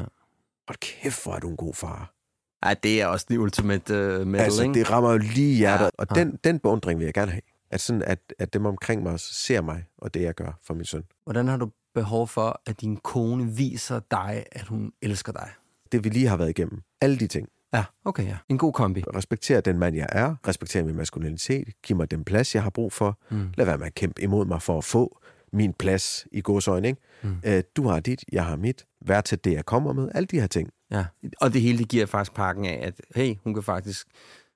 Hold 0.69 0.79
kæft, 0.81 1.23
hvor 1.25 1.33
er 1.35 1.39
du 1.39 1.49
en 1.49 1.57
god 1.57 1.75
far. 1.75 2.15
Ej, 2.63 2.75
det 2.83 3.03
er 3.03 3.07
også 3.07 3.27
the 3.31 3.41
ultimate 3.41 3.95
uh, 4.21 4.27
metal, 4.27 4.45
altså, 4.45 4.63
ikke? 4.63 4.75
det 4.75 4.91
rammer 4.91 5.13
jo 5.13 5.19
lige 5.19 5.57
hjertet. 5.57 5.85
Ja. 5.85 5.91
Og 5.99 6.07
Ja. 6.17 6.21
den, 6.21 6.39
den 6.45 6.59
beundring 6.59 6.99
vil 6.99 7.05
jeg 7.05 7.15
gerne 7.15 7.31
have. 7.31 7.43
At, 7.71 7.81
sådan, 7.81 8.03
at, 8.03 8.19
at 8.39 8.53
dem 8.53 8.67
omkring 8.67 9.03
mig 9.03 9.21
ser 9.21 9.61
mig, 9.61 9.85
og 9.99 10.15
det 10.15 10.23
jeg 10.23 10.35
gør 10.35 10.59
for 10.63 10.75
min 10.75 10.85
søn. 10.85 11.05
Hvordan 11.25 11.49
har 11.49 11.57
du 11.57 11.71
behov 11.95 12.29
for, 12.29 12.63
at 12.67 12.81
din 12.81 12.97
kone 12.97 13.53
viser 13.53 14.01
dig, 14.11 14.45
at 14.53 14.67
hun 14.67 14.93
elsker 15.03 15.33
dig? 15.33 15.51
Det 15.93 16.05
vi 16.05 16.09
lige 16.09 16.27
har 16.29 16.37
været 16.37 16.49
igennem. 16.49 16.83
Alle 17.01 17.19
de 17.19 17.27
ting. 17.27 17.49
Ja, 17.75 17.85
okay, 18.05 18.25
ja. 18.27 18.37
En 18.49 18.59
god 18.59 18.73
kombi. 18.73 19.05
Respektere 19.15 19.61
den 19.61 19.79
mand, 19.79 19.97
jeg 19.97 20.07
er. 20.13 20.35
Respektere 20.49 20.83
min 20.83 20.97
maskulinitet. 20.97 21.69
Giv 21.83 21.97
mig 21.97 22.11
den 22.11 22.25
plads, 22.25 22.55
jeg 22.55 22.63
har 22.63 22.71
brug 22.71 22.93
for. 22.93 23.19
Mm. 23.31 23.49
Lad 23.57 23.67
være 23.67 23.79
med 23.79 23.87
at 23.87 23.95
kæmpe 23.95 24.23
imod 24.23 24.47
mig 24.47 24.63
for 24.63 24.79
at 24.79 24.85
få. 24.85 25.19
min 25.53 25.73
plads 25.73 26.27
i 26.33 26.41
godsøjne. 26.41 26.89
Ikke? 26.89 27.01
Mm. 27.23 27.37
Øh, 27.45 27.63
du 27.77 27.89
har 27.89 28.01
dit, 28.01 28.25
jeg 28.33 28.45
har 28.45 28.57
mit. 28.57 28.85
Vær 29.07 29.21
til 29.21 29.45
det, 29.45 29.53
jeg 29.53 29.65
kommer 29.67 29.93
med. 29.93 30.09
Alle 30.15 30.27
de 30.27 30.41
her 30.41 30.47
ting. 30.47 30.71
Ja. 30.91 31.05
Og 31.41 31.53
det 31.53 31.61
hele, 31.61 31.79
det 31.79 31.89
giver 31.89 32.07
faktisk 32.07 32.35
pakken 32.35 32.65
af, 32.65 32.81
at 32.83 33.01
hey, 33.17 33.35
hun 33.45 33.55
kan 33.55 33.63
faktisk, 33.63 34.07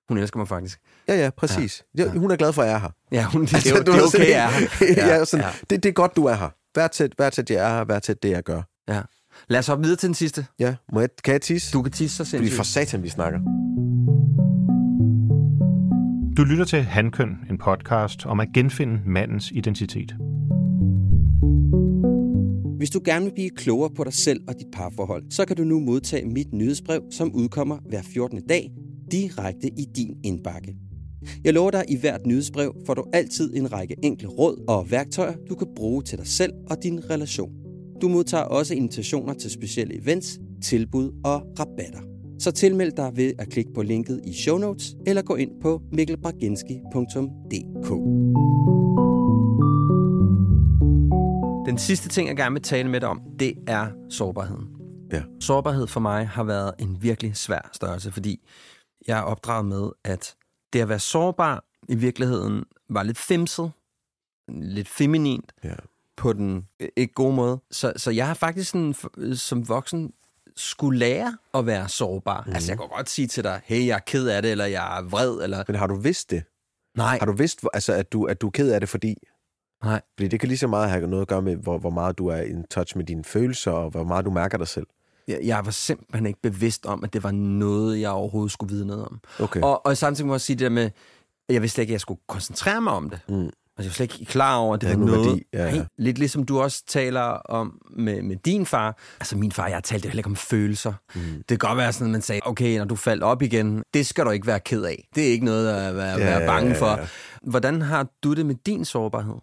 hun 0.08 0.18
elsker 0.18 0.38
mig 0.38 0.48
faktisk. 0.48 0.80
Ja, 1.08 1.14
ja, 1.14 1.30
præcis. 1.30 1.84
Ja. 1.98 2.08
Hun 2.08 2.30
er 2.30 2.36
glad 2.36 2.52
for, 2.52 2.62
at 2.62 2.68
jeg 2.68 2.74
er 2.74 2.80
her. 2.80 2.90
Ja, 3.12 3.24
hun, 3.24 3.42
det, 3.42 3.54
altså, 3.54 3.74
det, 3.78 3.86
det 3.86 3.94
er 3.94 4.02
okay, 4.02 4.30
jeg 4.30 4.44
er 4.44 4.48
her. 4.48 4.94
ja, 5.08 5.16
ja, 5.16 5.24
sådan, 5.24 5.46
ja. 5.46 5.52
Det, 5.70 5.82
det 5.82 5.88
er 5.88 5.92
godt, 5.92 6.16
du 6.16 6.24
er 6.24 6.34
her. 6.34 6.48
Vær 6.74 6.88
til, 6.88 7.12
vær 7.18 7.30
til, 7.30 7.42
at 7.42 7.50
jeg 7.50 7.70
er 7.70 7.76
her. 7.76 7.84
Vær 7.84 7.98
til 7.98 8.16
det, 8.22 8.30
jeg 8.30 8.42
gør. 8.42 8.62
Ja. 8.88 9.02
Lad 9.48 9.58
os 9.58 9.66
hoppe 9.66 9.82
videre 9.82 9.96
til 9.96 10.06
den 10.06 10.14
sidste. 10.14 10.46
Ja, 10.58 10.74
må 10.92 11.00
jeg, 11.00 11.08
kan 11.24 11.32
jeg 11.32 11.40
tisse? 11.40 11.72
Du 11.72 11.82
kan 11.82 11.92
tisse 11.92 12.16
så 12.16 12.24
sindssygt. 12.24 12.38
Fordi 12.38 12.56
for 12.56 12.64
satan, 12.64 13.02
vi 13.02 13.08
snakker. 13.08 13.38
Du 16.36 16.44
lytter 16.44 16.64
til 16.64 16.82
Handkøn, 16.82 17.38
en 17.50 17.58
podcast 17.58 18.26
om 18.26 18.40
at 18.40 18.48
genfinde 18.54 19.00
mandens 19.06 19.50
identitet. 19.50 20.16
Hvis 22.78 22.90
du 22.90 23.00
gerne 23.04 23.24
vil 23.24 23.32
blive 23.34 23.50
klogere 23.50 23.90
på 23.96 24.04
dig 24.04 24.12
selv 24.12 24.40
og 24.48 24.54
dit 24.54 24.66
parforhold, 24.72 25.24
så 25.30 25.44
kan 25.44 25.56
du 25.56 25.64
nu 25.64 25.80
modtage 25.80 26.26
mit 26.26 26.52
nyhedsbrev, 26.52 27.02
som 27.10 27.34
udkommer 27.34 27.78
hver 27.88 28.02
14. 28.02 28.46
dag, 28.48 28.70
direkte 29.10 29.68
i 29.68 29.84
din 29.96 30.16
indbakke. 30.24 30.76
Jeg 31.44 31.52
lover 31.52 31.70
dig, 31.70 31.84
i 31.88 31.96
hvert 32.00 32.26
nyhedsbrev 32.26 32.74
får 32.86 32.94
du 32.94 33.04
altid 33.12 33.56
en 33.56 33.72
række 33.72 33.96
enkle 34.02 34.28
råd 34.28 34.64
og 34.68 34.90
værktøjer, 34.90 35.34
du 35.50 35.54
kan 35.54 35.66
bruge 35.76 36.02
til 36.02 36.18
dig 36.18 36.26
selv 36.26 36.52
og 36.70 36.76
din 36.82 37.10
relation. 37.10 37.61
Du 38.02 38.08
modtager 38.08 38.44
også 38.44 38.74
invitationer 38.74 39.34
til 39.34 39.50
specielle 39.50 40.02
events, 40.02 40.38
tilbud 40.62 41.20
og 41.24 41.46
rabatter. 41.58 42.00
Så 42.38 42.50
tilmeld 42.50 42.92
dig 42.92 43.12
ved 43.14 43.32
at 43.38 43.48
klikke 43.48 43.72
på 43.74 43.82
linket 43.82 44.20
i 44.24 44.34
show 44.34 44.58
notes 44.58 44.94
eller 45.06 45.22
gå 45.22 45.34
ind 45.34 45.60
på 45.62 45.82
mikkelbraginski.dk. 45.92 47.88
Den 51.66 51.78
sidste 51.78 52.08
ting, 52.08 52.28
jeg 52.28 52.36
gerne 52.36 52.52
vil 52.52 52.62
tale 52.62 52.88
med 52.88 53.00
dig 53.00 53.08
om, 53.08 53.20
det 53.38 53.54
er 53.66 53.90
sårbarheden. 54.10 54.68
Ja. 55.12 55.22
Sårbarhed 55.40 55.86
for 55.86 56.00
mig 56.00 56.28
har 56.28 56.44
været 56.44 56.74
en 56.78 57.02
virkelig 57.02 57.36
svær 57.36 57.70
størrelse, 57.72 58.12
fordi 58.12 58.40
jeg 59.06 59.18
er 59.18 59.22
opdraget 59.22 59.66
med, 59.66 59.90
at 60.04 60.34
det 60.72 60.80
at 60.80 60.88
være 60.88 60.98
sårbar 60.98 61.64
i 61.88 61.94
virkeligheden 61.94 62.64
var 62.90 63.02
lidt 63.02 63.18
femset, 63.18 63.72
lidt 64.48 64.88
feminint, 64.88 65.52
Ja. 65.64 65.74
På 66.22 66.32
den 66.32 66.66
øh, 66.80 66.88
ikke 66.96 67.14
gode 67.14 67.34
måde. 67.34 67.60
Så, 67.70 67.92
så 67.96 68.10
jeg 68.10 68.26
har 68.26 68.34
faktisk 68.34 68.70
sådan, 68.70 68.94
f- 68.98 69.34
som 69.34 69.68
voksen 69.68 70.12
skulle 70.56 70.98
lære 70.98 71.36
at 71.54 71.66
være 71.66 71.88
sårbar. 71.88 72.44
Mm. 72.46 72.52
Altså, 72.52 72.72
jeg 72.72 72.78
kan 72.78 72.88
godt 72.88 73.10
sige 73.10 73.26
til 73.28 73.44
dig, 73.44 73.60
hey, 73.64 73.86
jeg 73.86 73.94
er 73.94 73.98
ked 74.06 74.28
af 74.28 74.42
det, 74.42 74.50
eller 74.50 74.64
jeg 74.66 74.98
er 74.98 75.02
vred, 75.02 75.42
eller... 75.42 75.64
Men 75.68 75.76
har 75.76 75.86
du 75.86 75.94
vidst 75.94 76.30
det? 76.30 76.42
Nej, 76.96 77.18
Har 77.18 77.26
du 77.26 77.32
vidst, 77.32 77.60
altså, 77.74 77.92
at, 77.92 78.12
du, 78.12 78.24
at 78.24 78.40
du 78.40 78.46
er 78.46 78.50
ked 78.50 78.70
af 78.70 78.80
det, 78.80 78.88
fordi... 78.88 79.14
nej. 79.84 80.00
Fordi 80.18 80.28
det 80.28 80.40
kan 80.40 80.48
lige 80.48 80.58
så 80.58 80.66
meget 80.66 80.90
have 80.90 81.06
noget 81.06 81.22
at 81.22 81.28
gøre 81.28 81.42
med, 81.42 81.56
hvor, 81.56 81.78
hvor 81.78 81.90
meget 81.90 82.18
du 82.18 82.26
er 82.26 82.36
in 82.36 82.64
touch 82.70 82.96
med 82.96 83.04
dine 83.04 83.24
følelser, 83.24 83.70
og 83.70 83.90
hvor 83.90 84.04
meget 84.04 84.24
du 84.24 84.30
mærker 84.30 84.58
dig 84.58 84.68
selv. 84.68 84.86
Jeg, 85.28 85.38
jeg 85.42 85.64
var 85.64 85.70
simpelthen 85.70 86.26
ikke 86.26 86.40
bevidst 86.42 86.86
om, 86.86 87.04
at 87.04 87.12
det 87.12 87.22
var 87.22 87.30
noget, 87.30 88.00
jeg 88.00 88.10
overhovedet 88.10 88.52
skulle 88.52 88.74
vide 88.74 88.86
noget 88.86 89.04
om. 89.04 89.20
Okay. 89.40 89.60
Og, 89.60 89.86
og 89.86 89.96
samtidig 89.96 90.26
må 90.28 90.34
jeg 90.34 90.40
sige 90.40 90.56
det 90.56 90.64
der 90.64 90.68
med, 90.70 90.90
jeg 91.48 91.62
vidste 91.62 91.80
ikke, 91.82 91.90
at 91.90 91.92
jeg 91.92 92.00
skulle 92.00 92.20
koncentrere 92.28 92.80
mig 92.80 92.92
om 92.92 93.10
det. 93.10 93.20
Mm. 93.28 93.50
Altså, 93.78 93.86
jeg 93.86 93.90
var 93.90 93.92
slet 94.06 94.18
ikke 94.20 94.30
klar 94.30 94.56
over, 94.56 94.74
at 94.74 94.80
det 94.80 94.90
Det 94.90 94.98
var 95.00 95.06
noget... 95.06 95.26
værdi. 95.26 95.42
Ja, 95.52 95.64
ja. 95.64 95.74
Nej, 95.76 95.86
lidt 95.98 96.18
ligesom 96.18 96.44
du 96.44 96.60
også 96.60 96.82
taler 96.86 97.20
om 97.22 97.78
med, 97.96 98.22
med 98.22 98.36
din 98.36 98.66
far. 98.66 98.98
Altså, 99.20 99.36
min 99.38 99.52
far, 99.52 99.68
jeg 99.68 99.84
talte 99.84 100.06
jo 100.06 100.08
heller 100.08 100.20
ikke 100.20 100.26
om 100.30 100.36
følelser. 100.36 100.92
Mm. 101.14 101.20
Det 101.22 101.46
kan 101.48 101.58
godt 101.58 101.76
være 101.78 101.92
sådan, 101.92 102.06
at 102.06 102.12
man 102.12 102.22
sagde, 102.22 102.40
okay, 102.44 102.78
når 102.78 102.84
du 102.84 102.96
faldt 102.96 103.22
op 103.22 103.42
igen, 103.42 103.82
det 103.94 104.06
skal 104.06 104.24
du 104.24 104.30
ikke 104.30 104.46
være 104.46 104.60
ked 104.60 104.82
af. 104.84 105.08
Det 105.14 105.26
er 105.28 105.30
ikke 105.32 105.44
noget 105.44 105.68
at 105.88 105.96
være, 105.96 106.10
Ja, 106.20 106.24
være 106.24 106.46
bange 106.46 106.70
ja, 106.70 106.78
for. 106.80 106.86
ja. 107.00 107.06
Hvordan 107.42 107.82
har 107.82 108.06
du 108.22 108.34
det 108.34 108.46
med 108.46 108.54
din 108.54 108.84
sårbarhed? 108.84 109.34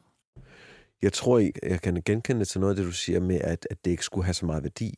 Jeg 1.01 1.13
tror, 1.13 1.39
jeg, 1.39 1.51
jeg 1.63 1.81
kan 1.81 2.01
genkende 2.05 2.45
til 2.45 2.59
noget 2.59 2.71
af 2.73 2.75
det, 2.75 2.85
du 2.85 2.91
siger 2.91 3.19
med, 3.19 3.41
at, 3.43 3.67
at 3.71 3.77
det 3.85 3.91
ikke 3.91 4.03
skulle 4.03 4.25
have 4.25 4.33
så 4.33 4.45
meget 4.45 4.63
værdi. 4.63 4.93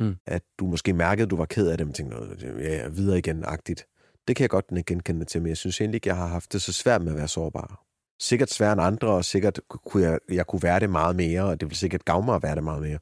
Mm. 0.00 0.16
At 0.26 0.42
du 0.58 0.66
måske 0.66 0.92
mærkede, 0.92 1.24
at 1.24 1.30
du 1.30 1.36
var 1.36 1.44
ked 1.46 1.68
af 1.68 1.78
det, 1.78 1.86
men 1.86 1.94
tænkte, 1.94 2.16
"Nå, 2.16 2.26
ja, 2.60 2.76
ja, 2.82 2.88
videre 2.88 3.18
igen-agtigt. 3.18 3.86
Det 4.28 4.36
kan 4.36 4.42
jeg 4.42 4.50
godt 4.50 4.66
genkende 4.86 5.24
til, 5.24 5.42
men 5.42 5.48
jeg 5.48 5.56
synes 5.56 5.80
egentlig 5.80 5.94
ikke, 5.96 6.08
jeg 6.08 6.16
har 6.16 6.26
haft 6.26 6.52
det 6.52 6.62
så 6.62 6.72
svært 6.72 7.02
med 7.02 7.12
at 7.12 7.18
være 7.18 7.28
sårbar. 7.28 7.84
Sikkert 8.20 8.50
sværere 8.50 8.72
end 8.72 8.80
andre, 8.82 9.08
og 9.08 9.24
sikkert 9.24 9.60
kunne 9.68 10.02
jeg, 10.02 10.18
jeg 10.30 10.46
kunne 10.46 10.62
være 10.62 10.80
det 10.80 10.90
meget 10.90 11.16
mere, 11.16 11.42
og 11.44 11.60
det 11.60 11.68
vil 11.70 11.76
sikkert 11.76 12.04
gavne 12.04 12.26
mig 12.26 12.34
at 12.34 12.42
være 12.42 12.54
det 12.54 12.64
meget 12.64 12.82
mere. 12.82 12.98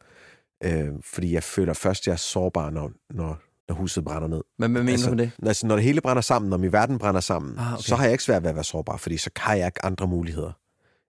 Øh, 0.65 0.89
fordi 1.05 1.33
jeg 1.33 1.43
føler 1.43 1.73
først, 1.73 2.03
at 2.03 2.07
jeg 2.07 2.13
er 2.13 2.17
sårbar, 2.17 2.71
når, 2.71 2.91
når, 3.11 3.39
når 3.69 3.75
huset 3.75 4.05
brænder 4.05 4.29
ned. 4.29 4.41
Hvad, 4.57 4.69
hvad 4.69 4.81
mener 4.83 4.93
altså, 4.93 5.11
du 5.11 5.17
med 5.17 5.25
det? 5.25 5.33
Altså, 5.47 5.67
når 5.67 5.75
det 5.75 5.85
hele 5.85 6.01
brænder 6.01 6.21
sammen, 6.21 6.51
når 6.51 6.57
min 6.57 6.73
verden 6.73 6.99
brænder 6.99 7.21
sammen, 7.21 7.59
Ah, 7.59 7.73
okay. 7.73 7.83
så 7.83 7.97
har 7.97 8.05
jeg 8.05 8.13
ikke 8.13 8.25
svært 8.25 8.43
ved 8.43 8.51
at 8.51 8.55
være 8.57 8.65
sårbar, 8.65 8.97
fordi 8.97 9.17
så 9.17 9.31
har 9.37 9.55
jeg 9.55 9.67
ikke 9.67 9.85
andre 9.85 10.07
muligheder, 10.07 10.53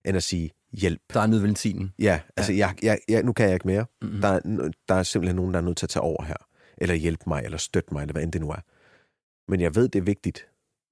end 0.05 0.18
at 0.18 0.24
sige 0.24 0.51
hjælp. 0.74 1.01
Der 1.14 1.20
er 1.20 1.28
nødventilen. 1.28 1.93
Ja, 1.99 2.20
altså, 2.38 2.53
jeg, 2.53 2.76
jeg, 2.84 2.99
jeg, 3.10 3.24
nu 3.24 3.34
kan 3.34 3.45
jeg 3.45 3.53
ikke 3.53 3.68
mere. 3.68 3.86
Mhm. 4.01 4.10
Mm-hmm. 4.10 4.22
Der, 4.22 4.28
er, 4.30 4.70
der 4.89 4.95
er 4.95 5.03
simpelthen 5.03 5.36
nogen, 5.36 5.53
der 5.53 5.60
er 5.60 5.64
nødt 5.64 5.78
til 5.78 5.86
at 5.86 5.89
tage 5.89 6.03
over 6.03 6.24
her, 6.24 6.36
eller 6.78 6.95
hjælpe 6.95 7.24
mig, 7.28 7.41
eller 7.45 7.57
støtte 7.57 7.93
mig, 7.93 8.01
eller 8.01 8.14
hvad 8.14 8.24
end 8.24 8.32
det 8.32 8.41
nu 8.41 8.49
er. 8.49 8.60
Men 9.51 9.62
jeg 9.62 9.76
ved, 9.76 9.89
det 9.89 9.99
er 9.99 10.03
vigtigt, 10.03 10.47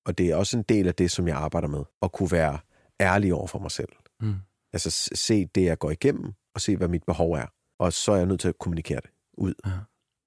og 0.06 0.18
det 0.18 0.26
er 0.30 0.36
også 0.36 0.58
en 0.58 0.64
del 0.70 0.88
af 0.88 0.96
det, 0.96 1.12
som 1.12 1.28
jeg 1.28 1.38
arbejder 1.38 1.68
med, 1.68 1.84
at 2.02 2.12
kunne 2.12 2.32
være 2.32 2.58
ærlig 3.00 3.34
over 3.34 3.48
for 3.48 3.60
mig 3.60 3.72
selv. 3.72 3.90
Mm. 4.22 4.36
Altså 4.74 5.10
se 5.16 5.46
det, 5.46 5.64
jeg 5.64 5.80
går 5.80 5.92
igennem, 5.92 6.34
og 6.56 6.62
se, 6.62 6.78
hvad 6.78 6.88
mit 6.88 7.04
behov 7.04 7.32
er. 7.32 7.46
Og 7.80 7.94
så 7.94 8.12
er 8.12 8.18
jeg 8.18 8.26
nødt 8.26 8.40
til 8.40 8.48
at 8.48 8.60
kommunikere 8.60 9.00
det 9.02 9.10
ud. 9.38 9.54
Ja. 9.66 9.72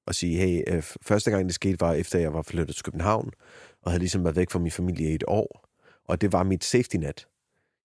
Og 0.07 0.15
sige, 0.15 0.39
hey, 0.39 0.63
øh, 0.69 0.83
første 1.03 1.31
gang 1.31 1.45
det 1.45 1.55
skete, 1.55 1.81
var 1.81 1.93
efter 1.93 2.19
jeg 2.19 2.35
var 2.35 2.43
flyttet 2.43 2.77
til 2.77 2.85
København, 2.85 3.31
og 3.83 3.91
havde 3.91 3.99
ligesom 3.99 4.25
været 4.25 4.37
væk 4.37 4.51
fra 4.51 4.59
min 4.59 4.71
familie 4.71 5.11
i 5.11 5.15
et 5.15 5.25
år. 5.29 5.67
Og 6.05 6.21
det 6.21 6.33
var 6.33 6.43
mit 6.43 6.65
safety 6.65 6.97
net. 6.97 7.27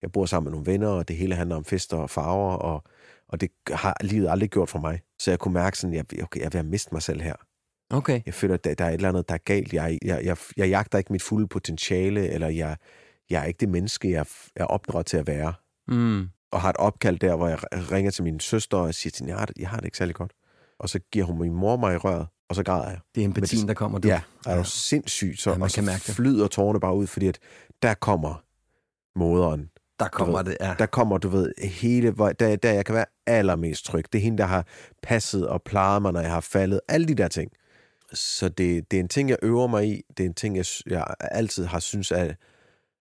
Jeg 0.02 0.12
bor 0.12 0.26
sammen 0.26 0.44
med 0.44 0.52
nogle 0.52 0.66
venner, 0.66 0.88
og 0.88 1.08
det 1.08 1.16
hele 1.16 1.34
handler 1.34 1.56
om 1.56 1.64
fester 1.64 1.96
og 1.96 2.10
farver, 2.10 2.54
og, 2.54 2.84
og 3.28 3.40
det 3.40 3.50
har 3.70 3.96
livet 4.00 4.28
aldrig 4.30 4.50
gjort 4.50 4.68
for 4.68 4.78
mig. 4.78 5.00
Så 5.18 5.30
jeg 5.30 5.38
kunne 5.38 5.54
mærke 5.54 5.78
sådan, 5.78 5.94
jeg, 5.94 6.04
okay, 6.22 6.40
jeg 6.40 6.46
er 6.46 6.50
ved 6.50 6.60
at 6.60 6.66
miste 6.66 6.88
mig 6.92 7.02
selv 7.02 7.20
her. 7.20 7.34
Okay. 7.90 8.20
Jeg 8.26 8.34
føler, 8.34 8.54
at 8.54 8.64
der, 8.64 8.74
der 8.74 8.84
er 8.84 8.88
et 8.88 8.94
eller 8.94 9.08
andet, 9.08 9.28
der 9.28 9.34
er 9.34 9.38
galt. 9.44 9.72
Jeg, 9.72 9.98
jeg, 10.02 10.24
jeg, 10.24 10.36
jeg 10.56 10.68
jagter 10.68 10.98
ikke 10.98 11.12
mit 11.12 11.22
fulde 11.22 11.48
potentiale, 11.48 12.28
eller 12.28 12.48
jeg, 12.48 12.76
jeg 13.30 13.40
er 13.42 13.44
ikke 13.44 13.58
det 13.58 13.68
menneske, 13.68 14.10
jeg 14.10 14.26
er 14.56 14.64
opdraget 14.64 15.06
til 15.06 15.16
at 15.16 15.26
være. 15.26 15.52
Mm. 15.88 16.28
Og 16.50 16.60
har 16.60 16.70
et 16.70 16.76
opkald 16.76 17.18
der, 17.18 17.36
hvor 17.36 17.48
jeg 17.48 17.58
ringer 17.92 18.10
til 18.10 18.24
min 18.24 18.40
søster 18.40 18.76
og 18.76 18.94
siger 18.94 19.10
til 19.10 19.22
hende, 19.22 19.32
jeg 19.32 19.38
har, 19.38 19.46
det, 19.46 19.56
jeg 19.58 19.68
har 19.68 19.76
det 19.76 19.84
ikke 19.84 19.96
særlig 19.98 20.14
godt. 20.14 20.32
Og 20.78 20.88
så 20.88 20.98
giver 21.12 21.24
hun 21.24 21.38
min 21.38 21.54
mor 21.54 21.76
mig 21.76 21.94
i 21.94 21.96
røret, 21.96 22.26
og 22.48 22.54
så 22.54 22.62
græder 22.62 22.88
jeg. 22.88 22.98
Det 23.14 23.20
er 23.20 23.24
empatien, 23.24 23.60
Men 23.60 23.68
der 23.68 23.74
kommer. 23.74 23.98
Du. 23.98 24.08
Ja, 24.08 24.20
er 24.46 24.56
du 24.56 24.64
sindssygt, 24.64 25.40
så, 25.40 25.50
Ja, 25.50 25.56
man 25.56 25.62
og 25.62 25.70
så 25.70 25.74
kan 25.76 25.84
mærke 25.84 26.02
det. 26.06 26.14
flyder 26.14 26.48
tårerne 26.48 26.80
bare 26.80 26.94
ud, 26.96 27.06
fordi 27.06 27.26
at 27.26 27.38
der 27.82 27.94
kommer 27.94 28.42
moderen. 29.18 29.70
Der 30.00 30.08
kommer 30.08 30.36
ved, 30.42 30.44
det, 30.44 30.56
ja. 30.60 30.74
Der 30.78 30.86
kommer, 30.86 31.18
du 31.18 31.28
ved, 31.28 31.52
hele, 31.64 32.14
der, 32.16 32.56
der 32.56 32.72
jeg 32.72 32.84
kan 32.84 32.94
være 32.94 33.04
allermest 33.26 33.84
tryg. 33.84 34.04
Det 34.12 34.18
er 34.18 34.22
hende, 34.22 34.38
der 34.38 34.44
har 34.46 34.66
passet 35.02 35.48
og 35.48 35.62
plejet 35.62 36.02
mig, 36.02 36.12
når 36.12 36.20
jeg 36.20 36.30
har 36.30 36.40
faldet. 36.40 36.80
Alle 36.88 37.08
de 37.08 37.14
der 37.14 37.28
ting. 37.28 37.50
Så 38.12 38.48
det, 38.48 38.90
det 38.90 38.96
er 38.96 39.00
en 39.00 39.08
ting, 39.08 39.28
jeg 39.28 39.38
øver 39.42 39.66
mig 39.66 39.88
i. 39.88 40.02
Det 40.16 40.24
er 40.24 40.28
en 40.28 40.34
ting, 40.34 40.56
jeg, 40.56 40.64
jeg 40.86 41.04
altid 41.20 41.64
har 41.64 41.78
synes, 41.80 42.12
at 42.12 42.36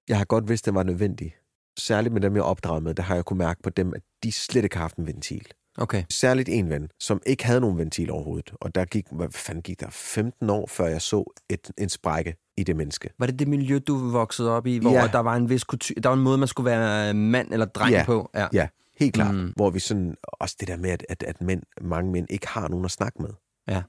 jeg 0.10 0.18
har 0.18 0.26
godt 0.26 0.50
vidst, 0.50 0.66
det 0.66 0.74
var 0.76 0.84
nødvendigt. 0.84 1.34
Særligt 1.80 2.14
med 2.14 2.22
dem, 2.22 2.36
jeg 2.36 2.44
opdraget 2.44 2.84
med, 2.84 2.94
der 2.94 3.04
har 3.04 3.16
jeg 3.16 3.26
kunne 3.26 3.38
mærke 3.38 3.62
på 3.64 3.70
dem, 3.70 3.94
at 3.96 4.02
de 4.24 4.32
slet 4.32 4.64
ikke 4.64 4.76
har 4.76 4.84
haft 4.84 4.96
en 4.98 5.08
ventil. 5.08 5.48
Okay. 5.78 6.04
Særligt 6.10 6.50
en 6.50 6.70
ven, 6.70 6.88
som 7.00 7.22
ikke 7.26 7.46
havde 7.46 7.62
nogen 7.62 7.78
ventil 7.78 8.12
overhovedet. 8.12 8.52
Og 8.62 8.76
der 8.76 8.86
gik, 8.86 9.06
hvad 9.12 9.28
fanden 9.32 9.62
gik 9.62 9.80
der, 9.80 9.88
15 9.90 10.50
år, 10.50 10.68
før 10.68 10.86
jeg 10.88 11.02
så 11.02 11.34
et, 11.50 11.72
en 11.78 11.90
sprække 11.90 12.36
i 12.58 12.64
det 12.64 12.76
menneske. 12.76 13.10
Var 13.20 13.26
det 13.26 13.40
det 13.40 13.48
miljø, 13.48 13.80
du 13.88 14.10
voksede 14.10 14.52
op 14.52 14.68
i, 14.68 14.78
hvor 14.78 14.92
Ja. 14.92 15.08
der 15.12 15.20
var 15.20 15.36
en 15.36 15.50
vis 15.50 15.64
kultur, 15.64 15.94
der 16.04 16.10
var 16.10 16.16
en 16.16 16.22
måde, 16.24 16.38
man 16.38 16.48
skulle 16.48 16.66
være 16.72 17.14
mand 17.14 17.54
eller 17.54 17.66
dreng 17.66 17.92
Ja. 17.92 18.04
på? 18.06 18.30
Ja. 18.36 18.48
Ja, 18.54 18.68
helt 19.00 19.14
klart. 19.14 19.36
Mm. 19.36 19.54
Hvor 19.56 19.70
vi 19.70 19.80
sådan, 19.80 20.16
også 20.24 20.56
det 20.60 20.68
der 20.68 20.78
med, 20.78 20.90
at, 20.90 21.06
at, 21.10 21.24
at 21.24 21.42
mænd, 21.42 21.62
mange 21.82 22.12
mænd 22.12 22.28
ikke 22.30 22.48
har 22.48 22.68
nogen 22.68 22.86
at 22.86 22.92
snakke 22.92 23.22
med. 23.22 23.30
Ja. 23.68 23.84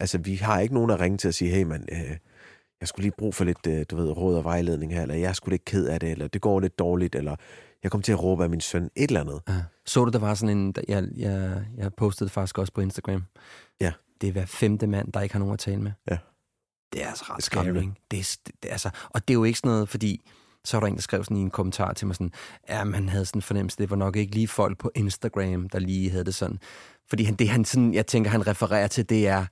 Altså, 0.00 0.18
vi 0.18 0.34
har 0.34 0.60
ikke 0.60 0.74
nogen 0.74 0.90
at 0.90 1.00
ringe 1.00 1.18
til 1.18 1.28
at 1.28 1.34
sige, 1.34 1.50
hey 1.50 1.62
mand, 1.62 1.84
øh, 1.92 2.16
jeg 2.80 2.88
skulle 2.88 3.04
lige 3.04 3.14
brug 3.18 3.34
for 3.34 3.44
lidt, 3.44 3.66
øh, 3.68 3.84
du 3.90 3.96
ved, 3.96 4.10
råd 4.10 4.36
og 4.36 4.44
vejledning 4.44 4.94
her, 4.94 5.02
eller 5.02 5.14
jeg 5.14 5.36
skulle 5.36 5.52
lidt 5.52 5.64
ked 5.64 5.86
af 5.86 6.00
det, 6.00 6.10
eller 6.10 6.28
det 6.28 6.40
går 6.40 6.60
lidt 6.60 6.78
dårligt, 6.78 7.14
eller 7.14 7.36
jeg 7.82 7.90
kom 7.90 8.02
til 8.02 8.12
at 8.12 8.22
råbe 8.22 8.44
af 8.44 8.50
min 8.50 8.60
søn, 8.60 8.90
et 8.96 9.08
eller 9.08 9.20
andet. 9.20 9.40
Ja. 9.48 9.62
Så 9.86 10.04
du, 10.04 10.10
der 10.10 10.18
var 10.18 10.34
sådan 10.34 10.58
en... 10.58 10.74
Jeg, 10.88 11.04
jeg, 11.16 11.64
jeg 11.76 11.94
postede 11.94 12.28
det 12.28 12.32
faktisk 12.32 12.58
også 12.58 12.72
på 12.72 12.80
Instagram. 12.80 13.24
Ja. 13.80 13.92
Det 14.20 14.28
er 14.28 14.32
hver 14.32 14.46
femte 14.46 14.86
mand, 14.86 15.12
der 15.12 15.20
ikke 15.20 15.34
har 15.34 15.38
nogen 15.38 15.52
at 15.52 15.58
tale 15.58 15.80
med. 15.82 15.92
Ja. 16.10 16.18
Det 16.92 17.02
er 17.02 17.08
altså 17.08 17.24
ret 17.28 17.42
skræmmende, 17.42 17.80
ikke? 17.80 17.92
Det 18.10 18.18
er, 18.18 18.36
det, 18.46 18.54
det 18.62 18.68
er 18.68 18.72
altså, 18.72 18.90
og 19.10 19.28
det 19.28 19.34
er 19.34 19.38
jo 19.38 19.44
ikke 19.44 19.58
sådan 19.58 19.70
noget, 19.70 19.88
fordi 19.88 20.30
så 20.64 20.76
var 20.76 20.80
der 20.80 20.86
en, 20.86 20.94
der 20.94 21.02
skrev 21.02 21.24
sådan 21.24 21.36
i 21.36 21.40
en 21.40 21.50
kommentar 21.50 21.92
til 21.92 22.06
mig 22.06 22.16
sådan, 22.16 22.32
ja, 22.68 22.84
man 22.84 23.08
havde 23.08 23.24
sådan 23.24 23.38
en 23.38 23.42
fornemmelse, 23.42 23.78
det 23.78 23.90
var 23.90 23.96
nok 23.96 24.16
ikke 24.16 24.34
lige 24.34 24.48
folk 24.48 24.78
på 24.78 24.90
Instagram, 24.94 25.68
der 25.68 25.78
lige 25.78 26.10
havde 26.10 26.24
det 26.24 26.34
sådan. 26.34 26.58
Fordi 27.08 27.24
han, 27.24 27.34
det 27.34 27.48
han 27.48 27.64
sådan, 27.64 27.94
jeg 27.94 28.06
tænker, 28.06 28.30
han 28.30 28.46
refererer 28.46 28.86
til, 28.86 29.08
det 29.08 29.28
er, 29.28 29.46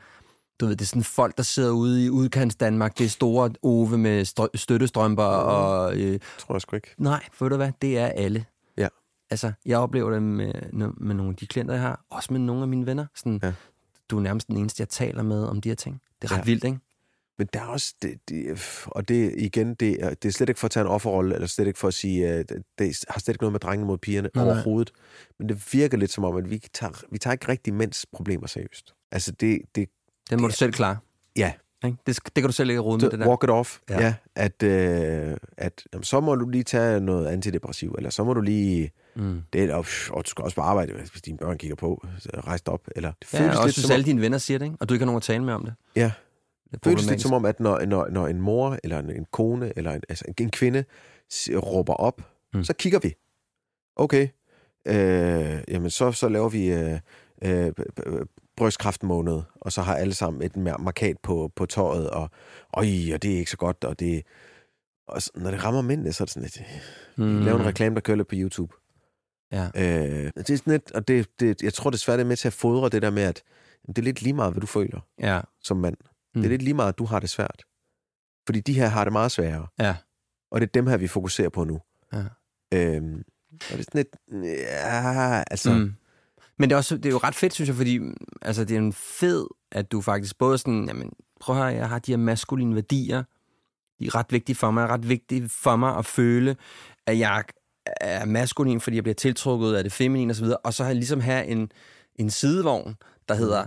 du 0.61 0.67
ved, 0.67 0.77
det 0.77 0.81
er 0.85 0.87
sådan 0.87 1.03
folk, 1.03 1.37
der 1.37 1.43
sidder 1.43 1.71
ude 1.71 2.05
i 2.07 2.11
udkants 2.11 2.57
Danmark, 2.57 2.99
det 2.99 3.05
er 3.05 3.09
store 3.09 3.51
ove 3.63 3.99
med 3.99 4.23
strø- 4.27 4.51
støttestrømper, 4.55 5.23
og 5.23 5.97
øh, 5.97 6.21
Tror 6.39 6.55
jeg 6.55 6.61
sgu 6.61 6.77
ikke. 6.77 6.95
Nej, 6.99 7.25
ved 7.41 7.51
du 7.51 7.57
hvad, 7.57 7.73
det 7.83 7.99
er 7.99 8.07
alle. 8.07 8.45
Ja. 8.77 8.89
Altså, 9.31 9.53
jeg 9.67 9.79
oplever 9.79 10.11
det 10.11 10.23
med, 10.23 10.53
med 10.97 11.15
nogle 11.15 11.31
af 11.31 11.37
de 11.37 11.47
klienter, 11.47 11.75
jeg 11.75 11.83
har, 11.83 12.05
også 12.11 12.33
med 12.33 12.41
nogle 12.41 12.63
af 12.63 12.69
mine 12.69 12.87
venner. 12.87 13.07
Sådan, 13.15 13.41
Ja. 13.43 13.53
Du 14.11 14.17
er 14.19 14.23
nærmest 14.23 14.49
den 14.49 14.57
eneste, 14.57 14.81
jeg 14.81 14.89
taler 14.89 15.23
med 15.23 15.45
om 15.45 15.61
de 15.61 15.69
her 15.69 15.77
ting. 15.77 16.01
Det 16.23 16.31
er 16.31 16.35
ret 16.35 16.39
Ja. 16.39 16.45
vildt, 16.45 16.65
ikke? 16.65 16.79
Men 17.39 17.49
der 17.53 17.61
er 17.61 17.65
også, 17.67 17.95
det, 18.03 18.19
det, 18.29 18.59
og 18.87 19.09
det 19.09 19.35
igen, 19.37 19.75
det 19.75 20.05
er, 20.05 20.15
det 20.15 20.29
er 20.29 20.33
slet 20.33 20.49
ikke 20.49 20.61
for 20.61 20.67
at 20.67 20.71
tage 20.71 20.85
en 20.85 20.91
offerrolle, 20.91 21.35
eller 21.35 21.47
slet 21.49 21.67
ikke 21.67 21.79
for 21.79 21.89
at 21.89 21.95
sige, 21.95 22.39
det, 22.39 22.63
det 22.79 23.05
har 23.09 23.21
slet 23.21 23.35
ikke 23.35 23.43
noget 23.43 23.53
med 23.53 23.61
drengene 23.61 23.87
mod 23.87 23.99
pigerne 23.99 24.29
nej. 24.35 24.45
overhovedet. 24.45 24.93
Men 25.39 25.49
det 25.49 25.69
virker 25.73 25.97
lidt 25.97 26.11
som 26.13 26.25
om, 26.25 26.37
at 26.37 26.51
vi 26.51 26.63
tager, 26.75 26.93
vi 27.11 27.19
tager 27.19 27.33
ikke 27.33 27.49
rigtig 27.49 27.75
mænds 27.75 28.07
problemer 28.13 28.47
seriøst. 28.47 28.95
Altså 29.13 29.33
det, 29.33 29.59
det 29.75 29.89
Den 30.31 30.41
må 30.41 30.49
du 30.49 30.53
selv 30.55 30.73
klare. 30.73 30.97
ja? 31.37 31.53
Det, 31.83 32.07
det 32.07 32.35
kan 32.35 32.43
du 32.45 32.53
selv 32.53 32.71
ikke 32.71 32.81
rode 32.81 33.03
med, 33.05 33.11
det 33.11 33.19
der. 33.19 33.29
walk 33.29 33.45
it 33.45 33.51
off. 33.51 33.79
Ja. 33.91 34.01
Ja, 34.05 34.15
at, 34.35 34.63
øh, 34.63 35.37
at 35.57 35.83
jamen, 35.93 36.05
så 36.05 36.21
må 36.21 36.35
du 36.35 36.49
lige 36.49 36.65
tage 36.65 37.01
noget 37.01 37.27
antidepressiv, 37.27 37.95
eller 37.99 38.11
så 38.11 38.25
må 38.25 38.35
du 38.35 38.41
lige, 38.41 38.91
Mm. 39.17 39.43
det 39.53 39.71
og, 39.73 39.87
og 40.11 40.25
du 40.25 40.31
skal 40.31 40.45
også 40.45 40.55
på 40.55 40.61
arbejde, 40.61 40.93
hvis 40.93 41.11
dine 41.23 41.39
børn 41.39 41.59
kigger 41.59 41.77
på, 41.77 42.07
så 42.19 42.31
rejs 42.47 42.63
op. 42.67 42.81
Eller, 42.97 43.13
det 43.23 43.33
Ja, 43.35 43.39
føles 43.41 43.57
og 43.57 43.65
lidt 43.65 43.75
synes 43.75 43.85
som 43.87 43.91
om, 43.91 43.95
alle 43.95 44.07
dine 44.07 44.21
venner 44.21 44.39
siger 44.39 44.59
det, 44.59 44.65
ikke? 44.67 44.77
Og 44.81 44.89
du 44.89 44.95
ikke 44.95 45.03
har 45.03 45.07
nogen 45.07 45.17
at 45.17 45.23
tale 45.23 45.45
med 45.45 45.55
om 45.55 45.65
det. 45.65 45.75
ja, 45.97 46.13
Det 46.65 46.73
Det 46.73 46.81
føles 46.85 47.11
lidt 47.11 47.21
som 47.21 47.33
om, 47.33 47.45
at 47.45 47.61
når, 47.61 47.85
når, 47.87 48.09
når 48.11 48.27
en 48.27 48.41
mor, 48.41 48.79
eller 48.85 48.99
en, 48.99 49.11
en 49.11 49.27
kone, 49.33 49.73
eller 49.77 49.93
en, 49.93 50.03
altså 50.09 50.25
en 50.39 50.51
kvinde 50.51 50.85
s- 51.33 51.51
råber 51.57 51.95
op, 51.95 52.23
Mm. 52.55 52.65
så 52.65 52.73
kigger 52.73 52.99
vi. 52.99 53.15
Okay, 53.97 54.29
øh, 54.87 55.59
jamen 55.69 55.91
så, 55.91 56.13
så 56.13 56.29
laver 56.29 56.49
vi 56.49 56.73
øh, 56.73 56.99
øh, 57.45 57.73
brystkræftmåned, 58.59 59.43
og 59.55 59.73
så 59.73 59.83
har 59.83 59.95
alle 59.97 60.15
sammen 60.15 60.43
et 60.43 60.53
mar- 60.57 60.83
markat 60.83 61.17
på, 61.23 61.53
på 61.57 61.67
tøjet, 61.67 62.11
og, 62.11 62.21
og, 62.21 62.31
og 62.73 63.23
det 63.23 63.25
er 63.25 63.39
ikke 63.39 63.51
så 63.51 63.57
godt, 63.57 63.85
og 63.85 64.01
det... 64.01 64.23
Og 65.09 65.23
så, 65.23 65.31
når 65.35 65.51
det 65.51 65.65
rammer 65.65 65.83
mændene, 65.83 66.13
så 66.13 66.25
er 66.25 66.27
det 66.27 66.33
sådan 66.33 66.43
lidt... 66.55 66.63
Mm. 67.17 67.25
Mm. 67.25 67.41
Lave 67.41 67.61
en 67.61 67.67
reklame, 67.67 67.95
der 67.95 68.01
kører 68.01 68.17
lidt 68.17 68.29
på 68.29 68.35
YouTube. 68.39 68.75
Ja. 69.53 69.65
Øh, 69.77 70.33
det 70.37 70.51
er 70.51 70.57
sådan 70.57 70.71
lidt, 70.73 70.93
og 70.93 71.09
det, 71.09 71.41
det, 71.41 71.63
jeg 71.63 71.75
tror 71.75 71.91
desværre, 71.91 72.19
det 72.19 72.25
er 72.25 72.29
med 72.29 72.37
til 72.37 72.49
at 72.49 72.53
fodre 72.53 72.89
det 72.89 73.03
der 73.03 73.11
med, 73.11 73.23
at 73.23 73.43
det 73.87 73.99
er 73.99 74.03
lidt 74.03 74.23
lige 74.23 74.33
meget, 74.33 74.53
hvad 74.53 74.61
du 74.61 74.67
føler 74.67 75.01
Ja. 75.21 75.41
som 75.63 75.77
mand. 75.77 75.97
Mm. 76.01 76.09
Mm. 76.35 76.43
Det 76.43 76.47
er 76.47 76.51
lidt 76.51 76.63
lige 76.63 76.75
meget, 76.75 76.89
at 76.93 76.99
du 76.99 77.05
har 77.05 77.21
det 77.21 77.31
svært. 77.31 77.63
Fordi 78.47 78.61
de 78.61 78.73
her 78.75 78.87
har 78.87 79.05
det 79.05 79.13
meget 79.13 79.33
sværere. 79.33 79.67
Ja. 79.79 79.97
Og 80.51 80.61
det 80.61 80.67
er 80.67 80.71
dem 80.73 80.87
her, 80.87 80.97
vi 80.97 81.09
fokuserer 81.09 81.49
på 81.49 81.65
nu. 81.65 81.81
Ja. 82.13 82.25
Øhm, 82.75 83.25
og 83.53 83.59
det 83.73 83.79
er 83.79 83.83
sådan 83.93 84.05
lidt... 84.05 84.45
Ja, 84.45 85.45
altså... 85.51 85.73
Mm. 85.75 85.95
Mm. 86.59 86.63
Men 86.63 86.71
det 86.71 86.75
er, 86.75 86.77
også, 86.77 86.97
det 86.97 87.07
er 87.07 87.11
jo 87.11 87.19
ret 87.19 87.35
fedt, 87.35 87.55
synes 87.55 87.69
jeg, 87.69 87.77
fordi 87.77 87.99
mm, 87.99 88.17
altså, 88.43 88.65
det 88.65 88.75
er 88.75 88.79
en 88.79 88.93
fed, 88.93 89.47
at 89.73 89.93
du 89.93 90.01
faktisk 90.01 90.39
både 90.39 90.59
sådan, 90.59 90.85
jamen, 90.89 91.13
prøv 91.41 91.57
at 91.57 91.63
høre, 91.63 91.75
jeg 91.75 91.89
har 91.89 91.99
de 91.99 92.13
her 92.13 92.17
maskuline 92.17 92.75
værdier, 92.75 93.23
de 94.01 94.07
er 94.07 94.15
ret 94.15 94.27
vigtige 94.31 94.57
for 94.57 94.71
mig, 94.71 94.89
ret 94.89 95.09
vigtige 95.09 95.49
for 95.49 95.77
mig 95.77 95.97
at 95.97 96.07
føle, 96.07 96.57
at 97.07 97.19
jeg 97.19 97.45
er 98.01 98.25
maskulin, 98.25 98.81
fordi 98.81 98.97
jeg 98.97 99.05
bliver 99.05 99.15
tiltrukket 99.15 99.75
af 99.75 99.83
det 99.83 99.93
feminine 99.93 100.31
osv., 100.31 100.47
og 100.65 100.75
så 100.75 100.83
har 100.83 100.91
jeg 100.91 100.97
ligesom 100.97 101.21
have 101.21 101.47
en, 101.47 101.73
en 102.17 102.31
sidevogn, 102.31 102.97
der 103.29 103.35
hedder, 103.35 103.67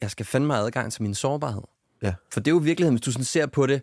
jeg 0.00 0.10
skal 0.10 0.26
fandme 0.26 0.54
have 0.54 0.66
adgang 0.66 0.92
til 0.92 1.02
min 1.02 1.14
sårbarhed. 1.14 1.62
Ja. 2.02 2.14
For 2.32 2.40
det 2.40 2.50
er 2.50 2.54
jo 2.54 2.58
virkeligheden, 2.58 2.94
hvis 2.94 3.04
du 3.04 3.12
sådan 3.12 3.24
ser 3.24 3.46
på 3.46 3.66
det, 3.66 3.82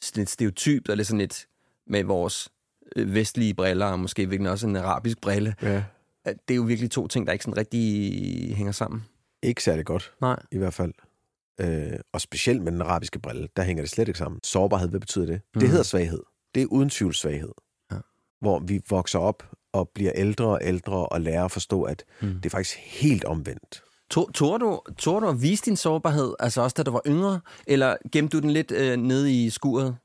sådan 0.00 0.20
lidt 0.20 0.30
stereotypt, 0.30 0.88
eller 0.88 1.04
sådan 1.04 1.18
lidt 1.18 1.46
med 1.86 2.04
vores 2.04 2.48
øh, 2.96 3.14
vestlige 3.14 3.54
briller, 3.54 3.86
og 3.86 4.00
måske 4.00 4.28
virkelig 4.28 4.50
også 4.50 4.66
en 4.66 4.76
arabisk 4.76 5.20
brille, 5.20 5.54
Ja. 5.62 5.82
Det 6.26 6.50
er 6.50 6.54
jo 6.54 6.62
virkelig 6.62 6.90
to 6.90 7.06
ting, 7.08 7.26
der 7.26 7.32
ikke 7.32 7.44
sådan 7.44 7.56
rigtig 7.56 8.56
hænger 8.56 8.72
sammen. 8.72 9.04
Ikke 9.42 9.62
særlig 9.62 9.84
godt, 9.86 10.12
Nej. 10.20 10.42
i 10.52 10.58
hvert 10.58 10.74
fald. 10.74 10.92
Øh, 11.60 11.92
og 12.12 12.20
specielt 12.20 12.62
med 12.62 12.72
den 12.72 12.82
arabiske 12.82 13.18
brille, 13.18 13.48
der 13.56 13.62
hænger 13.62 13.82
det 13.82 13.90
slet 13.90 14.08
ikke 14.08 14.18
sammen. 14.18 14.40
Sårbarhed, 14.44 14.88
hvad 14.88 15.00
betyder 15.00 15.26
det? 15.26 15.34
Mm. 15.34 15.60
Det 15.60 15.62
Mhm. 15.62 15.70
hedder 15.70 15.82
svaghed. 15.84 16.22
Det 16.54 16.62
er 16.62 16.66
uden 16.66 16.90
tvivl 16.90 17.14
svaghed. 17.14 17.52
Ja. 17.92 17.96
Hvor 18.40 18.58
vi 18.58 18.80
vokser 18.90 19.18
op 19.18 19.42
og 19.72 19.88
bliver 19.94 20.12
ældre 20.14 20.44
og 20.46 20.58
ældre 20.62 21.06
og 21.06 21.20
lærer 21.20 21.44
at 21.44 21.50
forstå, 21.50 21.82
at 21.82 22.04
Mm. 22.22 22.28
det 22.34 22.46
er 22.46 22.50
faktisk 22.50 22.76
helt 22.76 23.24
omvendt. 23.24 23.82
Tog 24.10 24.30
du, 24.60 24.80
tog 24.98 25.22
du 25.22 25.28
at 25.28 25.42
vise 25.42 25.64
din 25.64 25.76
sårbarhed, 25.76 26.34
altså 26.40 26.62
også 26.62 26.74
da 26.74 26.82
du 26.82 26.90
var 26.90 27.02
yngre, 27.06 27.40
eller 27.66 27.96
gemte 28.12 28.36
du 28.36 28.40
den 28.42 28.50
lidt 28.50 28.70
øh, 28.72 28.96
nede 28.96 29.44
i 29.44 29.50
skuret? 29.50 29.96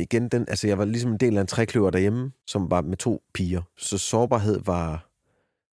Igen, 0.00 0.28
den, 0.28 0.44
altså 0.48 0.66
jeg 0.66 0.78
var 0.78 0.84
ligesom 0.84 1.10
en 1.10 1.16
del 1.16 1.36
af 1.36 1.40
en 1.40 1.46
trækløver 1.46 1.90
derhjemme, 1.90 2.32
som 2.46 2.70
var 2.70 2.80
med 2.80 2.96
to 2.96 3.22
piger. 3.34 3.62
Så 3.76 3.98
sårbarhed 3.98 4.60
var 4.64 5.07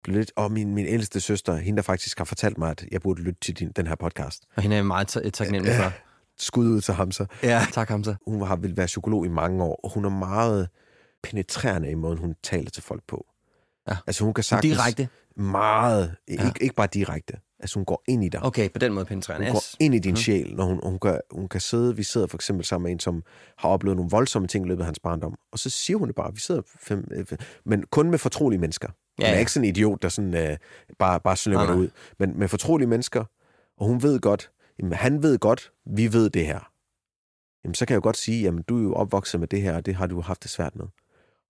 lidt... 0.07 0.31
Og 0.35 0.51
min, 0.51 0.73
min 0.75 0.85
ældste 0.85 1.19
søster, 1.19 1.55
hende 1.55 1.77
der 1.77 1.83
faktisk 1.83 2.17
har 2.17 2.25
fortalt 2.25 2.57
mig, 2.57 2.71
at 2.71 2.85
jeg 2.91 3.01
burde 3.01 3.21
lytte 3.21 3.39
til 3.41 3.53
din, 3.59 3.71
den 3.75 3.87
her 3.87 3.95
podcast. 3.95 4.43
Og 4.55 4.61
hende 4.61 4.75
er 4.75 4.77
jeg 4.77 4.85
meget 4.85 5.07
ta- 5.07 5.29
taknemmelig 5.29 5.75
for. 5.75 5.91
Skud 6.39 6.67
ud 6.67 6.81
til 6.81 6.93
ham 6.93 7.11
så. 7.11 7.25
Ja, 7.43 7.65
tak 7.71 7.89
Hamza. 7.89 8.15
Hun 8.27 8.41
har 8.41 8.55
vil 8.55 8.77
være 8.77 8.85
psykolog 8.87 9.25
i 9.25 9.29
mange 9.29 9.63
år, 9.63 9.79
og 9.83 9.91
hun 9.93 10.05
er 10.05 10.09
meget 10.09 10.69
penetrerende 11.23 11.91
i 11.91 11.93
måden, 11.95 12.17
hun 12.17 12.35
taler 12.43 12.69
til 12.69 12.83
folk 12.83 13.03
på. 13.07 13.25
Ja. 13.89 13.97
Altså 14.07 14.23
hun 14.23 14.33
kan 14.33 14.43
sagtens... 14.43 14.73
Direkte. 14.77 15.07
Meget. 15.37 16.15
Ja. 16.27 16.33
Ikke, 16.47 16.63
ikke 16.63 16.75
bare 16.75 16.87
direkte. 16.93 17.33
Altså 17.59 17.75
hun 17.79 17.85
går 17.85 18.03
ind 18.07 18.23
i 18.23 18.29
dig. 18.29 18.43
Okay, 18.43 18.69
på 18.69 18.79
den 18.79 18.93
måde 18.93 19.05
penetrerende. 19.05 19.45
Hun 19.47 19.51
går 19.53 19.57
Yes. 19.59 19.75
ind 19.79 19.95
i 19.95 19.99
din 19.99 20.11
Mhm. 20.11 20.15
sjæl, 20.17 20.55
når 20.55 20.63
hun, 20.65 20.79
hun, 20.83 20.99
kan, 20.99 21.19
hun 21.31 21.47
kan 21.49 21.61
sidde, 21.61 21.95
vi 21.95 22.03
sidder 22.03 22.27
for 22.27 22.37
eksempel 22.37 22.65
sammen 22.65 22.83
med 22.83 22.91
en, 22.91 22.99
som 22.99 23.23
har 23.57 23.69
oplevet 23.69 23.95
nogle 23.97 24.11
voldsomme 24.11 24.47
ting 24.47 24.65
i 24.65 24.69
løbet 24.69 24.81
af 24.81 24.85
hans 24.85 24.99
barndom, 24.99 25.35
og 25.51 25.59
så 25.59 25.69
siger 25.69 25.97
hun 25.97 26.07
det 26.07 26.15
bare, 26.15 26.33
vi 26.33 26.39
sidder 26.39 26.61
fem, 26.79 27.07
øh, 27.11 27.25
fem 27.25 27.37
men 27.65 27.83
kun 27.91 28.09
med 28.11 28.17
fortrolige 28.19 28.59
mennesker. 28.59 28.89
Hun 29.17 29.23
Ja, 29.23 29.27
er 29.29 29.33
ja. 29.33 29.39
ikke 29.39 29.51
sådan 29.51 29.65
en 29.65 29.69
idiot, 29.69 30.01
der 30.01 30.09
sådan, 30.09 30.33
øh, 30.35 30.57
bare, 30.99 31.19
bare 31.19 31.35
slynger 31.37 31.65
det 31.65 31.75
ud, 31.75 31.89
men 32.19 32.39
med 32.39 32.47
fortrolige 32.47 32.87
mennesker, 32.87 33.23
og 33.77 33.85
hun 33.87 34.03
ved 34.03 34.19
godt, 34.19 34.51
jamen, 34.79 34.93
han 34.93 35.23
ved 35.23 35.37
godt, 35.39 35.71
vi 35.85 36.13
ved 36.13 36.29
det 36.29 36.45
her. 36.45 36.71
Jamen, 37.63 37.75
så 37.75 37.85
kan 37.85 37.93
jeg 37.93 37.95
jo 37.95 38.03
godt 38.03 38.17
sige, 38.17 38.41
jamen, 38.43 38.63
du 38.63 38.77
er 38.77 38.83
jo 38.83 38.93
opvokset 38.93 39.39
med 39.39 39.47
det 39.47 39.61
her, 39.61 39.75
og 39.75 39.85
det 39.85 39.95
har 39.95 40.07
du 40.07 40.21
haft 40.21 40.43
det 40.43 40.51
svært 40.51 40.75
med. 40.75 40.85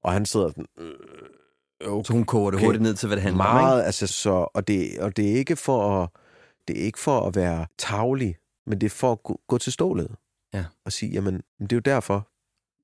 Og 0.03 0.11
han 0.13 0.25
sidder 0.25 0.47
sådan, 0.49 0.65
øh, 0.79 1.93
okay. 1.93 2.07
Så 2.07 2.13
hun 2.13 2.23
koger 2.25 2.51
det 2.51 2.57
Okay. 2.57 2.65
hurtigt 2.65 2.81
ned 2.83 2.93
til, 2.93 3.07
hvad 3.07 3.15
det 3.15 3.23
handler 3.23 3.43
om, 3.45 3.55
Meget, 3.55 3.83
altså 3.83 4.07
så, 4.07 4.47
og 4.53 4.67
det, 4.67 4.99
og 4.99 5.17
det 5.17 5.31
er 5.31 5.33
ikke 5.35 5.55
for 5.55 6.01
at, 6.03 6.09
det 6.67 6.79
er 6.79 6.83
ikke 6.83 6.99
for 6.99 7.19
at 7.27 7.35
være 7.35 7.65
tavlig, 7.77 8.37
men 8.67 8.81
det 8.81 8.85
er 8.85 8.89
for 8.89 9.11
at 9.11 9.23
gå, 9.23 9.39
gå 9.47 9.57
til 9.57 9.73
stålet. 9.73 10.15
Ja. 10.53 10.65
Og 10.85 10.91
sige, 10.91 11.11
jamen, 11.11 11.41
det 11.59 11.71
er 11.71 11.75
jo 11.75 11.79
derfor, 11.79 12.27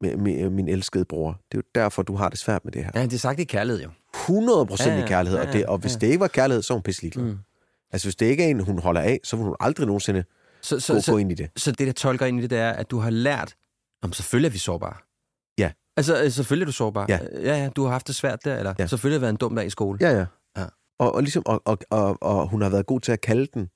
min, 0.01 0.55
min, 0.55 0.67
elskede 0.67 1.05
bror, 1.05 1.29
det 1.51 1.57
er 1.57 1.61
jo 1.65 1.69
derfor, 1.75 2.03
du 2.03 2.15
har 2.15 2.29
det 2.29 2.39
svært 2.39 2.65
med 2.65 2.71
det 2.71 2.83
her. 2.83 2.91
Ja, 2.95 3.03
det 3.03 3.13
er 3.13 3.17
sagt 3.17 3.39
i 3.39 3.43
kærlighed 3.43 3.83
jo. 3.83 3.89
100 4.29 4.65
procent 4.65 4.89
Ja, 4.91 4.97
i 4.97 4.99
ja, 4.99 5.07
kærlighed, 5.07 5.39
ja, 5.39 5.47
og, 5.47 5.53
det, 5.53 5.65
og 5.65 5.77
hvis 5.77 5.93
ja. 5.93 5.97
det 5.99 6.07
ikke 6.07 6.19
var 6.19 6.27
kærlighed, 6.27 6.61
så 6.63 6.73
er 6.73 6.75
hun 6.75 6.81
pisselig. 6.83 7.11
Mm. 7.19 7.37
Altså, 7.91 8.07
hvis 8.07 8.15
det 8.15 8.25
ikke 8.25 8.43
er 8.43 8.47
en, 8.47 8.59
hun 8.59 8.79
holder 8.79 9.01
af, 9.01 9.19
så 9.23 9.35
vil 9.35 9.45
hun 9.45 9.55
aldrig 9.59 9.85
nogensinde 9.87 10.23
Så, 10.61 10.79
så, 10.79 10.93
gå, 10.93 10.99
så, 11.01 11.11
gå 11.11 11.17
ind 11.17 11.31
i 11.31 11.35
det. 11.35 11.49
så 11.55 11.71
det, 11.71 11.87
der 11.87 11.93
tolker 11.93 12.25
ind 12.25 12.39
i 12.39 12.41
det, 12.41 12.49
det 12.49 12.57
er, 12.59 12.69
at 12.71 12.91
du 12.91 12.99
har 12.99 13.09
lært, 13.09 13.55
om 14.03 14.13
selvfølgelig 14.13 14.47
er 14.47 14.51
vi 14.51 14.57
sårbare. 14.57 14.93
Ja. 15.57 15.71
Altså, 15.97 16.23
øh, 16.23 16.31
selvfølgelig 16.31 16.63
er 16.63 16.65
du 16.65 16.71
sårbar. 16.71 17.05
Ja. 17.09 17.19
ja, 17.33 17.57
ja 17.57 17.69
du 17.75 17.83
har 17.83 17.91
haft 17.91 18.07
det 18.07 18.15
svært 18.15 18.45
der, 18.45 18.55
eller 18.57 18.73
Ja. 18.79 18.87
selvfølgelig 18.87 19.15
har 19.17 19.21
været 19.21 19.29
en 19.33 19.37
dum 19.37 19.55
dag 19.55 19.65
i 19.65 19.69
skole. 19.69 19.97
Ja, 20.01 20.09
ja. 20.17 20.25
Ja. 20.57 20.65
Og, 20.99 21.15
og, 21.15 21.21
ligesom, 21.21 21.43
og, 21.45 21.61
og, 21.65 21.77
og, 21.89 22.17
og 22.21 22.47
hun 22.49 22.61
har 22.61 22.69
været 22.69 22.85
god 22.85 22.99
til 22.99 23.11
at 23.11 23.21
kalde 23.21 23.47
den, 23.53 23.69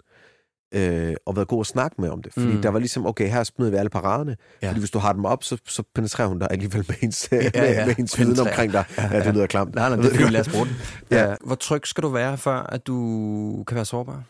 øh, 0.72 1.14
og 1.26 1.36
været 1.36 1.48
god 1.48 1.60
at 1.62 1.68
snakke 1.68 2.02
med 2.02 2.10
om 2.10 2.22
det. 2.22 2.34
Fordi 2.34 2.46
Mm. 2.56 2.62
der 2.62 2.70
var 2.70 2.80
ligesom, 2.80 3.06
okay, 3.06 3.30
her 3.30 3.44
smider 3.44 3.72
vi 3.72 3.78
alle 3.78 3.90
paraderne. 3.90 4.32
Ja. 4.40 4.66
Ja. 4.66 4.70
Fordi 4.72 4.80
hvis 4.80 4.92
du 4.92 5.00
har 5.00 5.14
dem 5.14 5.26
op, 5.26 5.44
så, 5.44 5.58
så 5.66 5.84
penetrerer 5.96 6.28
hun 6.28 6.40
dig 6.40 6.48
alligevel 6.52 6.86
med 6.88 6.96
hendes, 7.02 7.30
ja, 7.32 7.38
ja. 7.56 7.76
med, 7.76 7.86
med 7.86 7.96
hendes 7.96 8.20
viden 8.20 8.40
omkring 8.40 8.72
dig. 8.74 8.86
Ja, 8.98 9.24
det 9.26 9.34
lyder 9.34 9.48
klamt. 9.48 9.76
Nej, 9.76 9.90
nej, 9.90 9.98
det 9.98 10.14
er 10.14 10.18
fint, 10.18 10.30
lad 10.30 10.42
os 10.42 10.50
bruge 10.50 10.66
den. 10.66 10.76
Ja. 11.12 11.30
ja. 11.30 11.36
Hvor 11.46 11.56
tryg 11.56 11.88
skal 11.88 12.04
du 12.04 12.10
være, 12.10 12.38
før 12.38 12.58
at 12.58 12.88
du 12.88 13.64
kan 13.68 13.76
være 13.76 13.86
sårbar? 13.86 14.24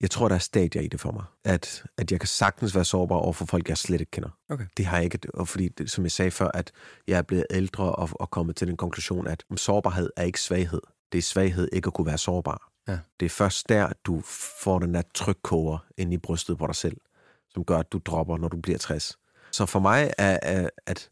Jeg 0.00 0.10
tror, 0.10 0.28
der 0.28 0.34
er 0.34 0.38
stadier 0.38 0.82
i 0.82 0.88
det 0.88 1.00
for 1.00 1.12
mig. 1.12 1.24
At, 1.44 1.82
at 1.98 2.12
jeg 2.12 2.20
kan 2.20 2.26
sagtens 2.26 2.74
være 2.74 2.84
sårbar 2.84 3.16
over 3.16 3.32
for 3.32 3.46
folk, 3.46 3.68
jeg 3.68 3.78
slet 3.78 4.00
ikke 4.00 4.10
kender. 4.10 4.28
Okay. 4.50 4.64
Det 4.76 4.86
har 4.86 4.96
jeg 4.96 5.04
ikke. 5.04 5.18
Og 5.34 5.48
fordi, 5.48 5.70
som 5.86 6.04
jeg 6.04 6.10
sagde 6.12 6.30
før, 6.30 6.50
at 6.54 6.70
jeg 7.08 7.18
er 7.18 7.22
blevet 7.22 7.44
ældre 7.50 7.84
og, 7.94 8.08
og 8.12 8.30
kommet 8.30 8.56
til 8.56 8.68
den 8.68 8.76
konklusion, 8.76 9.26
at 9.26 9.44
sårbarhed 9.56 10.10
er 10.16 10.22
ikke 10.22 10.40
svaghed. 10.40 10.80
Det 11.12 11.18
er 11.18 11.22
svaghed 11.22 11.68
ikke 11.72 11.86
at 11.86 11.92
kunne 11.94 12.06
være 12.06 12.18
sårbar. 12.18 12.68
Ja. 12.88 12.98
Det 13.20 13.26
er 13.26 13.30
først 13.30 13.68
der, 13.68 13.92
du 14.04 14.20
får 14.62 14.78
den 14.78 14.94
der 14.94 15.02
trykkoger 15.14 15.78
ind 15.96 16.12
i 16.12 16.18
brystet 16.18 16.58
på 16.58 16.66
dig 16.66 16.76
selv, 16.76 16.96
som 17.48 17.64
gør, 17.64 17.78
at 17.78 17.92
du 17.92 18.00
dropper, 18.04 18.36
når 18.36 18.48
du 18.48 18.60
bliver 18.60 18.78
60. 18.78 19.18
Så 19.52 19.66
for 19.66 19.80
mig 19.80 20.10
er, 20.18 20.38
er 20.42 20.70
at 20.86 21.10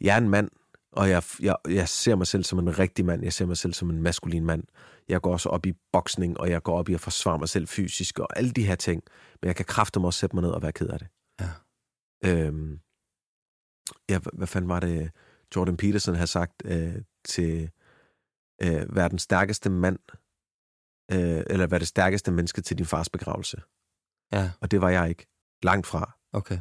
jeg 0.00 0.14
er 0.14 0.18
en 0.18 0.28
mand, 0.28 0.50
og 0.92 1.10
jeg, 1.10 1.22
jeg, 1.40 1.56
jeg 1.68 1.88
ser 1.88 2.14
mig 2.14 2.26
selv 2.26 2.44
som 2.44 2.58
en 2.58 2.78
rigtig 2.78 3.04
mand. 3.04 3.22
Jeg 3.22 3.32
ser 3.32 3.46
mig 3.46 3.56
selv 3.56 3.72
som 3.72 3.90
en 3.90 4.02
maskulin 4.02 4.44
mand. 4.44 4.64
Jeg 5.08 5.20
går 5.20 5.32
også 5.32 5.48
op 5.48 5.66
i 5.66 5.72
boksning, 5.92 6.40
og 6.40 6.50
jeg 6.50 6.62
går 6.62 6.78
op 6.78 6.88
i 6.88 6.94
at 6.94 7.00
forsvare 7.00 7.38
mig 7.38 7.48
selv 7.48 7.68
fysisk, 7.68 8.18
og 8.18 8.38
alle 8.38 8.50
de 8.50 8.66
her 8.66 8.74
ting. 8.74 9.02
Men 9.42 9.46
jeg 9.48 9.56
kan 9.56 9.64
kræfte 9.64 10.00
mig 10.00 10.06
også 10.06 10.18
sætte 10.18 10.36
mig 10.36 10.42
ned 10.42 10.50
og 10.50 10.62
være 10.62 10.72
ked 10.72 10.88
af 10.88 10.98
det. 10.98 11.08
Ja. 11.40 11.50
Øhm, 12.24 12.80
ja, 14.08 14.18
hvad, 14.32 14.46
fanden 14.46 14.68
var 14.68 14.80
det, 14.80 15.10
Jordan 15.56 15.76
Peterson 15.76 16.14
havde 16.14 16.26
sagt 16.26 16.62
øh, 16.64 16.94
til 17.24 17.70
øh, 18.62 18.96
være 18.96 19.08
den 19.08 19.18
stærkeste 19.18 19.70
mand, 19.70 19.98
øh, 21.12 21.42
eller 21.46 21.66
være 21.66 21.80
det 21.80 21.88
stærkeste 21.88 22.30
menneske 22.32 22.60
til 22.62 22.78
din 22.78 22.86
fars 22.86 23.08
begravelse. 23.08 23.56
Ja, 24.32 24.50
Og 24.60 24.70
det 24.70 24.80
var 24.80 24.90
jeg 24.90 25.08
ikke. 25.08 25.26
Langt 25.62 25.86
fra. 25.86 26.16
okay. 26.32 26.58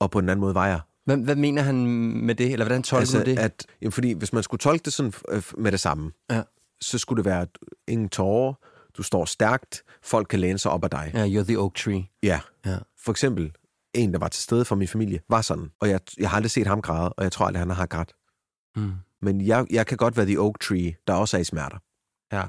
Og 0.00 0.10
på 0.10 0.18
en 0.18 0.28
anden 0.28 0.40
måde 0.40 0.54
var 0.54 0.66
jeg. 0.66 0.80
Hvad, 1.04 1.16
hvad 1.16 1.36
mener 1.36 1.62
han 1.62 1.86
med 2.26 2.34
det, 2.34 2.52
eller 2.52 2.64
hvordan 2.64 2.82
tolker 2.82 3.00
altså, 3.00 3.18
du 3.18 3.24
det? 3.24 3.38
At, 3.38 3.66
jamen, 3.80 3.92
fordi 3.92 4.12
hvis 4.12 4.32
man 4.32 4.42
skulle 4.42 4.58
tolke 4.58 4.84
det 4.84 4.92
sådan 4.92 5.12
øh, 5.28 5.42
med 5.58 5.72
det 5.72 5.80
samme, 5.80 6.12
Ja. 6.30 6.42
så 6.80 6.98
skulle 6.98 7.16
det 7.16 7.24
være, 7.24 7.46
ingen 7.88 8.08
tårer, 8.08 8.54
du 8.96 9.02
står 9.02 9.24
stærkt, 9.24 9.82
folk 10.02 10.26
kan 10.28 10.40
læne 10.40 10.58
sig 10.58 10.70
op 10.70 10.84
ad 10.84 10.90
dig. 10.90 11.10
Ja, 11.14 11.26
you're 11.26 11.44
the 11.44 11.58
oak 11.58 11.74
tree. 11.74 12.04
Ja. 12.22 12.40
Ja. 12.66 12.78
For 12.98 13.10
eksempel, 13.10 13.52
en, 13.94 14.12
der 14.12 14.18
var 14.18 14.28
til 14.28 14.42
stede 14.42 14.64
for 14.64 14.74
min 14.76 14.88
familie, 14.88 15.20
var 15.28 15.40
sådan. 15.40 15.70
Og 15.80 15.88
jeg, 15.88 16.00
jeg 16.18 16.30
har 16.30 16.36
aldrig 16.36 16.50
set 16.50 16.66
ham 16.66 16.82
græde, 16.82 17.12
og 17.12 17.24
jeg 17.24 17.32
tror 17.32 17.46
aldrig, 17.46 17.60
han 17.60 17.70
har 17.70 17.86
grædt. 17.86 18.12
Mm. 18.76 18.92
Men 19.22 19.40
jeg, 19.40 19.66
jeg 19.70 19.86
kan 19.86 19.96
godt 19.96 20.16
være 20.16 20.26
the 20.26 20.40
oak 20.40 20.60
tree, 20.60 20.94
der 21.06 21.14
også 21.14 21.36
er 21.36 21.40
i 21.40 21.44
smerter. 21.44 21.78
Ja. 22.32 22.44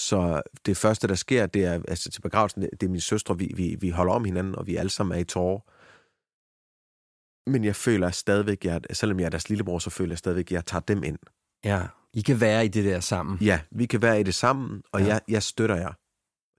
Så 0.00 0.42
det 0.66 0.76
første, 0.76 1.08
der 1.08 1.14
sker, 1.14 1.46
det 1.46 1.64
er, 1.64 1.72
altså 1.88 2.10
til 2.10 2.20
begravelsen, 2.20 2.62
det 2.62 2.82
er 2.82 2.88
min 2.88 3.00
søstre, 3.00 3.38
vi, 3.38 3.52
vi, 3.56 3.76
vi 3.80 3.88
holder 3.90 4.12
om 4.12 4.24
hinanden, 4.24 4.54
og 4.54 4.66
vi 4.66 4.76
alle 4.76 4.90
sammen 4.90 5.16
er 5.16 5.20
i 5.20 5.24
tårer. 5.24 5.60
Men 7.50 7.64
jeg 7.64 7.76
føler 7.76 8.10
stadigvæk, 8.10 8.64
jeg, 8.64 8.80
selvom 8.92 9.20
jeg 9.20 9.26
er 9.26 9.30
deres 9.30 9.48
lillebror, 9.48 9.78
så 9.78 9.90
føler 9.90 10.12
jeg 10.12 10.18
stadigvæk, 10.18 10.46
at 10.46 10.52
jeg 10.52 10.66
tager 10.66 10.80
dem 10.80 11.02
ind. 11.04 11.18
Ja, 11.64 11.82
I 12.14 12.20
kan 12.20 12.40
være 12.40 12.64
i 12.64 12.68
det 12.68 12.84
der 12.84 13.00
sammen. 13.00 13.38
Ja, 13.40 13.60
vi 13.70 13.86
kan 13.86 14.02
være 14.02 14.20
i 14.20 14.22
det 14.22 14.34
sammen, 14.34 14.82
og 14.92 15.00
Ja. 15.00 15.06
ja. 15.06 15.12
jeg, 15.12 15.20
jeg 15.28 15.42
støtter 15.42 15.76
jer. 15.76 15.92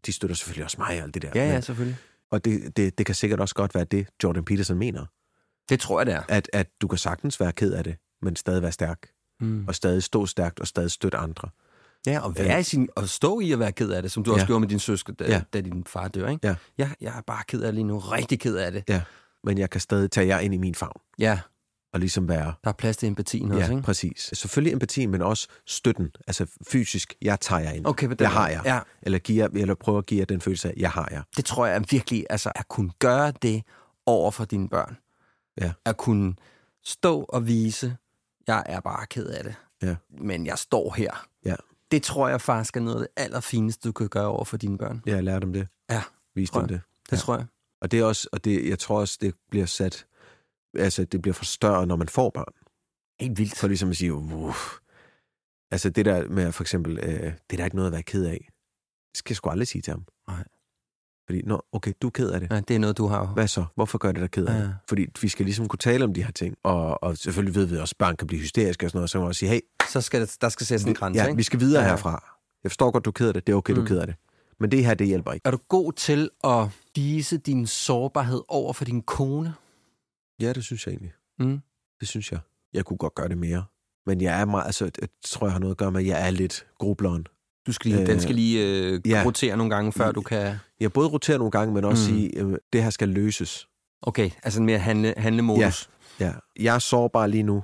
De 0.05 0.11
støtter 0.11 0.35
selvfølgelig 0.35 0.63
også 0.63 0.77
mig 0.79 0.87
og 0.97 1.03
alt 1.03 1.13
det 1.13 1.21
der. 1.21 1.31
Ja, 1.35 1.45
ja, 1.45 1.53
Men, 1.53 1.61
selvfølgelig. 1.61 1.97
og 2.31 2.45
det, 2.45 2.77
det, 2.77 2.97
det 2.97 3.05
kan 3.05 3.15
sikkert 3.15 3.39
også 3.39 3.55
godt 3.55 3.75
være 3.75 3.83
det, 3.83 4.07
Jordan 4.23 4.45
Peterson 4.45 4.77
mener. 4.77 5.05
Det 5.69 5.79
tror 5.79 5.99
jeg, 5.99 6.05
det 6.05 6.13
er. 6.13 6.23
At, 6.29 6.49
at 6.53 6.67
du 6.81 6.87
kan 6.87 6.97
sagtens 6.97 7.39
være 7.39 7.51
ked 7.51 7.73
af 7.73 7.83
det, 7.83 7.95
men 8.21 8.35
stadig 8.35 8.61
være 8.61 8.71
stærk. 8.71 9.09
Mm. 9.39 9.67
Og 9.67 9.75
stadig 9.75 10.03
stå 10.03 10.25
stærkt, 10.25 10.59
og 10.59 10.67
stadig 10.67 10.91
støtte 10.91 11.17
andre. 11.17 11.49
Ja, 12.05 12.19
og 12.19 12.37
være 12.37 12.59
i 12.59 12.63
sin, 12.63 12.89
og 12.95 13.09
stå 13.09 13.39
i 13.39 13.51
at 13.51 13.59
være 13.59 13.71
ked 13.71 13.89
af 13.91 14.01
det, 14.01 14.11
som 14.11 14.23
du 14.23 14.31
også 14.33 14.43
Ja. 14.43 14.47
gjorde 14.47 14.59
med 14.59 14.67
din 14.67 14.79
søster, 14.79 15.13
da, 15.13 15.25
Ja. 15.27 15.41
da 15.53 15.61
din 15.61 15.83
far 15.87 16.07
dør, 16.07 16.27
ikke? 16.29 16.47
Ja. 16.47 16.55
ja. 16.77 16.89
Jeg 17.01 17.17
er 17.17 17.21
bare 17.21 17.43
ked 17.47 17.61
af 17.61 17.65
det 17.67 17.73
lige 17.75 17.83
nu. 17.83 17.97
Rigtig 17.97 18.39
ked 18.39 18.55
af 18.55 18.71
det. 18.71 18.83
Ja. 18.89 19.01
Men 19.43 19.57
jeg 19.57 19.69
kan 19.69 19.81
stadig 19.81 20.11
tage 20.11 20.27
jer 20.27 20.39
ind 20.39 20.53
i 20.53 20.57
min 20.57 20.75
favn. 20.75 21.01
Ja, 21.19 21.39
Og 21.93 21.99
ligesom 21.99 22.27
være... 22.29 22.53
der 22.63 22.69
er 22.69 22.73
plads 22.73 22.97
til 22.97 23.07
empatien 23.07 23.51
også, 23.51 23.65
Ja, 23.65 23.71
ikke? 23.71 23.81
præcis. 23.83 24.29
Selvfølgelig 24.33 24.73
empati, 24.73 25.05
men 25.05 25.21
også 25.21 25.47
støtten. 25.67 26.11
Altså 26.27 26.45
fysisk, 26.67 27.13
jeg 27.21 27.39
tager 27.39 27.59
jer 27.61 27.71
ind. 27.71 27.85
Okay, 27.85 28.07
på 28.07 28.13
den 28.13 28.19
det 28.19 28.27
har 28.27 28.49
jeg. 28.49 28.61
Ja. 28.65 28.79
Eller, 29.01 29.19
giver, 29.19 29.47
eller 29.55 29.75
prøver 29.75 29.97
at 29.99 30.05
give 30.05 30.19
jer 30.19 30.25
den 30.25 30.41
følelse 30.41 30.69
af, 30.69 30.73
jeg 30.77 30.89
har 30.91 31.07
jer. 31.11 31.21
Det 31.37 31.45
tror 31.45 31.65
jeg 31.65 31.83
virkelig, 31.89 32.25
altså 32.29 32.51
at 32.55 32.67
kunne 32.67 32.91
gøre 32.99 33.33
det 33.41 33.63
over 34.05 34.31
for 34.31 34.45
dine 34.45 34.69
børn. 34.69 34.97
Ja. 35.61 35.71
At 35.85 35.97
kunne 35.97 36.35
stå 36.83 37.21
og 37.21 37.47
vise, 37.47 37.97
jeg 38.47 38.63
er 38.65 38.79
bare 38.79 39.05
ked 39.05 39.25
af 39.25 39.43
det, 39.43 39.55
Ja. 39.83 39.95
men 40.21 40.45
jeg 40.45 40.57
står 40.57 40.93
her. 40.97 41.25
Ja. 41.45 41.55
Det 41.91 42.03
tror 42.03 42.27
jeg 42.27 42.41
faktisk 42.41 42.77
er 42.77 42.81
noget 42.81 42.95
af 42.95 42.99
det 43.01 43.23
allerfineste, 43.23 43.87
du 43.87 43.91
kan 43.91 44.09
gøre 44.09 44.27
over 44.27 44.45
for 44.45 44.57
dine 44.57 44.77
børn. 44.77 45.01
Jeg 45.05 45.15
har 45.15 45.21
lært 45.21 45.41
dem 45.41 45.53
det. 45.53 45.67
Ja, 45.89 46.01
tror 46.47 46.61
dem 46.61 46.69
jeg. 46.69 46.69
det. 46.69 46.81
det 47.05 47.11
Ja. 47.11 47.17
tror 47.17 47.35
jeg. 47.37 47.45
Og 47.81 47.91
det 47.91 47.99
er 47.99 48.03
også, 48.05 48.29
og 48.31 48.43
det, 48.45 48.69
jeg 48.69 48.79
tror 48.79 48.99
også, 48.99 49.17
det 49.21 49.35
bliver 49.49 49.65
sat, 49.65 50.07
altså 50.75 51.05
det 51.05 51.21
bliver 51.21 51.33
for 51.33 51.45
større, 51.45 51.87
når 51.87 51.95
man 51.95 52.07
får 52.07 52.29
børn. 52.29 52.53
Helt 53.19 53.37
vildt. 53.37 53.57
For 53.57 53.67
ligesom 53.67 53.89
at 53.89 53.97
sige, 53.97 54.13
uff. 54.13 54.77
Altså 55.71 55.89
det 55.89 56.05
der 56.05 56.27
med 56.27 56.51
for 56.51 56.63
eksempel, 56.63 56.99
øh, 56.99 57.09
det 57.09 57.33
er 57.51 57.57
der 57.57 57.65
ikke 57.65 57.75
noget 57.75 57.87
at 57.87 57.93
være 57.93 58.03
ked 58.03 58.25
af. 58.25 58.49
Det 59.11 59.17
skal 59.17 59.31
jeg 59.31 59.37
sgu 59.37 59.49
aldrig 59.49 59.67
sige 59.67 59.81
til 59.81 59.91
ham. 59.91 60.05
Nej. 60.27 60.43
Fordi, 61.25 61.41
nå, 61.41 61.61
okay, 61.71 61.93
du 62.01 62.07
er 62.07 62.11
ked 62.11 62.29
af 62.29 62.39
det. 62.39 62.51
Ja, 62.51 62.59
det 62.67 62.75
er 62.75 62.79
noget, 62.79 62.97
du 62.97 63.07
har. 63.07 63.25
Hvad 63.25 63.47
så? 63.47 63.65
Hvorfor 63.75 63.97
gør 63.97 64.11
det 64.11 64.21
dig 64.21 64.31
ked 64.31 64.45
af 64.45 64.53
det? 64.53 64.61
Ja. 64.63 64.69
Fordi 64.89 65.05
vi 65.21 65.27
skal 65.27 65.45
ligesom 65.45 65.67
kunne 65.67 65.77
tale 65.77 66.03
om 66.03 66.13
de 66.13 66.23
her 66.23 66.31
ting. 66.31 66.55
Og, 66.63 67.03
og 67.03 67.17
selvfølgelig 67.17 67.55
ved 67.55 67.65
vi 67.65 67.77
også, 67.77 67.93
at 67.93 67.97
børn 67.97 68.15
kan 68.15 68.27
blive 68.27 68.41
hysteriske 68.41 68.85
og 68.85 68.89
sådan 68.89 68.97
noget. 68.97 69.09
Så 69.09 69.13
kan 69.17 69.21
man 69.21 69.27
også 69.27 69.39
sige, 69.39 69.49
hey, 69.49 69.59
Så 69.89 70.01
skal 70.01 70.21
der, 70.21 70.37
der 70.41 70.49
skal 70.49 70.65
sættes 70.67 70.87
en 70.87 70.93
grænse, 70.93 71.19
ja, 71.21 71.25
ikke? 71.27 71.37
vi 71.37 71.43
skal 71.43 71.59
videre 71.59 71.83
Ja. 71.83 71.89
herfra. 71.89 72.37
Jeg 72.63 72.71
forstår 72.71 72.91
godt, 72.91 73.05
du 73.05 73.09
er 73.09 73.13
ked 73.13 73.27
af 73.27 73.33
det. 73.33 73.47
Det 73.47 73.53
er 73.53 73.57
okay, 73.57 73.71
mm. 73.73 73.75
du 73.75 73.81
Mm. 73.81 73.85
er 73.85 73.87
ked 73.89 73.97
af 73.99 74.07
det. 74.07 74.15
Men 74.59 74.71
det 74.71 74.85
her, 74.85 74.93
det 74.93 75.07
hjælper 75.07 75.31
ikke. 75.31 75.47
Er 75.47 75.51
du 75.51 75.57
god 75.69 75.93
til 75.93 76.29
at 76.43 76.67
vise 76.95 77.37
din 77.37 77.67
sårbarhed 77.67 78.41
over 78.47 78.73
for 78.73 78.85
din 78.85 79.01
kone? 79.01 79.53
Ja, 80.41 80.53
det 80.53 80.63
synes 80.63 80.85
jeg 80.87 80.91
egentlig. 80.93 81.11
Mm. 81.39 81.59
Det 81.99 82.07
synes 82.07 82.31
jeg. 82.31 82.39
Jeg 82.73 82.85
kunne 82.85 82.97
godt 82.97 83.15
gøre 83.15 83.29
det 83.29 83.37
mere. 83.37 83.63
Men 84.05 84.21
jeg 84.21 84.41
er 84.41 84.45
meget, 84.45 84.65
altså, 84.65 84.91
jeg 85.01 85.09
tror, 85.25 85.47
jeg 85.47 85.51
har 85.51 85.59
noget 85.59 85.71
at 85.73 85.77
gøre 85.77 85.91
med, 85.91 86.01
at 86.01 86.07
jeg 86.07 86.27
er 86.27 86.31
lidt 86.31 86.65
grubleren. 86.79 87.27
Du 87.67 87.71
skal 87.73 87.91
lige, 87.91 88.01
Øh, 88.01 88.07
den 88.07 88.19
skal 88.21 88.35
lige 88.35 88.67
øh, 88.67 89.01
ja. 89.07 89.21
rotere 89.25 89.57
nogle 89.57 89.75
gange, 89.75 89.91
før 89.91 90.11
du 90.11 90.21
kan... 90.21 90.55
Jeg 90.79 90.93
både 90.93 91.07
roterer 91.07 91.37
nogle 91.37 91.51
gange, 91.51 91.73
men 91.73 91.83
også 91.85 92.11
Mm. 92.11 92.17
sige, 92.17 92.37
øh, 92.39 92.57
det 92.73 92.83
her 92.83 92.89
skal 92.89 93.09
løses. 93.09 93.67
Okay, 94.01 94.29
altså 94.43 94.59
en 94.59 94.65
mere 94.65 94.79
handle, 94.79 95.13
handlemodus. 95.17 95.89
Ja. 96.19 96.33
Jeg 96.59 96.75
er 96.75 96.79
sårbar 96.79 97.27
lige 97.27 97.43
nu, 97.43 97.63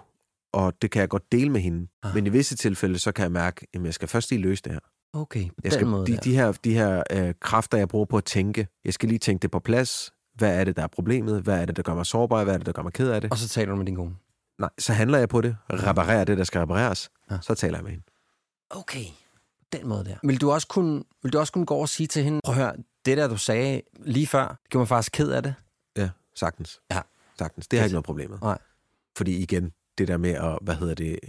og 0.54 0.74
det 0.82 0.92
kan 0.92 1.00
jeg 1.00 1.10
godt 1.10 1.32
dele 1.32 1.50
med 1.50 1.62
hende. 1.62 1.88
Ah. 2.04 2.10
Ah. 2.10 2.16
Men 2.16 2.28
i 2.28 2.30
visse 2.30 2.56
tilfælde, 2.56 3.00
så 3.00 3.12
kan 3.12 3.24
jeg 3.24 3.32
mærke, 3.32 3.68
at 3.74 3.84
jeg 3.84 3.94
skal 3.94 4.08
først 4.08 4.30
lige 4.32 4.42
løse 4.42 4.64
det 4.64 4.72
her. 4.72 4.80
Okay, 5.14 5.44
på 5.48 5.54
Jeg 5.64 5.64
den 5.64 5.72
skal, 5.72 5.88
måde 5.88 6.08
de, 6.08 6.18
de 6.24 6.36
her, 6.36 6.52
de 6.52 6.74
her 6.74 7.04
øh, 7.12 7.34
kræfter, 7.42 7.78
jeg 7.78 7.88
bruger 7.88 8.06
på 8.06 8.18
at 8.18 8.24
tænke, 8.26 8.68
jeg 8.86 8.94
skal 8.94 9.10
lige 9.10 9.20
tænke 9.20 9.42
det 9.42 9.52
på 9.52 9.60
plads. 9.60 10.12
Hvad 10.36 10.60
er 10.60 10.64
det, 10.64 10.76
der 10.76 10.84
er 10.84 10.88
problemet? 10.88 11.42
Hvad 11.42 11.62
er 11.62 11.66
det, 11.66 11.78
der 11.78 11.84
gør 11.84 11.94
mig 11.96 12.06
sårbar? 12.06 12.44
Hvad 12.44 12.54
er 12.54 12.58
det, 12.58 12.66
der 12.66 12.72
gør 12.72 12.82
mig 12.84 12.94
ked 12.94 13.10
af 13.12 13.22
det? 13.22 13.32
Og 13.32 13.38
så 13.38 13.50
taler 13.50 13.72
du 13.72 13.76
med 13.78 13.86
din 13.86 13.96
kone. 13.96 14.16
Nej, 14.60 14.70
så 14.80 14.94
handler 14.94 15.18
jeg 15.18 15.30
på 15.30 15.42
det. 15.42 15.58
Reparerer 15.70 16.24
det, 16.24 16.38
der 16.38 16.44
skal 16.44 16.60
repareres. 16.60 17.10
Ja. 17.32 17.38
Så 17.42 17.56
taler 17.56 17.78
jeg 17.78 17.84
med 17.84 17.92
hende. 17.92 18.06
Okay, 18.70 19.06
den 19.74 19.88
måde 19.88 20.06
der. 20.06 20.16
Vil 20.24 20.42
du 20.42 20.52
også 20.52 20.68
kunne, 20.68 21.04
vil 21.24 21.34
du 21.34 21.40
også 21.40 21.54
kunne 21.54 21.66
gå 21.66 21.74
over 21.74 21.82
og 21.84 21.90
sige 21.90 22.08
til 22.08 22.24
hende, 22.24 22.42
prøv 22.44 22.56
at 22.56 22.62
høre, 22.62 22.74
det 23.06 23.18
der, 23.18 23.28
du 23.28 23.38
sagde 23.38 23.82
lige 24.00 24.28
før, 24.28 24.48
det 24.48 24.70
gjorde 24.70 24.82
mig 24.82 24.88
faktisk 24.88 25.12
ked 25.12 25.32
af 25.32 25.44
det. 25.44 25.54
Ja, 25.98 26.10
sagtens. 26.36 26.80
Ja. 26.92 27.02
Sagtens. 27.40 27.68
Det 27.68 27.80
har 27.80 27.86
ikke 27.86 27.94
noget 27.94 28.06
problem 28.06 28.30
med. 28.30 28.38
Nej. 28.42 28.58
Fordi 29.18 29.38
igen, 29.38 29.72
det 29.98 30.08
der 30.08 30.18
med 30.18 30.32
at, 30.32 30.58
hvad 30.62 30.76
hedder 30.76 30.96
det, 30.96 31.20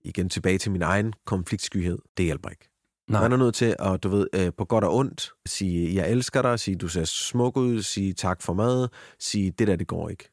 igen 0.00 0.28
tilbage 0.28 0.58
til 0.58 0.70
min 0.72 0.82
egen 0.82 1.12
konfliktskyhed, 1.26 1.98
det 2.16 2.24
hjælper 2.24 2.48
ikke. 2.48 2.70
Nej. 3.08 3.20
Man 3.22 3.32
er 3.32 3.36
nødt 3.36 3.54
til 3.54 3.76
at, 3.78 4.02
du 4.02 4.08
ved, 4.08 4.26
øh, 4.34 4.52
på 4.58 4.64
godt 4.64 4.84
og 4.84 4.94
ondt, 4.94 5.30
sige, 5.46 5.94
jeg 5.94 6.10
elsker 6.10 6.42
dig, 6.42 6.60
sige, 6.60 6.76
du 6.76 6.88
ser 6.88 7.04
smuk 7.04 7.56
ud, 7.56 7.82
sige 7.82 8.12
tak 8.12 8.42
for 8.42 8.52
mad, 8.54 8.88
sige, 9.18 9.50
det 9.50 9.66
der, 9.68 9.76
det 9.76 9.86
går 9.86 10.08
ikke. 10.08 10.30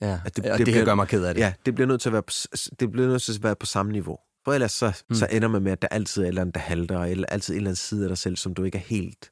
Ja, 0.00 0.20
At 0.24 0.36
det, 0.36 0.44
det- 0.44 0.52
og 0.52 0.58
det 0.58 0.66
det, 0.66 0.72
kan 0.72 0.72
bliver- 0.74 0.84
gøre 0.84 0.96
mig 0.96 1.08
ked 1.08 1.24
af 1.24 1.34
det. 1.34 1.40
Ja, 1.40 1.52
det 1.66 1.74
bliver 1.74 1.88
nødt 1.88 2.00
til 2.00 2.08
at 2.08 2.12
være 2.12 2.22
på, 2.22 2.32
det 2.80 2.90
bliver 2.92 3.08
nødt 3.08 3.22
til 3.22 3.32
at 3.32 3.42
være 3.42 3.56
på 3.56 3.66
samme 3.66 3.92
niveau. 3.92 4.18
For 4.44 4.52
ellers 4.52 4.72
så, 4.72 5.02
Mm. 5.10 5.14
så 5.14 5.26
ender 5.30 5.48
man 5.48 5.62
med, 5.62 5.72
at 5.72 5.82
der 5.82 5.88
altid 5.90 6.22
er 6.22 6.26
et 6.26 6.28
eller 6.28 6.40
andet, 6.40 6.54
der 6.54 6.60
halter, 6.60 7.00
eller 7.00 7.26
altid 7.28 7.54
en 7.54 7.56
eller 7.56 7.68
anden 7.70 7.76
side 7.76 8.02
af 8.04 8.08
dig 8.08 8.18
selv, 8.18 8.36
som 8.36 8.54
du 8.54 8.64
ikke 8.64 8.78
er 8.78 8.82
helt... 8.82 9.30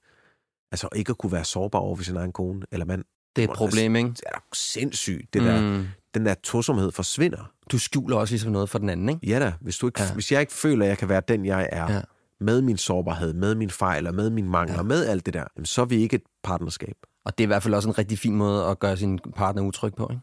Altså 0.72 0.88
ikke 0.94 1.10
at 1.10 1.18
kunne 1.18 1.32
være 1.32 1.44
sårbar 1.44 1.78
over 1.78 1.96
for 1.96 2.04
sin 2.04 2.16
egen 2.16 2.32
kone 2.32 2.62
eller 2.72 2.86
mand. 2.86 3.04
Det 3.36 3.44
er 3.44 3.48
et 3.48 3.54
problem, 3.56 3.96
ikke? 3.96 4.08
Det 4.10 4.20
er 4.26 4.30
da 4.30 4.38
sindssygt. 4.54 5.34
Det 5.34 5.42
der, 5.42 5.60
Mm. 5.78 5.84
Den 6.14 6.26
der 6.26 6.34
tosomhed 6.34 6.92
forsvinder. 6.92 7.52
Du 7.72 7.78
skjuler 7.78 8.16
også 8.16 8.32
ligesom 8.32 8.52
noget 8.52 8.68
for 8.70 8.78
den 8.78 8.88
anden, 8.88 9.08
ikke? 9.08 9.26
Ja 9.26 9.38
da, 9.38 9.52
hvis, 9.60 9.78
du 9.78 9.86
ikke, 9.86 10.02
Ja. 10.02 10.12
hvis 10.14 10.32
jeg 10.32 10.40
ikke 10.40 10.52
føler, 10.52 10.84
at 10.84 10.88
jeg 10.88 10.98
kan 10.98 11.08
være 11.08 11.22
den, 11.28 11.46
jeg 11.46 11.68
er, 11.72 11.92
Ja. 11.92 12.00
med 12.40 12.62
min 12.62 12.76
sårbarhed, 12.76 13.32
med 13.34 13.54
min 13.54 13.70
fejl 13.70 14.06
og 14.06 14.14
med 14.14 14.30
min 14.30 14.48
mangler, 14.48 14.76
Ja. 14.76 14.82
med 14.82 15.06
alt 15.06 15.26
det 15.26 15.34
der, 15.34 15.44
så 15.64 15.80
er 15.80 15.84
vi 15.84 15.96
ikke 15.96 16.16
et 16.16 16.22
partnerskab. 16.42 16.94
Og 17.24 17.38
det 17.38 17.44
er 17.44 17.46
i 17.46 17.52
hvert 17.52 17.62
fald 17.62 17.74
også 17.74 17.88
en 17.88 17.98
rigtig 17.98 18.18
fin 18.18 18.36
måde 18.36 18.64
at 18.66 18.78
gøre 18.78 18.96
sin 18.96 19.18
partner 19.36 19.62
utryg 19.62 19.94
på, 19.94 20.08
ikke? 20.10 20.22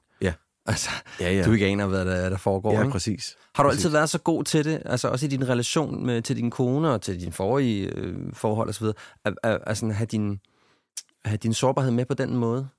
Altså, 0.70 0.89
Ja, 1.20 1.32
ja. 1.34 1.43
du 1.43 1.51
ikke 1.51 1.65
aner, 1.65 1.88
hvad 1.88 2.05
der, 2.05 2.30
der 2.30 2.38
foregår, 2.38 2.74
ja, 2.74 2.80
ikke? 2.82 2.91
præcis. 2.91 3.38
Har 3.55 3.63
du 3.63 3.70
præcis. 3.70 3.86
altid 3.86 3.97
været 3.97 4.09
så 4.09 4.20
god 4.20 4.43
til 4.43 4.65
det, 4.65 4.82
altså 4.86 5.07
også 5.07 5.26
i 5.26 5.30
din 5.30 5.49
relation 5.49 6.05
med, 6.05 6.22
til 6.22 6.36
din 6.36 6.49
kone 6.51 6.89
og 6.91 7.01
til 7.01 7.22
din 7.22 7.32
forrige 7.32 7.88
øh, 7.95 8.34
forhold 8.34 8.70
osv., 8.70 8.86
at, 9.26 9.34
at, 9.43 9.59
at 9.67 9.78
sådan 9.78 9.95
have 9.95 10.07
din, 10.07 10.39
at 11.24 11.30
have 11.30 11.38
din 11.38 11.53
sårbarhed 11.53 11.91
med 11.91 12.05
på 12.05 12.13
den 12.13 12.36
måde? 12.36 12.70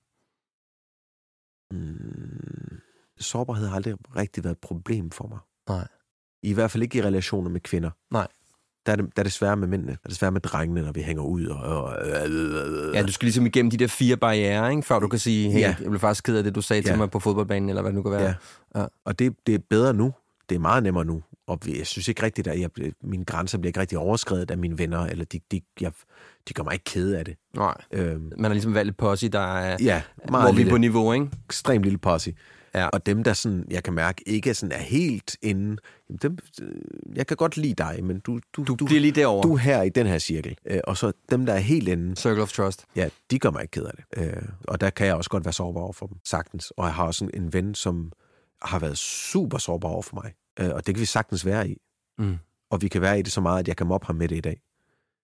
Mm, 1.73 2.81
sårbarhed 3.19 3.67
har 3.69 3.77
aldrig 3.77 3.95
rigtig 4.17 4.45
været 4.45 4.55
et 4.55 4.61
problem 4.61 5.11
for 5.11 5.27
mig. 5.27 5.39
Nej. 5.69 5.89
I 6.43 6.53
hvert 6.53 6.71
fald 6.71 6.83
ikke 6.83 6.99
i 6.99 7.03
relationer 7.03 7.51
med 7.51 7.61
kvinder. 7.61 7.91
Nej. 8.11 8.29
Der 8.91 8.97
er 8.97 9.03
det, 9.03 9.17
der 9.17 9.23
er 9.23 9.25
det 9.25 9.33
svære 9.33 9.57
med 9.57 9.69
mændene. 9.69 9.93
Der 9.93 9.99
er 10.05 10.09
det 10.09 10.17
svære 10.17 10.31
med 10.31 10.41
drengene, 10.41 10.83
når 10.83 10.93
vi 10.93 11.03
hænger 11.03 11.23
ud. 11.23 11.47
Og, 11.47 11.61
og, 11.85 11.97
Ja, 12.95 13.03
du 13.03 13.13
skal 13.13 13.27
ligesom 13.27 13.47
igennem 13.47 13.71
de 13.71 13.77
der 13.77 13.87
fire 13.87 14.17
barriere, 14.17 14.71
ikke? 14.71 14.83
før 14.83 14.99
du 14.99 15.09
kan 15.09 15.19
sige, 15.19 15.51
hey, 15.51 15.61
Ja. 15.61 15.75
jeg 15.81 15.87
blev 15.89 16.01
faktisk 16.01 16.25
ked 16.25 16.37
af 16.37 16.45
det, 16.45 16.55
du 16.55 16.61
sagde 16.61 16.83
til 16.83 16.91
Ja. 16.91 16.97
mig 16.97 17.11
på 17.11 17.19
fodboldbanen, 17.19 17.69
eller 17.69 17.83
hvad 17.83 17.91
det 17.93 17.97
nu 17.97 18.03
kan 18.03 18.13
være. 18.13 18.23
Ja. 18.75 18.81
Ja. 18.81 18.87
Og 19.05 19.19
det, 19.19 19.33
det 19.47 19.55
er 19.55 19.59
bedre 19.71 19.95
nu. 19.95 20.13
Det 20.49 20.55
er 20.55 20.59
meget 20.61 20.83
nemmere 20.83 21.05
nu. 21.05 21.23
Og 21.47 21.59
jeg 21.79 21.87
synes 21.87 22.09
ikke 22.09 22.23
rigtigt, 22.23 22.49
at 22.49 22.61
jeg, 22.61 22.71
mine 23.03 23.25
grænser 23.25 23.59
bliver 23.59 23.69
ikke 23.69 23.81
rigtig 23.81 23.99
overskrevet 23.99 24.51
af 24.51 24.59
mine 24.59 24.79
venner, 24.79 25.07
eller 25.07 25.25
de, 25.25 25.41
de, 25.53 25.61
jeg, 25.81 25.93
de 26.49 26.55
gør 26.55 26.63
mig 26.63 26.73
ikke 26.73 26.85
ked 26.85 27.13
af 27.13 27.25
det. 27.25 27.35
Nej. 27.57 27.75
Øhm, 27.93 28.33
Man 28.37 28.45
har 28.45 28.53
ligesom 28.53 28.75
valgt 28.75 28.89
et 28.91 28.97
posse, 28.97 29.29
der 29.29 29.57
er, 29.57 29.77
ja, 29.81 30.03
hvor 30.25 30.31
meget 30.31 30.47
vi 30.47 30.51
er 30.51 30.57
lille, 30.57 30.71
på 30.71 30.77
niveau, 30.79 31.13
ikke? 31.13 31.29
ekstremt 31.49 31.83
lille 31.85 31.99
posse. 31.99 32.35
Ja. 32.75 32.87
Og 32.87 33.07
dem, 33.07 33.25
der 33.25 33.33
sådan, 33.33 33.65
jeg 33.71 33.83
kan 33.83 33.93
mærke, 33.95 34.23
ikke 34.29 34.55
sådan, 34.55 34.73
er 34.73 34.83
helt 34.83 35.37
inde, 35.43 35.77
jamen 36.09 36.19
dem, 36.23 36.39
øh, 36.63 37.17
jeg 37.17 37.27
kan 37.27 37.37
godt 37.37 37.57
lide 37.57 37.75
dig, 37.75 38.05
men 38.05 38.21
du, 38.21 38.41
du, 38.57 38.65
Du, 38.65 38.75
du 38.75 38.85
bliver 38.87 39.01
lige 39.01 39.13
derovre. 39.13 39.49
du 39.49 39.55
er 39.55 39.59
her 39.59 39.83
i 39.83 39.89
den 39.89 40.07
her 40.07 40.19
cirkel. 40.19 40.57
Øh, 40.67 40.81
og 40.85 40.97
så 40.97 41.13
dem, 41.31 41.47
der 41.47 41.53
er 41.53 41.59
helt 41.59 41.89
inde, 41.89 42.17
Circle 42.17 42.43
of 42.43 42.53
Trust. 42.53 42.85
ja, 42.97 43.09
de 43.31 43.39
gør 43.39 43.51
mig 43.51 43.63
ikke 43.63 43.71
ked 43.73 43.85
af 43.85 43.93
det. 43.97 44.25
Øh, 44.37 44.43
og 44.69 44.81
der 44.81 44.91
kan 44.91 45.07
jeg 45.07 45.15
også 45.15 45.31
godt 45.31 45.45
være 45.45 45.53
sårbar 45.53 45.81
over 45.81 45.93
for 45.93 46.07
dem, 46.07 46.17
sagtens. 46.25 46.71
Og 46.71 46.85
jeg 46.85 46.95
har 46.95 47.05
også 47.07 47.25
en, 47.25 47.31
en 47.43 47.53
ven, 47.53 47.75
som 47.75 48.13
har 48.63 48.79
været 48.79 48.99
super 48.99 49.59
sårbar 49.59 49.89
over 49.89 50.03
for 50.03 50.15
mig. 50.25 50.33
Øh, 50.61 50.75
og 50.75 50.87
det 50.87 50.95
kan 50.95 51.01
vi 51.01 51.07
sagtens 51.07 51.47
være 51.47 51.69
i. 51.69 51.77
Mm. 52.19 52.37
Og 52.71 52.83
vi 52.83 52.89
kan 52.89 53.01
være 53.03 53.19
i 53.19 53.23
det 53.23 53.33
så 53.33 53.41
meget, 53.41 53.59
at 53.59 53.69
jeg 53.69 53.77
kan 53.77 53.87
mobbe 53.87 54.07
ham 54.07 54.17
med 54.17 54.29
det 54.29 54.37
i 54.37 54.41
dag. 54.41 54.61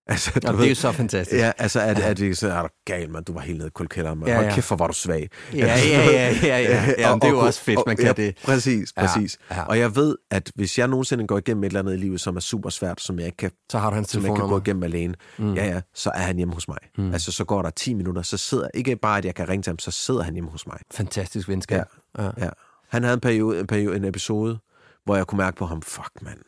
Altså, 0.09 0.31
Og 0.47 0.55
det 0.55 0.65
er 0.65 0.69
jo 0.69 0.75
så 0.75 0.93
fantastisk. 0.93 1.41
Ja, 1.41 1.53
altså, 1.59 1.81
at, 1.81 1.99
at 1.99 2.21
vi 2.21 2.35
så 2.35 2.49
er 2.49 2.63
du 2.63 2.69
gal, 2.85 3.11
man. 3.11 3.25
Du 3.25 3.33
var 3.33 3.41
helt 3.41 3.59
nede 3.59 3.67
i 3.69 3.71
kulkælderen, 3.71 4.19
man. 4.19 4.29
Ja, 4.29 4.33
Ja, 4.33 4.39
Hold 4.39 4.49
ja. 4.49 4.55
kæft, 4.55 4.67
hvor 4.69 4.77
var 4.77 4.87
du 4.87 4.93
svag. 4.93 5.29
Ja, 5.55 5.59
ja, 5.59 5.77
ja, 6.11 6.35
ja, 6.43 6.59
ja. 6.59 6.93
ja 6.99 7.11
men 7.13 7.21
det 7.21 7.27
er 7.27 7.31
jo 7.31 7.39
og- 7.39 7.47
også 7.47 7.61
fedt, 7.61 7.79
og- 7.79 7.85
man 7.87 7.97
kan 7.97 8.07
ja, 8.07 8.13
det. 8.13 8.37
Præcis, 8.45 8.93
Ja, 8.97 9.07
præcis. 9.07 9.39
ja. 9.51 9.63
Og 9.65 9.79
jeg 9.79 9.97
ved, 9.97 10.17
at 10.31 10.53
hvis 10.55 10.79
jeg 10.79 10.89
nogensinde 10.89 11.27
går 11.27 11.39
igennem 11.39 11.65
et 11.65 11.67
eller 11.67 11.81
andet 11.81 11.95
i 11.95 11.97
livet, 11.97 12.21
som 12.21 12.37
er 12.37 12.41
super 12.41 12.71
svært, 12.71 13.01
som 13.01 13.19
jeg 13.19 13.27
ikke 13.27 13.37
kan, 13.37 13.51
Så 13.73 13.79
har 13.79 13.91
du 13.91 13.95
hans 13.95 14.09
som 14.09 14.25
jeg 14.27 14.37
kan 14.37 14.49
gå 14.49 14.59
igennem 14.61 14.83
alene, 14.83 15.15
Mm. 15.39 15.55
ja, 15.55 15.65
ja, 15.67 15.81
så 15.95 16.11
er 16.15 16.21
han 16.21 16.37
hjemme 16.37 16.55
hos 16.55 16.69
mig. 16.69 16.79
Mm. 16.99 17.13
Altså, 17.13 17.33
så 17.33 17.45
går 17.45 17.63
der 17.63 17.71
10 17.71 17.95
minutter, 17.95 18.23
så 18.23 18.37
sidder, 18.37 18.69
ikke 18.75 18.97
bare, 18.97 19.19
at 19.19 19.25
jeg 19.25 19.35
kan 19.35 19.49
ringe 19.49 19.63
til 19.63 19.71
ham, 19.71 19.79
så 19.79 19.91
sidder 19.91 20.23
han 20.23 20.35
hjemme 20.35 20.51
hos 20.51 20.67
mig. 20.67 20.79
Fantastisk 20.95 21.49
venskab. 21.49 21.83
Ja. 22.19 22.25
Ja. 22.39 22.49
Han 22.91 23.03
havde 23.03 23.15
en 23.15 23.21
periode, 23.21 23.61
en, 23.61 23.67
periode, 23.67 23.97
en 23.97 24.05
episode, 24.05 24.59
hvor 25.05 25.17
jeg 25.17 25.27
kunne 25.27 25.37
mærke 25.39 25.57
på 25.57 25.67
ham, 25.67 25.83
fuck 25.83 26.11
mand, 26.23 26.39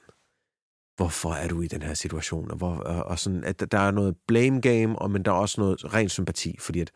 hvorfor 0.98 1.32
er 1.32 1.48
du 1.48 1.62
i 1.62 1.66
den 1.66 1.82
her 1.82 1.94
situation? 1.94 2.50
Og, 2.50 2.56
hvor, 2.56 2.74
og, 2.76 3.04
og 3.04 3.18
sådan, 3.18 3.44
at 3.44 3.72
der 3.72 3.78
er 3.78 3.90
noget 3.90 4.16
blame 4.26 4.60
game, 4.60 4.98
og, 4.98 5.10
men 5.10 5.22
der 5.24 5.30
er 5.30 5.36
også 5.36 5.60
noget 5.60 5.94
ren 5.94 6.08
sympati, 6.08 6.56
fordi 6.60 6.80
at 6.80 6.90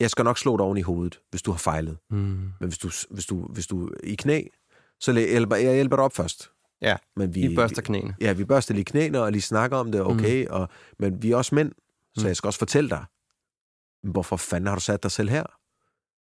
jeg 0.00 0.10
skal 0.10 0.24
nok 0.24 0.38
slå 0.38 0.56
dig 0.56 0.64
oven 0.66 0.78
i 0.78 0.82
hovedet, 0.82 1.20
hvis 1.30 1.42
du 1.42 1.50
har 1.50 1.58
fejlet. 1.58 1.98
Mm. 2.10 2.16
Men 2.60 2.68
hvis 2.68 2.78
du, 2.78 2.90
hvis 3.10 3.26
du, 3.26 3.46
hvis 3.46 3.66
du 3.66 3.86
er 3.86 3.90
i 4.04 4.14
knæ, 4.14 4.42
så 5.00 5.12
hjælper 5.12 5.56
jeg 5.56 5.74
hjælper 5.74 5.96
dig 5.96 6.04
op 6.04 6.12
først. 6.12 6.50
Ja, 6.82 6.96
men 7.16 7.34
Vi 7.34 7.54
børster 7.54 7.82
knæene. 7.82 8.14
Ja, 8.20 8.32
vi 8.32 8.44
børster 8.44 8.74
lige 8.74 8.84
knæene 8.84 9.20
og 9.22 9.32
lige 9.32 9.42
snakker 9.42 9.76
om 9.76 9.92
det, 9.92 10.00
okay, 10.02 10.44
mm. 10.46 10.52
og, 10.54 10.68
men 10.98 11.22
vi 11.22 11.30
er 11.32 11.36
også 11.36 11.54
mænd, 11.54 11.72
så 12.14 12.20
Mm. 12.20 12.26
jeg 12.26 12.36
skal 12.36 12.48
også 12.48 12.58
fortælle 12.58 12.90
dig, 12.90 13.04
"Men 14.02 14.12
hvorfor 14.12 14.36
fanden 14.36 14.66
har 14.68 14.74
du 14.74 14.80
sat 14.80 15.02
dig 15.02 15.10
selv 15.10 15.28
her? 15.30 15.44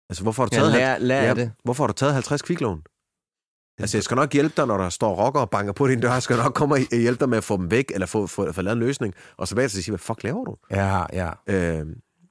Altså, 0.09 0.23
hvorfor 0.23 0.43
har 0.43 0.49
du 0.49 0.57
Ja, 0.57 0.61
taget, 0.63 0.73
lær- 0.73 0.99
lær 0.99 1.21
af 1.21 1.35
det. 1.35 1.53
hvorfor 1.65 1.83
har 1.85 1.87
du 1.89 1.93
taget 1.93 2.13
50 2.15 2.43
kviklån? 2.43 2.83
Altså, 3.81 3.97
jeg 3.97 4.05
skal 4.05 4.15
nok 4.15 4.33
hjælpe 4.33 4.55
dig, 4.57 4.67
når 4.67 4.77
der 4.77 4.89
står 4.89 5.25
rocker 5.25 5.41
og 5.41 5.51
banker 5.51 5.73
på 5.73 5.89
din 5.89 6.01
dør. 6.01 6.13
Jeg 6.13 6.23
skal 6.23 6.37
nok 6.37 6.55
komme 6.55 6.75
og 6.75 6.81
hjælpe 6.97 7.21
dig 7.21 7.29
med 7.29 7.39
at 7.39 7.45
få 7.45 7.57
dem 7.57 7.71
væk, 7.71 7.91
eller 7.95 8.07
få, 8.07 8.27
få, 8.27 8.53
få 8.53 8.63
lavet 8.63 8.77
en 8.77 8.81
løsning. 8.81 9.15
Og 9.37 9.49
så 9.49 9.55
bagefter 9.55 9.83
sige, 9.83 9.93
hvad 9.93 9.99
fuck 9.99 10.23
laver 10.23 10.45
du? 10.45 10.57
Ja, 10.71 11.05
ja. 11.13 11.31
Øh, 11.47 11.87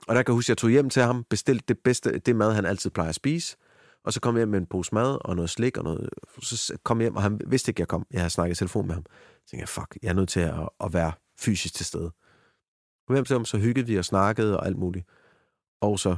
og 0.07 0.15
der 0.15 0.23
kan 0.23 0.31
jeg 0.31 0.35
huske, 0.35 0.45
at 0.45 0.49
jeg 0.49 0.57
tog 0.57 0.69
hjem 0.69 0.89
til 0.89 1.01
ham, 1.01 1.25
bestilte 1.29 1.65
det 1.67 1.77
bedste, 1.83 2.19
det 2.19 2.35
mad, 2.35 2.53
han 2.53 2.65
altid 2.65 2.89
plejer 2.89 3.09
at 3.09 3.15
spise. 3.15 3.57
Og 4.05 4.13
så 4.13 4.19
kom 4.19 4.35
jeg 4.35 4.39
hjem 4.39 4.47
med 4.47 4.59
en 4.59 4.65
pose 4.65 4.95
mad 4.95 5.17
og 5.25 5.35
noget 5.35 5.49
slik 5.49 5.77
og 5.77 5.83
noget. 5.83 6.09
Så 6.41 6.77
kom 6.83 6.99
jeg 7.01 7.05
hjem, 7.05 7.15
og 7.15 7.21
han 7.21 7.39
vidste 7.47 7.69
ikke, 7.69 7.81
jeg 7.81 7.87
kom. 7.87 8.05
Jeg 8.11 8.21
havde 8.21 8.29
snakket 8.29 8.55
i 8.55 8.59
telefon 8.59 8.87
med 8.87 8.95
ham. 8.95 9.03
Så 9.05 9.49
tænkte 9.49 9.61
jeg, 9.61 9.69
fuck, 9.69 9.97
jeg 10.03 10.09
er 10.09 10.13
nødt 10.13 10.29
til 10.29 10.39
at, 10.39 10.69
at 10.83 10.93
være 10.93 11.11
fysisk 11.39 11.73
til 11.73 11.85
stede. 11.85 12.11
Kom 13.07 13.15
hjem 13.15 13.25
til 13.25 13.33
ham, 13.33 13.45
så 13.45 13.57
hyggede 13.57 13.87
vi 13.87 13.97
og 13.97 14.05
snakkede 14.05 14.59
og 14.59 14.65
alt 14.65 14.77
muligt. 14.77 15.05
Og 15.81 15.99
så 15.99 16.15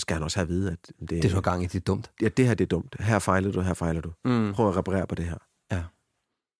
skal 0.00 0.14
han 0.14 0.22
også 0.22 0.38
have 0.38 0.42
at 0.44 0.48
vide, 0.48 0.72
at 0.72 0.78
det, 1.00 1.10
Det 1.10 1.24
er 1.24 1.28
så 1.28 1.40
gang 1.40 1.62
i, 1.62 1.66
det 1.66 1.74
er 1.74 1.80
dumt. 1.80 2.10
ja, 2.22 2.28
det 2.28 2.46
her 2.46 2.54
det 2.54 2.64
er 2.64 2.68
dumt. 2.68 2.96
Her 3.00 3.18
fejler 3.18 3.52
du, 3.52 3.60
her 3.60 3.74
fejler 3.74 4.00
du. 4.00 4.12
Mm. 4.24 4.52
Prøv 4.52 4.68
at 4.68 4.76
reparere 4.76 5.06
på 5.06 5.14
det 5.14 5.24
her. 5.24 5.36
Ja. 5.72 5.82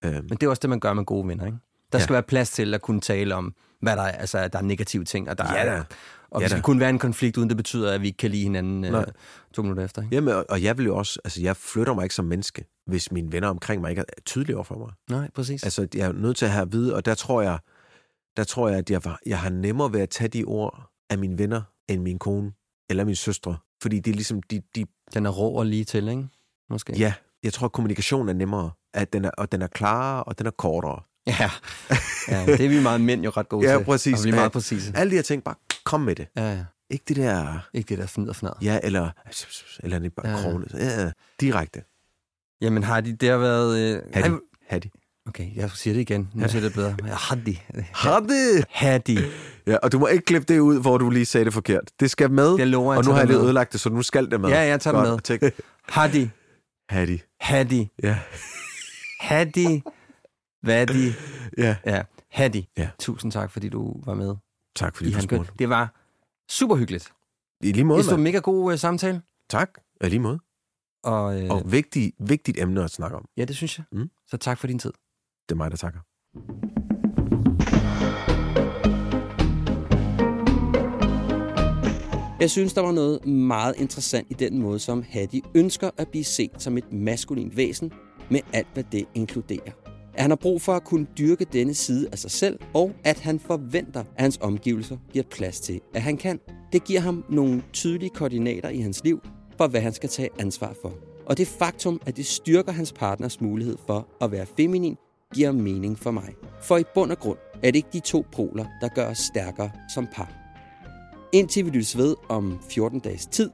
Øhm, 0.05 0.13
Men 0.13 0.29
det 0.29 0.43
er 0.43 0.49
også 0.49 0.59
det, 0.59 0.69
man 0.69 0.79
gør 0.79 0.93
med 0.93 1.05
gode 1.05 1.27
venner, 1.27 1.45
ikke? 1.45 1.57
Der 1.91 1.97
Ja. 1.99 2.03
skal 2.03 2.13
være 2.13 2.23
plads 2.23 2.51
til 2.51 2.73
at 2.73 2.81
kunne 2.81 3.01
tale 3.01 3.35
om, 3.35 3.53
hvad 3.81 3.95
der 3.95 4.01
er, 4.01 4.11
altså, 4.11 4.47
der 4.47 4.57
er 4.59 4.63
negative 4.63 5.03
ting, 5.03 5.29
og 5.29 5.37
der 5.37 5.53
Ja 5.55 5.65
da. 5.65 5.71
er, 5.71 5.83
og 6.31 6.41
Ja 6.41 6.45
vi 6.45 6.49
skal 6.49 6.57
da. 6.61 6.63
kunne 6.65 6.79
være 6.79 6.89
en 6.89 6.99
konflikt, 6.99 7.37
uden 7.37 7.49
det 7.49 7.57
betyder, 7.57 7.93
at 7.93 8.01
vi 8.01 8.07
ikke 8.07 8.17
kan 8.17 8.31
lide 8.31 8.43
hinanden 8.43 8.85
øh, 8.85 9.05
to 9.53 9.61
minutter 9.61 9.83
efter. 9.85 10.01
Ikke? 10.01 10.15
Jamen, 10.15 10.33
og- 10.35 10.45
og 10.49 10.63
jeg 10.63 10.77
vil 10.77 10.85
jo 10.85 10.97
også, 10.97 11.19
altså 11.23 11.41
jeg 11.41 11.55
flytter 11.57 11.93
mig 11.93 12.03
ikke 12.03 12.15
som 12.15 12.25
menneske, 12.25 12.65
hvis 12.87 13.11
mine 13.11 13.31
venner 13.31 13.47
omkring 13.49 13.81
mig 13.81 13.89
ikke 13.89 13.99
er 14.17 14.21
tydelige 14.25 14.55
over 14.55 14.63
for 14.63 14.75
mig. 14.77 14.89
Nej, 15.09 15.29
præcis. 15.35 15.63
Altså, 15.63 15.87
jeg 15.95 16.07
er 16.07 16.11
nødt 16.11 16.37
til 16.37 16.45
at 16.45 16.51
have 16.51 16.61
at 16.61 16.71
vide, 16.71 16.95
og 16.95 17.05
der 17.05 17.15
tror 17.15 17.41
jeg, 17.41 17.59
der 18.37 18.43
tror 18.43 18.69
jeg, 18.69 18.77
at 18.77 18.89
jeg, 18.89 19.05
var, 19.05 19.19
jeg 19.25 19.39
har 19.39 19.49
nemmere 19.49 19.93
ved 19.93 19.99
at 20.01 20.09
tage 20.09 20.27
de 20.27 20.43
ord 20.43 20.91
af 21.09 21.17
mine 21.17 21.37
venner, 21.37 21.61
end 21.87 22.01
min 22.01 22.19
kone 22.19 22.51
eller 22.89 23.03
min 23.05 23.15
søstre. 23.15 23.57
Fordi 23.81 23.99
det 23.99 24.11
er 24.11 24.15
ligesom, 24.15 24.41
de, 24.43 24.61
de, 24.75 24.85
Den 25.13 25.25
er 25.25 25.29
rå 25.29 25.51
og 25.53 25.65
lige 25.65 25.85
til, 25.85 26.07
ikke? 26.07 26.27
Måske. 26.69 26.93
ja, 26.97 27.13
jeg 27.43 27.53
tror, 27.53 27.65
at 27.65 27.71
kommunikation 27.71 28.29
er 28.29 28.33
nemmere, 28.33 28.71
at 28.93 29.13
den 29.13 29.25
er, 29.25 29.29
og 29.37 29.51
den 29.51 29.61
er 29.61 29.67
klarere, 29.67 30.23
og 30.23 30.37
den 30.37 30.47
er 30.47 30.51
kortere. 30.51 31.01
Ja. 31.27 31.51
ja, 32.27 32.45
det 32.45 32.59
er 32.65 32.69
vi 32.69 32.79
meget 32.81 33.01
mænd 33.01 33.23
jo 33.23 33.29
ret 33.29 33.49
gode 33.49 33.69
Ja, 33.71 33.77
til. 33.77 33.85
præcis. 33.85 34.13
Og 34.13 34.21
blive 34.21 34.35
Ja. 34.35 34.39
meget 34.41 34.51
præcise. 34.51 34.91
Alle 34.95 35.11
de 35.11 35.15
her 35.15 35.23
ting, 35.23 35.43
bare 35.43 35.55
kom 35.83 36.01
med 36.01 36.15
det. 36.15 36.27
Ja, 36.35 36.53
ja. 36.53 36.63
Ikke 36.89 37.03
det 37.07 37.15
der, 37.15 37.67
Ikke 37.73 37.89
det 37.89 37.97
der 37.97 38.05
fnid 38.07 38.29
og 38.29 38.35
fnad. 38.35 38.51
ja, 38.61 38.79
eller, 38.83 39.09
eller 39.83 39.99
det 39.99 40.13
bare 40.13 40.27
Ja. 40.29 40.35
ja. 40.35 40.41
krogle. 40.41 40.67
Ja, 40.73 41.11
direkte. 41.41 41.83
Jamen 42.61 42.83
har 42.83 43.01
de, 43.01 43.13
det 43.15 43.29
har 43.29 43.37
været... 43.37 43.77
Øh... 43.79 44.01
Hadi. 44.13 44.27
Ej, 44.29 44.37
Hadi. 44.69 44.89
Okay, 45.27 45.55
jeg 45.55 45.71
siger 45.71 45.93
det 45.93 46.01
igen. 46.01 46.29
Nu 46.33 46.47
siger 46.49 46.61
det 46.61 46.73
bedre. 46.73 46.95
Hadi. 47.03 47.61
Hadi! 47.93 48.63
Hadi. 48.69 49.17
Ja, 49.67 49.77
og 49.83 49.91
du 49.91 49.99
må 49.99 50.07
ikke 50.07 50.25
klippe 50.25 50.53
det 50.53 50.59
ud, 50.59 50.81
hvor 50.81 50.97
du 50.97 51.09
lige 51.09 51.25
sagde 51.25 51.45
det 51.45 51.53
forkert. 51.53 51.91
Det 51.99 52.11
skal 52.11 52.31
med, 52.31 52.57
Det 52.57 52.67
lover 52.67 52.93
jeg 52.93 52.97
og 52.97 53.05
nu 53.05 53.11
har 53.11 53.17
jeg 53.17 53.27
det 53.27 53.33
lige 53.33 53.39
med. 53.39 53.45
ødelagt 53.45 53.71
det, 53.73 53.79
så 53.81 53.89
nu 53.89 54.01
skal 54.01 54.31
det 54.31 54.41
med. 54.41 54.49
Ja, 54.49 54.59
jeg 54.59 54.81
tager 54.81 54.97
det 54.97 55.07
Godt. 55.07 55.29
med. 55.29 55.39
Tænk, 55.39 55.53
Hadi. 55.89 56.29
Hadi. 56.89 57.21
Hadi. 57.41 57.89
Ja, 58.03 58.19
Hadi. 59.19 59.83
Vadi. 60.63 61.07
ja. 61.57 61.75
Ja, 61.85 62.03
Hadi. 62.31 62.67
Ja. 62.77 62.89
Tusind 62.99 63.31
tak, 63.31 63.51
fordi 63.51 63.69
du 63.69 64.01
var 64.05 64.13
med 64.13 64.35
Tak 64.75 64.95
fordi 64.95 65.09
i 65.09 65.13
du 65.13 65.21
spurgte. 65.21 65.51
Det 65.59 65.69
var 65.69 65.95
super 66.51 66.75
hyggeligt. 66.75 67.13
I 67.61 67.71
lige 67.71 67.83
måde, 67.83 68.03
Det 68.03 68.11
var 68.11 68.17
mega 68.17 68.39
god 68.39 68.73
uh, 68.73 68.79
samtale. 68.79 69.21
Tak. 69.49 69.69
I 70.03 70.09
lige 70.09 70.19
måde. 70.19 70.39
Og, 71.03 71.41
øh, 71.43 71.49
Og 71.49 71.71
vigtig, 71.71 72.13
vigtigt 72.19 72.59
emne 72.61 72.83
at 72.83 72.91
snakke 72.91 73.17
om. 73.17 73.25
ja, 73.37 73.45
det 73.45 73.55
synes 73.55 73.77
jeg. 73.77 73.85
Mm. 73.91 74.09
Så 74.27 74.37
tak 74.37 74.57
for 74.57 74.67
din 74.67 74.79
tid. 74.79 74.91
Det 75.49 75.51
er 75.51 75.55
mig, 75.55 75.71
der 75.71 75.77
takker. 75.77 75.99
Jeg 82.39 82.49
synes, 82.49 82.73
der 82.73 82.81
var 82.81 82.91
noget 82.91 83.25
meget 83.25 83.73
interessant 83.77 84.27
i 84.29 84.33
den 84.33 84.59
måde, 84.59 84.79
som 84.79 85.03
Hattie 85.09 85.41
ønsker 85.55 85.89
at 85.97 86.07
blive 86.07 86.23
set 86.23 86.51
som 86.57 86.77
et 86.77 86.93
maskulint 86.93 87.57
væsen, 87.57 87.91
med 88.29 88.39
alt, 88.53 88.67
hvad 88.73 88.83
det 88.91 89.05
inkluderer. 89.15 89.71
At 90.13 90.21
han 90.21 90.31
har 90.31 90.35
brug 90.35 90.61
for 90.61 90.73
at 90.73 90.83
kunne 90.83 91.07
dyrke 91.17 91.45
denne 91.53 91.73
side 91.73 92.09
af 92.11 92.19
sig 92.19 92.31
selv, 92.31 92.59
og 92.73 92.91
at 93.03 93.19
han 93.19 93.39
forventer, 93.39 93.99
at 93.99 94.21
hans 94.21 94.37
omgivelser 94.41 94.97
giver 95.13 95.25
plads 95.31 95.59
til, 95.59 95.81
at 95.93 96.01
han 96.01 96.17
kan. 96.17 96.39
Det 96.73 96.83
giver 96.83 96.99
ham 96.99 97.25
nogle 97.29 97.63
tydelige 97.73 98.09
koordinater 98.09 98.69
i 98.69 98.79
hans 98.79 99.03
liv, 99.03 99.21
for 99.57 99.67
hvad 99.67 99.81
han 99.81 99.93
skal 99.93 100.09
tage 100.09 100.29
ansvar 100.39 100.73
for. 100.81 100.93
Og 101.25 101.37
det 101.37 101.47
faktum, 101.47 102.01
at 102.05 102.17
det 102.17 102.25
styrker 102.25 102.71
hans 102.71 102.93
partners 102.93 103.41
mulighed 103.41 103.77
for 103.87 104.07
at 104.21 104.31
være 104.31 104.45
feminin, 104.57 104.95
giver 105.33 105.51
mening 105.51 105.99
for 105.99 106.11
mig. 106.11 106.33
For 106.61 106.77
i 106.77 106.83
bund 106.93 107.11
og 107.11 107.19
grund 107.19 107.37
er 107.53 107.71
det 107.71 107.75
ikke 107.75 107.89
de 107.93 107.99
to 107.99 108.25
poler, 108.31 108.65
der 108.81 108.87
gør 108.87 109.09
os 109.09 109.17
stærkere 109.17 109.71
som 109.93 110.07
par. 110.13 110.46
Indtil 111.33 111.65
vi 111.65 111.69
lyttes 111.69 111.97
ved 111.97 112.15
om 112.29 112.59
14 112.69 112.99
dages 112.99 113.25
tid, 113.25 113.49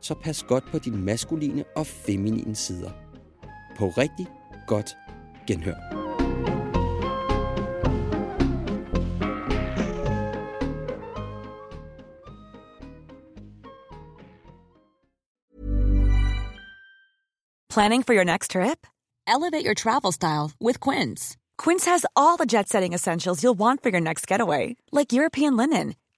så 0.00 0.14
pas 0.14 0.42
godt 0.42 0.64
på 0.70 0.78
dine 0.78 0.96
maskuline 0.96 1.64
og 1.76 1.86
feminine 1.86 2.54
sider. 2.54 2.90
På 3.76 3.88
rigtig 3.88 4.26
godt 4.66 4.96
genhør. 5.46 5.74
Planning 17.74 18.02
for 18.02 18.14
your 18.14 18.24
next 18.24 18.50
trip? 18.50 18.86
Elevate 19.26 19.64
your 19.64 19.74
travel 19.74 20.12
style 20.12 20.50
with 20.60 20.78
Quince. 20.80 21.36
Quince 21.64 21.86
has 21.86 22.04
all 22.16 22.36
the 22.36 22.46
jet 22.46 22.68
setting 22.68 22.92
essentials 22.92 23.42
you'll 23.42 23.58
want 23.58 23.82
for 23.82 23.90
your 23.90 24.00
next 24.00 24.26
getaway, 24.26 24.76
like 24.92 25.12
European 25.12 25.56
linen, 25.56 25.94